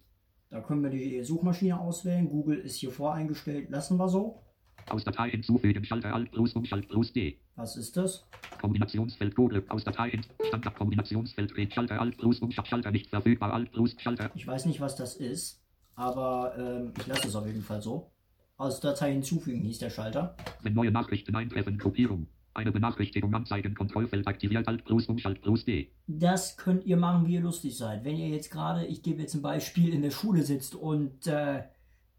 Da 0.50 0.62
können 0.62 0.84
wir 0.84 0.92
die 0.92 1.24
Suchmaschine 1.24 1.80
auswählen. 1.80 2.30
Google 2.30 2.60
ist 2.60 2.76
hier 2.76 2.92
voreingestellt. 2.92 3.70
Lassen 3.70 3.98
wir 3.98 4.08
so. 4.08 4.44
Aus 4.90 5.04
Datei 5.04 5.32
hinzufügen 5.32 5.84
Schalter 5.84 6.14
Alt 6.14 6.32
plus 6.32 6.54
Umschalt 6.54 6.88
plus 6.90 7.14
D. 7.14 7.40
Was 7.56 7.76
ist 7.76 7.96
das? 7.98 8.28
Kombinationsfeld 8.62 9.36
Google 9.36 9.64
aus 9.70 9.84
Datei 9.84 10.12
hin. 10.12 10.22
Standard 10.48 10.76
Kombinationsfeld 10.76 11.56
Red 11.56 11.74
Schalter 11.74 12.00
Alt 12.00 12.18
plus 12.18 12.40
Umschalt 12.40 12.68
Schalter 12.68 12.92
nicht 12.92 13.10
verfügbar 13.10 13.54
Alt 13.54 13.72
plus 13.72 13.96
Schalter. 14.00 14.30
Ich 14.36 14.46
weiß 14.46 14.66
nicht, 14.66 14.82
was 14.82 14.96
das 14.96 15.16
ist. 15.16 15.64
Aber 15.96 16.56
ähm, 16.58 16.94
ich 17.00 17.08
lasse 17.08 17.28
es 17.28 17.36
auf 17.36 17.46
jeden 17.48 17.62
Fall 17.62 17.82
so. 17.82 18.12
Aus 18.58 18.80
Datei 18.80 19.14
hinzufügen 19.14 19.62
hieß 19.62 19.80
der 19.80 19.90
Schalter. 19.90 20.36
Wenn 20.62 20.74
neue 20.74 20.92
Nachrichten 20.92 21.36
eintreffen 21.36 21.78
Kopierung. 21.78 22.28
Eine 22.56 22.72
Benachrichtigung 22.72 23.34
anzeigen 23.34 23.74
Kontrollfeld 23.74 24.28
aktiviert 24.28 24.68
Alt 24.68 24.86
plus 24.86 25.08
Umschalt 25.08 25.42
plus 25.42 25.66
D. 25.66 25.92
Das 26.08 26.56
könnt 26.56 26.86
ihr 26.86 26.98
machen, 26.98 27.26
wie 27.28 27.34
ihr 27.36 27.42
lustig 27.42 27.76
seid. 27.76 28.04
Wenn 28.04 28.16
ihr 28.16 28.30
jetzt 28.30 28.52
gerade, 28.52 28.86
ich 28.86 29.02
gebe 29.02 29.22
jetzt 29.22 29.34
ein 29.34 29.42
Beispiel, 29.42 29.94
in 29.94 30.04
der 30.04 30.12
Schule 30.12 30.44
sitzt 30.44 30.76
und 30.76 31.26
äh, 31.26 31.64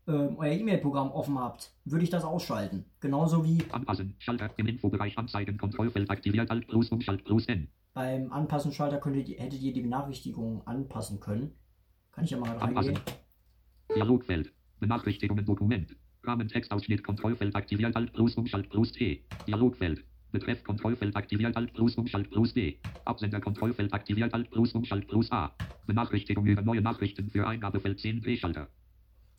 ähm, 0.08 0.36
euer 0.36 0.52
E-Mail-Programm 0.52 1.12
offen 1.12 1.38
habt, 1.38 1.72
würde 1.84 2.04
ich 2.04 2.10
das 2.10 2.24
ausschalten. 2.24 2.84
Genauso 3.00 3.44
wie 3.44 3.62
Anpassen 3.70 4.16
Schalter 4.18 4.50
im 4.56 4.66
Infobereich 4.66 5.16
anzeigen 5.16 5.56
Kontrollfeld 5.56 6.10
aktiviert 6.10 6.50
Alt 6.50 6.66
plus 6.66 6.90
Umschalt 6.90 7.24
plus 7.24 7.46
N. 7.46 7.68
beim 7.94 8.32
Anpassen-Schalter 8.32 8.98
könntet 8.98 9.28
ihr, 9.28 9.38
hättet 9.38 9.62
ihr 9.62 9.72
die 9.72 9.82
Benachrichtigungen 9.82 10.66
anpassen 10.66 11.20
können. 11.20 11.52
Kann 12.10 12.24
ich 12.24 12.30
ja 12.30 12.38
mal 12.38 12.58
Anpassen. 12.58 12.96
reingehen. 12.96 13.16
Dialogfeld. 13.94 14.52
Benachrichtigungen 14.80 15.44
Dokument. 15.44 15.96
Rahmentextausschnitt 16.24 17.04
Kontrollfeld 17.04 17.54
aktiviert 17.54 17.94
Alt 17.94 18.12
plus 18.12 18.34
Umschalt 18.34 18.68
plus 18.68 18.92
T. 18.92 19.24
Dialogfeld. 19.46 20.04
Betreff 20.34 20.64
Kontrollfeld 20.64 21.14
aktiviert 21.14 21.56
Alt 21.56 21.72
plus 21.72 21.94
Umschalt 21.94 22.28
plus 22.28 22.52
D. 22.52 22.78
Absender 23.04 23.40
Kontrollfeld 23.40 23.94
aktiviert 23.94 24.34
Alt 24.34 24.50
plus 24.50 24.74
Umschalt 24.74 25.06
plus 25.06 25.30
A. 25.30 25.54
Benachrichtigung 25.86 26.44
über 26.44 26.60
neue 26.60 26.82
Nachrichten 26.82 27.30
für 27.30 27.46
Eingabefeld 27.46 28.00
10 28.00 28.20
Drehschalter. 28.20 28.68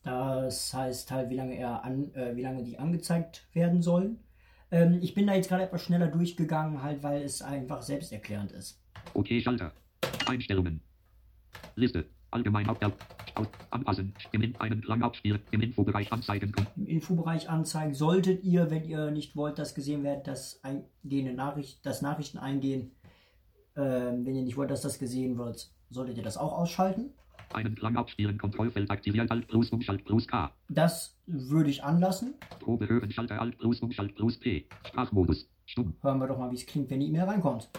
Das 0.03 0.73
heißt 0.73 1.11
halt, 1.11 1.29
wie 1.29 1.35
lange, 1.35 1.57
er 1.57 1.83
an, 1.83 2.13
äh, 2.13 2.35
wie 2.35 2.41
lange 2.43 2.63
die 2.63 2.79
angezeigt 2.79 3.45
werden 3.53 3.81
sollen. 3.81 4.19
Ähm, 4.71 4.99
ich 5.01 5.13
bin 5.13 5.27
da 5.27 5.35
jetzt 5.35 5.49
gerade 5.49 5.63
etwas 5.63 5.83
schneller 5.83 6.07
durchgegangen, 6.07 6.81
halt, 6.81 7.03
weil 7.03 7.23
es 7.23 7.41
einfach 7.41 7.81
selbsterklärend 7.81 8.53
ist. 8.53 8.81
OK 9.13 9.27
Schalter. 9.41 9.73
Einstellungen. 10.27 10.81
Liste. 11.75 12.05
Allgemein 12.35 12.67
auf 12.67 12.77
aus, 13.35 13.47
Anpassen. 13.69 14.13
Im 14.33 14.41
In 14.41 14.55
einen 14.57 14.81
Klang 14.81 15.01
abspielen. 15.03 15.39
Im 15.51 15.61
Infobereich 15.61 16.11
anzeigen. 16.11 16.53
Im 16.75 16.85
Infobereich 16.85 17.49
anzeigen 17.49 17.93
solltet 17.93 18.43
ihr, 18.43 18.69
wenn 18.69 18.83
ihr 18.83 19.09
nicht 19.09 19.37
wollt, 19.37 19.57
dass 19.57 19.73
gesehen 19.73 20.03
wird, 20.03 20.27
dass 20.27 20.61
eingehende 20.61 21.33
Nachricht, 21.33 21.85
das 21.85 22.01
Nachrichten 22.01 22.37
eingehen, 22.37 22.91
ähm, 23.77 24.25
wenn 24.25 24.35
ihr 24.35 24.43
nicht 24.43 24.57
wollt, 24.57 24.69
dass 24.69 24.81
das 24.81 24.99
gesehen 24.99 25.37
wird, 25.37 25.71
solltet 25.89 26.17
ihr 26.17 26.23
das 26.23 26.35
auch 26.35 26.51
ausschalten. 26.51 27.13
Einen 27.53 27.73
Klang 27.73 27.95
abspielen. 27.95 28.37
Kontrollfeld 28.37 28.91
aktiviert 28.91 29.31
Alt 29.31 29.47
plus 29.47 29.69
Umschalt 29.69 30.03
plus 30.03 30.27
K. 30.27 30.51
Das 30.67 31.15
würde 31.27 31.69
ich 31.69 31.85
anlassen. 31.85 32.33
Probe 32.59 32.89
hören 32.89 33.11
Schalter 33.11 33.39
Alt 33.39 33.57
plus 33.57 33.79
Umschalt 33.79 34.13
plus 34.13 34.37
P. 34.37 34.65
Sprachmodus. 34.85 35.47
Stumm. 35.65 35.95
Hören 36.01 36.19
wir 36.19 36.27
doch 36.27 36.37
mal, 36.37 36.51
wie 36.51 36.55
es 36.55 36.65
klingt, 36.65 36.89
wenn 36.89 36.99
die 36.99 37.07
E-Mail 37.07 37.23
reinkommt. 37.23 37.69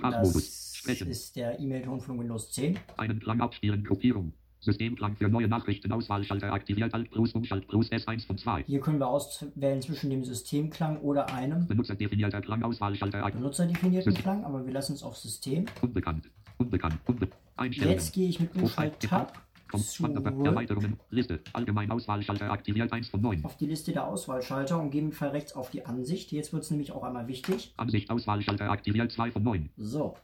Sprachmodus. 0.00 0.82
das 0.86 1.00
ist 1.02 1.36
der 1.36 1.60
E-Mail-Ton 1.60 2.00
von 2.00 2.18
Windows 2.18 2.50
10. 2.52 2.78
Einen 2.96 3.20
Klang 3.20 3.40
abspielen. 3.40 3.84
Kopierung. 3.84 4.32
Systemklang 4.60 5.16
für 5.16 5.28
neue 5.28 5.48
Nachrichten. 5.48 5.92
Auswahlschalter 5.92 6.52
aktiviert. 6.52 6.92
Alt 6.92 7.10
plus 7.10 7.32
Umschalt 7.32 7.66
plus 7.68 7.90
S1 7.90 8.26
von 8.26 8.38
2. 8.38 8.64
Hier 8.64 8.80
können 8.80 8.98
wir 8.98 9.08
auswählen 9.08 9.80
zwischen 9.80 10.10
dem 10.10 10.24
Systemklang 10.24 10.98
oder 10.98 11.32
einem 11.32 11.66
Benutzerdefinierter 11.66 12.40
Klang. 12.40 12.62
Auswahlschalter 12.62 13.18
aktiviert. 13.18 13.42
benutzerdefinierten 13.42 14.14
Klang, 14.14 14.44
aber 14.44 14.66
wir 14.66 14.72
lassen 14.72 14.94
es 14.94 15.02
auf 15.02 15.16
System. 15.16 15.66
Unbekannt. 15.80 16.30
Unbekannt. 16.58 16.98
Unbe 17.06 17.28
Einstellungen. 17.56 17.98
Jetzt 17.98 18.12
gehe 18.12 18.28
ich 18.28 18.40
mit 18.40 18.54
Wanderbar. 18.54 18.98
zurück 18.98 19.49
Erweiterungen. 19.72 20.98
Liste. 21.10 21.40
Allgemein 21.52 21.90
Auswahlschalter 21.90 22.50
aktiviert 22.50 22.92
1 22.92 23.08
von 23.08 23.20
9. 23.20 23.44
auf 23.44 23.56
die 23.56 23.66
Liste 23.66 23.92
der 23.92 24.06
Auswahlschalter 24.06 24.78
und 24.80 24.90
gehe 24.90 25.02
mit 25.02 25.14
Pfeil 25.14 25.30
rechts 25.30 25.54
auf 25.54 25.70
die 25.70 25.86
Ansicht. 25.86 26.32
Jetzt 26.32 26.52
wird 26.52 26.62
es 26.62 26.70
nämlich 26.70 26.92
auch 26.92 27.02
einmal 27.02 27.28
wichtig. 27.28 27.74
Ansicht 27.76 28.10
Auswahlschalter 28.10 28.70
aktiviert 28.70 29.12
2 29.12 29.30
von 29.30 29.42
9. 29.42 29.70
So, 29.76 30.16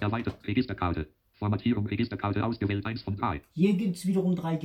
Erweitert. 0.00 0.36
Registerkarte. 0.46 1.08
Formatierung 1.32 1.86
Registerkarte 1.86 2.44
ausgewählt 2.44 2.84
1 2.84 3.02
von 3.02 3.16
3. 3.16 3.40
hier 3.52 3.72
gibt 3.74 3.96
es 3.96 4.06
wiederum 4.06 4.36
drei, 4.36 4.58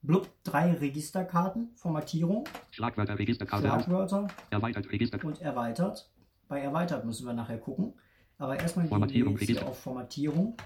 blub, 0.00 0.28
drei 0.44 0.72
Registerkarten, 0.74 1.70
Formatierung, 1.74 2.44
Schlagwörter 2.70 3.18
Registerkarte. 3.18 3.66
Schlagwörter 3.66 4.28
Erweitert 4.50 4.90
Register. 4.92 5.24
und 5.24 5.40
erweitert. 5.40 6.08
Bei 6.46 6.60
erweitert 6.60 7.04
müssen 7.04 7.26
wir 7.26 7.32
nachher 7.32 7.58
gucken. 7.58 7.94
Aber 8.38 8.58
erstmal 8.58 8.86
gehen 8.86 9.38
wir 9.38 9.66
auf 9.66 9.78
Formatierung. 9.80 10.56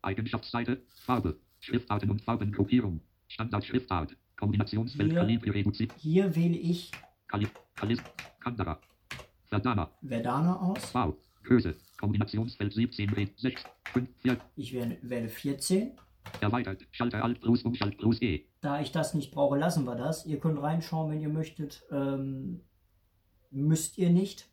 Eigenschaftsseite. 0.00 0.82
Farbe. 1.04 1.38
Schriftarten 1.62 2.10
und 2.10 2.20
Farbengruppierung. 2.20 3.00
Standardschriftart. 3.28 4.16
Kombinationsfeld 4.36 5.12
Hier. 5.12 5.20
Kalibre 5.20 5.54
reduziert. 5.54 5.92
Hier 5.96 6.34
wähle 6.34 6.56
ich 6.56 6.90
Kali 7.28 7.46
Kalis. 7.76 8.00
Kandara. 8.40 8.80
Verdana. 9.46 9.88
Verdana 10.02 10.56
aus. 10.60 10.84
V. 10.86 11.16
Größe. 11.44 11.76
Kombinationsfeld 11.98 12.72
17 12.72 13.10
Red 13.10 13.38
6. 13.38 13.64
5 13.92 14.08
4. 14.18 14.36
Ich 14.56 14.72
wähle, 14.72 14.98
wähle 15.02 15.28
14. 15.28 15.92
Erweitert. 16.40 16.84
Schalter 16.90 17.22
Alt 17.22 17.40
plus 17.40 17.62
Umschalt 17.62 17.96
plus 17.96 18.20
E. 18.20 18.44
Da 18.60 18.80
ich 18.80 18.90
das 18.90 19.14
nicht 19.14 19.32
brauche, 19.32 19.56
lassen 19.56 19.84
wir 19.84 19.94
das. 19.94 20.26
Ihr 20.26 20.40
könnt 20.40 20.60
reinschauen, 20.60 21.12
wenn 21.12 21.20
ihr 21.20 21.28
möchtet. 21.28 21.84
Ähm, 21.92 22.60
müsst 23.50 23.98
ihr 23.98 24.10
nicht. 24.10 24.48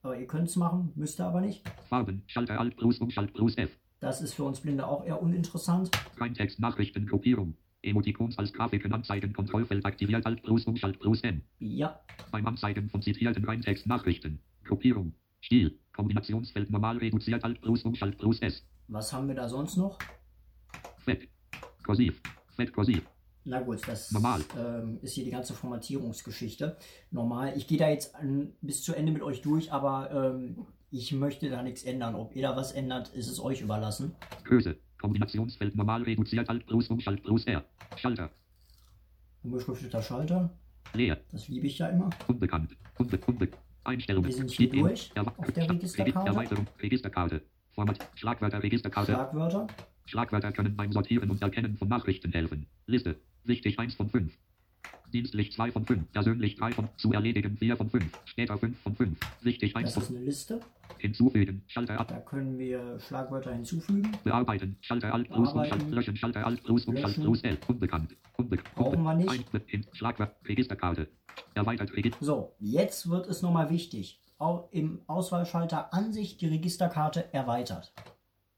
Aber 0.00 0.18
ihr 0.18 0.26
könnt 0.26 0.48
es 0.48 0.56
machen, 0.56 0.92
müsst 0.96 1.20
ihr 1.20 1.26
aber 1.26 1.40
nicht. 1.42 1.62
Farben. 1.88 2.22
Schalter 2.26 2.58
Alt 2.58 2.76
plus 2.76 2.98
Umschalt 3.00 3.34
plus 3.34 3.56
F. 3.58 3.70
Das 4.04 4.20
ist 4.20 4.34
für 4.34 4.44
uns 4.44 4.60
Blinde 4.60 4.86
auch 4.86 5.02
eher 5.06 5.22
uninteressant. 5.22 5.90
Kein 6.18 6.34
Text 6.34 6.60
Nachrichten 6.60 7.06
Gruppierung. 7.06 7.56
Emotikons 7.80 8.36
als 8.36 8.52
Grafiken 8.52 8.92
anzeigen 8.92 9.32
Kontrollfeld 9.32 9.82
aktiviert 9.86 10.26
Alt 10.26 10.42
plus 10.42 10.66
Umschalt 10.66 11.00
plus 11.00 11.22
N. 11.22 11.42
Ja, 11.58 12.00
Beim 12.30 12.46
Anzeigen 12.46 12.90
von 12.90 13.00
zitierten 13.00 13.42
Reintext 13.46 13.86
Nachrichten. 13.86 14.40
Gruppierung. 14.62 15.14
Stil. 15.40 15.78
Kombinationsfeld 15.96 16.70
normal 16.70 16.98
reduziert 16.98 17.42
Alt 17.44 17.62
plus 17.62 17.82
Umschalt 17.84 18.18
plus 18.18 18.42
S. 18.42 18.66
was 18.88 19.10
haben 19.10 19.26
wir 19.26 19.36
da 19.36 19.48
sonst 19.48 19.78
noch? 19.78 19.98
Fett. 20.98 21.26
Kursiv. 21.82 22.20
Fett 22.56 22.74
kursiv. 22.74 23.08
Na 23.46 23.62
gut, 23.62 23.88
das 23.88 24.12
Normal. 24.12 24.42
ähm, 24.58 24.98
ist 25.00 25.14
hier 25.14 25.24
die 25.24 25.30
ganze 25.30 25.54
Formatierungsgeschichte. 25.54 26.76
Normal. 27.10 27.54
Ich 27.56 27.66
gehe 27.66 27.78
da 27.78 27.88
jetzt 27.88 28.14
an, 28.14 28.52
bis 28.60 28.82
zu 28.82 28.94
Ende 28.94 29.12
mit 29.12 29.22
euch 29.22 29.40
durch, 29.40 29.72
aber 29.72 30.10
ähm, 30.10 30.66
ich 30.90 31.12
möchte 31.12 31.50
da 31.50 31.62
nichts 31.62 31.82
ändern. 31.84 32.14
Ob 32.14 32.34
ihr 32.36 32.42
da 32.42 32.56
was 32.56 32.72
ändert, 32.72 33.08
ist 33.14 33.28
es 33.28 33.40
euch 33.40 33.60
überlassen. 33.62 34.14
Größe. 34.44 34.76
Kombinationsfeld 35.00 35.74
normal 35.76 36.02
reduziert 36.02 36.48
Alt 36.48 36.66
plus 36.66 36.88
Umschalt 36.88 37.22
plus 37.22 37.44
R. 37.46 37.64
Schalter. 37.96 38.30
Unbeschrifteter 39.42 40.00
Schalter, 40.02 40.50
Leer. 40.94 41.18
das 41.30 41.48
liebe 41.48 41.66
ich 41.66 41.78
ja 41.78 41.88
immer. 41.88 42.08
Unbekannt. 42.28 42.76
Unbe 42.98 43.18
unbe 43.26 43.48
Einstellungen. 43.82 44.28
Wir 44.28 44.34
sind 44.34 44.50
hier 44.50 44.54
Steht 44.68 44.72
in- 44.74 44.80
durch 44.80 45.10
Erwa- 45.14 45.36
auf 45.36 45.50
der 45.52 45.64
Regi- 45.64 45.72
Registerkarte. 45.76 46.28
Erweiterung. 46.30 46.66
Registerkarte. 46.80 47.42
Format. 47.72 47.98
Schlagwörter 48.14 48.62
Registerkarte. 48.62 49.12
Schlagwörter. 49.12 49.66
Schlagwörter 50.06 50.52
können 50.52 50.76
beim 50.76 50.92
Sortieren 50.92 51.30
und 51.30 51.42
Erkennen 51.42 51.76
von 51.76 51.88
Nachrichten 51.88 52.32
helfen. 52.32 52.66
Liste. 52.86 53.16
Wichtig 53.44 53.78
1 53.78 53.94
von 53.94 54.08
5. 54.08 54.32
Dienstlich 55.12 55.52
2 55.52 55.70
von 55.70 55.86
5. 55.86 56.10
Persönlich 56.12 56.56
3 56.56 56.72
von. 56.72 56.88
Zu 56.96 57.12
erledigen 57.12 57.56
4 57.56 57.76
von 57.76 57.88
5. 57.88 58.04
Später 58.24 58.58
5 58.58 58.78
von 58.80 58.96
5. 58.96 59.18
Wichtig 59.42 59.76
1 59.76 59.86
Das 59.86 59.94
von. 59.94 60.02
ist 60.02 60.10
eine 60.18 60.24
Liste. 60.26 60.60
Hinzufügen. 60.98 61.62
Schalter 61.68 62.00
ab. 62.00 62.08
Da 62.08 62.18
können 62.20 62.58
wir 62.58 62.98
Schlagwörter 63.00 63.52
hinzufügen. 63.52 64.10
Bearbeiten. 64.24 64.76
Schalter 64.80 65.14
Alt 65.14 65.28
plus 65.30 65.52
Bearbeiten. 65.52 65.74
Umschalt. 65.74 65.94
Löschen. 65.94 66.16
Schalter 66.16 66.46
Alt 66.46 66.62
plus 66.64 66.84
Umschalt 66.86 67.06
Löschen. 67.08 67.22
plus 67.24 67.42
L. 67.42 67.58
Unbekannt. 67.68 68.16
Unbekannt. 68.36 68.74
Brauchen 68.74 69.02
wir 69.04 69.14
nicht. 69.14 69.30
Ein, 69.30 69.44
hin, 69.66 69.86
Schlagwort. 69.92 70.34
Registerkarte. 70.46 71.08
Erweitert 71.54 71.92
Register. 71.94 72.24
So, 72.24 72.54
jetzt 72.58 73.08
wird 73.08 73.26
es 73.28 73.40
nochmal 73.42 73.70
wichtig. 73.70 74.20
Au- 74.38 74.68
Im 74.72 75.00
Auswahlschalter 75.06 75.94
Ansicht 75.94 76.40
die 76.40 76.46
Registerkarte 76.48 77.32
erweitert. 77.32 77.92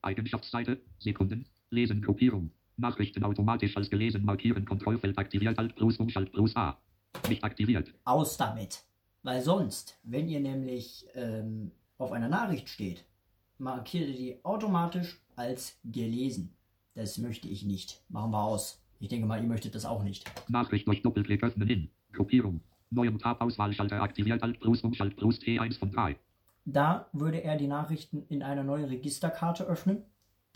Eigenschaftsseite. 0.03 0.81
Sekunden. 0.99 1.47
Lesen. 1.71 2.01
Gruppierung. 2.03 2.51
Nachrichten 2.77 3.25
automatisch 3.25 3.77
als 3.77 3.91
gelesen 3.91 4.25
markieren. 4.25 4.65
Kontrollfeld 4.65 5.19
aktiviert. 5.19 5.59
Alt 5.59 5.75
plus 5.77 5.97
Umschalt 5.99 6.33
plus 6.33 6.55
A. 6.57 6.79
Nicht 7.29 7.43
aktiviert. 7.45 7.93
Aus 8.05 8.37
damit. 8.37 8.85
Weil 9.23 9.43
sonst, 9.43 9.99
wenn 10.03 10.29
ihr 10.29 10.41
nämlich 10.41 11.07
ähm, 11.15 11.73
auf 11.99 12.13
einer 12.13 12.29
Nachricht 12.29 12.69
steht, 12.69 13.05
markiert 13.59 14.09
ihr 14.09 14.15
die 14.15 14.45
automatisch 14.45 15.21
als 15.35 15.79
gelesen. 15.85 16.55
Das 16.95 17.19
möchte 17.19 17.49
ich 17.49 17.65
nicht. 17.65 18.03
Machen 18.09 18.31
wir 18.31 18.43
aus. 18.43 18.83
Ich 19.01 19.09
denke 19.09 19.27
mal, 19.27 19.41
ihr 19.41 19.49
möchtet 19.49 19.75
das 19.75 19.85
auch 19.85 20.03
nicht. 20.03 20.25
Nachricht 20.49 20.87
durch 20.87 21.03
Doppelklick 21.03 21.43
öffnen 21.43 21.69
in. 21.69 21.91
Gruppierung. 22.13 22.61
Neuem 22.91 23.19
Tab 23.19 23.41
Auswahlschalter 23.41 24.01
aktiviert. 24.01 24.43
Alt 24.43 24.61
plus 24.61 24.83
Umschalt 24.83 25.17
plus 25.17 25.39
T1 25.39 25.79
von 25.79 25.91
3. 25.91 26.17
Da 26.65 27.09
würde 27.13 27.43
er 27.43 27.57
die 27.57 27.69
Nachrichten 27.69 28.25
in 28.29 28.43
einer 28.43 28.65
neuen 28.65 28.87
Registerkarte 28.87 29.65
öffnen. 29.65 30.03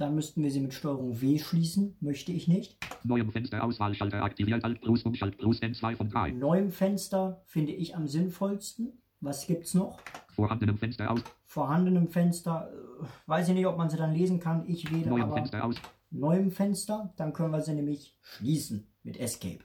Dann 0.00 0.14
müssten 0.14 0.42
wir 0.42 0.50
sie 0.50 0.60
mit 0.60 0.72
Steuerung 0.72 1.20
W 1.20 1.38
schließen. 1.38 1.94
Möchte 2.00 2.32
ich 2.32 2.48
nicht. 2.48 2.78
Neuem 3.04 3.30
Fenster 3.30 3.62
Auswahlschalter 3.62 4.22
aktiviert. 4.22 4.64
Alt 4.64 4.80
plus 4.80 5.02
Umschalt 5.02 5.36
plus 5.36 5.60
N2 5.60 5.94
von 5.94 6.08
3. 6.08 6.30
In 6.30 6.38
neuem 6.38 6.70
Fenster 6.70 7.42
finde 7.44 7.72
ich 7.72 7.94
am 7.94 8.08
sinnvollsten. 8.08 9.02
Was 9.20 9.46
gibt's 9.46 9.74
noch? 9.74 10.00
Vorhandenem 10.30 10.78
Fenster 10.78 11.10
aus. 11.10 11.20
Vorhandenem 11.44 12.08
Fenster, 12.08 12.70
äh, 12.72 13.04
weiß 13.26 13.50
ich 13.50 13.54
nicht, 13.54 13.66
ob 13.66 13.76
man 13.76 13.90
sie 13.90 13.98
dann 13.98 14.14
lesen 14.14 14.40
kann. 14.40 14.66
Ich 14.66 14.90
wähle 14.90 15.10
Neuem 15.10 15.22
aber 15.24 15.34
Fenster 15.34 15.64
aus. 15.66 15.76
neuem 16.10 16.50
Fenster. 16.50 17.12
Dann 17.18 17.34
können 17.34 17.52
wir 17.52 17.60
sie 17.60 17.74
nämlich 17.74 18.16
schließen 18.22 18.86
mit 19.02 19.20
Escape. 19.20 19.60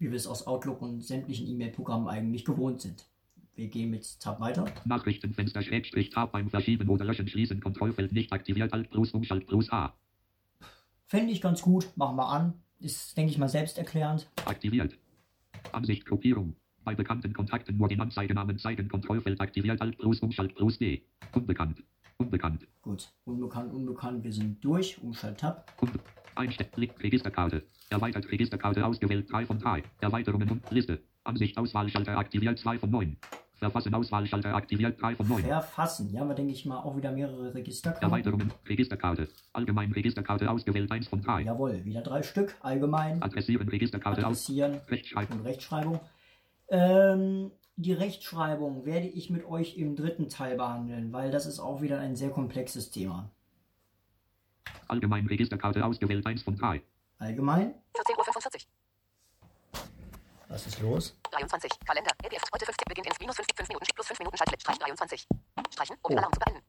Wie 0.00 0.10
wir 0.10 0.16
es 0.16 0.26
aus 0.26 0.48
Outlook 0.48 0.82
und 0.82 1.04
sämtlichen 1.04 1.46
E-Mail-Programmen 1.46 2.08
eigentlich 2.08 2.44
gewohnt 2.44 2.80
sind. 2.80 3.06
Wir 3.56 3.68
gehen 3.68 3.90
mit 3.90 4.20
Tab 4.20 4.38
weiter. 4.38 4.66
Nachrichtenfenster 4.84 5.62
Schrägstrich 5.62 6.10
Tab 6.10 6.32
beim 6.32 6.50
Verschieben 6.50 6.90
oder 6.90 7.06
Löschen 7.06 7.26
schließen. 7.26 7.60
Kontrollfeld 7.60 8.12
nicht 8.12 8.30
aktiviert. 8.30 8.74
Alt 8.74 8.90
plus 8.90 9.12
Umschalt 9.12 9.46
plus 9.46 9.72
A. 9.72 9.94
Fände 11.06 11.32
ich 11.32 11.40
ganz 11.40 11.62
gut. 11.62 11.88
Machen 11.96 12.16
wir 12.16 12.28
an. 12.28 12.52
Ist, 12.78 13.16
denke 13.16 13.32
ich 13.32 13.38
mal, 13.38 13.48
selbsterklärend. 13.48 14.30
Aktiviert. 14.44 14.98
Ansicht 15.72 16.04
Gruppierung. 16.04 16.54
Bei 16.84 16.94
bekannten 16.94 17.32
Kontakten 17.32 17.78
nur 17.78 17.88
den 17.88 18.00
Anzeigenamen 18.02 18.58
zeigen. 18.58 18.88
Kontrollfeld 18.88 19.40
aktiviert. 19.40 19.80
Alt 19.80 19.96
plus 19.96 20.20
Umschalt 20.20 20.54
plus 20.54 20.78
D. 20.78 21.02
Unbekannt. 21.32 21.82
Unbekannt. 22.18 22.66
Gut. 22.82 23.10
Unbekannt, 23.24 23.72
unbekannt. 23.72 24.22
Wir 24.22 24.32
sind 24.32 24.62
durch. 24.62 25.02
Umschalt 25.02 25.40
Tab. 25.40 25.72
Unbe 25.80 25.98
Einstell 26.34 26.68
Blick 26.74 27.02
Registerkarte. 27.02 27.62
Erweitert 27.88 28.30
Registerkarte 28.30 28.84
ausgewählt 28.84 29.32
3 29.32 29.46
von 29.46 29.58
3. 29.58 29.82
Erweiterungen 30.00 30.50
und 30.50 30.70
Liste. 30.70 31.00
Ansicht 31.24 31.56
Auswahlschalter 31.56 32.18
aktiviert 32.18 32.58
2 32.58 32.78
von 32.78 32.90
9. 32.90 33.16
Verfassen 33.58 33.94
Auswahlschalter 33.94 34.54
aktiviert 34.54 35.00
3 35.00 35.16
von 35.16 35.28
9. 35.28 35.44
Verfassen. 35.44 36.12
Ja, 36.12 36.24
wir 36.24 36.34
denke 36.34 36.52
ich 36.52 36.66
mal 36.66 36.78
auch 36.78 36.96
wieder 36.96 37.10
mehrere 37.10 37.54
Registerkarten. 37.54 38.06
Erweiterungen. 38.06 38.52
Registerkarte. 38.68 39.28
Allgemein 39.54 39.92
Registerkarte 39.92 40.50
ausgewählt 40.50 40.90
1 40.90 41.08
von 41.08 41.22
3. 41.22 41.42
Jawohl, 41.42 41.84
wieder 41.84 42.02
drei 42.02 42.22
Stück. 42.22 42.54
Allgemein. 42.60 43.22
Adressieren 43.22 43.68
Registerkarte 43.68 44.26
aus. 44.26 44.46
Adressieren 44.48 44.80
Rechtschreibung. 44.88 45.38
und 45.38 45.46
Rechtschreibung. 45.46 46.00
Ähm, 46.68 47.50
die 47.76 47.92
Rechtschreibung 47.92 48.84
werde 48.84 49.06
ich 49.06 49.30
mit 49.30 49.44
euch 49.46 49.78
im 49.78 49.96
dritten 49.96 50.28
Teil 50.28 50.56
behandeln, 50.56 51.12
weil 51.12 51.30
das 51.30 51.46
ist 51.46 51.58
auch 51.58 51.80
wieder 51.80 51.98
ein 51.98 52.14
sehr 52.14 52.30
komplexes 52.30 52.90
Thema. 52.90 53.30
Allgemein 54.88 55.26
Registerkarte 55.26 55.84
ausgewählt 55.84 56.26
1 56.26 56.42
von 56.42 56.56
3. 56.56 56.82
Allgemein. 57.18 57.74
14.45 57.94 58.35
Uhr. 58.35 58.35
Was 60.56 60.66
ist 60.66 60.80
los? 60.80 61.14
23. 61.32 61.70
Kalender. 61.84 62.12
LPF. 62.24 62.42
Heute 62.50 62.64
15. 62.64 62.84
Beginnt 62.88 63.06
in 63.08 63.12
minus 63.20 63.36
5, 63.36 63.46
5 63.54 63.68
Minuten. 63.68 63.86
Plus 63.94 64.06
5 64.06 64.18
Minuten. 64.20 64.38
Schaltfläche. 64.38 64.62
Streich 64.62 64.78
23. 64.78 65.26
Streichen. 65.70 65.96
Um 66.00 66.14
Oh. 66.14 66.16
Alarm 66.16 66.32
zu 66.32 66.40
beenden. 66.40 66.62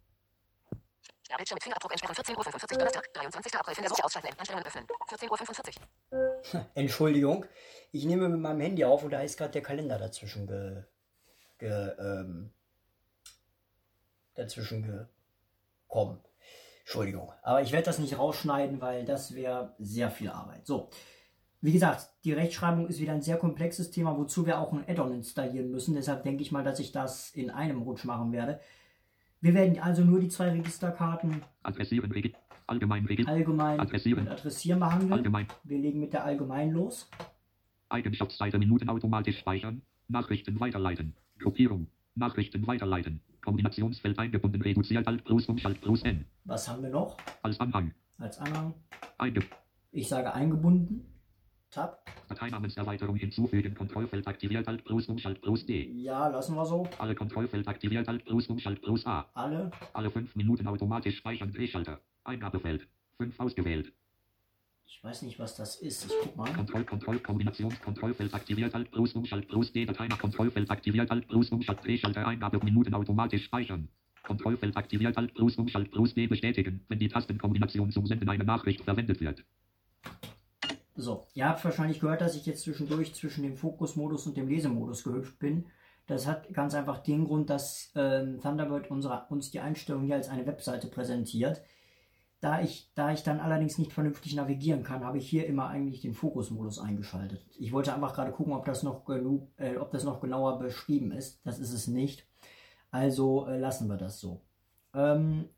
Sperrbildschirm 1.23 1.55
mit 1.55 1.63
Fingerabdruck 1.63 1.91
entsperren. 1.93 2.15
14.45 2.17 2.71
Uhr. 2.73 2.77
Donnerstag. 2.79 3.13
23. 3.13 3.55
April. 3.55 3.75
In 3.77 3.83
der 3.83 3.89
Suche 3.89 4.03
ausschalten. 4.03 4.27
Einstellungen 4.37 4.67
öffnen. 4.67 4.87
14.45 5.07 5.77
Uhr. 6.51 6.65
Entschuldigung, 6.75 7.45
ich 7.93 8.03
nehme 8.03 8.27
mit 8.27 8.41
meinem 8.41 8.59
Handy 8.59 8.83
auf 8.83 9.03
und 9.05 9.11
da 9.11 9.21
ist 9.21 9.37
gerade 9.37 9.51
der 9.53 9.61
Kalender 9.63 9.97
dazwischen 9.97 10.47
ge, 10.47 10.83
ge, 11.57 11.69
ähm, 11.97 12.51
dazwischen 14.35 14.83
gekommen. 15.87 16.21
Entschuldigung. 16.81 17.31
Aber 17.41 17.61
ich 17.61 17.71
werde 17.71 17.85
das 17.85 17.99
nicht 17.99 18.17
rausschneiden, 18.17 18.81
weil 18.81 19.05
das 19.05 19.33
wäre 19.33 19.75
sehr 19.79 20.11
viel 20.11 20.29
Arbeit. 20.29 20.67
So. 20.67 20.89
Wie 21.67 21.73
gesagt, 21.73 22.07
die 22.23 22.31
Rechtschreibung 22.31 22.87
ist 22.87 23.01
wieder 23.01 23.11
ein 23.11 23.21
sehr 23.21 23.35
komplexes 23.35 23.91
Thema, 23.91 24.17
wozu 24.17 24.45
wir 24.45 24.57
auch 24.57 24.71
ein 24.71 24.85
Add-on 24.87 25.11
installieren 25.11 25.69
müssen. 25.69 25.95
Deshalb 25.95 26.23
denke 26.23 26.41
ich 26.41 26.53
mal, 26.53 26.63
dass 26.63 26.79
ich 26.79 26.93
das 26.93 27.31
in 27.31 27.49
einem 27.49 27.81
Rutsch 27.81 28.05
machen 28.05 28.31
werde. 28.31 28.61
Wir 29.41 29.53
werden 29.53 29.77
also 29.77 30.05
nur 30.05 30.21
die 30.21 30.29
zwei 30.29 30.51
Registerkarten 30.51 31.41
Adressieren 31.63 32.09
Allgemein 32.67 33.05
allgemein 33.27 33.81
Adressieren. 33.81 34.23
mit 34.23 34.31
Adressieren 34.31 34.79
behandeln. 34.79 35.11
Allgemein. 35.11 35.47
Wir 35.65 35.77
legen 35.77 35.99
mit 35.99 36.13
der 36.13 36.23
allgemein 36.23 36.71
los. 36.71 37.09
Eigenschaftsseite 37.89 38.57
Minuten 38.59 38.87
automatisch 38.87 39.39
speichern. 39.39 39.81
Nachrichten 40.07 40.57
weiterleiten. 40.61 41.17
Gruppierung. 41.37 41.87
Nachrichten 42.15 42.65
weiterleiten. 42.65 43.19
Kombinationsfeld 43.43 44.17
eingebunden 44.17 44.61
reduziert 44.61 45.05
Alt 45.05 45.25
plus 45.25 45.47
Umschalt 45.47 45.81
plus 45.81 46.01
N. 46.03 46.23
Was 46.45 46.69
haben 46.69 46.81
wir 46.81 46.91
noch 46.91 47.17
Als 47.41 47.59
Anhang. 47.59 47.93
als 48.19 48.39
Anhang? 48.39 48.73
Einge 49.17 49.41
Ich 49.91 50.07
sage 50.07 50.33
eingebunden. 50.33 51.16
Tab. 51.71 52.05
Dateinamenserweiterung 52.29 53.15
hinzufügen. 53.17 53.75
Kontrollfeld 53.75 54.27
aktiviert 54.27 54.67
Alt 54.67 54.83
plus 54.85 55.07
Umschalt 55.07 55.41
plus 55.41 55.65
D. 55.65 55.91
Ja, 55.91 56.27
lassen 56.27 56.55
wir 56.55 56.65
so. 56.65 56.87
Alle 56.97 57.15
Kontrollfeld 57.15 57.67
aktiviert 57.67 58.07
Alt 58.07 58.25
plus 58.25 58.47
Umschalt 58.47 58.81
plus 58.81 59.05
A. 59.05 59.29
Alle. 59.33 59.71
Alle 59.93 60.09
5 60.09 60.35
Minuten 60.35 60.67
automatisch 60.67 61.17
speichern 61.17 61.51
Drehschalter. 61.51 61.99
Eingabefeld. 62.23 62.87
5 63.17 63.39
ausgewählt. 63.39 63.93
Ich 64.85 65.03
weiß 65.03 65.23
nicht, 65.23 65.37
was 65.37 65.55
das 65.55 65.75
ist. 65.75 66.05
Ich 66.05 66.11
guck 66.23 66.35
mal. 66.37 66.51
Kontroll, 66.53 66.85
Kontroll, 66.85 67.19
Kombinationskontrollfeld 67.19 68.33
aktiviert 68.33 68.73
Alt 68.73 68.89
plus 68.91 69.13
Umschalt 69.13 69.47
plus 69.47 69.71
D. 69.73 69.85
Datei 69.85 70.07
nach 70.07 70.19
Kontrollfeld 70.19 70.71
aktiviert 70.71 71.11
Alt 71.11 71.27
plus 71.27 71.49
Umschalt 71.51 71.83
Drehschalter 71.85 72.25
Eingabe 72.25 72.63
Minuten 72.63 72.93
automatisch 72.93 73.43
speichern. 73.43 73.89
Kontrollfeld 74.23 74.75
aktiviert 74.75 75.17
Alt 75.17 75.33
plus 75.33 75.57
Umschalt 75.57 75.91
plus 75.91 76.13
D 76.13 76.27
bestätigen, 76.27 76.85
wenn 76.87 76.99
die 76.99 77.09
Tastenkombination 77.09 77.91
zum 77.91 78.07
Senden 78.07 78.29
einer 78.29 78.43
Nachricht 78.45 78.81
verwendet 78.81 79.19
wird. 79.19 79.43
So, 80.99 81.27
ihr 81.35 81.47
habt 81.47 81.63
wahrscheinlich 81.63 81.99
gehört, 81.99 82.21
dass 82.21 82.35
ich 82.35 82.47
jetzt 82.47 82.63
zwischendurch 82.63 83.13
zwischen 83.13 83.43
dem 83.43 83.55
Fokusmodus 83.55 84.25
und 84.25 84.35
dem 84.35 84.47
Lesemodus 84.47 85.03
gehüpft 85.03 85.37
bin. 85.37 85.67
Das 86.07 86.25
hat 86.25 86.51
ganz 86.53 86.73
einfach 86.73 86.97
den 86.99 87.25
Grund, 87.25 87.51
dass 87.51 87.91
ähm, 87.95 88.39
Thunderbird 88.41 88.89
unsere, 88.89 89.27
uns 89.29 89.51
die 89.51 89.59
Einstellung 89.59 90.05
hier 90.05 90.15
als 90.15 90.27
eine 90.27 90.47
Webseite 90.47 90.87
präsentiert. 90.87 91.61
Da 92.39 92.61
ich, 92.61 92.91
da 92.95 93.11
ich 93.11 93.21
dann 93.21 93.39
allerdings 93.39 93.77
nicht 93.77 93.93
vernünftig 93.93 94.35
navigieren 94.35 94.83
kann, 94.83 95.03
habe 95.03 95.19
ich 95.19 95.29
hier 95.29 95.45
immer 95.45 95.67
eigentlich 95.67 96.01
den 96.01 96.15
Fokusmodus 96.15 96.79
eingeschaltet. 96.79 97.45
Ich 97.59 97.73
wollte 97.73 97.93
einfach 97.93 98.15
gerade 98.15 98.31
gucken, 98.31 98.53
ob 98.53 98.65
das 98.65 98.81
noch 98.81 99.05
genug, 99.05 99.49
äh, 99.57 99.77
ob 99.77 99.91
das 99.91 100.03
noch 100.03 100.19
genauer 100.19 100.57
beschrieben 100.57 101.11
ist. 101.11 101.45
Das 101.45 101.59
ist 101.59 101.73
es 101.73 101.87
nicht. 101.87 102.25
Also 102.89 103.45
äh, 103.45 103.59
lassen 103.59 103.87
wir 103.87 103.97
das 103.97 104.19
so. 104.19 104.41
Ähm, 104.95 105.49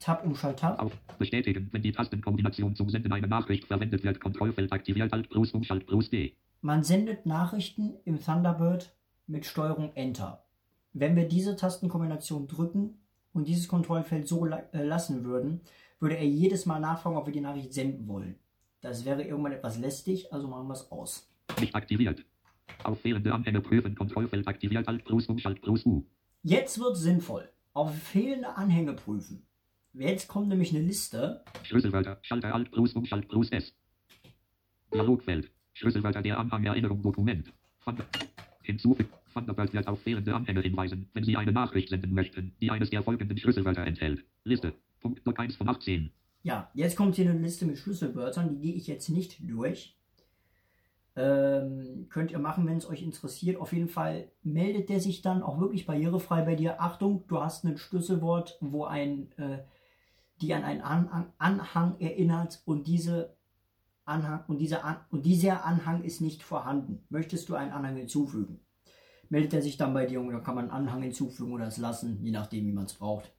Tab 0.00 0.24
Umschalt 0.24 0.58
Tab. 0.58 0.80
Auf 0.80 0.92
bestätigen, 1.18 1.68
wenn 1.72 1.82
die 1.82 1.92
Tastenkombination 1.92 2.74
zum 2.74 2.88
Senden 2.88 3.12
einer 3.12 3.26
Nachricht 3.26 3.66
verwendet 3.66 4.02
wird. 4.02 4.18
Kontrollfeld 4.18 4.72
aktiviert 4.72 5.12
Alt 5.12 5.28
plus 5.28 5.52
Umschalt 5.52 5.86
plus 5.86 6.08
D. 6.08 6.34
Man 6.62 6.82
sendet 6.82 7.26
Nachrichten 7.26 7.94
im 8.06 8.18
Thunderbird 8.18 8.94
mit 9.26 9.44
Steuerung 9.44 9.92
Enter. 9.94 10.42
Wenn 10.94 11.16
wir 11.16 11.28
diese 11.28 11.54
Tastenkombination 11.54 12.48
drücken 12.48 12.98
und 13.34 13.46
dieses 13.46 13.68
Kontrollfeld 13.68 14.26
so 14.26 14.46
la 14.46 14.60
äh, 14.72 14.82
lassen 14.82 15.24
würden, 15.24 15.60
würde 16.00 16.16
er 16.16 16.26
jedes 16.26 16.64
Mal 16.64 16.80
nachfragen, 16.80 17.16
ob 17.16 17.26
wir 17.26 17.32
die 17.34 17.42
Nachricht 17.42 17.74
senden 17.74 18.08
wollen. 18.08 18.36
Das 18.80 19.04
wäre 19.04 19.22
irgendwann 19.22 19.52
etwas 19.52 19.78
lästig, 19.78 20.32
also 20.32 20.48
machen 20.48 20.66
wir 20.66 20.72
es 20.72 20.90
aus. 20.90 21.30
Nicht 21.60 21.74
aktiviert. 21.74 22.24
Auf 22.84 23.00
fehlende 23.00 23.34
Anhänge 23.34 23.60
prüfen. 23.60 23.94
Kontrollfeld 23.94 24.48
aktiviert 24.48 24.88
Alt 24.88 25.04
plus 25.04 25.26
Umschalt 25.26 25.60
plus 25.60 25.84
U. 25.84 26.06
Jetzt 26.42 26.80
wird 26.80 26.96
sinnvoll. 26.96 27.50
Auf 27.74 27.94
fehlende 27.94 28.56
Anhänge 28.56 28.94
prüfen. 28.94 29.46
Jetzt 29.92 30.28
kommt 30.28 30.48
nämlich 30.48 30.70
eine 30.70 30.84
Liste. 30.84 31.42
Schlüsselwörter. 31.62 32.18
Schalter 32.22 32.54
Alt 32.54 32.70
plus 32.70 32.94
Umschalt 32.94 33.28
plus 33.28 33.50
S. 33.50 33.74
Dialogfeld. 34.92 35.50
Schlüsselwörter 35.72 36.22
der 36.22 36.38
Anhang 36.38 36.64
Erinnerung 36.64 37.02
Dokument. 37.02 37.52
Thunder. 37.84 38.06
Hinzufügen. 38.62 39.10
Thunderbird 39.32 39.72
wird 39.72 39.86
auf 39.86 40.00
fehlende 40.02 40.34
Anhänge 40.34 40.60
hinweisen, 40.60 41.08
wenn 41.14 41.24
Sie 41.24 41.36
eine 41.36 41.52
Nachricht 41.52 41.88
senden 41.88 42.14
möchten, 42.14 42.54
die 42.60 42.70
eines 42.70 42.90
der 42.90 43.02
folgenden 43.02 43.38
Schlüsselwörter 43.38 43.86
enthält. 43.86 44.24
Liste. 44.44 44.74
Punkt 45.00 45.22
Block 45.24 45.38
1 45.38 45.56
von 45.56 45.68
18. 45.68 46.10
Ja, 46.42 46.70
jetzt 46.74 46.96
kommt 46.96 47.16
hier 47.16 47.30
eine 47.30 47.38
Liste 47.38 47.66
mit 47.66 47.78
Schlüsselwörtern, 47.78 48.48
die 48.48 48.60
gehe 48.60 48.74
ich 48.74 48.86
jetzt 48.86 49.08
nicht 49.08 49.38
durch. 49.40 49.96
Ähm, 51.16 52.06
könnt 52.08 52.30
ihr 52.30 52.38
machen, 52.38 52.66
wenn 52.66 52.78
es 52.78 52.88
euch 52.88 53.02
interessiert. 53.02 53.60
Auf 53.60 53.72
jeden 53.72 53.88
Fall 53.88 54.30
meldet 54.42 54.88
der 54.88 55.00
sich 55.00 55.22
dann 55.22 55.42
auch 55.42 55.60
wirklich 55.60 55.86
barrierefrei 55.86 56.42
bei 56.42 56.54
dir. 56.54 56.80
Achtung, 56.80 57.24
du 57.28 57.40
hast 57.40 57.64
ein 57.64 57.76
Schlüsselwort, 57.76 58.58
wo 58.60 58.84
ein, 58.84 59.30
äh, 59.36 59.58
die 60.40 60.54
an 60.54 60.64
einen 60.64 60.80
Anhang, 60.80 61.32
Anhang 61.38 62.00
erinnert 62.00 62.62
und 62.64 62.86
diese 62.86 63.36
Anhang 64.04 64.44
und 64.48 64.58
dieser, 64.58 64.84
an, 64.84 64.96
und 65.10 65.24
dieser 65.24 65.64
Anhang 65.64 66.02
ist 66.02 66.20
nicht 66.20 66.42
vorhanden. 66.42 67.04
Möchtest 67.10 67.48
du 67.48 67.54
einen 67.54 67.72
Anhang 67.72 67.96
hinzufügen? 67.96 68.60
Meldet 69.28 69.54
er 69.54 69.62
sich 69.62 69.76
dann 69.76 69.94
bei 69.94 70.06
dir 70.06 70.20
und 70.20 70.32
dann 70.32 70.42
kann 70.42 70.56
man 70.56 70.70
einen 70.70 70.88
Anhang 70.88 71.02
hinzufügen 71.02 71.52
oder 71.52 71.66
es 71.66 71.78
lassen, 71.78 72.18
je 72.22 72.32
nachdem, 72.32 72.66
wie 72.66 72.72
man 72.72 72.86
es 72.86 72.94
braucht. 72.94 73.32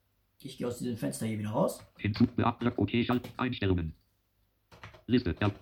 Ich 0.44 0.58
gehe 0.58 0.66
aus 0.66 0.78
diesem 0.78 0.96
Fenster 0.96 1.26
hier 1.26 1.38
wieder 1.38 1.50
raus. 1.50 1.84
Hinzu. 1.98 2.26
Beachte. 2.26 2.72
Okay. 2.76 3.04
Schalt. 3.04 3.30
Einstellungen. 3.36 3.94
Liste. 5.06 5.36
Ja. 5.40 5.52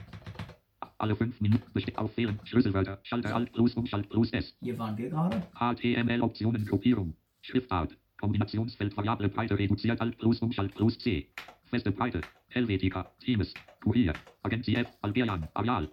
Alle 0.97 1.17
5 1.17 1.41
Minuten 1.41 1.73
besteht 1.73 1.99
auf 1.99 2.13
fehlen. 2.15 2.39
Schlüsselwörter. 2.45 2.99
Schalter 3.03 3.35
Alt 3.35 3.53
plus 3.53 3.75
Umschalt 3.75 4.09
plus 4.09 4.33
S. 4.33 4.55
Hier 4.61 4.79
waren 4.79 4.97
wir 4.97 5.11
gerade. 5.11 5.43
HTML 5.55 6.23
Optionen 6.23 6.65
Gruppierung. 6.65 7.15
Schriftart. 7.43 7.97
Kombinationsfeld 8.21 8.95
Variable 8.97 9.31
Breite 9.31 9.59
reduziert 9.59 10.01
Alt 10.01 10.19
plus 10.19 10.41
Umschalt 10.43 10.75
plus 10.75 10.99
C. 10.99 11.29
Feste 11.65 11.91
Breite. 11.91 12.21
Helvetica. 12.49 13.11
Teams. 13.19 13.55
Kurier. 13.83 14.13
Agency 14.43 14.75
F. 14.75 14.89
Algerian. 15.01 15.49
Areal. 15.55 15.91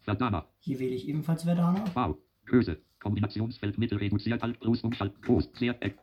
Verdammer. 0.00 0.46
Hier 0.60 0.78
wähle 0.78 0.94
ich 0.94 1.06
ebenfalls 1.06 1.44
Verdana. 1.44 1.84
V. 1.86 2.16
Größe. 2.46 2.80
Kombinationsfeld 3.00 3.76
Mittel 3.76 3.98
reduziert 3.98 4.42
Alt 4.42 4.58
plus 4.58 4.82
Umschalt 4.82 5.20
groß. 5.20 5.50
Eck. 5.60 5.98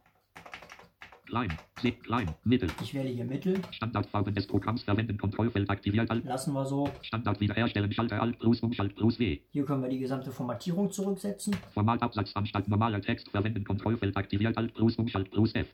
Klein. 1.34 1.50
Sehr 1.82 1.92
klein. 1.94 2.30
Mittel. 2.44 2.70
Ich 2.80 2.94
wähle 2.94 3.10
hier 3.10 3.26
Mittel. 3.26 3.60
Standardfarben 3.72 4.36
des 4.36 4.46
Programms 4.46 4.84
verwenden. 4.84 5.18
Kontrollfeld 5.18 5.68
aktiviert 5.68 6.12
Alt. 6.12 6.26
Lassen 6.26 6.54
wir 6.54 6.64
so. 6.64 6.88
Standard 7.02 7.40
wiederherstellen. 7.40 7.92
Schalter 7.92 8.22
Alt 8.22 8.38
plus 8.38 8.60
Umschalt 8.60 8.96
plus 8.96 9.18
W. 9.18 9.40
Hier 9.50 9.66
können 9.66 9.82
wir 9.82 9.90
die 9.90 9.98
gesamte 9.98 10.30
Formatierung 10.30 10.92
zurücksetzen. 10.92 11.56
Formatabsatz 11.74 12.36
anstatt 12.36 12.68
normaler 12.68 13.02
Text 13.02 13.32
verwenden. 13.32 13.64
Kontrollfeld 13.64 14.16
aktiviert 14.16 14.56
Alt 14.60 14.76
plus 14.76 14.96
Umschalt 14.98 15.32
plus 15.32 15.56
F. 15.56 15.74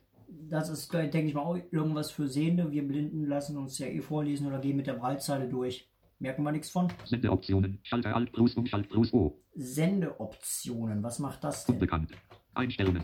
Das 0.49 0.69
ist, 0.69 0.94
denke 0.94 1.23
ich 1.23 1.34
mal, 1.34 1.41
auch 1.41 1.57
irgendwas 1.72 2.10
für 2.10 2.30
Sehende. 2.30 2.72
Wir 2.72 2.88
Blinden 2.88 3.26
lassen 3.26 3.57
uns 3.57 3.77
ja 3.80 3.88
eh 3.88 3.99
vorlesen 3.99 4.48
oder 4.48 4.60
gehen 4.60 4.77
mit 4.77 4.88
der 4.88 4.94
Breitzeile 4.94 5.49
durch. 5.49 5.90
Merken 6.19 6.41
wir 6.44 6.53
nichts 6.53 6.69
von. 6.69 6.88
Sendeoptionen. 7.03 7.80
Schalter 7.84 8.15
Alt 8.15 8.31
plus 8.31 8.56
Umschalt 8.56 8.88
plus 8.88 9.11
O. 9.11 9.38
Sendeoptionen. 9.56 11.03
Was 11.03 11.19
macht 11.19 11.44
das 11.44 11.65
denn? 11.65 11.76
Unbekannt. 11.76 12.14
Einstellungen. 12.53 13.03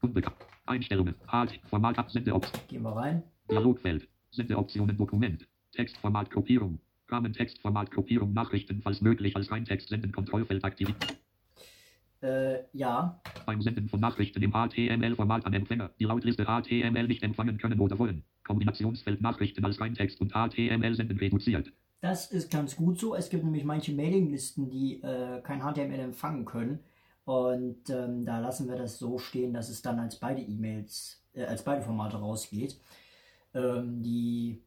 Unbekannt. 0.00 0.36
Einstellungen. 0.66 1.14
Halt. 1.26 1.60
Format. 1.68 2.10
Sendeoption. 2.10 2.62
Gehen 2.68 2.82
wir 2.82 2.96
rein. 2.96 3.22
Dialogfeld. 3.50 4.08
Sendeoptionen 4.30 4.96
Dokument. 4.96 5.46
Textformat 5.72 6.30
Gruppierung. 6.30 6.78
Rahmentextformat 7.08 7.90
Gruppierung 7.90 8.32
Nachrichten 8.32 8.80
falls 8.82 9.00
möglich 9.00 9.36
als 9.36 9.50
Reintext 9.50 9.88
senden 9.88 10.12
Kontrollfeld 10.12 10.64
aktiviert. 10.64 10.96
Äh, 12.22 12.60
ja. 12.72 13.20
Beim 13.46 13.60
Senden 13.60 13.88
von 13.88 14.00
Nachrichten 14.00 14.42
im 14.42 14.52
HTML-Format 14.52 15.44
an 15.44 15.52
Empfänger, 15.54 15.90
die 15.98 16.04
laut 16.04 16.24
Liste 16.24 16.44
HTML 16.44 17.08
nicht 17.08 17.22
empfangen 17.22 17.58
können 17.58 17.80
oder 17.80 17.98
wollen. 17.98 18.24
Kombinationsfeld 18.44 19.20
Nachrichten 19.20 19.64
als 19.64 19.80
Reintext 19.80 20.20
und 20.20 20.32
HTML 20.32 20.94
senden 20.94 21.18
reduziert. 21.18 21.72
Das 22.00 22.30
ist 22.30 22.50
ganz 22.50 22.76
gut 22.76 22.98
so. 22.98 23.14
Es 23.14 23.28
gibt 23.28 23.44
nämlich 23.44 23.64
manche 23.64 23.92
Mailinglisten, 23.92 24.70
die 24.70 25.02
äh, 25.02 25.40
kein 25.42 25.60
HTML 25.60 26.00
empfangen 26.00 26.44
können. 26.44 26.80
Und 27.24 27.88
ähm, 27.90 28.24
da 28.24 28.40
lassen 28.40 28.68
wir 28.68 28.76
das 28.76 28.98
so 28.98 29.18
stehen, 29.18 29.52
dass 29.52 29.68
es 29.68 29.82
dann 29.82 29.98
als 30.00 30.16
beide 30.18 30.42
E-Mails, 30.42 31.22
äh, 31.34 31.44
als 31.44 31.62
beide 31.62 31.82
Formate 31.82 32.16
rausgeht. 32.16 32.80
Ähm, 33.54 34.02
die 34.02 34.60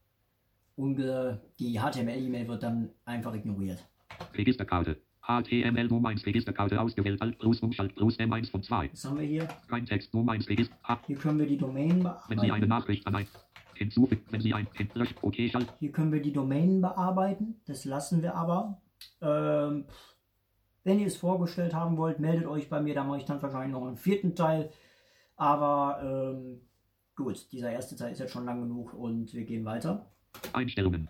unge 0.76 1.42
die 1.60 1.80
HTML-E-Mail 1.80 2.48
wird 2.48 2.64
dann 2.64 2.90
einfach 3.04 3.34
ignoriert. 3.34 3.84
Registerkarte. 4.34 4.98
HTML 5.22 5.88
Nummer 5.88 6.10
1 6.10 6.26
Registerkarte 6.26 6.80
ausgewählt. 6.80 7.22
Alt 7.22 7.40
plus 7.40 7.60
Umschalt 7.62 7.96
plus 7.96 8.18
M1 8.20 8.52
von 8.52 8.62
2. 8.62 8.92
Was 8.92 9.06
haben 9.06 9.20
wir 9.20 9.26
hier? 9.26 9.48
Reintext 9.70 10.14
Nummer 10.14 10.34
1 10.34 10.48
Register. 10.48 10.76
Hier 11.08 11.18
können 11.18 11.40
wir 11.40 11.48
die 11.48 11.58
Domain 11.58 12.04
Wenn 12.28 12.40
Sie 12.40 12.52
eine 12.52 12.68
bearbeiten. 12.68 12.68
Nachricht 12.68 13.08
an 13.08 13.16
ein 13.16 13.28
hinzufügen, 13.74 14.24
wenn 14.30 14.42
Sie 14.42 14.54
ein 14.54 14.68
Lösch, 14.94 15.16
okay, 15.22 15.50
Schalt. 15.50 15.74
Hier 15.80 15.92
können 15.92 16.14
wir 16.14 16.22
die 16.22 16.32
Domain 16.32 16.80
bearbeiten. 16.80 17.60
Das 17.66 17.86
lassen 17.86 18.22
wir 18.22 18.36
aber. 18.36 18.82
Ähm, 19.22 19.86
wenn 20.86 21.00
ihr 21.00 21.08
es 21.08 21.18
vorgestellt 21.18 21.74
haben 21.74 21.98
wollt, 21.98 22.20
meldet 22.20 22.46
euch 22.46 22.70
bei 22.70 22.80
mir. 22.80 22.94
Da 22.94 23.04
mache 23.04 23.18
ich 23.18 23.26
dann 23.26 23.42
wahrscheinlich 23.42 23.72
noch 23.72 23.86
einen 23.86 23.98
vierten 23.98 24.36
Teil. 24.36 24.70
Aber 25.36 26.00
ähm, 26.02 26.62
gut, 27.16 27.52
dieser 27.52 27.72
erste 27.72 27.96
Teil 27.96 28.12
ist 28.12 28.20
jetzt 28.20 28.32
schon 28.32 28.46
lang 28.46 28.62
genug 28.62 28.94
und 28.94 29.34
wir 29.34 29.44
gehen 29.44 29.66
weiter. 29.66 30.06
Einstellungen. 30.54 31.10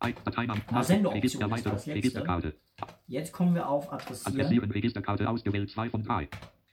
Ein 0.00 0.14
Dateinamen. 0.24 0.62
Ah, 0.68 0.82
Sendeoption 0.82 1.24
ist 1.24 1.40
Erweiterung. 1.40 1.76
das 1.76 1.86
letzte. 1.86 1.98
Registerkarte. 1.98 2.54
Jetzt 3.06 3.32
kommen 3.32 3.54
wir 3.54 3.68
auf 3.68 3.92
Adressieren. 3.92 4.34
Adressieren 4.34 4.70
Registerkarte 4.70 5.28
ausgewählt 5.28 5.70
2 5.70 5.90
von 5.90 6.02
3. 6.02 6.28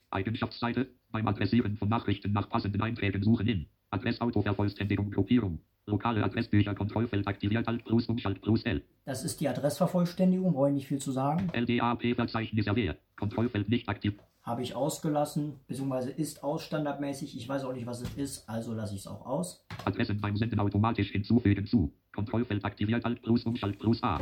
Eigenschaftsseite. 0.10 0.88
Beim 1.12 1.28
Adressieren 1.28 1.78
von 1.78 1.90
Nachrichten 1.90 2.34
nach 2.34 2.50
passenden 2.50 2.82
Einträgen 2.82 3.24
suchen 3.24 3.48
in. 3.48 3.68
Adressautovervollständigung 3.92 5.12
Gruppierung. 5.12 5.60
Lokale 5.88 6.24
Adressbücher 6.24 6.74
Kontrollfeld 6.74 7.28
aktiviert 7.28 7.68
Alt 7.68 7.86
plus 7.86 8.08
Umschalt 8.08 8.42
plus 8.42 8.64
L. 8.64 8.82
Das 9.06 9.24
ist 9.24 9.40
die 9.40 9.48
Adressvervollständigung, 9.48 10.54
brauche 10.54 10.70
ich 10.70 10.74
nicht 10.74 10.88
viel 10.88 10.98
zu 10.98 11.12
sagen. 11.12 11.50
LDAP 11.54 12.16
Verzeichnis 12.16 12.66
erwähnt. 12.66 12.98
Kontrollfeld 13.16 13.70
nicht 13.70 13.88
aktiv. 13.88 14.16
Habe 14.42 14.64
ich 14.64 14.76
ausgelassen, 14.76 15.60
beziehungsweise 15.68 16.10
ist 16.10 16.44
aus 16.44 16.64
standardmäßig. 16.64 17.38
Ich 17.38 17.48
weiß 17.48 17.64
auch 17.66 17.74
nicht, 17.74 17.86
was 17.86 18.02
es 18.02 18.14
ist, 18.16 18.50
also 18.50 18.74
lasse 18.74 18.94
ich 18.96 19.02
es 19.02 19.08
auch 19.08 19.26
aus. 19.26 19.66
Adressen 19.86 20.20
beim 20.20 20.36
Senden 20.38 20.60
automatisch 20.60 21.12
hinzufügen 21.12 21.66
zu. 21.68 21.94
Kontrollfeld 22.14 22.66
aktiviert 22.66 23.06
Alt 23.06 23.22
plus 23.22 23.44
Umschalt 23.46 23.78
plus 23.78 24.02
A. 24.04 24.20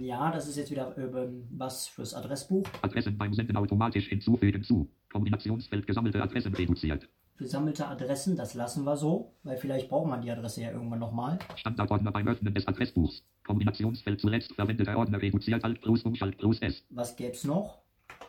Ja, 0.00 0.32
das 0.32 0.48
ist 0.48 0.56
jetzt 0.56 0.70
wieder 0.70 0.96
äh, 0.98 1.28
was 1.50 1.86
fürs 1.86 2.14
Adressbuch. 2.14 2.64
Adressen 2.82 3.16
beim 3.16 3.34
Senden 3.34 3.56
automatisch 3.56 4.08
hinzufügen 4.08 4.64
zu. 4.64 4.88
Kombinationsfeld 5.12 5.86
gesammelte 5.86 6.22
Adressen 6.22 6.54
reduziert. 6.54 7.08
Gesammelte 7.38 7.86
Adressen, 7.86 8.36
das 8.36 8.54
lassen 8.54 8.84
wir 8.84 8.96
so, 8.96 9.32
weil 9.44 9.56
vielleicht 9.56 9.88
braucht 9.88 10.08
man 10.08 10.20
die 10.22 10.30
Adresse 10.30 10.60
ja 10.62 10.72
irgendwann 10.72 10.98
nochmal. 10.98 11.38
Standardordner 11.54 12.10
beim 12.10 12.26
Öffnen 12.26 12.52
des 12.52 12.66
Adressbuchs. 12.66 13.22
Kombinationsfeld 13.46 14.20
zuletzt 14.20 14.52
verwendeter 14.54 14.96
Ordner 14.98 15.22
reduziert 15.22 15.62
Alt 15.62 15.80
plus 15.80 16.02
Umschalt 16.02 16.36
plus 16.36 16.60
S. 16.60 16.84
Was 16.90 17.14
gäb's 17.14 17.44
noch? 17.44 17.78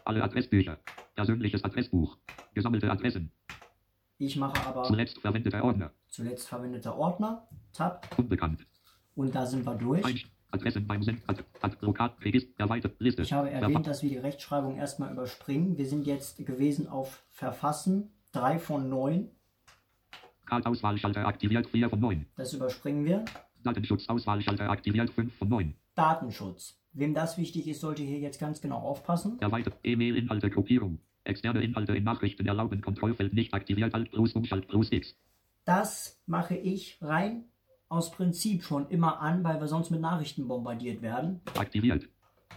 Alle 0.05 0.21
Adressbücher. 0.23 0.77
Persönliches 1.15 1.63
Adressbuch. 1.63 2.17
Gesammelte 2.53 2.89
Adressen. 2.91 3.31
Ich 4.19 4.35
mache 4.37 4.63
aber 4.67 4.83
Zuletzt 4.83 5.17
verwendeter 5.19 5.63
Ordner. 5.63 5.91
zuletzt 6.07 6.47
verwendeter 6.47 6.95
Ordner, 6.97 7.47
Tab, 7.73 8.05
Unbekannt. 8.17 8.67
und 9.15 9.33
da 9.33 9.45
sind 9.47 9.65
wir 9.65 9.75
durch. 9.75 10.05
Ein 10.05 10.19
Adressen 10.51 10.85
beim 10.85 11.01
Senden. 11.01 11.23
Ad, 11.27 11.43
Ad, 11.61 11.77
Lokat, 11.81 12.13
Register, 12.23 12.51
erweitert, 12.57 12.95
Liste. 12.99 13.21
Ich 13.23 13.33
habe 13.33 13.49
erwähnt, 13.49 13.87
dass 13.87 14.03
wir 14.03 14.09
die 14.09 14.17
Rechtschreibung 14.17 14.75
erstmal 14.77 15.11
überspringen. 15.11 15.77
Wir 15.77 15.85
sind 15.87 16.05
jetzt 16.05 16.45
gewesen 16.45 16.87
auf 16.87 17.23
Verfassen, 17.31 18.11
3 18.31 18.59
von 18.59 18.89
9. 18.89 19.29
Kartauswahlschalter 20.45 21.25
aktiviert 21.25 21.67
4 21.67 21.89
von 21.89 21.99
9. 21.99 22.25
Das 22.35 22.53
überspringen 22.53 23.05
wir. 23.05 23.25
Datenschutzauswahlschalter 23.63 24.69
aktiviert 24.69 25.09
5 25.09 25.35
von 25.35 25.49
9. 25.49 25.75
Datenschutz. 25.95 26.79
Wem 26.93 27.13
das 27.13 27.37
wichtig 27.37 27.67
ist, 27.67 27.81
sollte 27.81 28.03
hier 28.03 28.19
jetzt 28.19 28.39
ganz 28.39 28.61
genau 28.61 28.77
aufpassen. 28.77 29.39
Erweitert 29.41 29.75
E-Mail-Inhalte 29.83 30.49
Gruppierung. 30.49 30.99
Externe 31.23 31.61
Inhalte 31.61 31.95
in 31.95 32.03
Nachrichten 32.03 32.47
erlauben 32.47 32.81
Kontrollfeld 32.81 33.33
nicht 33.33 33.53
aktiviert 33.53 33.93
Alt 33.93 34.11
plus 34.11 34.33
Umschalt 34.33 34.67
plus 34.67 34.91
X. 34.91 35.15
Das 35.65 36.19
mache 36.25 36.55
ich 36.55 36.97
rein 37.01 37.45
aus 37.89 38.11
Prinzip 38.11 38.63
schon 38.63 38.87
immer 38.89 39.19
an, 39.19 39.43
weil 39.43 39.59
wir 39.59 39.67
sonst 39.67 39.89
mit 39.89 40.01
Nachrichten 40.01 40.47
bombardiert 40.47 41.01
werden. 41.01 41.41
Aktiviert. 41.57 42.07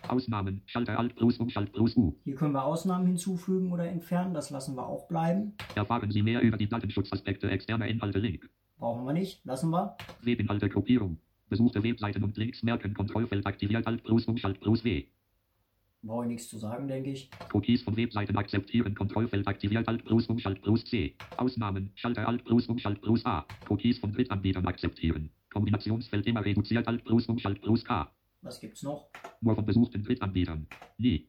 Ausnahmen. 0.09 0.63
Schalter 0.67 0.99
Alt 0.99 1.17
plus 1.17 1.39
Umschalt 1.39 1.73
plus 1.73 1.97
U. 1.97 2.17
Hier 2.25 2.35
können 2.35 2.53
wir 2.53 2.65
Ausnahmen 2.65 3.07
hinzufügen 3.07 3.73
oder 3.73 3.87
entfernen. 3.87 4.35
Das 4.35 4.51
lassen 4.51 4.77
wir 4.77 4.87
auch 4.87 5.09
bleiben. 5.09 5.55
Erfahren 5.75 6.11
Sie 6.11 6.23
mehr 6.23 6.41
über 6.41 6.57
die 6.57 6.69
Datenschutzaspekte 6.69 7.51
externer 7.51 7.87
Inhalte 7.87 8.19
Link. 8.19 8.49
Brauchen 8.79 9.05
wir 9.07 9.13
nicht. 9.13 9.45
Lassen 9.45 9.71
wir. 9.71 9.97
Webinhalte 10.23 10.69
Gruppierung. 10.69 11.19
Besuchte 11.49 11.83
Webseiten 11.83 12.25
und 12.25 12.37
Links 12.37 12.63
merken 12.63 12.95
Kontrollfeld 12.95 13.47
aktiviert 13.47 13.87
Alt 13.87 14.03
plus 14.03 14.27
Umschalt 14.27 14.61
plus 14.61 14.85
W. 14.85 15.05
Brauche 16.05 16.25
ich 16.25 16.31
nichts 16.31 16.49
zu 16.49 16.59
sagen, 16.59 16.89
denke 16.89 17.11
ich. 17.11 17.31
Cookies 17.53 17.83
von 17.83 17.97
Webseiten 17.97 18.37
akzeptieren 18.37 18.95
Kontrollfeld 18.95 19.47
aktiviert 19.47 19.87
Alt 19.87 20.05
plus 20.05 20.27
Umschalt 20.27 20.61
plus 20.61 20.85
C. 20.85 21.15
Ausnahmen. 21.37 21.93
Schalter 21.95 22.27
Alt 22.27 22.45
plus 22.45 22.67
Umschalt 22.67 23.01
plus 23.01 23.25
A. 23.25 23.47
Cookies 23.69 24.01
von 24.01 24.13
Drittanbietern 24.13 24.67
akzeptieren. 24.67 25.31
Kombinationsfeld 25.53 26.27
immer 26.27 26.45
reduziert 26.45 26.89
Alt 26.89 27.05
plus 27.05 27.29
Umschalt 27.29 27.63
plus 27.63 27.85
K. 27.85 28.11
Was 28.43 28.61
gibt's 28.61 28.83
noch? 28.83 29.09
Nur 29.41 29.55
von 29.55 29.65
besuchten 29.65 30.03
Drittanbietern. 30.03 30.67
Nie. 30.99 31.29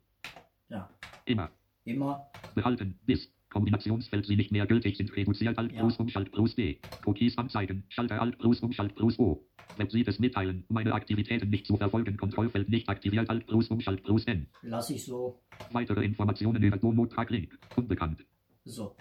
Ja, 0.69 0.89
Immer. 1.25 1.51
immer. 1.85 2.27
Behalten. 2.55 2.99
Bis. 3.05 3.31
Kombinationsfeld 3.49 4.25
sie 4.25 4.35
nicht 4.35 4.51
mehr 4.51 4.65
gültig 4.65 4.97
sind 4.97 5.15
reduziert 5.15 5.59
Alt 5.59 5.71
Ja. 5.73 5.81
plus 5.81 5.97
Umschalt 5.97 6.31
plus 6.31 6.55
D. 6.55 6.79
Cookies 7.05 7.37
anzeigen. 7.37 7.83
Schalter 7.89 8.19
Alt 8.19 8.39
plus 8.39 8.61
Umschalt 8.61 8.95
plus 8.95 9.19
O. 9.19 9.45
Websites 9.77 10.17
mitteilen. 10.17 10.65
Meine 10.69 10.91
Aktivitäten 10.93 11.51
nicht 11.51 11.67
zu 11.67 11.77
verfolgen. 11.77 12.17
Kontrollfeld 12.17 12.67
nicht 12.69 12.89
aktiviert 12.89 13.29
Alt 13.29 13.45
plus 13.45 13.67
Umschalt 13.69 14.01
plus 14.03 14.25
N. 14.25 14.47
Lasse 14.63 14.95
ich 14.95 15.05
so. 15.05 15.39
Weitere 15.71 16.03
Informationen 16.03 16.63
über 16.63 16.77
Domo-Tag 16.77 17.29
Link. 17.29 17.55
Unbekannt. 17.75 18.25
So. 18.65 18.95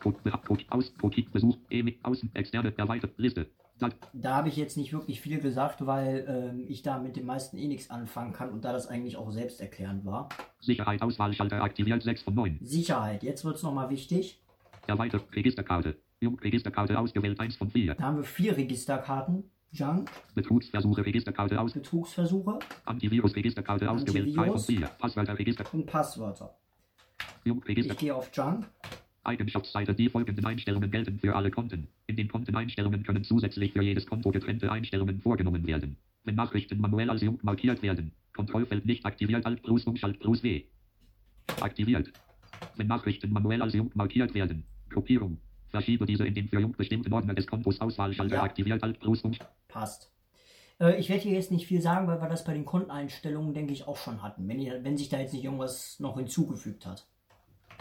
Code, 0.00 0.18
Code, 0.48 0.64
aus, 0.70 0.92
Cookie, 1.00 1.28
Besuch, 1.32 1.56
E, 1.70 1.94
Außen, 2.02 2.34
Externe, 2.34 2.76
erweitert, 2.76 3.16
Liste. 3.18 3.46
Da 4.12 4.36
habe 4.36 4.48
ich 4.48 4.56
jetzt 4.56 4.76
nicht 4.76 4.92
wirklich 4.92 5.20
viel 5.20 5.40
gesagt, 5.40 5.86
weil 5.86 6.24
ähm, 6.28 6.64
ich 6.68 6.82
da 6.82 6.98
mit 6.98 7.16
den 7.16 7.26
meisten 7.26 7.56
eh 7.58 7.66
nichts 7.68 7.90
anfangen 7.90 8.32
kann 8.32 8.50
und 8.50 8.64
da 8.64 8.72
das 8.72 8.86
eigentlich 8.86 9.16
auch 9.16 9.30
selbsterklärend 9.30 10.04
war. 10.04 10.28
Sicherheit, 10.60 11.02
Auswahlschalter 11.02 11.62
aktiviert 11.62 12.02
6 12.02 12.22
von 12.22 12.34
9. 12.34 12.58
Sicherheit. 12.62 13.22
Jetzt 13.22 13.44
wird 13.44 13.56
es 13.56 13.62
nochmal 13.62 13.90
wichtig. 13.90 14.40
Erweitert, 14.86 15.24
Registerkarte. 15.34 15.96
Registerkarte 16.22 16.98
ausgewählt 16.98 17.40
1 17.40 17.56
von 17.56 17.70
4. 17.70 17.94
Da 17.94 18.04
haben 18.04 18.16
wir 18.16 18.24
vier 18.24 18.56
Registerkarten. 18.56 19.44
Junk, 19.74 20.10
Betrugsversuche, 20.34 21.06
Registerkarte 21.06 21.58
aus, 21.58 21.72
Betrugsversuche 21.72 22.58
Antivirus, 22.84 23.34
Registerkarte 23.34 23.90
ausgewählt 23.90 24.34
2 24.34 24.34
von 24.34 24.54
Antivirus. 24.54 24.66
4. 24.66 24.86
Passwörter, 24.98 25.38
Register, 25.38 25.64
und 25.72 25.86
Passwörter. 25.86 26.54
Register, 27.46 27.92
Ich 27.92 27.98
gehe 27.98 28.14
auf 28.14 28.30
Junk. 28.34 28.66
Eigenschaftsseite. 29.24 29.94
Die 29.94 30.08
folgenden 30.08 30.44
Einstellungen 30.44 30.90
gelten 30.90 31.18
für 31.18 31.34
alle 31.34 31.50
Konten. 31.50 31.88
In 32.06 32.16
den 32.16 32.28
Konteneinstellungen 32.28 33.02
können 33.02 33.24
zusätzlich 33.24 33.72
für 33.72 33.82
jedes 33.82 34.06
Konto 34.06 34.30
getrennte 34.30 34.70
Einstellungen 34.70 35.20
vorgenommen 35.20 35.66
werden. 35.66 35.96
Wenn 36.24 36.34
Nachrichten 36.34 36.80
manuell 36.80 37.10
als 37.10 37.22
Jung 37.22 37.38
markiert 37.42 37.82
werden, 37.82 38.12
Kontrollfeld 38.34 38.86
nicht 38.86 39.04
aktiviert, 39.04 39.44
Alt 39.46 39.62
plus 39.62 39.84
Umschalt 39.84 40.18
plus 40.20 40.42
W. 40.42 40.62
Aktiviert. 41.60 42.12
Wenn 42.76 42.86
Nachrichten 42.86 43.32
manuell 43.32 43.62
als 43.62 43.74
Jung 43.74 43.90
markiert 43.94 44.34
werden, 44.34 44.64
Gruppierung. 44.88 45.38
Verschiebe 45.68 46.06
diese 46.06 46.26
in 46.26 46.34
den 46.34 46.48
für 46.48 46.60
Jung 46.60 46.72
bestimmten 46.72 47.12
Ordner 47.12 47.34
des 47.34 47.46
Kontos 47.46 47.80
Auswahlschalter 47.80 48.36
Ja. 48.36 48.42
aktiviert, 48.42 48.82
Alt 48.82 49.00
plus 49.00 49.22
Umschalt. 49.22 49.50
Passt. 49.68 50.12
Äh, 50.80 50.98
ich 51.00 51.08
werde 51.08 51.22
hier 51.22 51.32
jetzt 51.32 51.50
nicht 51.50 51.66
viel 51.66 51.80
sagen, 51.80 52.06
weil 52.06 52.20
wir 52.20 52.28
das 52.28 52.44
bei 52.44 52.52
den 52.52 52.64
Konteneinstellungen, 52.64 53.54
denke 53.54 53.72
ich, 53.72 53.86
auch 53.86 53.96
schon 53.96 54.22
hatten. 54.22 54.46
Wenn, 54.48 54.60
ihr, 54.60 54.84
wenn 54.84 54.96
sich 54.98 55.08
da 55.08 55.18
jetzt 55.18 55.32
nicht 55.32 55.44
irgendwas 55.44 55.98
noch 55.98 56.16
hinzugefügt 56.18 56.86
hat. 56.86 57.06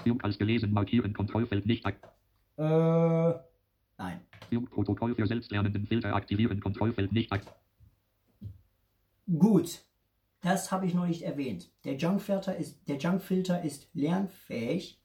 Jung 0.06 0.22
als 0.22 0.38
gelesen 0.38 0.72
markieren, 0.73 1.14
Kontrollfeld 1.14 1.65
nicht 1.65 1.86
aktiviert. 1.86 2.14
Äh, 2.57 3.40
nein. 3.98 4.22
Jung-Protokoll 4.49 5.15
für 5.15 5.26
selbstlernenden 5.28 5.88
Filter 5.88 6.14
aktivieren, 6.14 6.60
Kontrollfeld 6.60 7.11
nicht 7.11 7.32
aktiviert. 7.32 7.57
Gut. 9.38 9.84
Das 10.41 10.72
habe 10.72 10.88
ich 10.88 10.94
noch 10.94 11.06
nicht 11.06 11.22
erwähnt. 11.22 11.69
Der 11.86 11.95
Junkfilter 11.98 12.56
ist, 12.56 12.88
der 12.88 12.98
Junkfilter 12.98 13.64
ist 13.64 13.90
lernfähig, 13.94 14.99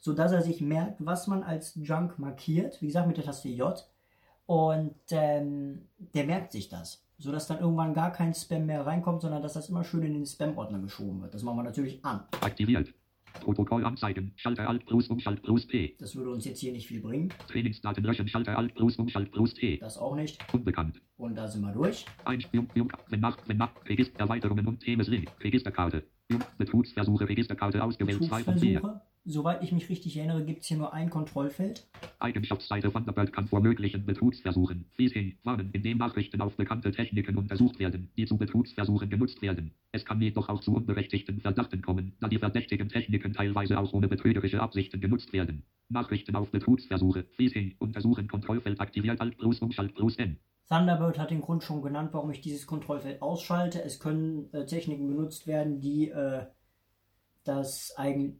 sodass 0.00 0.32
er 0.32 0.42
sich 0.42 0.60
merkt, 0.60 1.04
was 1.04 1.28
man 1.28 1.44
als 1.44 1.76
Junk 1.76 2.18
markiert. 2.18 2.82
Wie 2.82 2.86
gesagt, 2.86 3.06
mit 3.06 3.16
der 3.16 3.24
Taste 3.24 3.48
J. 3.48 3.88
Und 4.46 4.96
ähm, 5.10 5.88
der 5.96 6.24
merkt 6.24 6.52
sich 6.52 6.68
das, 6.68 7.06
sodass 7.18 7.46
dann 7.46 7.60
irgendwann 7.60 7.94
gar 7.94 8.12
kein 8.12 8.34
Spam 8.34 8.66
mehr 8.66 8.84
reinkommt, 8.84 9.22
sondern 9.22 9.42
dass 9.42 9.54
das 9.54 9.68
immer 9.68 9.84
schön 9.84 10.02
in 10.02 10.12
den 10.12 10.26
Spam-Ordner 10.26 10.80
geschoben 10.80 11.22
wird. 11.22 11.32
Das 11.32 11.42
machen 11.44 11.56
wir 11.58 11.62
natürlich 11.62 12.04
an. 12.04 12.24
Aktiviert. 12.40 12.92
Protokoll 13.40 13.84
anzeigen. 13.84 14.32
Schalter 14.36 14.68
Alt 14.68 14.86
plus 14.86 15.08
Umschalt 15.08 15.42
plus 15.42 15.66
P. 15.66 15.96
Das 15.98 16.14
würde 16.16 16.30
uns 16.30 16.44
jetzt 16.44 16.60
hier 16.60 16.72
nicht 16.72 16.86
viel 16.86 17.00
bringen. 17.00 17.28
Trainingsdaten 17.48 18.04
löschen. 18.04 18.28
Schalter 18.28 18.56
Alt 18.56 18.74
plus 18.74 18.96
Umschalt 18.96 19.30
plus 19.32 19.54
T. 19.54 19.78
Das 19.78 19.98
auch 19.98 20.16
nicht. 20.16 20.42
Unbekannt. 20.52 21.00
Und 21.16 21.36
da 21.36 21.48
sind 21.48 21.62
wir 21.62 21.72
durch. 21.72 22.06
Einstellung. 22.24 22.68
Jung. 22.74 22.92
Wenn 23.08 23.20
nach. 23.20 23.38
Wenn 23.46 23.58
nach. 23.58 23.70
Register. 23.86 24.20
Erweiterungen 24.20 24.66
und 24.66 24.80
Themes. 24.80 25.10
Registerkarte. 25.10 26.04
Betrugsversuche. 26.58 27.28
Registerkarte 27.28 27.82
ausgewählt. 27.82 28.24
2 28.24 28.44
von 28.44 28.58
4. 28.58 29.00
Soweit 29.26 29.62
ich 29.62 29.72
mich 29.72 29.88
richtig 29.88 30.18
erinnere, 30.18 30.44
gibt 30.44 30.60
es 30.60 30.66
hier 30.66 30.76
nur 30.76 30.92
ein 30.92 31.08
Kontrollfeld. 31.08 31.86
Eigenschaftsseite 32.18 32.92
Thunderbird 32.92 33.32
kann 33.32 33.48
vor 33.48 33.60
möglichen 33.60 34.04
Betrugsversuchen. 34.04 34.84
Phishing. 34.96 35.38
Warnen, 35.44 35.70
indem 35.72 35.96
Nachrichten 35.96 36.42
auf 36.42 36.54
bekannte 36.56 36.92
Techniken 36.92 37.38
untersucht 37.38 37.78
werden, 37.78 38.10
die 38.18 38.26
zu 38.26 38.36
Betrugsversuchen 38.36 39.08
genutzt 39.08 39.40
werden. 39.40 39.72
Es 39.92 40.04
kann 40.04 40.20
jedoch 40.20 40.50
auch 40.50 40.60
zu 40.60 40.74
unberechtigten 40.74 41.40
Verdachten 41.40 41.80
kommen, 41.80 42.12
da 42.20 42.28
die 42.28 42.36
verdächtigen 42.36 42.90
Techniken 42.90 43.32
teilweise 43.32 43.78
auch 43.78 43.94
ohne 43.94 44.08
betrügerische 44.08 44.60
Absichten 44.60 45.00
genutzt 45.00 45.32
werden. 45.32 45.64
Nachrichten 45.88 46.36
auf 46.36 46.50
Betrugsversuche. 46.50 47.24
Phishing. 47.36 47.76
Untersuchen. 47.78 48.28
Kontrollfeld 48.28 48.78
aktiviert. 48.78 49.22
Alt 49.22 49.38
plus 49.38 49.60
Umschalt 49.60 49.94
plus 49.94 50.16
N. 50.16 50.36
Thunderbird 50.68 51.18
hat 51.18 51.30
den 51.30 51.40
Grund 51.40 51.62
schon 51.64 51.80
genannt, 51.80 52.10
warum 52.12 52.30
ich 52.30 52.42
dieses 52.42 52.66
Kontrollfeld 52.66 53.22
ausschalte. 53.22 53.82
Es 53.82 54.00
können 54.00 54.52
äh, 54.52 54.66
Techniken 54.66 55.06
benutzt 55.06 55.46
werden, 55.46 55.80
die, 55.80 56.10
äh, 56.10 56.44
das 57.44 57.94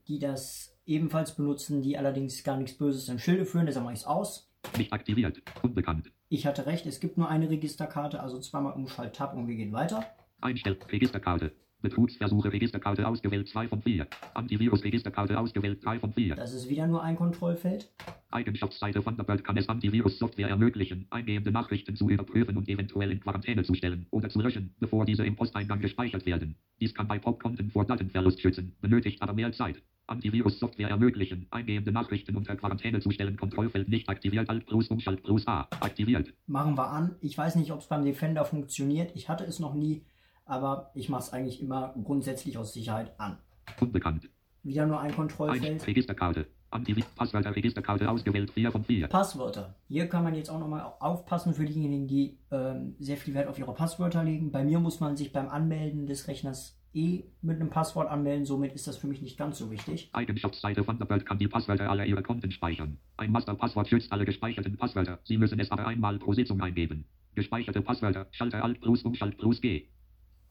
die 0.09 0.19
das 0.19 0.73
ebenfalls 0.86 1.35
benutzen, 1.35 1.82
die 1.82 1.97
allerdings 1.97 2.43
gar 2.44 2.56
nichts 2.56 2.77
Böses 2.77 3.09
im 3.09 3.19
Schilde 3.19 3.44
führen. 3.44 3.66
Deshalb 3.66 3.85
mache 3.85 3.94
ich 3.94 4.01
es 4.01 4.06
aus. 4.06 4.51
Nicht 4.77 4.93
aktiviert. 4.93 5.43
Unbekannt. 5.62 6.11
Ich 6.28 6.47
hatte 6.47 6.66
recht, 6.66 6.86
es 6.86 7.01
gibt 7.01 7.19
nur 7.19 7.28
eine 7.28 7.51
Registerkarte, 7.51 8.20
also 8.20 8.40
zweimal 8.40 8.73
Umschalt 8.73 9.15
Tab 9.15 9.35
und 9.35 9.47
wir 9.47 9.56
gehen 9.56 9.73
weiter. 9.73 10.05
Einstell. 10.40 10.78
Registerkarte. 10.90 11.52
Betrugsversuche. 11.81 12.51
Registerkarte 12.51 13.06
ausgewählt. 13.06 13.48
2 13.48 13.69
von 13.69 13.82
4. 13.82 14.06
Antivirus. 14.32 14.82
Registerkarte 14.82 15.39
ausgewählt. 15.39 15.85
3 15.85 16.01
von 16.01 16.12
4. 16.12 16.35
Das 16.35 16.55
ist 16.55 16.69
wieder 16.69 16.86
nur 16.86 17.02
ein 17.02 17.15
Kontrollfeld. 17.15 17.93
Eigenschaftsseite 18.31 19.02
Thunderbird 19.02 19.44
kann 19.44 19.56
es 19.59 19.69
Antivirus-Software 19.69 20.48
ermöglichen, 20.48 21.06
eingehende 21.11 21.52
Nachrichten 21.52 21.94
zu 21.94 22.11
überprüfen 22.11 22.56
und 22.56 22.69
eventuell 22.69 23.12
in 23.12 23.20
Quarantäne 23.20 23.62
zu 23.62 23.74
stellen 23.74 24.06
oder 24.11 24.28
zu 24.28 24.40
löschen, 24.40 24.74
bevor 24.81 25.05
diese 25.05 25.24
im 25.24 25.36
Posteingang 25.36 25.81
gespeichert 25.81 26.27
werden. 26.27 26.56
Dies 26.81 26.94
kann 26.94 27.06
bei 27.06 27.19
Pop-Konten 27.19 27.70
vor 27.70 27.85
Datenverlust 27.85 28.40
schützen, 28.40 28.74
benötigt 28.81 29.23
aber 29.23 29.35
mehr 29.35 29.52
Zeit. 29.52 29.82
Antivirus-Software 30.06 30.90
ermöglichen, 30.90 31.47
eingehende 31.51 31.93
Nachrichten 31.93 32.36
unter 32.36 32.56
Quarantäne 32.56 33.01
zu 33.01 33.10
stellen, 33.10 33.36
Kontrollfeld 33.36 33.89
nicht 33.89 34.09
aktiviert, 34.09 34.48
Alt 34.48 34.66
plus 34.66 34.89
Umschalt 34.89 35.22
plus 35.22 35.47
A, 35.47 35.68
aktiviert. 35.81 36.35
Machen 36.47 36.76
wir 36.76 36.90
an. 36.90 37.16
Ich 37.20 37.36
weiß 37.36 37.56
nicht, 37.56 37.72
ob 37.72 37.81
es 37.81 37.86
beim 37.86 38.05
Defender 38.05 38.44
funktioniert. 38.44 39.12
Ich 39.14 39.28
hatte 39.28 39.44
es 39.44 39.59
noch 39.59 39.74
nie, 39.74 40.05
aber 40.44 40.90
ich 40.94 41.09
mache 41.09 41.22
es 41.22 41.32
eigentlich 41.32 41.60
immer 41.60 41.94
grundsätzlich 42.05 42.59
aus 42.59 42.72
Sicherheit 42.72 43.18
an. 43.18 43.39
Unbekannt. 43.81 44.28
Wieder 44.62 44.86
nur 44.86 45.01
ein 45.01 45.09
1. 45.09 45.16
Kontrollfeld. 45.16 45.86
Registerkarte. 45.86 46.47
Anti 46.74 46.93
Passwörter 47.14 47.55
Registerkarte 47.55 48.10
ausgewählt 48.10 48.51
4 48.51 48.72
von 48.72 48.82
4. 48.82 49.06
Passwörter. 49.06 49.76
Hier 49.89 50.09
kann 50.09 50.24
man 50.24 50.35
jetzt 50.35 50.51
auch 50.51 50.59
nochmal 50.59 50.93
aufpassen 50.98 51.55
für 51.55 51.64
diejenigen, 51.64 52.09
die 52.09 52.39
ähm, 52.51 52.97
sehr 52.98 53.16
viel 53.16 53.32
Wert 53.35 53.47
auf 53.47 53.59
ihre 53.59 53.72
Passwörter 53.72 54.24
legen. 54.24 54.51
Bei 54.51 54.64
mir 54.64 54.81
muss 54.81 54.98
man 54.98 55.16
sich 55.16 55.32
beim 55.32 55.48
Anmelden 55.48 56.06
des 56.06 56.26
Rechners 56.26 56.76
eh 56.95 57.25
mit 57.43 57.61
einem 57.61 57.71
Passwort 57.71 58.09
anmelden, 58.09 58.45
somit 58.45 58.73
ist 58.75 58.87
das 58.87 58.97
für 58.97 59.07
mich 59.07 59.21
nicht 59.23 59.37
ganz 59.37 59.59
so 59.59 59.71
wichtig. 59.71 60.11
Eigenschaftsseite 60.12 60.85
Thunderbird 60.85 61.27
kann 61.27 61.39
die 61.39 61.49
Passwörter 61.49 61.91
aller 61.91 62.07
Ihrer 62.07 62.23
Konten 62.23 62.51
speichern. 62.51 62.99
Ein 63.16 63.33
Masterpasswort 63.33 63.89
schützt 63.89 64.12
alle 64.12 64.25
gespeicherten 64.25 64.77
Passwörter. 64.77 65.19
Sie 65.25 65.39
müssen 65.39 65.59
es 65.61 65.71
aber 65.71 65.87
einmal 65.87 66.19
pro 66.19 66.33
Sitzung 66.33 66.61
eingeben. 66.62 67.05
Gespeicherte 67.35 67.83
Passwörter. 67.83 68.27
Schalter 68.31 68.62
Alt 68.62 68.81
Plus 68.81 69.03
Umschalt 69.03 69.37
Plus 69.39 69.61
G. 69.61 69.89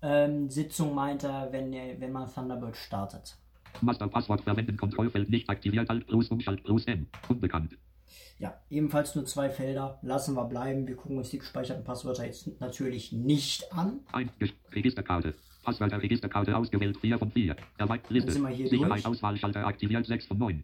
Ähm, 0.02 0.50
Sitzung 0.50 0.94
meint 0.94 1.24
er, 1.24 1.52
wenn, 1.52 1.72
wenn 1.72 2.12
man 2.12 2.30
Thunderbird 2.32 2.76
startet. 2.76 3.38
Masterpasswort 3.82 4.42
verwenden. 4.42 4.76
Kontrollfeld 4.78 5.30
nicht 5.30 5.50
aktiviert. 5.50 5.90
Alt 5.90 6.08
Plus 6.08 6.30
Umschalt 6.30 6.64
Plus 6.64 6.86
M. 6.86 7.08
Unbekannt. 7.30 7.78
Ja, 8.38 8.60
ebenfalls 8.70 9.16
nur 9.16 9.26
zwei 9.26 9.50
Felder. 9.50 10.00
Lassen 10.02 10.36
wir 10.36 10.44
bleiben. 10.46 10.88
Wir 10.88 10.96
gucken 10.98 11.18
uns 11.18 11.30
die 11.30 11.40
gespeicherten 11.40 11.84
Passwörter 11.86 12.26
jetzt 12.26 12.60
natürlich 12.60 13.14
nicht 13.14 13.72
an. 13.72 14.02
1. 14.12 14.32
Ges- 14.40 14.54
Passwörter 15.64 16.02
Registerkarte 16.02 16.56
ausgewählt 16.56 16.98
4 16.98 17.18
von 17.18 17.32
4. 17.32 17.56
Erweitert 17.78 18.12
Liste. 18.12 18.32
Sicherheit. 18.32 19.06
Auswahlschalter 19.06 19.66
aktiviert 19.66 20.06
6 20.06 20.28
von 20.28 20.38
9. 20.38 20.64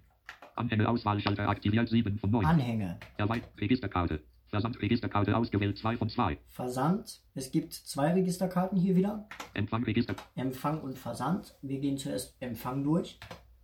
Anhänge 0.55 0.89
Auswahlschalter 0.89 1.47
aktiviert 1.47 1.89
7 1.89 2.19
von 2.19 2.31
9. 2.31 2.45
Anhänge. 2.45 2.99
Erweitert 3.17 3.49
Registerkarte. 3.59 4.21
Versand 4.49 4.81
Registerkarte 4.81 5.37
ausgewählt 5.37 5.77
2 5.77 5.97
von 5.97 6.09
2. 6.09 6.37
Versand. 6.49 7.21
Es 7.33 7.51
gibt 7.51 7.73
zwei 7.73 8.13
Registerkarten 8.13 8.77
hier 8.77 8.95
wieder. 8.95 9.27
Empfang 9.53 9.83
Register. 9.83 10.15
Empfang 10.35 10.81
und 10.81 10.97
Versand. 10.97 11.55
Wir 11.61 11.79
gehen 11.79 11.97
zuerst 11.97 12.35
Empfang 12.41 12.83
durch. 12.83 13.19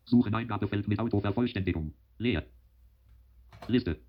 Suchen 0.05 0.33
Eingabefeld 0.33 0.87
mit 0.87 0.99
Autovervollständigung. 0.99 1.93
Leer. 2.17 2.43
Liste. 3.67 3.99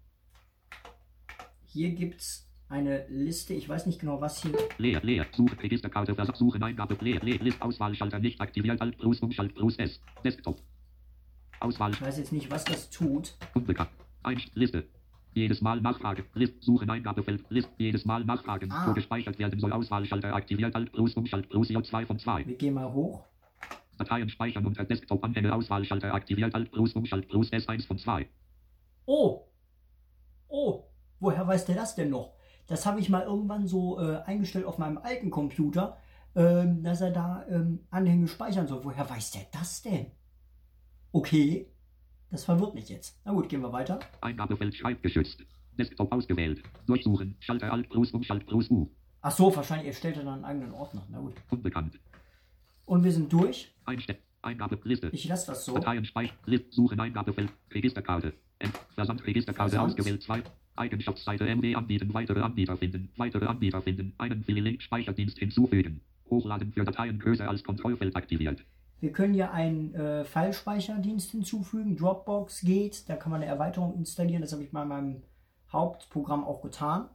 Hier 1.65 1.91
gibt 1.91 2.21
es 2.21 2.46
eine 2.69 3.07
Liste. 3.09 3.55
Ich 3.55 3.69
weiß 3.69 3.87
nicht 3.87 4.01
genau, 4.01 4.21
was 4.21 4.43
hier. 4.43 4.53
Leer, 4.79 5.01
leer. 5.03 5.27
Suche 5.33 5.61
Registerkarte. 5.63 6.15
Versand. 6.15 6.37
Suchen 6.37 6.63
Eingabe. 6.63 6.97
Leer, 7.01 7.21
leer. 7.23 7.39
List. 7.39 7.63
Auswahlschalter 7.63 8.19
nicht 8.19 8.41
aktiviert. 8.41 8.81
Alt 8.81 8.99
Plus 8.99 9.21
Umschalt 9.21 9.55
Plus 9.55 9.77
S. 9.77 10.01
Desktop. 10.25 10.61
Auswahl. 11.61 11.93
Ich 11.93 12.03
weiß 12.03 12.19
jetzt 12.19 12.33
nicht, 12.33 12.51
was 12.51 12.65
das 12.65 12.91
tut. 12.91 13.35
Unbekannt. 13.55 13.91
Ein 14.23 14.41
Liste. 14.55 14.85
Jedes 15.35 15.61
Mal 15.61 15.81
nachfragen. 15.81 16.25
List. 16.35 16.63
Suchen 16.63 16.91
Eingabefeld. 16.91 17.45
List. 17.51 17.71
Jedes 17.79 18.05
Mal 18.05 18.25
nachfragen. 18.25 18.71
Ah. 18.73 18.89
Wo 18.89 18.95
gespeichert 18.95 19.39
werden 19.39 19.61
soll. 19.61 19.73
Auswahlschalter 19.73 20.35
aktiviert. 20.35 20.75
Alt 20.75 20.93
Plus 20.93 21.15
Umschalt 21.15 21.49
Plus 21.49 21.69
J2 21.69 22.07
von 22.07 22.19
2. 22.19 22.47
Wir 22.47 22.57
gehen 22.57 22.75
mal 22.75 22.93
hoch. 22.93 23.25
Dateien 23.99 24.29
speichern 24.29 24.67
unter 24.67 24.85
Desktop 24.85 25.25
Anhänge 25.25 25.55
Auswahlschalter 25.55 26.13
aktiviert. 26.13 26.55
Alt 26.55 26.71
Plus 26.73 26.95
Umschalt 26.95 27.29
Plus 27.29 27.51
S1 27.53 27.87
von 27.87 27.99
2. 27.99 28.29
Oh! 29.07 29.47
Oh! 30.49 30.85
Woher 31.21 31.47
weiß 31.47 31.65
der 31.65 31.77
das 31.77 31.95
denn 31.95 32.11
noch? 32.11 32.36
Das 32.67 32.85
habe 32.87 33.01
ich 33.01 33.09
mal 33.09 33.23
irgendwann 33.23 33.67
so 33.67 34.01
äh, 34.01 34.23
eingestellt 34.25 34.65
auf 34.65 34.79
meinem 34.79 34.99
alten 34.99 35.31
Computer, 35.31 35.99
ähm, 36.35 36.83
dass 36.83 37.01
er 37.01 37.11
da 37.11 37.47
ähm, 37.49 37.81
Anhänge 37.91 38.29
speichern 38.29 38.67
soll. 38.67 38.85
Woher 38.85 39.09
weiß 39.09 39.31
der 39.33 39.47
das 39.53 39.83
denn? 39.83 40.07
Okay, 41.13 41.71
das 42.31 42.45
verwirrt 42.45 42.75
mich 42.75 42.89
jetzt. 42.89 43.19
Na 43.25 43.33
gut, 43.33 43.49
gehen 43.49 43.63
wir 43.63 43.73
weiter. 43.73 44.01
Eingabefeld 44.21 44.75
schreibgeschützt. 44.75 45.45
Desktop 45.79 46.13
ausgewählt. 46.13 46.63
Durchsuchen. 46.87 47.37
Schalter 47.41 47.73
Alt 47.73 47.89
Plus 47.89 48.11
Umschalt 48.13 48.47
Plus 48.47 48.71
U. 48.71 48.91
Ach 49.21 49.31
so, 49.31 49.55
wahrscheinlich 49.55 49.89
erstellt 49.89 50.17
er 50.17 50.25
dann 50.25 50.35
einen 50.35 50.45
eigenen 50.45 50.73
Ordner. 50.73 51.07
Na 51.11 51.21
gut. 51.21 51.35
Unbekannt. 51.51 51.99
Und 52.85 53.05
wir 53.05 53.13
sind 53.13 53.33
durch. 53.33 53.75
Einstell. 53.85 54.19
Eingabe 54.43 54.79
Liste. 54.85 55.09
Ich 55.13 55.27
lasse 55.27 55.49
das 55.49 55.65
so. 55.65 55.75
Dateien 55.75 56.05
speichern. 56.05 56.37
Suchen 56.71 57.01
Eingabefeld. 57.01 57.51
Registerkarte. 57.73 58.33
Versand 58.95 59.27
Registerkarte 59.27 59.73
Versand. 59.73 59.93
ausgewählt 59.93 60.23
2. 60.23 60.43
Eigenschaftsseite 60.79 61.45
MD 61.45 61.75
anbieten. 61.75 62.13
Weitere 62.13 62.41
Anbieter 62.41 62.77
finden. 62.77 63.11
Weitere 63.17 63.47
Anbieter 63.47 63.83
finden. 63.83 64.13
Einen 64.19 64.45
Link 64.47 64.83
Speicherdienst 64.83 65.39
hinzufügen. 65.39 66.01
Hochladen 66.31 66.73
für 66.73 66.85
Dateien 66.85 67.19
größer 67.19 67.49
als 67.49 67.63
Kontrollfeld 67.63 68.17
aktiviert. 68.17 68.65
Wir 69.01 69.13
können 69.13 69.35
hier 69.35 69.53
einen 69.53 69.95
äh, 69.95 70.25
File-Speicherdienst 70.25 71.31
hinzufügen. 71.31 71.97
Dropbox 71.97 72.63
geht. 72.63 73.09
Da 73.09 73.17
kann 73.17 73.31
man 73.31 73.43
eine 73.43 73.51
Erweiterung 73.51 73.95
installieren. 73.95 74.43
Das 74.43 74.53
habe 74.53 74.63
ich 74.63 74.71
bei 74.71 74.85
meinem 74.85 75.23
Hauptprogramm 75.71 76.45
auch 76.45 76.63
getan. 76.63 77.09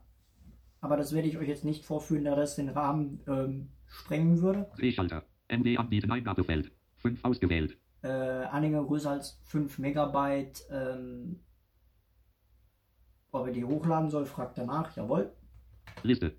Aber 0.80 0.96
das 0.96 1.12
werde 1.12 1.28
ich 1.28 1.38
euch 1.38 1.48
jetzt 1.48 1.64
nicht 1.64 1.84
vorführen, 1.84 2.24
da 2.24 2.34
das 2.34 2.56
den 2.56 2.68
Rahmen 2.68 3.20
ähm, 3.26 3.68
sprengen 3.86 4.40
würde. 4.40 4.68
Drehschalter. 4.76 5.24
MD 5.48 5.76
anbieten 5.76 6.10
Eingabefeld. 6.10 6.72
5 6.98 7.24
ausgewählt. 7.24 7.76
Äh, 8.02 8.08
Anhänger 8.08 8.84
größer 8.84 9.10
als 9.10 9.40
5 9.44 9.78
Megabyte. 9.78 10.62
Ähm, 10.70 11.40
ob 13.32 13.46
er 13.46 13.52
die 13.52 13.64
hochladen 13.64 14.10
soll, 14.10 14.26
fragt 14.26 14.58
danach. 14.58 14.94
Jawohl. 14.96 15.32
Liste. 16.02 16.34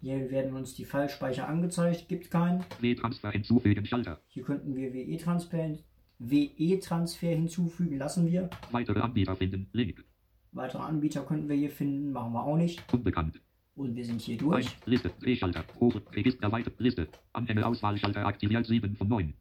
Hier 0.00 0.30
werden 0.30 0.54
uns 0.54 0.74
die 0.74 0.84
File-Speicher 0.84 1.48
angezeigt. 1.48 2.08
Gibt 2.08 2.30
keinen. 2.30 2.64
W-Transfer 2.80 3.30
hinzufügen. 3.30 3.84
Schalter. 3.84 4.20
Hier 4.28 4.44
könnten 4.44 4.76
wir 4.76 4.92
WE-Transfer 4.94 5.76
WE-Transfer 6.18 7.28
hinzufügen. 7.28 7.98
Lassen 7.98 8.30
wir. 8.30 8.48
Weitere 8.70 9.00
Anbieter 9.00 9.36
finden. 9.36 9.68
Link. 9.72 10.04
Weitere 10.52 10.82
Anbieter 10.82 11.22
könnten 11.22 11.48
wir 11.48 11.56
hier 11.56 11.70
finden. 11.70 12.12
Machen 12.12 12.32
wir 12.32 12.44
auch 12.44 12.56
nicht. 12.56 12.82
Unbekannt. 12.92 13.40
Und 13.74 13.94
wir 13.94 14.04
sind 14.04 14.22
hier 14.22 14.36
Ein, 14.36 14.38
durch. 14.38 14.76
Liste, 14.86 15.10
Drehschalter, 15.20 15.64
Hoch, 15.78 15.94
Register, 16.12 16.44
erweitert, 16.44 16.80
Liste, 16.80 17.08
Anhänge, 17.34 17.66
Auswahlschalter 17.66 18.24
aktiviert 18.24 18.64
7 18.64 18.96
von 18.96 19.08
9. 19.08 19.34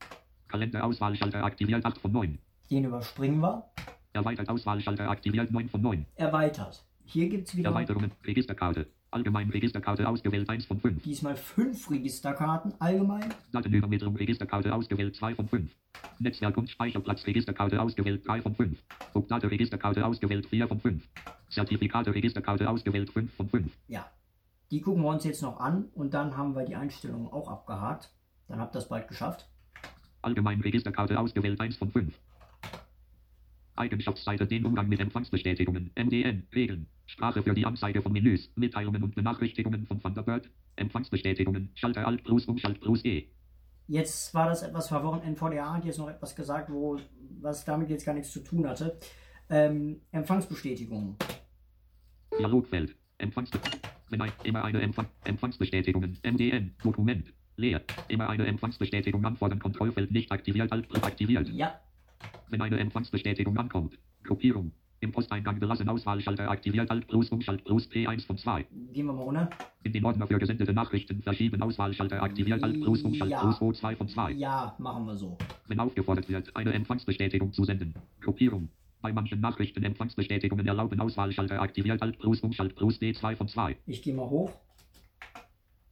Kalender, 0.50 0.84
Auswahlschalter 0.84 1.44
aktiviert 1.44 1.86
8 1.86 1.98
von 1.98 2.12
9. 2.12 2.38
Den 2.70 2.84
überspringen 2.84 3.40
wir. 3.40 3.64
Erweitert, 4.16 4.48
Auswahlschalter 4.48 5.10
aktiviert 5.10 5.52
9 5.52 5.68
von 5.68 5.82
9. 5.82 6.06
Erweitert. 6.16 6.86
Hier 7.04 7.28
gibt 7.28 7.50
es 7.50 7.58
wieder 7.58 7.70
Erweiterungen, 7.70 8.12
Registerkarte, 8.26 8.88
allgemein 9.12 9.50
Registerkarte 9.50 10.08
ausgewählt 10.08 10.50
1 10.50 10.66
von 10.66 10.80
5. 10.80 11.04
diesmal 11.04 11.36
fünf 11.36 11.92
Registerkarten 11.92 12.74
allgemein. 12.80 13.34
Datenübermittlung, 13.52 14.16
Registerkarte 14.16 14.74
ausgewählt 14.74 15.18
2 15.18 15.36
von 15.36 15.50
5. 15.50 15.70
Netzwerk 16.20 16.56
und 16.56 16.70
Speicherplatz, 16.70 17.28
Registerkarte 17.28 17.82
ausgewählt 17.82 18.26
3 18.26 18.42
von 18.42 18.56
5. 18.56 18.82
Funkdate, 19.12 19.52
Registerkarte 19.52 20.06
ausgewählt 20.06 20.46
4 20.46 20.70
von 20.70 20.80
5. 20.80 21.04
Zertifikate, 21.50 22.16
Registerkarte 22.16 22.70
ausgewählt 22.70 23.10
5 23.10 23.34
von 23.34 23.50
5. 23.50 23.78
Ja. 23.90 24.10
Die 24.72 24.80
gucken 24.80 25.04
wir 25.04 25.10
uns 25.10 25.26
jetzt 25.26 25.42
noch 25.42 25.60
an 25.60 25.90
und 25.94 26.14
dann 26.14 26.38
haben 26.38 26.56
wir 26.56 26.64
die 26.64 26.78
Einstellungen 26.78 27.28
auch 27.28 27.50
abgehakt. 27.50 28.12
Dann 28.48 28.60
habt 28.60 28.74
ihr 28.74 28.80
das 28.80 28.88
bald 28.88 29.10
geschafft. 29.10 29.50
Allgemein 30.22 30.62
Registerkarte 30.62 31.20
ausgewählt 31.20 31.60
1 31.60 31.76
von 31.76 31.92
5. 31.92 32.18
Eigenschaftsseite 33.76 34.48
den 34.48 34.66
Umgang 34.66 34.88
mit 34.88 35.00
Empfangsbestätigungen. 35.00 35.92
MDN. 35.96 36.48
Regeln. 36.54 36.88
Sprache 37.06 37.44
für 37.44 37.54
die 37.54 37.66
Anzeige 37.66 38.02
von 38.02 38.12
Menüs. 38.12 38.52
Mitteilungen 38.56 39.04
und 39.04 39.16
Benachrichtigungen 39.16 39.86
von 39.86 40.00
Thunderbird. 40.02 40.50
Empfangsbestätigungen. 40.76 41.70
Schalter 41.76 42.08
Alt 42.08 42.24
plus 42.24 42.46
Umschalt 42.46 42.80
plus 42.80 43.04
E. 43.06 43.28
Jetzt 43.88 44.34
war 44.34 44.48
das 44.48 44.64
etwas 44.64 44.88
verworren. 44.88 45.22
NVDA 45.22 45.74
hat 45.74 45.86
jetzt 45.86 46.00
noch 46.00 46.10
etwas 46.10 46.36
gesagt, 46.36 46.72
wo, 46.72 46.98
was 47.42 47.66
damit 47.66 47.90
jetzt 47.90 48.06
gar 48.06 48.14
nichts 48.14 48.32
zu 48.32 48.44
tun 48.44 48.68
hatte. 48.68 48.98
Ähm, 49.50 50.02
Empfangsbestätigung. 50.12 51.16
Dialogfeld. 52.40 52.96
Empfangsbe 53.18 53.60
wenn 54.10 54.22
ein, 54.22 54.32
immer 54.44 54.64
eine 54.64 54.82
Empfang 54.82 55.08
Empfangsbestätigungen. 55.24 56.20
MDN. 56.24 56.76
Dokument. 56.84 57.34
Leer. 57.58 57.82
Immer 58.08 58.30
eine 58.30 58.46
Empfangsbestätigung 58.46 59.24
anfordern. 59.26 59.60
Kontrollfeld 59.60 60.12
nicht 60.12 60.32
aktiviert. 60.32 60.72
Alt 60.72 60.88
aktiviert. 61.04 61.50
Ja, 61.50 61.80
Wenn 62.50 62.62
eine 62.62 62.80
Empfangsbestätigung 62.80 63.58
ankommt. 63.58 63.98
Gruppierung. 64.24 64.72
Im 65.02 65.12
Posteingang 65.12 65.60
belassen 65.60 65.88
Auswahlschalter 65.90 66.50
aktiviert. 66.50 66.90
Alt 66.90 67.08
plus 67.08 67.30
Umschalt 67.30 67.64
plus 67.64 67.88
P1 67.90 68.26
von 68.26 68.38
2. 68.38 68.66
gehen 68.94 69.06
wir 69.06 69.14
mal 69.14 69.24
runter. 69.24 69.50
In 69.84 69.94
den 69.94 70.04
Ordner 70.06 70.26
für 70.26 70.40
gesendete 70.40 70.74
Nachrichten 70.74 71.22
verschieben 71.22 71.62
Auswahlschalter 71.62 72.24
aktiviert 72.24 72.64
Alt 72.64 72.82
plus 72.82 73.04
Umschalt 73.04 73.32
Ja. 73.32 73.42
plus 73.42 73.62
O2 73.62 73.96
von 73.98 74.08
2. 74.08 74.32
Ja, 74.32 74.76
machen 74.80 75.06
wir 75.06 75.16
so. 75.16 75.38
Wenn 75.68 75.80
aufgefordert 75.80 76.30
wird, 76.30 76.56
eine 76.56 76.74
Empfangsbestätigung 76.74 77.54
zu 77.54 77.66
senden. 77.66 77.94
Gruppierung. 78.22 78.70
Bei 79.02 79.14
manchen 79.14 79.40
Nachrichten 79.42 79.84
Empfangsbestätigungen 79.84 80.66
erlauben 80.66 81.00
Auswahlschalter 81.00 81.62
aktiviert 81.62 82.02
Alt 82.02 82.18
plus 82.18 82.40
Umschalt 82.42 82.76
plus 82.76 83.00
D2 83.00 83.36
von 83.36 83.48
2. 83.48 83.76
Ich 83.86 84.02
gehe 84.02 84.16
mal 84.16 84.28
hoch. 84.30 84.52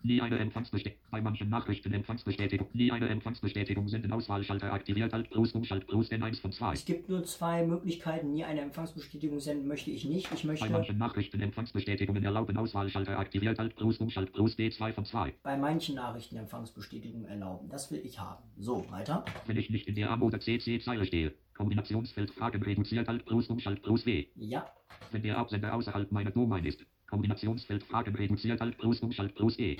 Nie 0.05 0.19
eine 0.19 0.37
Empfangsbestätigung. 0.37 1.01
Bei 1.11 1.21
manchen 1.21 1.49
Nachrichten 1.49 1.93
Empfangsbestätigung. 1.93 2.67
Nie 2.73 2.91
eine 2.91 3.07
Empfangsbestätigung 3.07 3.87
senden 3.87 4.11
Auswahlschalter 4.11 4.73
aktiviert 4.73 5.13
Alt 5.13 5.29
plus 5.29 5.53
Umschalt 5.53 5.87
plus 5.87 6.11
N1 6.11 6.41
von 6.41 6.51
2. 6.51 6.73
Es 6.73 6.83
gibt 6.83 7.07
nur 7.07 7.23
zwei 7.23 7.65
Möglichkeiten. 7.65 8.33
Nie 8.33 8.43
eine 8.43 8.61
Empfangsbestätigung 8.61 9.39
senden 9.39 9.65
möchte 9.65 9.91
ich 9.91 10.03
nicht. 10.03 10.29
Ich 10.33 10.41
Bei 10.41 10.47
möchte 10.47 10.69
manchen 10.69 10.97
Nachrichten 10.97 11.39
Empfangsbestätigungen 11.39 12.21
erlauben 12.21 12.57
Auswahlschalter 12.57 13.17
aktiviert 13.17 13.57
Alt 13.59 13.77
plus 13.77 13.99
Umschalt 13.99 14.33
plus 14.33 14.57
D2 14.57 14.91
von 14.91 15.05
2. 15.05 15.35
bei 15.41 15.55
manchen 15.55 15.95
Nachrichten 15.95 16.35
Empfangsbestätigung 16.35 17.23
erlauben. 17.25 17.69
Das 17.69 17.89
will 17.89 18.01
ich 18.03 18.19
haben. 18.19 18.43
So, 18.57 18.85
weiter. 18.91 19.23
Wenn 19.47 19.55
ich 19.55 19.69
nicht 19.69 19.87
in 19.87 19.95
der 19.95 20.11
A- 20.11 20.19
oder 20.19 20.39
CC-Zeile 20.39 21.05
stehe. 21.05 21.33
Kombinationsfeld 21.55 22.31
Fragen 22.31 22.61
reduziert 22.61 23.07
Alt 23.07 23.25
plus 23.25 23.47
Umschalt 23.47 23.81
plus 23.81 24.05
W. 24.05 24.25
Ja, 24.35 24.65
Wenn 25.11 25.23
der 25.23 25.37
Absender 25.37 25.73
außerhalb 25.73 26.11
meiner 26.11 26.31
Domain 26.31 26.65
ist. 26.65 26.85
Kombinationsfeld 27.17 27.83
Fragen 27.83 28.15
reduziert 28.15 28.59
Alt 28.59 28.75
plus 28.79 28.99
Umschalt 29.01 29.35
plus 29.35 29.59
E. 29.59 29.77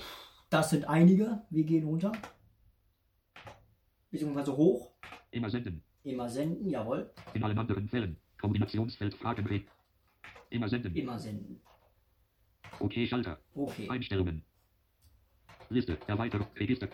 das 0.50 0.70
sind 0.70 0.84
einige. 0.88 1.42
Wir 1.50 1.64
gehen 1.64 1.84
runter. 1.84 2.12
Beziehungsweise 4.12 4.56
hoch. 4.56 4.92
Immer 5.32 5.50
senden. 5.50 5.82
Immer 6.04 6.28
senden, 6.28 6.70
jawohl. 6.70 7.10
In 7.34 7.42
allen 7.42 7.58
anderen 7.58 7.88
Fällen. 7.88 8.16
Kombinationsfeld 8.40 9.14
Fragen 9.14 9.44
reden. 9.46 9.66
Immer 10.50 10.68
senden. 10.68 10.94
Immer 10.94 11.18
senden. 11.18 11.60
Okay, 12.78 13.04
Schalter. 13.04 13.40
Okay. 13.56 13.88
Einstellungen. 13.90 14.44
Liste. 15.70 15.98
Erweiterung. 16.06 16.46
Register. 16.56 16.88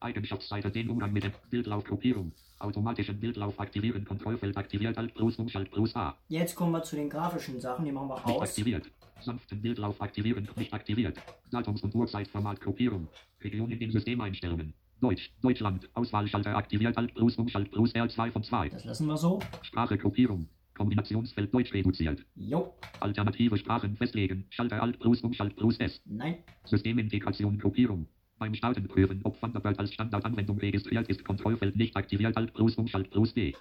Eigenschaftsseite. 0.00 0.72
Den 0.72 0.90
Umgang 0.90 1.12
mit 1.12 1.22
dem 1.22 1.32
Bildlaufgruppierung. 1.48 2.32
Automatischen 2.58 3.20
Bildlauf 3.20 3.60
aktivieren. 3.60 4.04
Kontrollfeld 4.04 4.56
aktiviert. 4.56 4.98
Alt 4.98 5.14
plus 5.14 5.36
Umschalt 5.36 5.70
plus 5.70 5.94
A. 5.94 6.16
Jetzt 6.26 6.56
kommen 6.56 6.72
wir 6.72 6.82
zu 6.82 6.96
den 6.96 7.08
grafischen 7.08 7.60
Sachen, 7.60 7.84
die 7.84 7.92
machen 7.92 8.08
wir 8.08 8.16
Nicht 8.16 8.24
aus. 8.26 8.42
aktiviert. 8.48 8.90
Sanften 9.22 9.60
Bildlauf 9.62 10.00
aktivieren. 10.00 10.48
Nicht 10.56 10.72
aktiviert. 10.72 11.18
Datums- 11.50 11.82
und 11.82 11.94
Uhrzeitformat 11.94 12.60
Gruppierung. 12.60 13.08
Region 13.42 13.70
in 13.70 13.78
den 13.78 13.90
Systemeinstellungen. 13.90 14.74
Deutsch. 15.00 15.32
Deutschland. 15.42 15.88
Auswahlschalter 15.94 16.56
aktiviert. 16.56 16.96
Alt 16.96 17.14
plus 17.14 17.36
Umschalt 17.36 17.70
plus 17.70 17.94
R2 17.94 18.30
von 18.30 18.42
2. 18.42 18.68
Das 18.68 18.84
lassen 18.84 19.06
wir 19.06 19.16
so. 19.16 19.40
Sprache 19.62 19.96
Gruppierung. 19.96 20.48
Kombinationsfeld 20.74 21.52
Deutsch 21.52 21.72
reduziert. 21.72 22.24
Jo. 22.36 22.74
Alternative 23.00 23.56
Sprachen 23.56 23.96
festlegen. 23.96 24.46
Schalter 24.50 24.82
Alt 24.82 24.98
plus 24.98 25.20
Umschalt 25.22 25.56
plus 25.56 25.78
S. 25.78 26.00
Nein. 26.04 26.38
Systemintegration 26.64 27.58
Gruppierung. 27.58 28.08
Beim 28.38 28.54
Starten 28.54 28.88
prüfen, 28.88 29.20
ob 29.24 29.38
Thunderbird 29.38 29.78
als 29.78 29.92
Standardanwendung 29.92 30.58
registriert 30.58 31.08
ist. 31.08 31.24
Kontrollfeld 31.24 31.76
nicht 31.76 31.94
aktiviert. 31.96 32.36
Alt 32.36 32.54
plus 32.54 32.76
Umschalt 32.76 33.10
plus 33.10 33.34
D. 33.34 33.54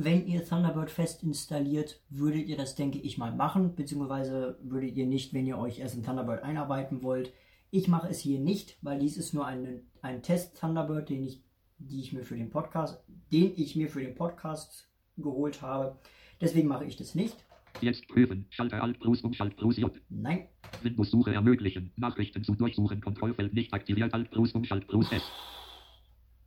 Wenn 0.00 0.28
ihr 0.28 0.44
Thunderbird 0.44 0.92
fest 0.92 1.24
installiert, 1.24 2.00
würdet 2.08 2.46
ihr 2.46 2.56
das, 2.56 2.76
denke 2.76 3.00
ich 3.00 3.18
mal, 3.18 3.34
machen, 3.34 3.74
beziehungsweise 3.74 4.56
würdet 4.62 4.94
ihr 4.96 5.06
nicht, 5.06 5.34
wenn 5.34 5.44
ihr 5.44 5.58
euch 5.58 5.80
erst 5.80 5.96
in 5.96 6.04
Thunderbird 6.04 6.44
einarbeiten 6.44 7.02
wollt. 7.02 7.32
Ich 7.72 7.88
mache 7.88 8.06
es 8.06 8.20
hier 8.20 8.38
nicht, 8.38 8.78
weil 8.80 9.00
dies 9.00 9.16
ist 9.16 9.34
nur 9.34 9.44
ein, 9.44 9.80
ein 10.00 10.22
Test 10.22 10.56
Thunderbird, 10.60 11.08
den 11.08 11.24
ich, 11.24 11.42
die 11.78 11.98
ich 11.98 12.12
mir 12.12 12.22
für 12.22 12.36
den 12.36 12.48
Podcast, 12.48 13.02
den 13.32 13.52
ich 13.56 13.74
mir 13.74 13.88
für 13.88 14.00
den 14.00 14.14
Podcast 14.14 14.88
geholt 15.16 15.62
habe. 15.62 15.98
Deswegen 16.40 16.68
mache 16.68 16.84
ich 16.84 16.94
das 16.94 17.16
nicht. 17.16 17.34
Jetzt 17.80 18.06
prüfen. 18.06 18.46
Schalter 18.50 18.80
Alt 18.80 19.00
plus 19.00 19.22
Umschalt 19.22 19.56
plus 19.56 19.78
J. 19.78 19.92
Nein. 20.10 20.46
Windows-Suche 20.80 21.34
ermöglichen. 21.34 21.90
Nachrichten 21.96 22.44
zu 22.44 22.54
durchsuchen. 22.54 23.00
Kontrollfeld 23.00 23.52
nicht 23.52 23.74
aktiviert. 23.74 24.14
Alt 24.14 24.30
plus 24.30 24.52
Umschalt 24.52 24.86
plus 24.86 25.10
S. 25.10 25.24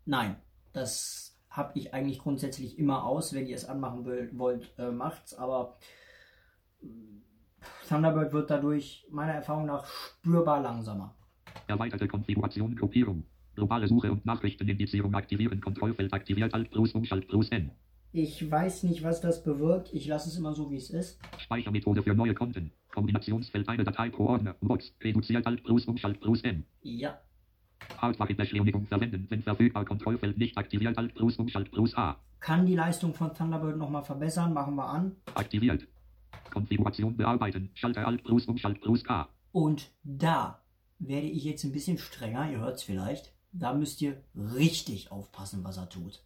Nein. 0.06 0.38
Das 0.72 1.21
habe 1.52 1.78
ich 1.78 1.94
eigentlich 1.94 2.20
grundsätzlich 2.20 2.80
immer 2.80 3.04
aus. 3.06 3.34
Wenn 3.34 3.46
ihr 3.46 3.56
es 3.56 3.66
anmachen 3.66 4.06
wollt, 4.38 4.74
äh, 4.80 4.90
macht's. 4.90 5.34
Aber 5.34 5.78
äh, 6.82 6.88
Thunderbird 7.88 8.34
wird 8.34 8.50
dadurch 8.50 9.06
meiner 9.12 9.34
Erfahrung 9.34 9.66
nach 9.66 9.86
spürbar 9.86 10.62
langsamer. 10.62 11.14
Erweiterte 11.68 12.08
Konfiguration 12.08 12.76
Gruppierung. 12.76 13.26
Globale 13.56 13.88
Suche 13.88 14.12
und 14.12 14.26
Nachrichtenindizierung 14.26 15.14
aktivieren. 15.14 15.60
Kontrollfeld 15.60 16.14
aktiviert. 16.14 16.54
Alt 16.54 16.72
plus 16.72 16.94
Umschalt 16.94 17.28
plus 17.28 17.50
N. 17.50 17.72
Ich 18.14 18.50
weiß 18.50 18.84
nicht, 18.84 19.04
was 19.04 19.20
das 19.22 19.44
bewirkt. 19.44 19.94
Ich 19.94 20.08
lasse 20.08 20.30
es 20.30 20.38
immer 20.38 20.54
so, 20.54 20.72
wie 20.72 20.78
es 20.78 20.90
ist. 20.90 21.20
Speichermethode 21.38 22.02
für 22.02 22.14
neue 22.14 22.34
Konten. 22.34 22.72
Kombinationsfeld 22.94 23.68
eine 23.68 23.84
Datei 23.84 24.10
pro 24.10 24.28
Ordner. 24.28 24.56
Box. 24.62 24.94
Reduziert 25.02 25.46
Alt 25.46 25.64
plus 25.64 25.86
Umschalt 25.86 26.22
plus 26.22 26.42
N. 26.42 26.66
Ja. 26.82 27.20
Hardware-Beschleunigung 28.02 28.86
verwenden. 28.88 29.28
Wenn 29.30 29.42
verfügbar. 29.44 29.86
Kontrollfeld 29.86 30.38
nicht 30.38 30.58
aktiviert. 30.58 30.98
Alt 30.98 31.14
plus 31.16 31.38
Umschalt 31.38 31.72
plus 31.72 31.96
A. 31.96 32.18
Kann 32.40 32.66
die 32.66 32.76
Leistung 32.76 33.14
von 33.14 33.34
Thunderbird 33.34 33.78
nochmal 33.78 34.04
verbessern. 34.04 34.54
Machen 34.54 34.76
wir 34.76 34.86
an. 34.88 35.16
Aktiviert. 35.36 35.88
Konfiguration 36.52 37.16
bearbeiten. 37.16 37.70
Schalter 37.76 38.08
Alt 38.08 38.24
plus 38.24 38.46
Umschalt 38.48 38.82
plus 38.82 39.04
K. 39.04 39.30
Und 39.52 39.92
da 40.04 40.62
werde 41.00 41.28
ich 41.28 41.44
jetzt 41.44 41.64
ein 41.64 41.72
bisschen 41.72 41.98
strenger. 41.98 42.50
Ihr 42.52 42.60
hört 42.60 42.78
es 42.78 42.84
vielleicht. 42.84 43.34
Da 43.52 43.74
müsst 43.74 44.02
ihr 44.02 44.24
richtig 44.36 45.12
aufpassen, 45.12 45.64
was 45.64 45.78
er 45.78 45.90
tut. 45.90 46.24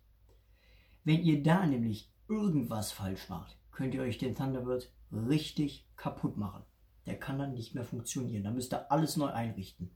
Wenn 1.03 1.23
ihr 1.23 1.41
da 1.41 1.65
nämlich 1.65 2.11
irgendwas 2.27 2.91
falsch 2.91 3.29
macht, 3.29 3.57
könnt 3.71 3.93
ihr 3.93 4.01
euch 4.01 4.17
den 4.17 4.35
Thunderbird 4.35 4.91
richtig 5.11 5.87
kaputt 5.95 6.37
machen. 6.37 6.63
Der 7.05 7.19
kann 7.19 7.37
dann 7.37 7.53
nicht 7.53 7.75
mehr 7.75 7.83
funktionieren. 7.83 8.43
Da 8.43 8.51
müsst 8.51 8.73
ihr 8.73 8.91
alles 8.91 9.17
neu 9.17 9.27
einrichten. 9.27 9.91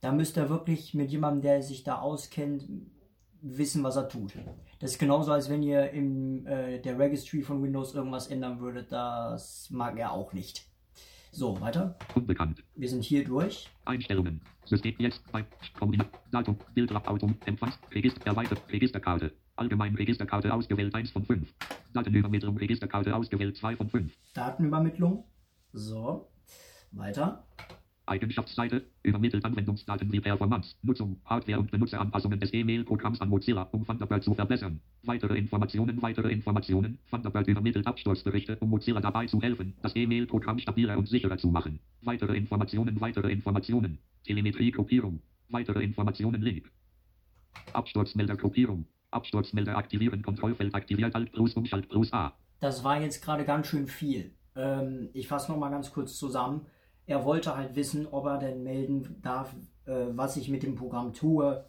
Da 0.00 0.12
müsst 0.12 0.36
ihr 0.36 0.48
wirklich 0.48 0.94
mit 0.94 1.10
jemandem, 1.10 1.42
der 1.42 1.62
sich 1.62 1.84
da 1.84 1.98
auskennt, 1.98 2.64
wissen, 3.40 3.82
was 3.82 3.96
er 3.96 4.08
tut. 4.08 4.32
Das 4.78 4.92
ist 4.92 4.98
genauso, 4.98 5.32
als 5.32 5.48
wenn 5.48 5.62
ihr 5.62 5.90
in 5.90 6.46
äh, 6.46 6.80
der 6.80 6.98
Registry 6.98 7.42
von 7.42 7.62
Windows 7.62 7.94
irgendwas 7.94 8.28
ändern 8.28 8.60
würdet. 8.60 8.92
Das 8.92 9.70
mag 9.70 9.98
er 9.98 10.12
auch 10.12 10.32
nicht. 10.32 10.66
So, 11.30 11.60
weiter. 11.60 11.96
Unbekannt. 12.14 12.62
Wir 12.74 12.88
sind 12.88 13.04
hier 13.04 13.24
durch. 13.24 13.68
Einstellungen. 13.84 14.40
System 14.64 14.94
jetzt 14.98 15.20
bei 15.30 15.44
Kombinat. 15.78 16.08
Datum. 16.30 16.56
Bildrapautum. 16.74 17.36
Empfangs. 17.44 17.78
Register. 17.92 18.26
Erweitert. 18.26 18.62
Registerkarte. 18.70 19.32
Allgemein 19.54 19.94
Registerkarte 19.94 20.52
ausgewählt 20.52 20.94
1 20.94 21.10
von 21.10 21.24
5. 21.24 21.54
Datenübermittlung 21.92 22.56
Registerkarte 22.56 23.14
ausgewählt 23.14 23.56
2 23.56 23.76
von 23.76 23.88
5. 23.88 24.12
Datenübermittlung. 24.34 25.24
So. 25.72 26.30
Weiter. 26.92 27.46
Eigenschaftsseite. 28.06 28.84
Übermittelt 29.02 29.44
Anwendungsdaten 29.44 30.10
wie 30.12 30.20
Performance, 30.20 30.76
Nutzung, 30.82 31.20
Hardware 31.24 31.58
und 31.58 31.70
Benutzeranpassungen 31.70 32.40
des 32.40 32.52
E-Mail-Programms 32.54 33.20
an 33.20 33.28
Mozilla, 33.28 33.62
um 33.72 33.84
Thunderbird 33.84 34.24
zu 34.24 34.34
verbessern. 34.34 34.80
Weitere 35.02 35.36
Informationen, 35.36 36.00
weitere 36.02 36.30
Informationen. 36.30 36.98
Thunderbird 37.10 37.48
übermittelt 37.48 37.86
Absturzberichte, 37.86 38.56
um 38.60 38.70
Mozilla 38.70 39.00
dabei 39.00 39.26
zu 39.26 39.40
helfen, 39.40 39.74
das 39.82 39.94
E-Mail-Programm 39.94 40.58
stabiler 40.58 40.96
und 40.96 41.08
sicherer 41.08 41.38
zu 41.38 41.48
machen. 41.48 41.80
Weitere 42.02 42.36
Informationen, 42.36 43.00
weitere 43.00 43.30
Informationen. 43.32 43.98
Telemetrie-Gruppierung. 44.24 45.20
Weitere 45.48 45.82
Informationen, 45.82 46.42
Link. 46.42 46.70
Absturzmelder-Gruppierung. 47.72 48.86
Absturzmelder 49.10 49.76
aktivieren, 49.76 50.22
Kontrollfeld 50.22 50.74
aktiviert, 50.74 51.14
Alt 51.14 51.32
plus 51.32 51.54
Umschalt 51.54 51.88
plus 51.88 52.12
A. 52.12 52.32
Das 52.60 52.84
war 52.84 53.00
jetzt 53.00 53.22
gerade 53.22 53.44
ganz 53.44 53.68
schön 53.68 53.86
viel. 53.86 54.32
Ähm, 54.54 55.10
ich 55.12 55.28
fasse 55.28 55.52
nochmal 55.52 55.70
ganz 55.70 55.92
kurz 55.92 56.16
zusammen. 56.16 56.66
Er 57.06 57.24
wollte 57.24 57.56
halt 57.56 57.76
wissen, 57.76 58.06
ob 58.10 58.26
er 58.26 58.38
denn 58.38 58.62
melden 58.62 59.20
darf, 59.22 59.54
äh, 59.86 60.06
was 60.10 60.36
ich 60.36 60.48
mit 60.48 60.62
dem 60.62 60.74
Programm 60.74 61.12
tue, 61.12 61.64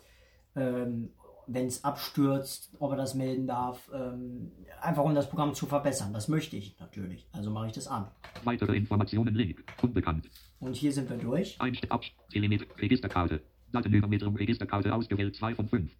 ähm, 0.55 1.09
wenn 1.45 1.68
es 1.68 1.84
abstürzt, 1.84 2.72
ob 2.80 2.91
er 2.91 2.97
das 2.97 3.14
melden 3.14 3.47
darf. 3.47 3.89
Ähm, 3.93 4.51
einfach 4.81 5.03
um 5.03 5.15
das 5.15 5.30
Programm 5.30 5.53
zu 5.53 5.65
verbessern. 5.65 6.11
Das 6.14 6.27
möchte 6.27 6.57
ich 6.57 6.77
natürlich. 6.80 7.27
Also 7.31 7.51
mache 7.51 7.68
ich 7.68 7.73
das 7.73 7.88
an. 7.88 8.07
Weitere 8.43 8.76
Informationen, 8.76 9.34
Link. 9.34 9.64
Unbekannt. 9.81 10.30
Und 10.59 10.76
hier 10.76 10.91
sind 10.91 11.09
wir 11.09 11.18
durch. 11.18 11.59
Einstieg 11.61 11.91
ab. 11.91 12.03
Telemetrie. 12.31 12.68
Registerkarte. 12.77 13.41
Datenübermittlung 13.72 14.35
Registerkarte 14.35 14.93
ausgewählt 14.93 15.35
2 15.35 15.55
von 15.55 15.68
5. 15.68 15.91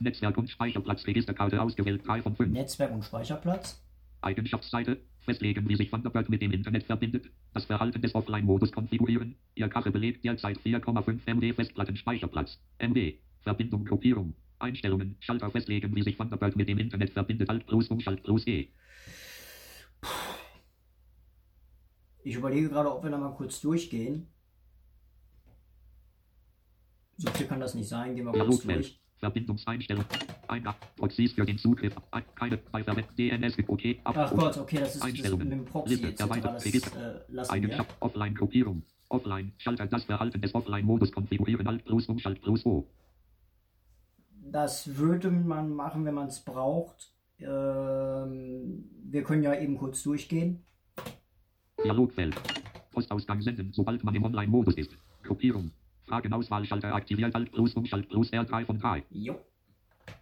Netzwerk 0.00 0.36
und 0.36 0.50
Speicherplatz 0.50 1.06
Registerkarte 1.06 1.60
ausgewählt 1.60 2.06
3 2.06 2.22
von 2.22 2.36
5. 2.36 2.50
Netzwerk 2.50 2.92
und 2.92 3.04
Speicherplatz. 3.04 3.80
Eigenschaftsseite. 4.20 4.98
Festlegen, 5.24 5.68
wie 5.68 5.76
sich 5.76 5.90
Thunderbird 5.90 6.28
mit 6.28 6.42
dem 6.42 6.52
Internet 6.52 6.84
verbindet. 6.84 7.30
Das 7.54 7.64
Verhalten 7.64 8.02
des 8.02 8.14
Offline-Modus 8.14 8.72
konfigurieren. 8.72 9.36
Ihr 9.54 9.68
Kache 9.68 9.90
belegt 9.90 10.24
derzeit 10.24 10.58
4,5 10.58 11.20
MB 11.26 11.54
Festplattenspeicherplatz. 11.54 12.60
MB. 12.78 13.14
Verbindung 13.40 13.84
Gruppierung. 13.84 14.34
Einstellungen. 14.58 15.16
Schalter 15.20 15.50
festlegen, 15.50 15.94
wie 15.94 16.02
sich 16.02 16.16
Thunderbird 16.16 16.56
mit 16.56 16.68
dem 16.68 16.78
Internet 16.78 17.10
verbindet. 17.10 17.50
Alt 17.50 17.66
plus 17.66 17.88
Umschalt 17.88 18.22
plus 18.22 18.46
E. 18.46 18.68
Ich 22.24 22.36
überlege 22.36 22.68
gerade, 22.68 22.92
ob 22.92 23.02
wir 23.02 23.10
da 23.10 23.18
mal 23.18 23.34
kurz 23.34 23.60
durchgehen. 23.60 24.28
So 27.16 27.30
viel 27.30 27.46
kann 27.46 27.60
das 27.60 27.74
nicht 27.74 27.88
sein. 27.88 28.14
Gehen 28.16 28.26
wir 28.26 28.32
kurz 28.32 28.62
durch. 28.62 29.01
Verbindungseinstellung. 29.22 30.04
Ein 30.48 30.66
Ab. 30.66 30.76
Proxys 30.96 31.32
für 31.32 31.46
den 31.46 31.56
Zugriff. 31.56 31.94
Ein, 32.10 32.24
keine. 32.34 32.56
Bei 32.56 32.82
Verwenden. 32.82 33.14
DNS. 33.16 33.56
OK. 33.68 33.80
Ab. 34.02 34.14
Ach 34.18 34.34
Gott, 34.34 34.58
okay, 34.58 34.78
das 34.80 34.96
ist 34.96 35.02
Einstellungen. 35.02 35.48
mit 35.48 35.58
dem 35.58 35.64
Proxy 35.64 35.94
Liste. 35.94 36.22
Erweitert. 36.24 36.56
Das 36.56 36.64
Register. 36.64 36.90
äh, 37.28 37.32
lassen 37.32 37.50
wir. 37.50 37.54
Eigenschaft. 37.54 37.96
Offline-Gruppierung. 38.00 38.82
Offline. 39.08 39.52
Schalter. 39.58 39.86
Das 39.86 40.04
Verhalten 40.04 40.40
des 40.40 40.52
Offline-Modus 40.54 41.12
konfigurieren. 41.12 41.66
Alt 41.68 41.84
plus 41.84 42.08
Umschalt 42.08 42.42
plus 42.42 42.66
O. 42.66 42.88
Das 44.50 44.96
würde 44.96 45.30
man 45.30 45.72
machen, 45.72 46.04
wenn 46.04 46.14
man 46.14 46.26
es 46.26 46.40
braucht. 46.40 47.12
Ähm, 47.38 48.90
wir 49.04 49.22
können 49.22 49.44
ja 49.44 49.54
eben 49.54 49.78
kurz 49.78 50.02
durchgehen. 50.02 50.64
Dialogfeld. 51.82 52.34
Postausgang 52.90 53.40
senden, 53.40 53.72
sobald 53.72 54.02
man 54.02 54.14
im 54.16 54.24
Online-Modus 54.24 54.74
ist. 54.74 54.90
Gruppierung. 55.22 55.70
Fragenauswahlschalter 56.12 56.94
aktiviert 56.94 57.34
Alt 57.34 57.50
plus 57.52 57.72
Umschalt 57.72 58.06
plus 58.10 58.30
R3 58.34 58.66
von 58.66 58.78
3. 58.78 59.02
Jo. 59.08 59.34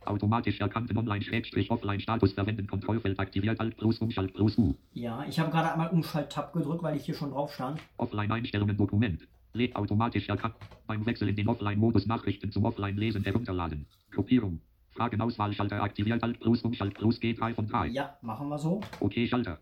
Automatisch 0.05 0.61
erkannten 0.61 0.97
Online-Offline-Status 0.97 2.33
verwenden. 2.35 2.69
Kontrollfeld 2.69 3.19
aktiviert 3.19 3.59
Alt 3.59 3.77
plus 3.77 3.99
Umschalt 3.99 4.33
plus 4.33 4.57
U. 4.57 4.77
Ja, 4.93 5.25
ich 5.29 5.41
habe 5.41 5.51
gerade 5.51 5.73
einmal 5.73 5.89
Umschalt-Tab 5.89 6.53
gedrückt, 6.53 6.85
weil 6.85 6.97
ich 6.97 7.05
hier 7.05 7.17
schon 7.17 7.33
drauf 7.33 7.53
stand. 7.53 7.81
Offline-Einstellungen 7.97 8.77
Dokument. 8.77 9.27
Lädt 9.53 9.75
automatisch 9.75 10.29
erkannt. 10.29 10.55
Beim 10.87 11.05
Wechsel 11.07 11.29
in 11.29 11.35
den 11.35 11.49
Offline-Modus 11.49 12.07
Nachrichten 12.07 12.53
zum 12.53 12.67
Offline-Lesen 12.67 13.25
herunterladen. 13.25 13.89
Gruppierung. 14.13 14.61
Fragenauswahlschalter 14.91 15.83
aktiviert 15.83 16.23
Alt 16.23 16.39
plus 16.39 16.63
Umschalt 16.63 16.95
plus 16.95 17.19
G3 17.19 17.53
von 17.53 17.67
3. 17.67 17.89
Ja, 17.89 18.17
machen 18.23 18.49
wir 18.49 18.59
so. 18.59 18.81
Okay, 19.01 19.27
Schalter. 19.27 19.59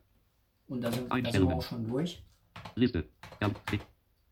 Und 0.66 0.84
da 0.84 0.92
sind, 0.92 1.10
da 1.10 1.30
sind 1.30 1.48
wir 1.48 1.56
auch 1.56 1.62
schon 1.62 1.88
durch. 1.88 2.22
Liste. 2.74 3.08
R. 3.40 3.50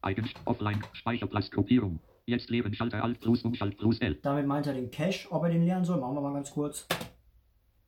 Eigen. 0.06 0.28
Offline. 0.44 0.80
Speicherplatz. 0.92 1.50
Gruppierung. 1.50 1.98
Jetzt 2.26 2.48
leeren 2.48 2.72
Schalter 2.74 3.02
Alt 3.02 3.20
plus 3.20 3.42
Umschalt 3.42 3.76
plus 3.76 4.00
L. 4.00 4.18
Damit 4.22 4.46
meint 4.46 4.66
er 4.66 4.74
den 4.74 4.90
Cache, 4.90 5.30
ob 5.30 5.44
er 5.44 5.50
den 5.50 5.64
leeren 5.64 5.84
soll. 5.84 6.00
Machen 6.00 6.14
wir 6.14 6.20
mal 6.20 6.32
ganz 6.32 6.52
kurz. 6.52 6.86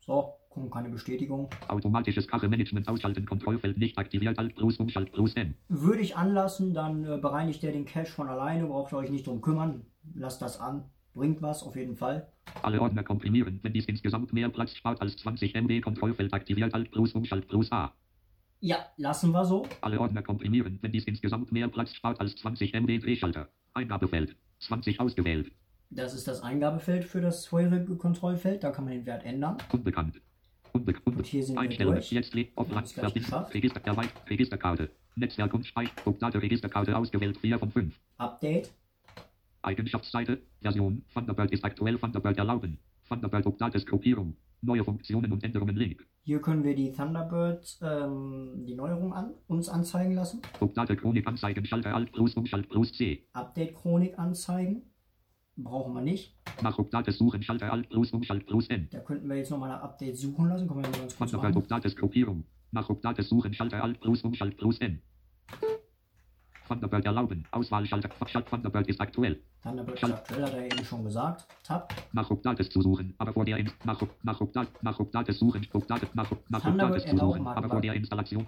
So, 0.00 0.34
kommt 0.48 0.72
keine 0.72 0.88
Bestätigung. 0.88 1.48
Automatisches 1.68 2.26
Kache-Management 2.26 2.88
ausschalten. 2.88 3.24
Kontrollfeld 3.24 3.78
nicht 3.78 3.98
aktiviert. 3.98 4.38
Alt 4.38 4.56
plus 4.56 4.78
Umschalt 4.78 5.12
plus 5.12 5.34
N. 5.34 5.54
Würde 5.68 6.00
ich 6.00 6.16
anlassen, 6.16 6.74
dann 6.74 7.04
äh, 7.04 7.18
bereinigt 7.18 7.62
der 7.62 7.72
den 7.72 7.84
Cache 7.84 8.12
von 8.12 8.28
alleine, 8.28 8.66
braucht 8.66 8.92
ihr 8.92 8.98
euch 8.98 9.10
nicht 9.10 9.26
drum 9.26 9.40
kümmern. 9.40 9.86
Lasst 10.14 10.42
das 10.42 10.60
an. 10.60 10.84
Bringt 11.14 11.42
was, 11.42 11.62
auf 11.62 11.76
jeden 11.76 11.96
Fall. 11.96 12.28
Alle 12.62 12.80
Ordner 12.80 13.02
komprimieren. 13.02 13.60
Wenn 13.62 13.72
dies 13.72 13.86
insgesamt 13.86 14.32
mehr 14.32 14.48
Platz 14.48 14.74
spart 14.76 15.00
als 15.00 15.16
20 15.16 15.54
MB. 15.54 15.82
Kontrollfeld 15.82 16.32
aktiviert. 16.32 16.74
Alt 16.74 16.90
plus 16.90 17.12
Umschalt 17.12 17.48
plus 17.48 17.70
A. 17.72 17.92
Ja, 18.60 18.86
lassen 18.96 19.30
wir 19.30 19.44
so. 19.44 19.66
Alle 19.80 20.00
Ordner 20.00 20.22
komprimieren. 20.22 20.78
Wenn 20.82 20.90
dies 20.92 21.04
insgesamt 21.04 21.52
mehr 21.52 21.68
Platz 21.68 21.94
spart 21.94 22.20
als 22.20 22.34
20 22.36 22.74
MB. 22.74 22.98
Drehschalter. 23.00 23.48
Eingabefeld. 23.74 24.36
20 24.60 24.98
ausgewählt. 24.98 25.52
Das 25.90 26.12
ist 26.12 26.26
das 26.26 26.42
Eingabefeld 26.42 27.04
für 27.04 27.20
das 27.20 27.46
vorherige 27.46 27.96
Kontrollfeld. 27.96 28.64
Da 28.64 28.70
kann 28.70 28.84
man 28.84 28.94
den 28.94 29.06
Wert 29.06 29.24
ändern. 29.24 29.56
Unbekannt. 29.72 30.20
Unbe 30.72 30.94
Und 31.04 31.26
hier 31.26 31.42
sind 31.42 31.54
wir 31.54 31.60
Einstellen. 31.62 31.92
durch. 31.92 32.10
Jetzt 32.10 32.34
lebt 32.34 32.56
Wir 32.56 32.60
offline. 32.62 32.84
Register 33.54 33.80
erweitert. 33.84 34.30
Registerkarte. 34.30 34.90
Netzwerk 35.14 35.54
und 35.54 35.64
Speicher. 35.66 35.92
Date 36.04 36.42
Registerkarte 36.42 36.96
ausgewählt. 36.96 37.38
4 37.38 37.58
von 37.58 37.70
5. 37.70 37.98
Update. 38.18 38.70
Eigenschaftsseite. 39.62 40.42
Version. 40.60 41.04
Thunderbird 41.14 41.52
ist 41.52 41.64
aktuell. 41.64 41.96
Thunderbird 41.98 42.36
erlauben. 42.36 42.78
Thunderbird 43.08 43.46
Dates 43.60 43.86
Gruppierung. 43.86 44.36
Neue 44.60 44.84
Funktionen 44.84 45.32
und 45.32 45.42
Änderungen 45.44 45.76
Link. 45.76 46.04
Hier 46.28 46.42
können 46.42 46.62
wir 46.62 46.74
die 46.74 46.92
Thunderbird, 46.92 47.78
ähm, 47.80 48.62
die 48.66 48.74
Neuerung 48.74 49.14
an, 49.14 49.30
uns 49.46 49.70
anzeigen 49.70 50.14
lassen. 50.14 50.42
Date 50.60 50.98
Chronik 50.98 51.26
anzeigen. 51.26 51.64
Schalter 51.64 51.94
Alt 51.94 52.12
plus 52.12 52.34
Umschalt 52.34 52.68
plus 52.68 52.92
C. 52.92 53.26
Update-Chronik 53.32 54.18
anzeigen. 54.18 54.82
Brauchen 55.56 55.94
wir 55.94 56.02
nicht. 56.02 56.36
Nach 56.60 56.78
Dates 56.90 57.16
suchen. 57.16 57.42
Schalter 57.42 57.72
Alt 57.72 57.88
plus 57.88 58.12
Umschalt 58.12 58.44
plus 58.44 58.68
N. 58.68 58.88
Da 58.90 58.98
könnten 58.98 59.26
wir 59.26 59.36
jetzt 59.36 59.50
nochmal 59.50 59.70
nach 59.70 59.80
Update 59.80 60.18
suchen 60.18 60.50
lassen. 60.50 60.68
Können 60.68 60.82
wir 60.82 60.90
mal 60.90 60.98
ganz 60.98 61.16
kurz. 61.16 61.30
Thunderbird 61.30 61.70
Dates 61.70 61.96
Gruppierung. 61.96 62.44
Nach 62.72 62.86
Dates 63.00 63.30
suchen. 63.30 63.54
Schalter 63.54 63.82
Alt 63.82 63.98
plus 63.98 64.22
Umschalt 64.22 64.58
plus 64.58 64.76
N. 64.80 65.00
Thunderbird 66.68 67.04
erlauben. 67.06 67.44
Auswahlschalter. 67.50 68.10
Schalt 68.26 68.46
Thunderbird 68.46 68.86
ist 68.86 69.00
aktuell. 69.00 69.40
Thunderbird 69.62 70.02
ist 70.02 70.12
aktuell, 70.12 70.44
hat 70.44 70.54
er 70.54 70.64
eben 70.66 70.84
schon 70.84 71.02
gesagt. 71.02 71.46
Tab. 71.64 71.92
Nach 72.12 72.30
Dates 72.42 72.68
zu 72.68 72.82
suchen, 72.82 73.14
aber 73.18 73.32
vor 73.32 73.44
der 73.44 73.56
In 73.56 73.70
nach 73.84 74.00
nach 74.22 74.40
nach 74.82 74.98
Dates 75.10 75.38
suchen, 75.38 75.66
Dates 75.88 76.08
nach 76.14 76.30
nach 76.48 76.62
Thunderbird 76.62 76.96
Dates 76.96 77.10
zu 77.10 77.16
suchen, 77.16 77.46
aber 77.46 77.68
vor 77.68 77.80
der 77.80 77.94
Installation 77.94 78.46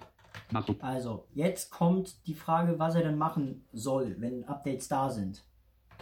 nach 0.51 0.67
Also, 0.79 1.25
jetzt 1.33 1.71
kommt 1.71 2.25
die 2.27 2.33
Frage, 2.33 2.77
was 2.79 2.95
er 2.95 3.03
denn 3.03 3.17
machen 3.17 3.65
soll, 3.73 4.15
wenn 4.19 4.45
Updates 4.45 4.87
da 4.87 5.09
sind. 5.09 5.43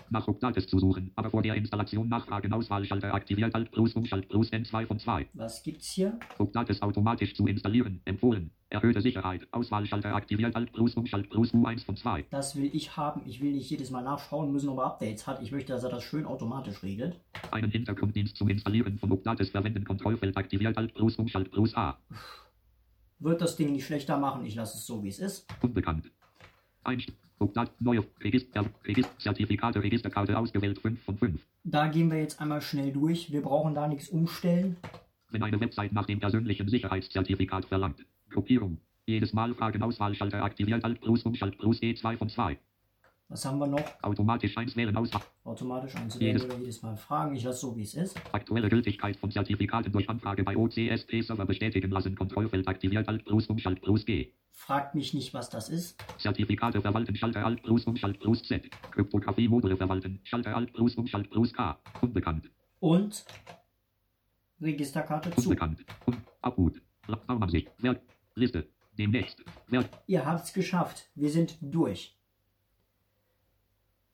Nach 0.10 0.28
Dates 0.40 0.68
zu 0.68 0.80
suchen, 0.80 1.12
aber 1.16 1.30
vor 1.30 1.42
der 1.42 1.56
Installation 1.56 2.08
nachfragen 2.08 2.54
Auswahlschalter 2.54 3.14
aktiviert 3.14 3.54
Alt 3.56 3.72
plus 3.72 3.94
Umschalt 3.94 4.30
plus 4.30 4.52
N2 4.52 4.86
von 4.86 5.00
2. 5.00 5.30
Was 5.34 5.64
gibt's 5.64 5.92
hier? 5.92 6.20
Dates 6.54 6.82
automatisch 6.82 7.36
zu 7.36 7.48
installieren, 7.48 8.02
empfohlen. 8.06 8.52
Erhöhte 8.70 9.02
Sicherheit, 9.02 9.48
Auswahlschalter 9.52 10.14
aktiviert 10.14 10.56
Alt 10.56 10.72
plus 10.74 10.94
Umschalt 10.96 11.30
plus 11.30 11.54
U1 11.54 11.86
von 11.86 11.96
2. 11.96 12.26
Das 12.30 12.56
will 12.56 12.70
ich 12.74 12.96
haben. 12.96 13.22
Ich 13.26 13.42
will 13.42 13.52
nicht 13.52 13.70
jedes 13.70 13.90
Mal 13.90 14.04
nachschauen 14.04 14.52
müssen, 14.52 14.70
ob 14.70 14.78
er 14.78 14.86
Updates 14.86 15.26
hat. 15.26 15.42
Ich 15.42 15.52
möchte, 15.52 15.74
dass 15.74 15.84
er 15.84 15.90
das 15.90 16.04
schön 16.04 16.26
automatisch 16.26 16.84
regelt. 16.84 17.20
Einen 17.52 17.72
Hintergrunddienst 17.72 18.38
zum 18.38 18.50
Installieren 18.50 18.98
von 19.00 19.22
Dates 19.24 19.50
verwenden, 19.50 19.86
Kontrollfeld 19.86 20.38
aktiviert 20.38 20.78
Alt 20.78 20.94
plus 20.94 21.16
Umschalt 21.16 21.50
plus 21.52 21.76
A. 21.76 21.98
Wird 23.18 23.42
das 23.42 23.56
Ding 23.56 23.74
nicht 23.74 23.86
schlechter 23.86 24.18
machen. 24.18 24.46
Ich 24.46 24.56
lasse 24.56 24.78
es 24.78 24.86
so, 24.86 25.04
wie 25.04 25.10
es 25.10 25.20
ist. 25.20 25.48
Unbekannt. 25.62 26.12
Einst 26.84 27.12
Daten 27.48 27.84
neue 27.84 28.04
Register, 28.22 28.66
Register, 28.86 29.18
Zertifikate, 29.18 29.82
Registerkarte 29.82 30.38
ausgewählt 30.38 30.80
5 30.80 31.02
von 31.02 31.18
5. 31.18 31.42
Da 31.64 31.88
gehen 31.88 32.12
wir 32.12 32.20
jetzt 32.20 32.40
einmal 32.42 32.62
schnell 32.62 32.92
durch. 32.92 33.32
Wir 33.32 33.42
brauchen 33.42 33.74
da 33.74 33.88
nichts 33.88 34.10
umstellen. 34.10 34.78
Wenn 35.32 35.44
eine 35.44 35.60
Website 35.60 35.94
nach 35.94 36.06
dem 36.06 36.20
persönlichen 36.20 36.68
Sicherheitszertifikat 36.68 37.66
verlangt. 37.66 38.06
Gruppierung. 38.30 38.78
Jedes 39.06 39.34
Mal 39.34 39.54
Fragen 39.54 39.82
Auswahlschalter 39.82 40.44
aktiviert 40.44 40.84
Alt 40.84 41.02
plus 41.02 41.24
Umschalt 41.24 41.58
plus 41.58 41.82
E2 41.82 42.18
von 42.18 42.30
2. 42.30 42.58
Was 43.32 43.46
haben 43.46 43.60
wir 43.60 43.68
noch? 43.68 43.84
Automatisch 44.02 44.58
1 44.58 44.76
wählen 44.76 44.96
aus. 44.98 45.12
Automatisch 45.44 45.96
einzuwählen 45.96 46.38
Jedes- 46.38 46.46
oder 46.46 46.58
jedes 46.58 46.82
Mal 46.82 46.98
fragen. 46.98 47.36
Ich 47.36 47.44
lasse 47.44 47.60
so, 47.60 47.78
wie 47.78 47.84
es 47.84 47.94
ist. 47.94 48.20
Aktuelle 48.34 48.70
Gültigkeit 48.70 49.18
von 49.18 49.30
Zertifikaten 49.30 49.92
durch 49.92 50.10
Anfrage 50.10 50.44
bei 50.44 50.58
OCSP-Server 50.58 51.46
bestätigen 51.46 51.92
lassen. 51.92 52.16
Kontrollfeld 52.16 52.68
aktiviert 52.68 53.08
Alt 53.08 53.26
plus 53.26 53.46
Umschalt 53.46 53.82
plus 53.82 54.04
G. 54.04 54.34
Fragt 54.52 54.96
mich 54.96 55.14
nicht, 55.14 55.32
was 55.36 55.52
das 55.52 55.70
ist. 55.70 56.04
Zertifikate 56.18 56.82
verwalten 56.82 57.16
Schalter 57.16 57.46
Alt 57.46 57.62
plus 57.62 57.86
Umschalt 57.86 58.20
plus 58.20 58.42
Z. 58.42 58.68
Kryptographie-Module 58.92 59.78
verwalten 59.78 60.20
Schalter 60.24 60.56
Alt 60.56 60.74
plus 60.74 60.96
Umschalt 60.96 61.30
plus 61.30 61.54
K. 61.54 61.80
Unbekannt. 62.02 62.50
Und 62.80 63.26
Registerkarte 64.60 65.30
zu. 65.36 65.50
Unbekannt. 65.50 65.86
Un 66.08 66.18
Abhut. 66.42 66.82
Baumansicht. 67.28 67.70
Werk. 67.78 68.02
Liste. 68.34 68.68
Demnächst. 68.98 69.44
Werk. 69.68 69.88
Ihr 70.08 70.26
habt's 70.26 70.52
geschafft. 70.52 71.12
Wir 71.14 71.30
sind 71.30 71.58
durch. 71.62 72.19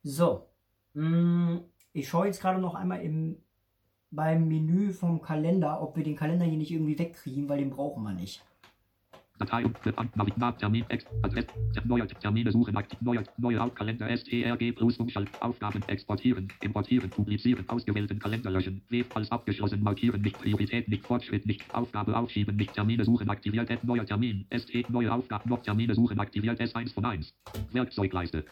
So. 0.06 0.48
Mm, 0.94 1.62
Ich 1.94 2.08
schaue 2.10 2.28
jetzt 2.28 2.40
gerade 2.40 2.60
noch 2.60 2.76
einmal 2.76 3.02
im, 3.02 3.38
beim 4.12 4.48
Menü 4.48 4.92
vom 4.94 5.20
Kalender, 5.20 5.82
ob 5.82 5.96
wir 5.96 6.04
den 6.04 6.16
Kalender 6.16 6.46
hier 6.46 6.60
nicht 6.60 6.70
irgendwie 6.72 7.00
wegkriegen, 7.00 7.50
weil 7.50 7.58
den 7.58 7.72
brauchen 7.72 8.04
wir 8.04 8.14
nicht. 8.14 8.44
Datei 9.40 9.66
und 9.66 9.76
Navigmat 10.16 10.60
Termin 10.60 10.86
Ex 10.90 11.06
Adress 11.24 11.48
neue 11.86 12.08
Termine 12.08 12.52
suchen 12.52 12.78
aktiv 12.78 13.02
neue 13.02 13.24
neue 13.38 13.60
Hauptkalender 13.60 14.08
STRG 14.16 14.74
plus 14.74 14.98
Umschalt 14.98 15.30
Aufgaben 15.42 15.82
exportieren 15.88 16.48
importieren 16.62 17.10
publizieren 17.10 17.68
ausgewählten 17.68 18.20
Kalender 18.20 18.50
löschen 18.50 18.82
Web 18.90 19.14
als 19.14 19.30
abgeschlossen 19.32 19.84
markieren 19.84 20.22
nicht 20.22 20.40
Priorität 20.40 20.88
nicht 20.88 21.06
Fortschritt 21.06 21.46
nicht 21.46 21.64
Aufgabe 21.76 22.16
aufschieben 22.16 22.56
nicht 22.56 22.74
Termine 22.74 23.04
suchen 23.04 23.30
aktiviert 23.30 23.70
App 23.70 23.84
neuer 23.84 24.06
Termin 24.06 24.46
ST 24.58 24.90
neue 24.90 25.12
Aufgabe 25.12 25.50
noch 25.50 25.64
Termine 25.64 25.96
suchen 25.96 26.18
aktiviert 26.20 26.62
S1 26.62 26.94
von 26.94 27.04
1 27.04 27.34
Werkzeugleiste 27.74 28.46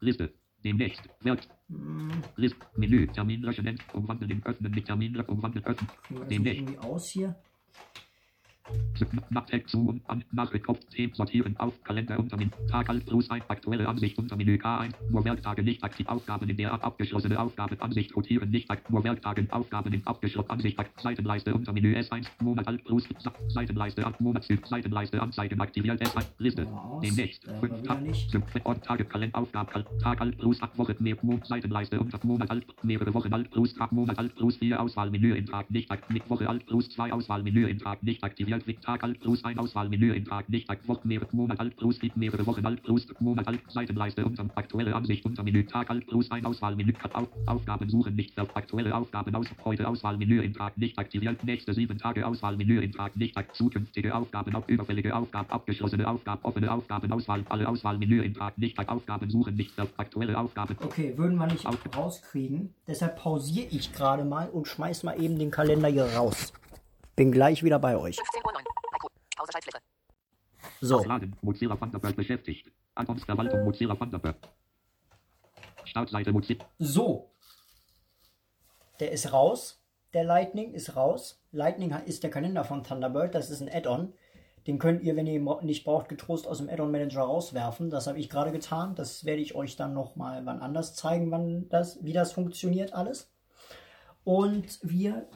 Liste 0.00 0.32
demnächst 0.64 1.08
Werk 1.20 1.40
Mm, 1.68 2.10
List 2.36 2.56
Menü. 2.76 3.06
Termin 3.06 3.42
löschen. 3.42 3.78
Umwandeln 3.92 4.42
öffnen. 4.44 4.72
Mit 4.72 4.84
Termin 4.84 5.16
umwandeln 5.20 5.64
öffnen. 5.64 5.90
Das 6.10 6.28
demnächst 6.28 6.60
irgendwie 6.60 6.78
aus 6.78 7.08
hier? 7.08 7.34
Nach 9.30 9.44
Text 9.46 9.70
zu 9.70 9.88
und 9.88 10.02
an 10.08 10.24
Nachricht 10.32 10.64
Kopf 10.64 10.78
10 10.90 11.14
sortieren 11.14 11.56
auf 11.58 11.82
Kalender 11.82 12.18
unter 12.18 12.36
Menü 12.36 12.50
Tag 12.70 12.88
Alt 12.88 13.04
plus 13.06 13.28
ein 13.30 13.42
aktuelle 13.48 13.88
Ansicht 13.88 14.16
unter 14.18 14.36
Menü 14.36 14.54
K1 14.56 14.92
nur 15.10 15.24
Werktage 15.24 15.62
nicht 15.62 15.82
aktiv 15.82 16.06
Aufgaben 16.06 16.48
in 16.48 16.56
der 16.56 16.72
ab 16.72 16.84
abgeschlossene 16.84 17.38
Aufgaben 17.38 17.80
Ansicht 17.80 18.14
rotieren 18.14 18.50
nicht 18.50 18.70
aktiv. 18.70 18.90
Nur 18.90 19.02
Werktagen 19.04 19.50
Aufgaben 19.50 19.92
in 19.92 20.06
abgeschlossen 20.06 20.50
Ansicht 20.50 20.78
ak- 20.78 20.90
Seitenleiste 21.02 21.52
unter 21.54 21.72
Menü 21.72 21.94
S1 21.96 22.26
Monat 22.40 22.66
Alt 22.68 22.84
plus 22.84 23.04
Seitenleiste 23.48 24.06
an 24.06 24.14
Monatstyp 24.20 24.66
Seitenleiste 24.66 25.20
Anzeigen 25.20 25.60
aktiviert 25.60 26.00
S1 26.00 26.24
Liste. 26.38 26.66
Demnächst 27.02 27.46
Da 27.46 27.52
haben 27.52 27.60
5 27.60 27.72
wir 27.72 27.78
wieder 27.82 27.94
Tag 27.94 28.02
nicht. 28.02 28.64
Ort 28.64 28.84
Tage 28.84 29.04
Kalender 29.04 29.38
Aufgabe 29.38 29.72
Kal- 29.72 29.86
Tag 30.00 30.20
Alt 30.20 30.38
plus 30.38 30.62
8 30.62 30.78
Woche 30.78 30.96
mehr 31.00 31.16
Seitenleiste 31.44 31.98
unter 32.00 32.18
Monat 32.24 32.50
Alt 32.50 32.66
mehrere 32.84 33.12
Wochen 33.12 33.32
Alt 33.32 33.50
plus 33.50 33.74
Tag 33.74 33.92
Monat 33.92 34.18
Alt 34.18 34.34
plus 34.36 34.56
4 34.56 34.80
Auswahlmenü 34.80 35.34
Eintrag 35.34 35.70
nicht 35.70 35.90
aktiv 35.90 36.22
Woche 36.28 36.48
Alt 36.48 36.64
plus 36.66 36.88
2 36.90 37.12
Auswahlmenü 37.12 37.66
Eintrag 37.66 38.02
nicht 38.02 38.22
aktiviert 38.22 38.53
Mit 38.66 38.82
Tag 38.82 39.02
Alt 39.02 39.20
plus 39.20 39.44
1 39.44 39.58
Auswahlmenü 39.58 40.12
Eintrag 40.12 40.48
nicht 40.48 40.68
aktiv 40.70 40.88
Woche 40.88 41.08
mehrere 41.08 41.28
Monat 41.32 41.60
Alt 41.60 41.76
plus 41.76 41.96
7 41.98 42.18
mehrere 42.18 42.46
Wochen 42.46 42.64
Alt 42.64 42.82
plus 42.82 43.06
Monat 43.20 43.48
Alt. 43.48 43.60
Seitenleiste 43.68 44.24
unter 44.24 44.46
aktuelle 44.54 44.94
Ansicht 44.94 45.24
unter 45.24 45.42
Menü. 45.42 45.64
Tag 45.64 45.90
Alt 45.90 46.06
plus 46.06 46.30
1 46.30 46.44
Auswahlmenü 46.44 46.92
Auf, 47.12 47.28
Aufgaben 47.46 47.88
suchen 47.88 48.14
nicht 48.14 48.38
auf 48.38 48.56
aktuelle 48.56 48.94
Aufgaben 48.94 49.34
aus. 49.34 49.46
Heute 49.64 49.88
Auswahlmenü 49.88 50.42
Eintrag 50.42 50.76
nicht 50.78 50.98
aktiviert 50.98 51.42
nächste 51.44 51.74
7 51.74 51.98
Tage 51.98 52.26
Auswahlmenü 52.26 52.80
Eintrag 52.80 53.16
nicht 53.16 53.36
aktiv 53.36 53.54
zukünftige 53.54 54.14
Aufgaben 54.14 54.54
auf 54.54 54.68
überfällige 54.68 55.14
Aufgaben 55.14 55.50
abgeschlossene 55.50 56.06
Aufgaben 56.06 56.44
offene 56.44 56.70
Aufgaben 56.70 57.10
Auswahl 57.12 57.44
alle 57.48 57.68
Auswahlmenü 57.68 58.22
Eintrag 58.22 58.58
nicht 58.58 58.78
aktiv 58.78 58.94
Aufgaben 58.94 59.30
suchen 59.30 59.54
nicht 59.54 59.78
auf 59.80 59.88
aktuelle 59.96 60.38
Aufgaben. 60.38 60.76
Okay, 60.82 61.16
würden 61.16 61.38
wir 61.38 61.46
nicht 61.46 61.66
rauskriegen. 61.96 62.74
Deshalb 62.86 63.16
pausiere 63.16 63.68
ich 63.70 63.92
gerade 63.92 64.24
mal 64.24 64.48
und 64.48 64.68
schmeiß 64.68 65.02
mal 65.02 65.20
eben 65.20 65.38
den 65.38 65.50
Kalender 65.50 65.88
hier 65.88 66.04
raus. 66.04 66.52
Bin 67.16 67.30
gleich 67.30 67.62
wieder 67.62 67.78
bei 67.78 67.96
euch. 67.96 68.16
15 68.16 68.42
Uhr 68.44 68.52
9. 68.52 68.62
Icon. 68.96 69.10
Pause 69.36 69.52
Schaltfläche. 69.52 69.78
So, 70.80 70.98
so. 76.78 77.30
Der 79.00 79.12
ist 79.12 79.32
raus. 79.32 79.84
Der 80.12 80.24
Lightning 80.24 80.72
ist 80.72 80.96
raus. 80.96 81.44
Lightning 81.52 81.92
ist 82.06 82.22
der 82.22 82.30
Kalender 82.30 82.64
von 82.64 82.82
Thunderbird. 82.82 83.34
Das 83.34 83.50
ist 83.50 83.60
ein 83.60 83.68
Add-on. 83.68 84.14
Den 84.66 84.78
könnt 84.78 85.02
ihr, 85.02 85.14
wenn 85.14 85.26
ihr 85.26 85.34
ihn 85.34 85.48
nicht 85.62 85.84
braucht, 85.84 86.08
getrost 86.08 86.46
aus 86.46 86.58
dem 86.58 86.68
Add-on 86.68 86.90
Manager 86.90 87.22
rauswerfen. 87.22 87.90
Das 87.90 88.06
habe 88.06 88.18
ich 88.18 88.30
gerade 88.30 88.50
getan. 88.50 88.94
Das 88.94 89.24
werde 89.24 89.42
ich 89.42 89.54
euch 89.54 89.76
dann 89.76 89.92
noch 89.92 90.16
mal 90.16 90.46
wann 90.46 90.60
anders 90.60 90.94
zeigen, 90.94 91.30
wann 91.30 91.68
das, 91.68 92.02
wie 92.02 92.12
das 92.12 92.32
funktioniert 92.32 92.92
alles. 92.92 93.32
Und 94.24 94.78
wir 94.82 95.28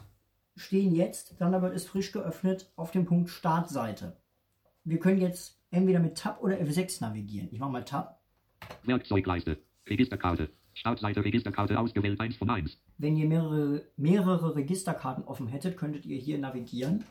stehen 0.59 0.93
jetzt, 0.93 1.37
Thunderbird 1.37 1.73
ist 1.73 1.87
frisch 1.87 2.11
geöffnet, 2.11 2.71
auf 2.75 2.91
dem 2.91 3.05
Punkt 3.05 3.29
Startseite. 3.29 4.17
Wir 4.83 4.99
können 4.99 5.21
jetzt 5.21 5.59
entweder 5.71 5.99
mit 5.99 6.17
Tab 6.17 6.41
oder 6.41 6.57
F6 6.59 7.01
navigieren. 7.01 7.49
Ich 7.51 7.59
mache 7.59 7.71
mal 7.71 7.85
Tab. 7.85 8.19
Werkzeugleiste 8.83 9.57
Registerkarte 9.87 10.49
Startseite 10.73 11.23
Registerkarte 11.25 11.77
ausgewählt 11.77 12.19
1 12.19 12.37
von 12.37 12.49
1. 12.49 12.81
Wenn 12.97 13.17
ihr 13.17 13.27
mehrere, 13.27 13.83
mehrere 13.97 14.55
Registerkarten 14.55 15.25
offen 15.25 15.47
hättet, 15.47 15.77
könntet 15.77 16.05
ihr 16.05 16.17
hier 16.17 16.37
navigieren. 16.37 17.03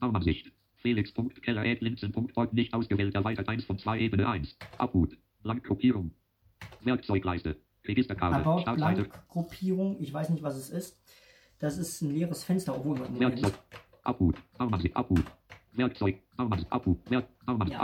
Baumansicht. 0.00 0.52
Felix.keller 0.76 1.64
Linzen.org 1.80 2.52
nicht 2.52 2.74
ausgewählt 2.74 3.14
erweitert 3.14 3.48
1 3.48 3.64
von 3.64 3.78
2 3.78 4.00
Ebene 4.00 4.28
1. 4.28 4.56
Abhut. 4.78 5.16
Blankgruppierung. 5.42 6.10
Werkzeugleiste. 6.82 7.56
Registerkarte. 7.86 8.36
About 8.36 8.60
Startseite. 8.60 9.02
Blank 9.04 9.28
Gruppierung, 9.28 9.96
ich 10.00 10.12
weiß 10.12 10.30
nicht, 10.30 10.42
was 10.42 10.56
es 10.56 10.70
ist. 10.70 10.98
Das 11.58 11.78
ist 11.78 12.02
ein 12.02 12.10
leeres 12.10 12.44
Fenster, 12.44 12.76
obwohl 12.76 12.98
man 12.98 13.18
Werkzeug. 13.18 13.54
Baumansicht. 14.58 14.94
Abhut. 14.94 15.24
Werkzeug. 15.72 16.22
Abhut. 16.70 17.04
Baumansicht. 17.04 17.80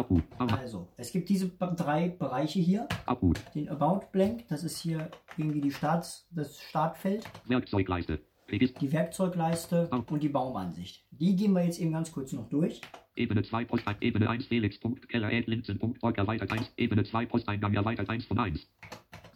Also, 0.58 0.88
es 0.96 1.10
gibt 1.12 1.28
diese 1.28 1.48
drei 1.48 2.08
Bereiche 2.08 2.60
hier. 2.60 2.86
Abhut. 3.06 3.40
Den 3.54 3.68
About 3.68 4.06
Blank, 4.12 4.46
das 4.48 4.62
ist 4.64 4.78
hier 4.78 5.10
irgendwie 5.36 5.60
die 5.60 5.70
Starts, 5.70 6.28
das 6.30 6.60
Startfeld, 6.60 7.24
Werkzeugleiste. 7.46 8.20
Die 8.50 8.92
Werkzeugleiste 8.92 9.88
und 9.88 10.22
die 10.22 10.28
Baumansicht. 10.28 11.06
Die 11.10 11.34
gehen 11.34 11.54
wir 11.54 11.64
jetzt 11.64 11.80
eben 11.80 11.92
ganz 11.92 12.12
kurz 12.12 12.32
noch 12.32 12.50
durch. 12.50 12.82
Ebene 13.16 13.42
2 13.42 13.64
Postein. 13.64 13.96
Ebene 14.00 14.28
1 14.28 14.46
Felix.keller 14.46 15.30
Linzen.org 15.30 16.18
erweitert 16.18 16.52
1. 16.52 16.72
Ebene 16.76 17.04
2 17.04 17.26
Posteingang 17.26 17.72
erweitert 17.72 18.10
1 18.10 18.26
von 18.26 18.38
1. 18.38 18.68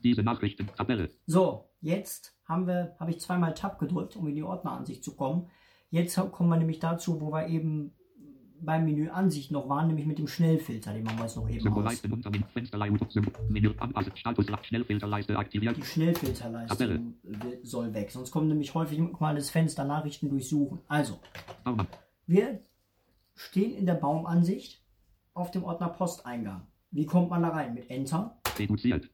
Diese 0.03 0.23
Nachrichten. 0.23 0.67
Tabelle. 0.77 1.11
So, 1.27 1.71
jetzt 1.81 2.36
haben 2.47 2.67
wir, 2.67 2.95
habe 2.99 3.11
ich 3.11 3.21
zweimal 3.21 3.55
Tab 3.55 3.79
gedrückt, 3.79 4.17
um 4.17 4.27
in 4.29 4.35
die 4.35 4.43
Ordneransicht 4.43 5.03
zu 5.05 5.15
kommen. 5.17 5.49
Jetzt 5.91 6.17
kommen 6.33 6.49
wir 6.49 6.57
nämlich 6.57 6.79
dazu, 6.79 7.21
wo 7.21 7.31
wir 7.33 7.47
eben 7.49 7.93
beim 8.61 8.85
Menü 8.85 9.09
Ansicht 9.11 9.51
noch 9.51 9.69
waren, 9.69 9.89
nämlich 9.89 10.07
mit 10.07 10.19
dem 10.19 10.27
Schnellfilter, 10.27 10.93
den 10.93 11.05
machen 11.05 11.19
wir 11.19 11.25
jetzt 11.25 11.37
noch 11.37 11.49
eben 11.49 11.69
aus. 11.73 12.03
Die 15.77 15.83
Schnellfilterleiste 15.83 17.01
soll 17.63 17.95
weg, 17.95 18.11
sonst 18.11 18.31
kommt 18.31 18.49
nämlich 18.49 18.75
häufig 18.75 18.99
mal 19.21 19.35
das 19.35 19.51
Fenster 19.51 19.85
Nachrichten 19.85 20.29
durchsuchen. 20.29 20.81
Also, 20.89 21.21
wir 22.27 22.61
stehen 23.35 23.77
in 23.77 23.87
der 23.87 23.95
Baumansicht 23.95 24.83
auf 25.35 25.51
dem 25.51 25.65
Ordner 25.65 25.89
Posteingang. 25.89 26.67
Wie 26.91 27.05
kommt 27.05 27.29
man 27.31 27.43
da 27.43 27.51
rein? 27.51 27.75
Mit 27.75 27.91
Enter? 27.91 28.39
Reduziert. 28.59 29.11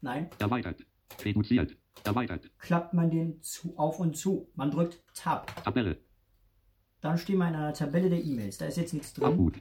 Nein. 0.00 0.30
Erweitert. 0.38 0.84
Reduziert. 1.24 1.76
Erweitert. 2.04 2.50
Klappt 2.58 2.94
man 2.94 3.10
den 3.10 3.42
zu, 3.42 3.76
auf 3.76 4.00
und 4.00 4.16
zu. 4.16 4.50
Man 4.54 4.70
drückt 4.70 5.02
Tab. 5.14 5.54
Tabelle. 5.64 5.98
Dann 7.00 7.18
stehen 7.18 7.38
wir 7.38 7.48
in 7.48 7.54
einer 7.54 7.72
Tabelle 7.72 8.10
der 8.10 8.22
E-Mails. 8.22 8.58
Da 8.58 8.66
ist 8.66 8.76
jetzt 8.76 8.92
nichts 8.92 9.14
drin, 9.14 9.24
Abhut. 9.24 9.60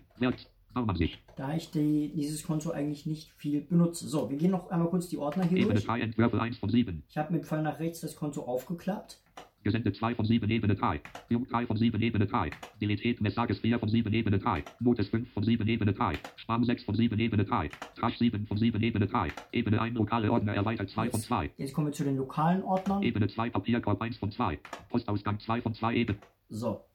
Da 1.35 1.55
ich 1.55 1.71
die, 1.71 2.13
dieses 2.13 2.43
Konto 2.43 2.71
eigentlich 2.71 3.05
nicht 3.05 3.31
viel 3.33 3.61
benutze. 3.61 4.07
So, 4.07 4.29
wir 4.29 4.37
gehen 4.37 4.51
noch 4.51 4.69
einmal 4.69 4.89
kurz 4.89 5.07
die 5.07 5.17
Ordner 5.17 5.45
hier 5.45 5.59
Ebene 5.59 5.73
durch. 5.75 5.85
3 5.85 6.01
Entwürfe 6.01 6.41
1 6.41 6.57
von 6.57 6.69
7. 6.69 7.03
Ich 7.09 7.17
habe 7.17 7.33
mit 7.33 7.45
Pfeil 7.45 7.63
nach 7.63 7.79
rechts 7.79 8.01
das 8.01 8.15
Konto 8.15 8.43
aufgeklappt. 8.43 9.21
Gesendet 9.63 9.97
2 9.97 10.15
von 10.15 10.25
7 10.25 10.49
Ebene 10.49 10.75
3. 10.75 11.01
Jung 11.29 11.47
3 11.47 11.65
von 11.65 11.77
7 11.77 12.01
Ebene 12.01 12.25
3. 12.27 12.51
Deletet 12.81 13.19
Messages 13.19 13.59
4 13.59 13.79
von 13.79 13.89
7 13.89 14.13
Ebene 14.13 14.39
3. 14.39 14.63
Notes 14.79 15.09
5 15.09 15.33
von 15.33 15.43
7 15.43 15.67
Ebene 15.67 15.93
3. 15.93 16.17
Spam 16.37 16.63
6 16.63 16.83
von 16.83 16.95
7 16.95 17.19
Ebene 17.19 17.43
3. 17.43 17.69
Trash 17.95 18.17
7 18.17 18.47
von 18.47 18.57
7 18.57 18.81
Ebene 18.81 19.07
3. 19.07 19.29
Ebene 19.51 19.81
1 19.81 19.95
lokale 19.95 20.31
Ordner 20.31 20.53
erweitert 20.53 20.89
2 20.89 21.09
von 21.09 21.19
2. 21.19 21.51
Jetzt 21.57 21.73
kommen 21.73 21.87
wir 21.87 21.93
zu 21.93 22.05
den 22.05 22.15
lokalen 22.15 22.63
Ordnern. 22.63 23.03
Ebene 23.03 23.27
2 23.27 23.49
Papierkorb 23.49 24.01
1 24.01 24.17
von 24.17 24.31
2. 24.31 24.59
Postausgang 24.89 25.39
2 25.39 25.61
von 25.61 25.73
2 25.73 25.95
Ebene. 25.95 26.19
So. 26.47 26.85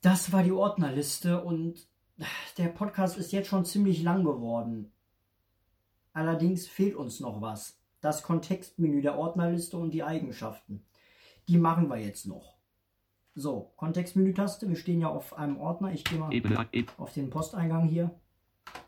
Das 0.00 0.32
war 0.32 0.42
die 0.42 0.52
Ordnerliste 0.52 1.44
und 1.44 1.86
der 2.56 2.68
Podcast 2.68 3.18
ist 3.18 3.32
jetzt 3.32 3.48
schon 3.48 3.64
ziemlich 3.64 4.02
lang 4.02 4.24
geworden. 4.24 4.90
Allerdings 6.12 6.66
fehlt 6.66 6.96
uns 6.96 7.20
noch 7.20 7.40
was. 7.40 7.81
Das 8.02 8.22
Kontextmenü 8.22 9.00
der 9.00 9.16
Ordnerliste 9.16 9.78
und 9.78 9.92
die 9.92 10.02
Eigenschaften. 10.02 10.84
Die 11.48 11.56
machen 11.56 11.88
wir 11.88 11.96
jetzt 11.96 12.26
noch. 12.26 12.58
So, 13.34 13.72
Kontextmenü-Taste. 13.76 14.68
Wir 14.68 14.76
stehen 14.76 15.00
ja 15.00 15.08
auf 15.08 15.38
einem 15.38 15.56
Ordner. 15.56 15.92
Ich 15.92 16.04
gehe 16.04 16.18
mal 16.18 16.32
Ebene 16.32 16.68
1 16.72 16.88
auf 16.98 17.14
den 17.14 17.30
Posteingang 17.30 17.88
hier. 17.88 18.10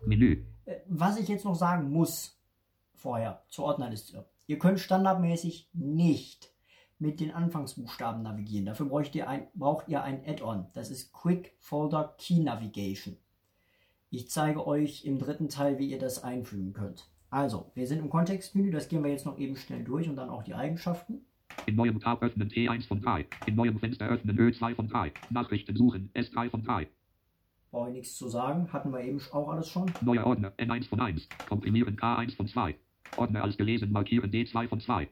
Menü. 0.04 0.44
Äh, 0.66 0.80
Was 0.86 1.18
ich 1.18 1.28
jetzt 1.28 1.46
noch 1.46 1.54
sagen 1.54 1.90
muss, 1.90 2.38
vorher 2.92 3.42
zur 3.48 3.64
Ordnerliste. 3.64 4.28
Ihr 4.46 4.58
könnt 4.58 4.80
standardmäßig 4.80 5.70
nicht 5.72 6.52
mit 6.98 7.20
den 7.20 7.30
Anfangsbuchstaben 7.30 8.22
navigieren. 8.22 8.66
Dafür 8.66 8.86
braucht 8.86 9.14
ihr 9.14 9.28
ein, 9.28 9.48
braucht 9.54 9.88
ihr 9.88 10.02
ein 10.02 10.22
Add-on. 10.26 10.66
Das 10.74 10.90
ist 10.90 11.12
Quick 11.12 11.54
Folder 11.58 12.14
Key 12.18 12.40
Navigation. 12.40 13.16
Ich 14.10 14.30
zeige 14.30 14.66
euch 14.66 15.04
im 15.04 15.18
dritten 15.18 15.48
Teil, 15.48 15.78
wie 15.78 15.90
ihr 15.90 15.98
das 15.98 16.22
einfügen 16.22 16.72
könnt. 16.72 17.10
Also, 17.34 17.72
wir 17.74 17.84
sind 17.88 17.98
im 17.98 18.10
Kontextmenü, 18.10 18.70
das 18.70 18.88
gehen 18.88 19.02
wir 19.02 19.10
jetzt 19.10 19.26
noch 19.26 19.40
eben 19.40 19.56
schnell 19.56 19.82
durch 19.82 20.08
und 20.08 20.14
dann 20.14 20.30
auch 20.30 20.44
die 20.44 20.54
Eigenschaften. 20.54 21.26
In 21.66 21.74
neuem 21.74 21.98
Tab 21.98 22.22
öffnen 22.22 22.48
T1 22.48 22.86
von 22.86 23.00
3. 23.00 23.26
In 23.46 23.56
neuem 23.56 23.76
Fenster 23.80 24.06
öffnen 24.06 24.38
Ö2 24.38 24.76
von 24.76 24.86
3. 24.86 25.10
Nachrichten 25.30 25.74
suchen 25.74 26.10
S3 26.14 26.48
von 26.50 26.62
3. 26.62 26.86
Brauche 27.72 27.88
ich 27.88 27.94
nichts 27.96 28.16
zu 28.16 28.28
sagen, 28.28 28.72
hatten 28.72 28.92
wir 28.92 29.00
eben 29.00 29.20
auch 29.32 29.48
alles 29.48 29.68
schon. 29.68 29.90
Neuer 30.00 30.24
Ordner 30.24 30.52
N1 30.58 30.88
von 30.88 31.00
1. 31.00 31.28
Komprimieren 31.48 31.96
K1 31.96 32.36
von 32.36 32.46
2. 32.46 32.76
Ordner 33.16 33.42
als 33.42 33.56
gelesen 33.56 33.90
markieren 33.90 34.30
D2 34.30 34.68
von 34.68 34.78
2. 34.78 35.08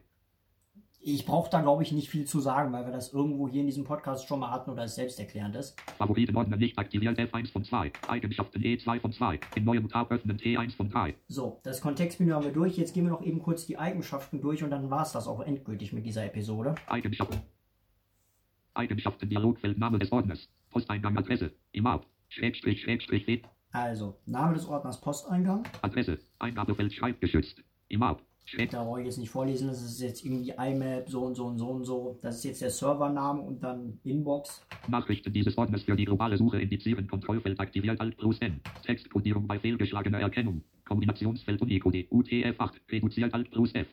Ich 1.05 1.25
brauche 1.25 1.49
da, 1.49 1.59
glaube 1.59 1.83
ich, 1.83 1.91
nicht 1.91 2.09
viel 2.09 2.23
zu 2.23 2.39
sagen, 2.39 2.71
weil 2.71 2.85
wir 2.85 2.93
das 2.93 3.11
irgendwo 3.11 3.49
hier 3.49 3.59
in 3.59 3.65
diesem 3.65 3.83
Podcast 3.83 4.25
schon 4.25 4.39
mal 4.39 4.51
hatten 4.51 4.71
oder 4.71 4.85
es 4.85 4.95
selbsterklärend 4.95 5.53
ist. 5.53 5.77
Favoritenordner 5.97 6.55
nicht 6.55 6.79
aktiviert 6.79 7.19
F1 7.19 7.51
von 7.51 7.65
2. 7.65 7.91
Eigenschaften 8.07 8.61
E2 8.61 9.01
von 9.01 9.11
2. 9.11 9.37
In 9.55 9.65
neuem 9.65 9.89
Tab 9.89 10.09
öffnen 10.11 10.37
T1 10.37 10.77
von 10.77 10.89
3. 10.89 11.13
So, 11.27 11.59
das 11.63 11.81
Kontextmenü 11.81 12.31
haben 12.31 12.45
wir 12.45 12.53
durch. 12.53 12.77
Jetzt 12.77 12.93
gehen 12.93 13.03
wir 13.03 13.11
noch 13.11 13.21
eben 13.21 13.41
kurz 13.41 13.65
die 13.65 13.77
Eigenschaften 13.77 14.39
durch 14.39 14.63
und 14.63 14.69
dann 14.69 14.89
war 14.89 15.01
es 15.01 15.11
das 15.11 15.27
auch 15.27 15.41
endgültig 15.41 15.91
mit 15.91 16.05
dieser 16.05 16.23
Episode. 16.23 16.75
Eigenschaften. 16.87 17.41
Eigenschaften 18.73 19.27
Dialogfeld 19.27 19.77
Name 19.77 19.99
des 19.99 20.09
Ordners. 20.09 20.47
Posteingang 20.69 21.17
Adresse. 21.17 21.51
IMAP. 21.73 22.05
Schrägstrich 22.29 22.81
Schrägstrich 22.81 23.25
D. 23.25 23.41
Also, 23.73 24.21
Name 24.25 24.53
des 24.53 24.65
Ordners 24.65 25.01
Posteingang. 25.01 25.63
Adresse. 25.81 26.19
Eingabefeld 26.39 26.93
schreibgeschützt. 26.93 27.61
IMAP. 27.89 28.21
Da 28.71 28.83
brauche 28.83 28.99
ich 28.99 29.05
jetzt 29.07 29.17
nicht 29.17 29.29
vorlesen, 29.29 29.67
das 29.67 29.81
ist 29.81 29.99
jetzt 29.99 30.23
irgendwie 30.23 30.51
IMAP, 30.51 31.09
so 31.09 31.21
und 31.23 31.35
so 31.35 31.45
und 31.45 31.57
so 31.57 31.67
und 31.69 31.85
so. 31.85 32.19
Das 32.21 32.37
ist 32.37 32.43
jetzt 32.43 32.61
der 32.61 32.69
Servername 32.69 33.41
und 33.41 33.63
dann 33.63 33.99
Inbox. 34.03 34.61
Nachrichten 34.87 35.33
dieses 35.33 35.57
Ordners 35.57 35.83
für 35.83 35.95
die 35.95 36.05
globale 36.05 36.37
Suche 36.37 36.59
indizieren. 36.59 37.07
Kontrollfeld 37.07 37.59
aktiviert 37.59 37.99
Alt 37.99 38.17
plus 38.17 38.39
N. 38.39 38.59
Textkodierung 38.85 39.47
bei 39.47 39.59
fehlgeschlagener 39.59 40.19
Erkennung. 40.19 40.61
Kombinationsfeld 40.85 41.61
Unicode. 41.61 42.05
UTF-8. 42.11 42.71
Reduziert 42.91 43.33
Alt 43.33 43.49
plus 43.49 43.73
F. 43.73 43.87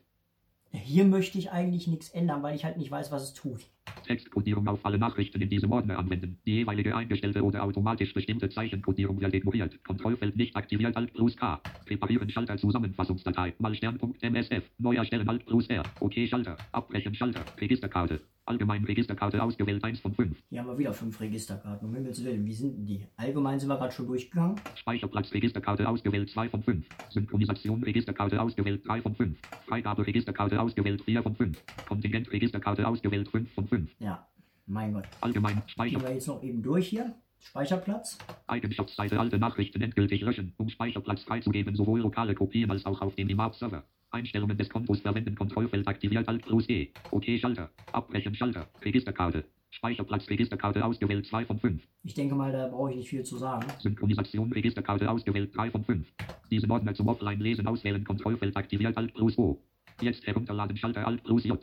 Hier 0.72 1.04
möchte 1.04 1.38
ich 1.38 1.50
eigentlich 1.50 1.86
nichts 1.88 2.10
ändern, 2.10 2.42
weil 2.42 2.54
ich 2.54 2.64
halt 2.64 2.76
nicht 2.76 2.90
weiß, 2.90 3.10
was 3.10 3.22
es 3.22 3.34
tut. 3.34 3.66
Textkodierung 4.06 4.68
auf 4.68 4.84
alle 4.84 4.98
Nachrichten 4.98 5.40
in 5.40 5.48
diesem 5.48 5.72
Ordner 5.72 5.98
anwenden. 5.98 6.38
Die 6.46 6.56
jeweilige 6.56 6.94
eingestellte 6.94 7.42
oder 7.42 7.62
automatisch 7.62 8.12
bestimmte 8.14 8.48
Zeichenkodierung 8.48 9.20
wird 9.20 9.34
ignoriert. 9.34 9.82
Kontrollfeld 9.84 10.36
nicht 10.36 10.56
aktiviert 10.56 10.96
Alt 10.96 11.12
plus 11.14 11.36
K. 11.36 11.60
Präparieren 11.86 12.30
Schalter 12.30 12.56
Zusammenfassungsdatei. 12.56 13.54
Mal 13.58 13.74
Stern.msf. 13.74 14.64
Neu 14.78 14.96
erstellen 14.96 15.28
Alt 15.28 15.46
plus 15.46 15.68
R. 15.68 15.82
OK 16.00 16.14
Schalter. 16.28 16.56
Abbrechen 16.72 17.14
Schalter. 17.14 17.44
Registerkarte. 17.60 18.20
Allgemein 18.50 18.84
Registerkarte 18.84 19.40
ausgewählt 19.40 19.84
1 19.84 20.00
von 20.00 20.12
5. 20.12 20.36
Hier 20.48 20.60
haben 20.60 20.66
wir 20.66 20.76
wieder 20.76 20.92
fünf 20.92 21.20
Registerkarten. 21.20 21.86
Um 21.86 21.94
Himmels 21.94 22.24
Willen, 22.24 22.44
wie 22.44 22.52
sind 22.52 22.78
denn 22.78 22.84
die? 22.84 23.06
Allgemein 23.16 23.60
sind 23.60 23.68
wir 23.68 23.76
gerade 23.76 23.92
schon 23.92 24.08
durchgegangen. 24.08 24.56
Speicherplatz 24.74 25.32
Registerkarte 25.32 25.88
ausgewählt 25.88 26.30
2 26.30 26.48
von 26.48 26.62
5. 26.62 26.84
Synchronisation 27.10 27.84
Registerkarte 27.84 28.40
ausgewählt 28.42 28.84
3 28.88 29.02
von 29.02 29.14
5. 29.14 29.38
Freigabe 29.68 30.04
Registerkarte 30.04 30.60
ausgewählt 30.60 31.00
4 31.02 31.22
von 31.22 31.36
5. 31.36 31.62
Kontingent 31.86 32.32
Registerkarte 32.32 32.88
ausgewählt 32.88 33.28
5 33.28 33.52
von 33.52 33.68
5. 33.68 33.79
Ja, 33.98 34.26
mein 34.66 34.92
Gott. 34.92 35.04
Allgemein 35.20 35.62
Speicher. 35.66 35.98
Gehen 35.98 36.06
wir 36.06 36.14
jetzt 36.14 36.28
noch 36.28 36.42
eben 36.42 36.62
durch 36.62 36.88
hier. 36.88 37.14
Speicherplatz. 37.40 38.18
Eigenschaftsseite 38.46 39.18
alte 39.18 39.38
Nachrichten 39.38 39.80
endgültig 39.80 40.20
löschen, 40.20 40.52
um 40.58 40.68
Speicherplatz 40.68 41.22
freizugeben, 41.22 41.74
sowohl 41.74 42.00
lokale 42.00 42.34
Kopien 42.34 42.70
als 42.70 42.84
auch 42.84 43.00
auf 43.00 43.14
dem 43.14 43.28
IMAP-Server. 43.28 43.84
Einstellungen 44.10 44.58
des 44.58 44.68
Kontos 44.68 45.00
verwenden, 45.00 45.34
Kontrollfeld 45.34 45.86
aktiviert 45.86 46.28
Alt 46.28 46.42
plus 46.42 46.68
E. 46.68 46.92
OK 47.10 47.24
Schalter. 47.38 47.70
Abbrechen 47.92 48.34
Schalter. 48.34 48.68
Registerkarte. 48.82 49.44
Speicherplatz 49.70 50.28
Registerkarte 50.28 50.84
ausgewählt 50.84 51.26
2 51.26 51.44
von 51.44 51.60
5. 51.60 51.82
Ich 52.02 52.14
denke 52.14 52.34
mal, 52.34 52.50
da 52.50 52.66
brauche 52.66 52.90
ich 52.90 52.96
nicht 52.96 53.08
viel 53.08 53.22
zu 53.22 53.38
sagen. 53.38 53.66
Synchronisation 53.78 54.52
Registerkarte 54.52 55.08
ausgewählt 55.08 55.56
3 55.56 55.70
von 55.70 55.84
5. 55.84 56.06
Diesen 56.50 56.70
Ordner 56.70 56.94
zum 56.94 57.06
Offline-Lesen 57.08 57.66
auswählen, 57.68 58.04
Kontrollfeld 58.04 58.56
aktiviert 58.56 58.96
Alt 58.96 59.14
plus 59.14 59.38
O. 59.38 59.62
Jetzt 60.00 60.26
herunterladen 60.26 60.76
Schalter 60.76 61.06
Alt 61.06 61.22
plus 61.22 61.44
J. 61.44 61.60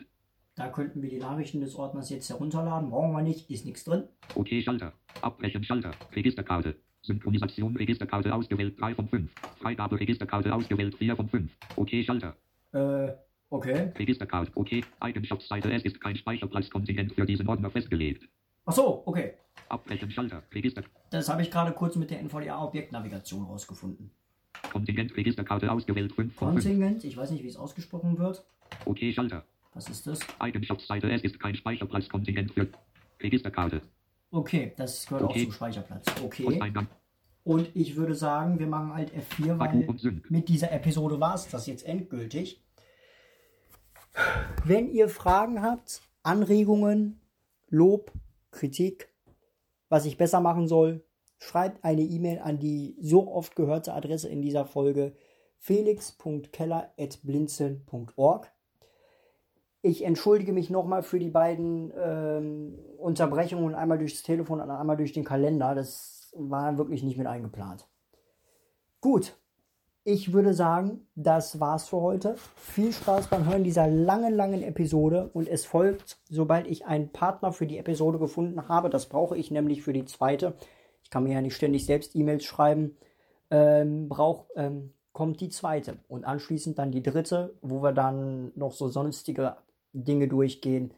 Da 0.58 0.70
könnten 0.70 1.04
wir 1.04 1.10
die 1.10 1.20
Nachrichten 1.20 1.62
des 1.62 1.76
Ordners 1.76 2.10
jetzt 2.10 2.28
herunterladen. 2.32 2.90
Brauchen 2.90 3.12
wir 3.12 3.22
nicht, 3.22 3.48
ist 3.52 3.64
nichts 3.64 3.84
drin. 3.84 4.06
OK 4.34 4.50
Schalter. 4.64 4.92
Abbrechen 5.22 5.64
Schalter. 5.64 5.92
Registerkarte. 6.16 6.76
Synchronisation 7.04 7.76
Registerkarte 7.78 8.34
ausgewählt 8.34 8.82
3 8.82 8.96
von 8.96 9.08
5. 9.08 9.32
Freigabe 9.62 10.00
Registerkarte 10.00 10.54
ausgewählt 10.54 10.96
4 10.96 11.16
von 11.16 11.30
5. 11.30 11.52
OK 11.76 11.90
Schalter. 12.04 12.36
Äh, 12.74 13.14
okay. 13.52 13.92
Registerkarte. 14.00 14.52
OK. 14.56 14.84
Eigenschaftsseite. 15.00 15.72
Es 15.72 15.84
ist 15.84 16.02
kein 16.02 16.16
Speicherplatzkontingent 16.16 17.14
für 17.14 17.28
diesen 17.28 17.48
Ordner 17.48 17.70
festgelegt. 17.70 18.28
Ach 18.66 18.74
so, 18.74 19.04
okay. 19.06 19.34
Abbrechen 19.70 20.10
Schalter. 20.10 20.42
Register. 20.52 20.82
Das 21.12 21.30
habe 21.30 21.44
ich 21.44 21.52
gerade 21.52 21.72
kurz 21.72 21.96
mit 21.98 22.10
der 22.10 22.20
NVDA 22.20 22.64
Objektnavigation 22.64 23.44
rausgefunden. 23.44 24.10
Kontingent 24.72 25.16
Registerkarte 25.16 25.72
ausgewählt 25.72 26.14
5 26.14 26.34
von 26.34 26.54
5. 26.54 26.64
Kontingent, 26.64 27.04
ich 27.04 27.16
weiß 27.16 27.30
nicht, 27.30 27.44
wie 27.44 27.48
es 27.48 27.58
ausgesprochen 27.58 28.18
wird. 28.18 28.44
OK 28.86 28.98
Schalter. 29.14 29.46
Was 29.78 29.90
ist 29.90 30.08
das? 30.08 30.20
Eigenschaftsseite. 30.40 31.08
Es 31.12 31.22
ist 31.22 31.40
kein 31.40 31.54
Speicherplatzkontingent 31.54 32.52
für 32.52 32.68
Registerkarte. 33.22 33.82
Okay, 34.32 34.74
das 34.76 35.06
gehört 35.06 35.26
auch 35.26 35.30
Okay. 35.30 35.44
zum 35.44 35.52
Speicherplatz. 35.52 36.06
Okay. 36.24 36.60
Und 37.44 37.70
ich 37.76 37.96
würde 37.96 38.16
sagen, 38.16 38.58
wir 38.58 38.66
machen 38.66 38.96
halt 38.96 39.14
F4, 39.14 39.60
Akku 39.60 39.88
weil 39.88 40.22
mit 40.30 40.50
dieser 40.50 40.72
Episode 40.72 41.20
war 41.20 41.36
es 41.36 41.48
das 41.48 41.68
jetzt 41.68 41.86
endgültig. 41.86 42.64
Wenn 44.66 44.92
ihr 44.92 45.10
Fragen 45.10 45.62
habt, 45.62 46.02
Anregungen, 46.24 47.22
Lob, 47.70 48.12
Kritik, 48.50 49.10
was 49.90 50.06
ich 50.06 50.18
besser 50.18 50.42
machen 50.42 50.68
soll, 50.68 51.06
schreibt 51.38 51.84
eine 51.84 52.02
E-Mail 52.02 52.40
an 52.40 52.58
die 52.58 52.96
so 53.00 53.32
oft 53.32 53.56
gehörte 53.56 53.94
Adresse 53.94 54.28
in 54.28 54.42
dieser 54.42 54.66
Folge 54.66 55.14
felix.keller.blinzeln.org. 55.60 58.52
Ich 59.88 60.04
entschuldige 60.04 60.52
mich 60.52 60.70
nochmal 60.70 61.02
für 61.02 61.18
die 61.18 61.30
beiden 61.30 61.94
ähm, 61.98 62.78
Unterbrechungen, 62.98 63.74
einmal 63.74 63.98
durchs 63.98 64.22
Telefon 64.22 64.60
und 64.60 64.70
einmal 64.70 64.98
durch 64.98 65.14
den 65.14 65.24
Kalender. 65.24 65.76
Das 65.76 66.34
war 66.36 66.78
wirklich 66.78 67.04
nicht 67.04 67.18
mit 67.18 67.26
eingeplant. 67.26 67.88
Gut, 69.00 69.38
ich 70.04 70.34
würde 70.34 70.54
sagen, 70.54 71.08
das 71.16 71.62
war's 71.62 71.88
für 71.88 72.02
heute. 72.02 72.36
Viel 72.58 72.92
Spaß 72.92 73.28
beim 73.28 73.46
Hören 73.46 73.64
dieser 73.64 73.88
langen, 73.88 74.34
langen 74.34 74.62
Episode 74.62 75.30
und 75.32 75.48
es 75.48 75.64
folgt, 75.64 76.18
sobald 76.30 76.68
ich 76.68 76.86
einen 76.86 77.14
Partner 77.14 77.54
für 77.54 77.66
die 77.66 77.78
Episode 77.78 78.20
gefunden 78.20 78.68
habe. 78.68 78.90
Das 78.90 79.06
brauche 79.06 79.38
ich 79.38 79.52
nämlich 79.52 79.84
für 79.84 79.94
die 79.94 80.04
zweite. 80.04 80.56
Ich 81.02 81.10
kann 81.10 81.24
mir 81.24 81.32
ja 81.32 81.42
nicht 81.42 81.56
ständig 81.56 81.86
selbst 81.86 82.14
E-Mails 82.14 82.44
schreiben. 82.44 82.98
Ähm, 83.50 84.10
brauch, 84.10 84.48
ähm, 84.58 84.92
kommt 85.14 85.40
die 85.40 85.48
zweite 85.48 86.00
und 86.10 86.26
anschließend 86.26 86.78
dann 86.78 86.92
die 86.92 87.04
dritte, 87.04 87.56
wo 87.62 87.82
wir 87.82 87.94
dann 87.94 88.52
noch 88.56 88.74
so 88.74 88.90
sonstige 88.90 89.56
Dinge 89.94 90.28
durchgehen, 90.28 90.94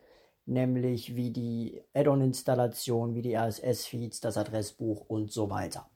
nämlich 0.45 1.15
wie 1.15 1.31
die 1.31 1.81
Add-on-Installation, 1.93 3.15
wie 3.15 3.21
die 3.21 3.35
RSS-Feeds, 3.35 4.19
das 4.19 4.37
Adressbuch 4.37 5.05
und 5.07 5.31
so 5.31 5.49
weiter. 5.49 5.89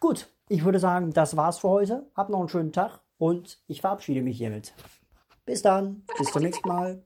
Gut, 0.00 0.28
ich 0.48 0.64
würde 0.64 0.78
sagen, 0.78 1.12
das 1.12 1.36
war's 1.36 1.58
für 1.58 1.68
heute. 1.68 2.10
Habt 2.14 2.30
noch 2.30 2.40
einen 2.40 2.48
schönen 2.48 2.72
Tag 2.72 3.00
und 3.18 3.58
ich 3.66 3.80
verabschiede 3.80 4.22
mich 4.22 4.38
hiermit. 4.38 4.72
Bis 5.44 5.62
dann, 5.62 6.04
bis 6.18 6.30
zum 6.30 6.42
nächsten 6.42 6.68
Mal. 6.68 7.02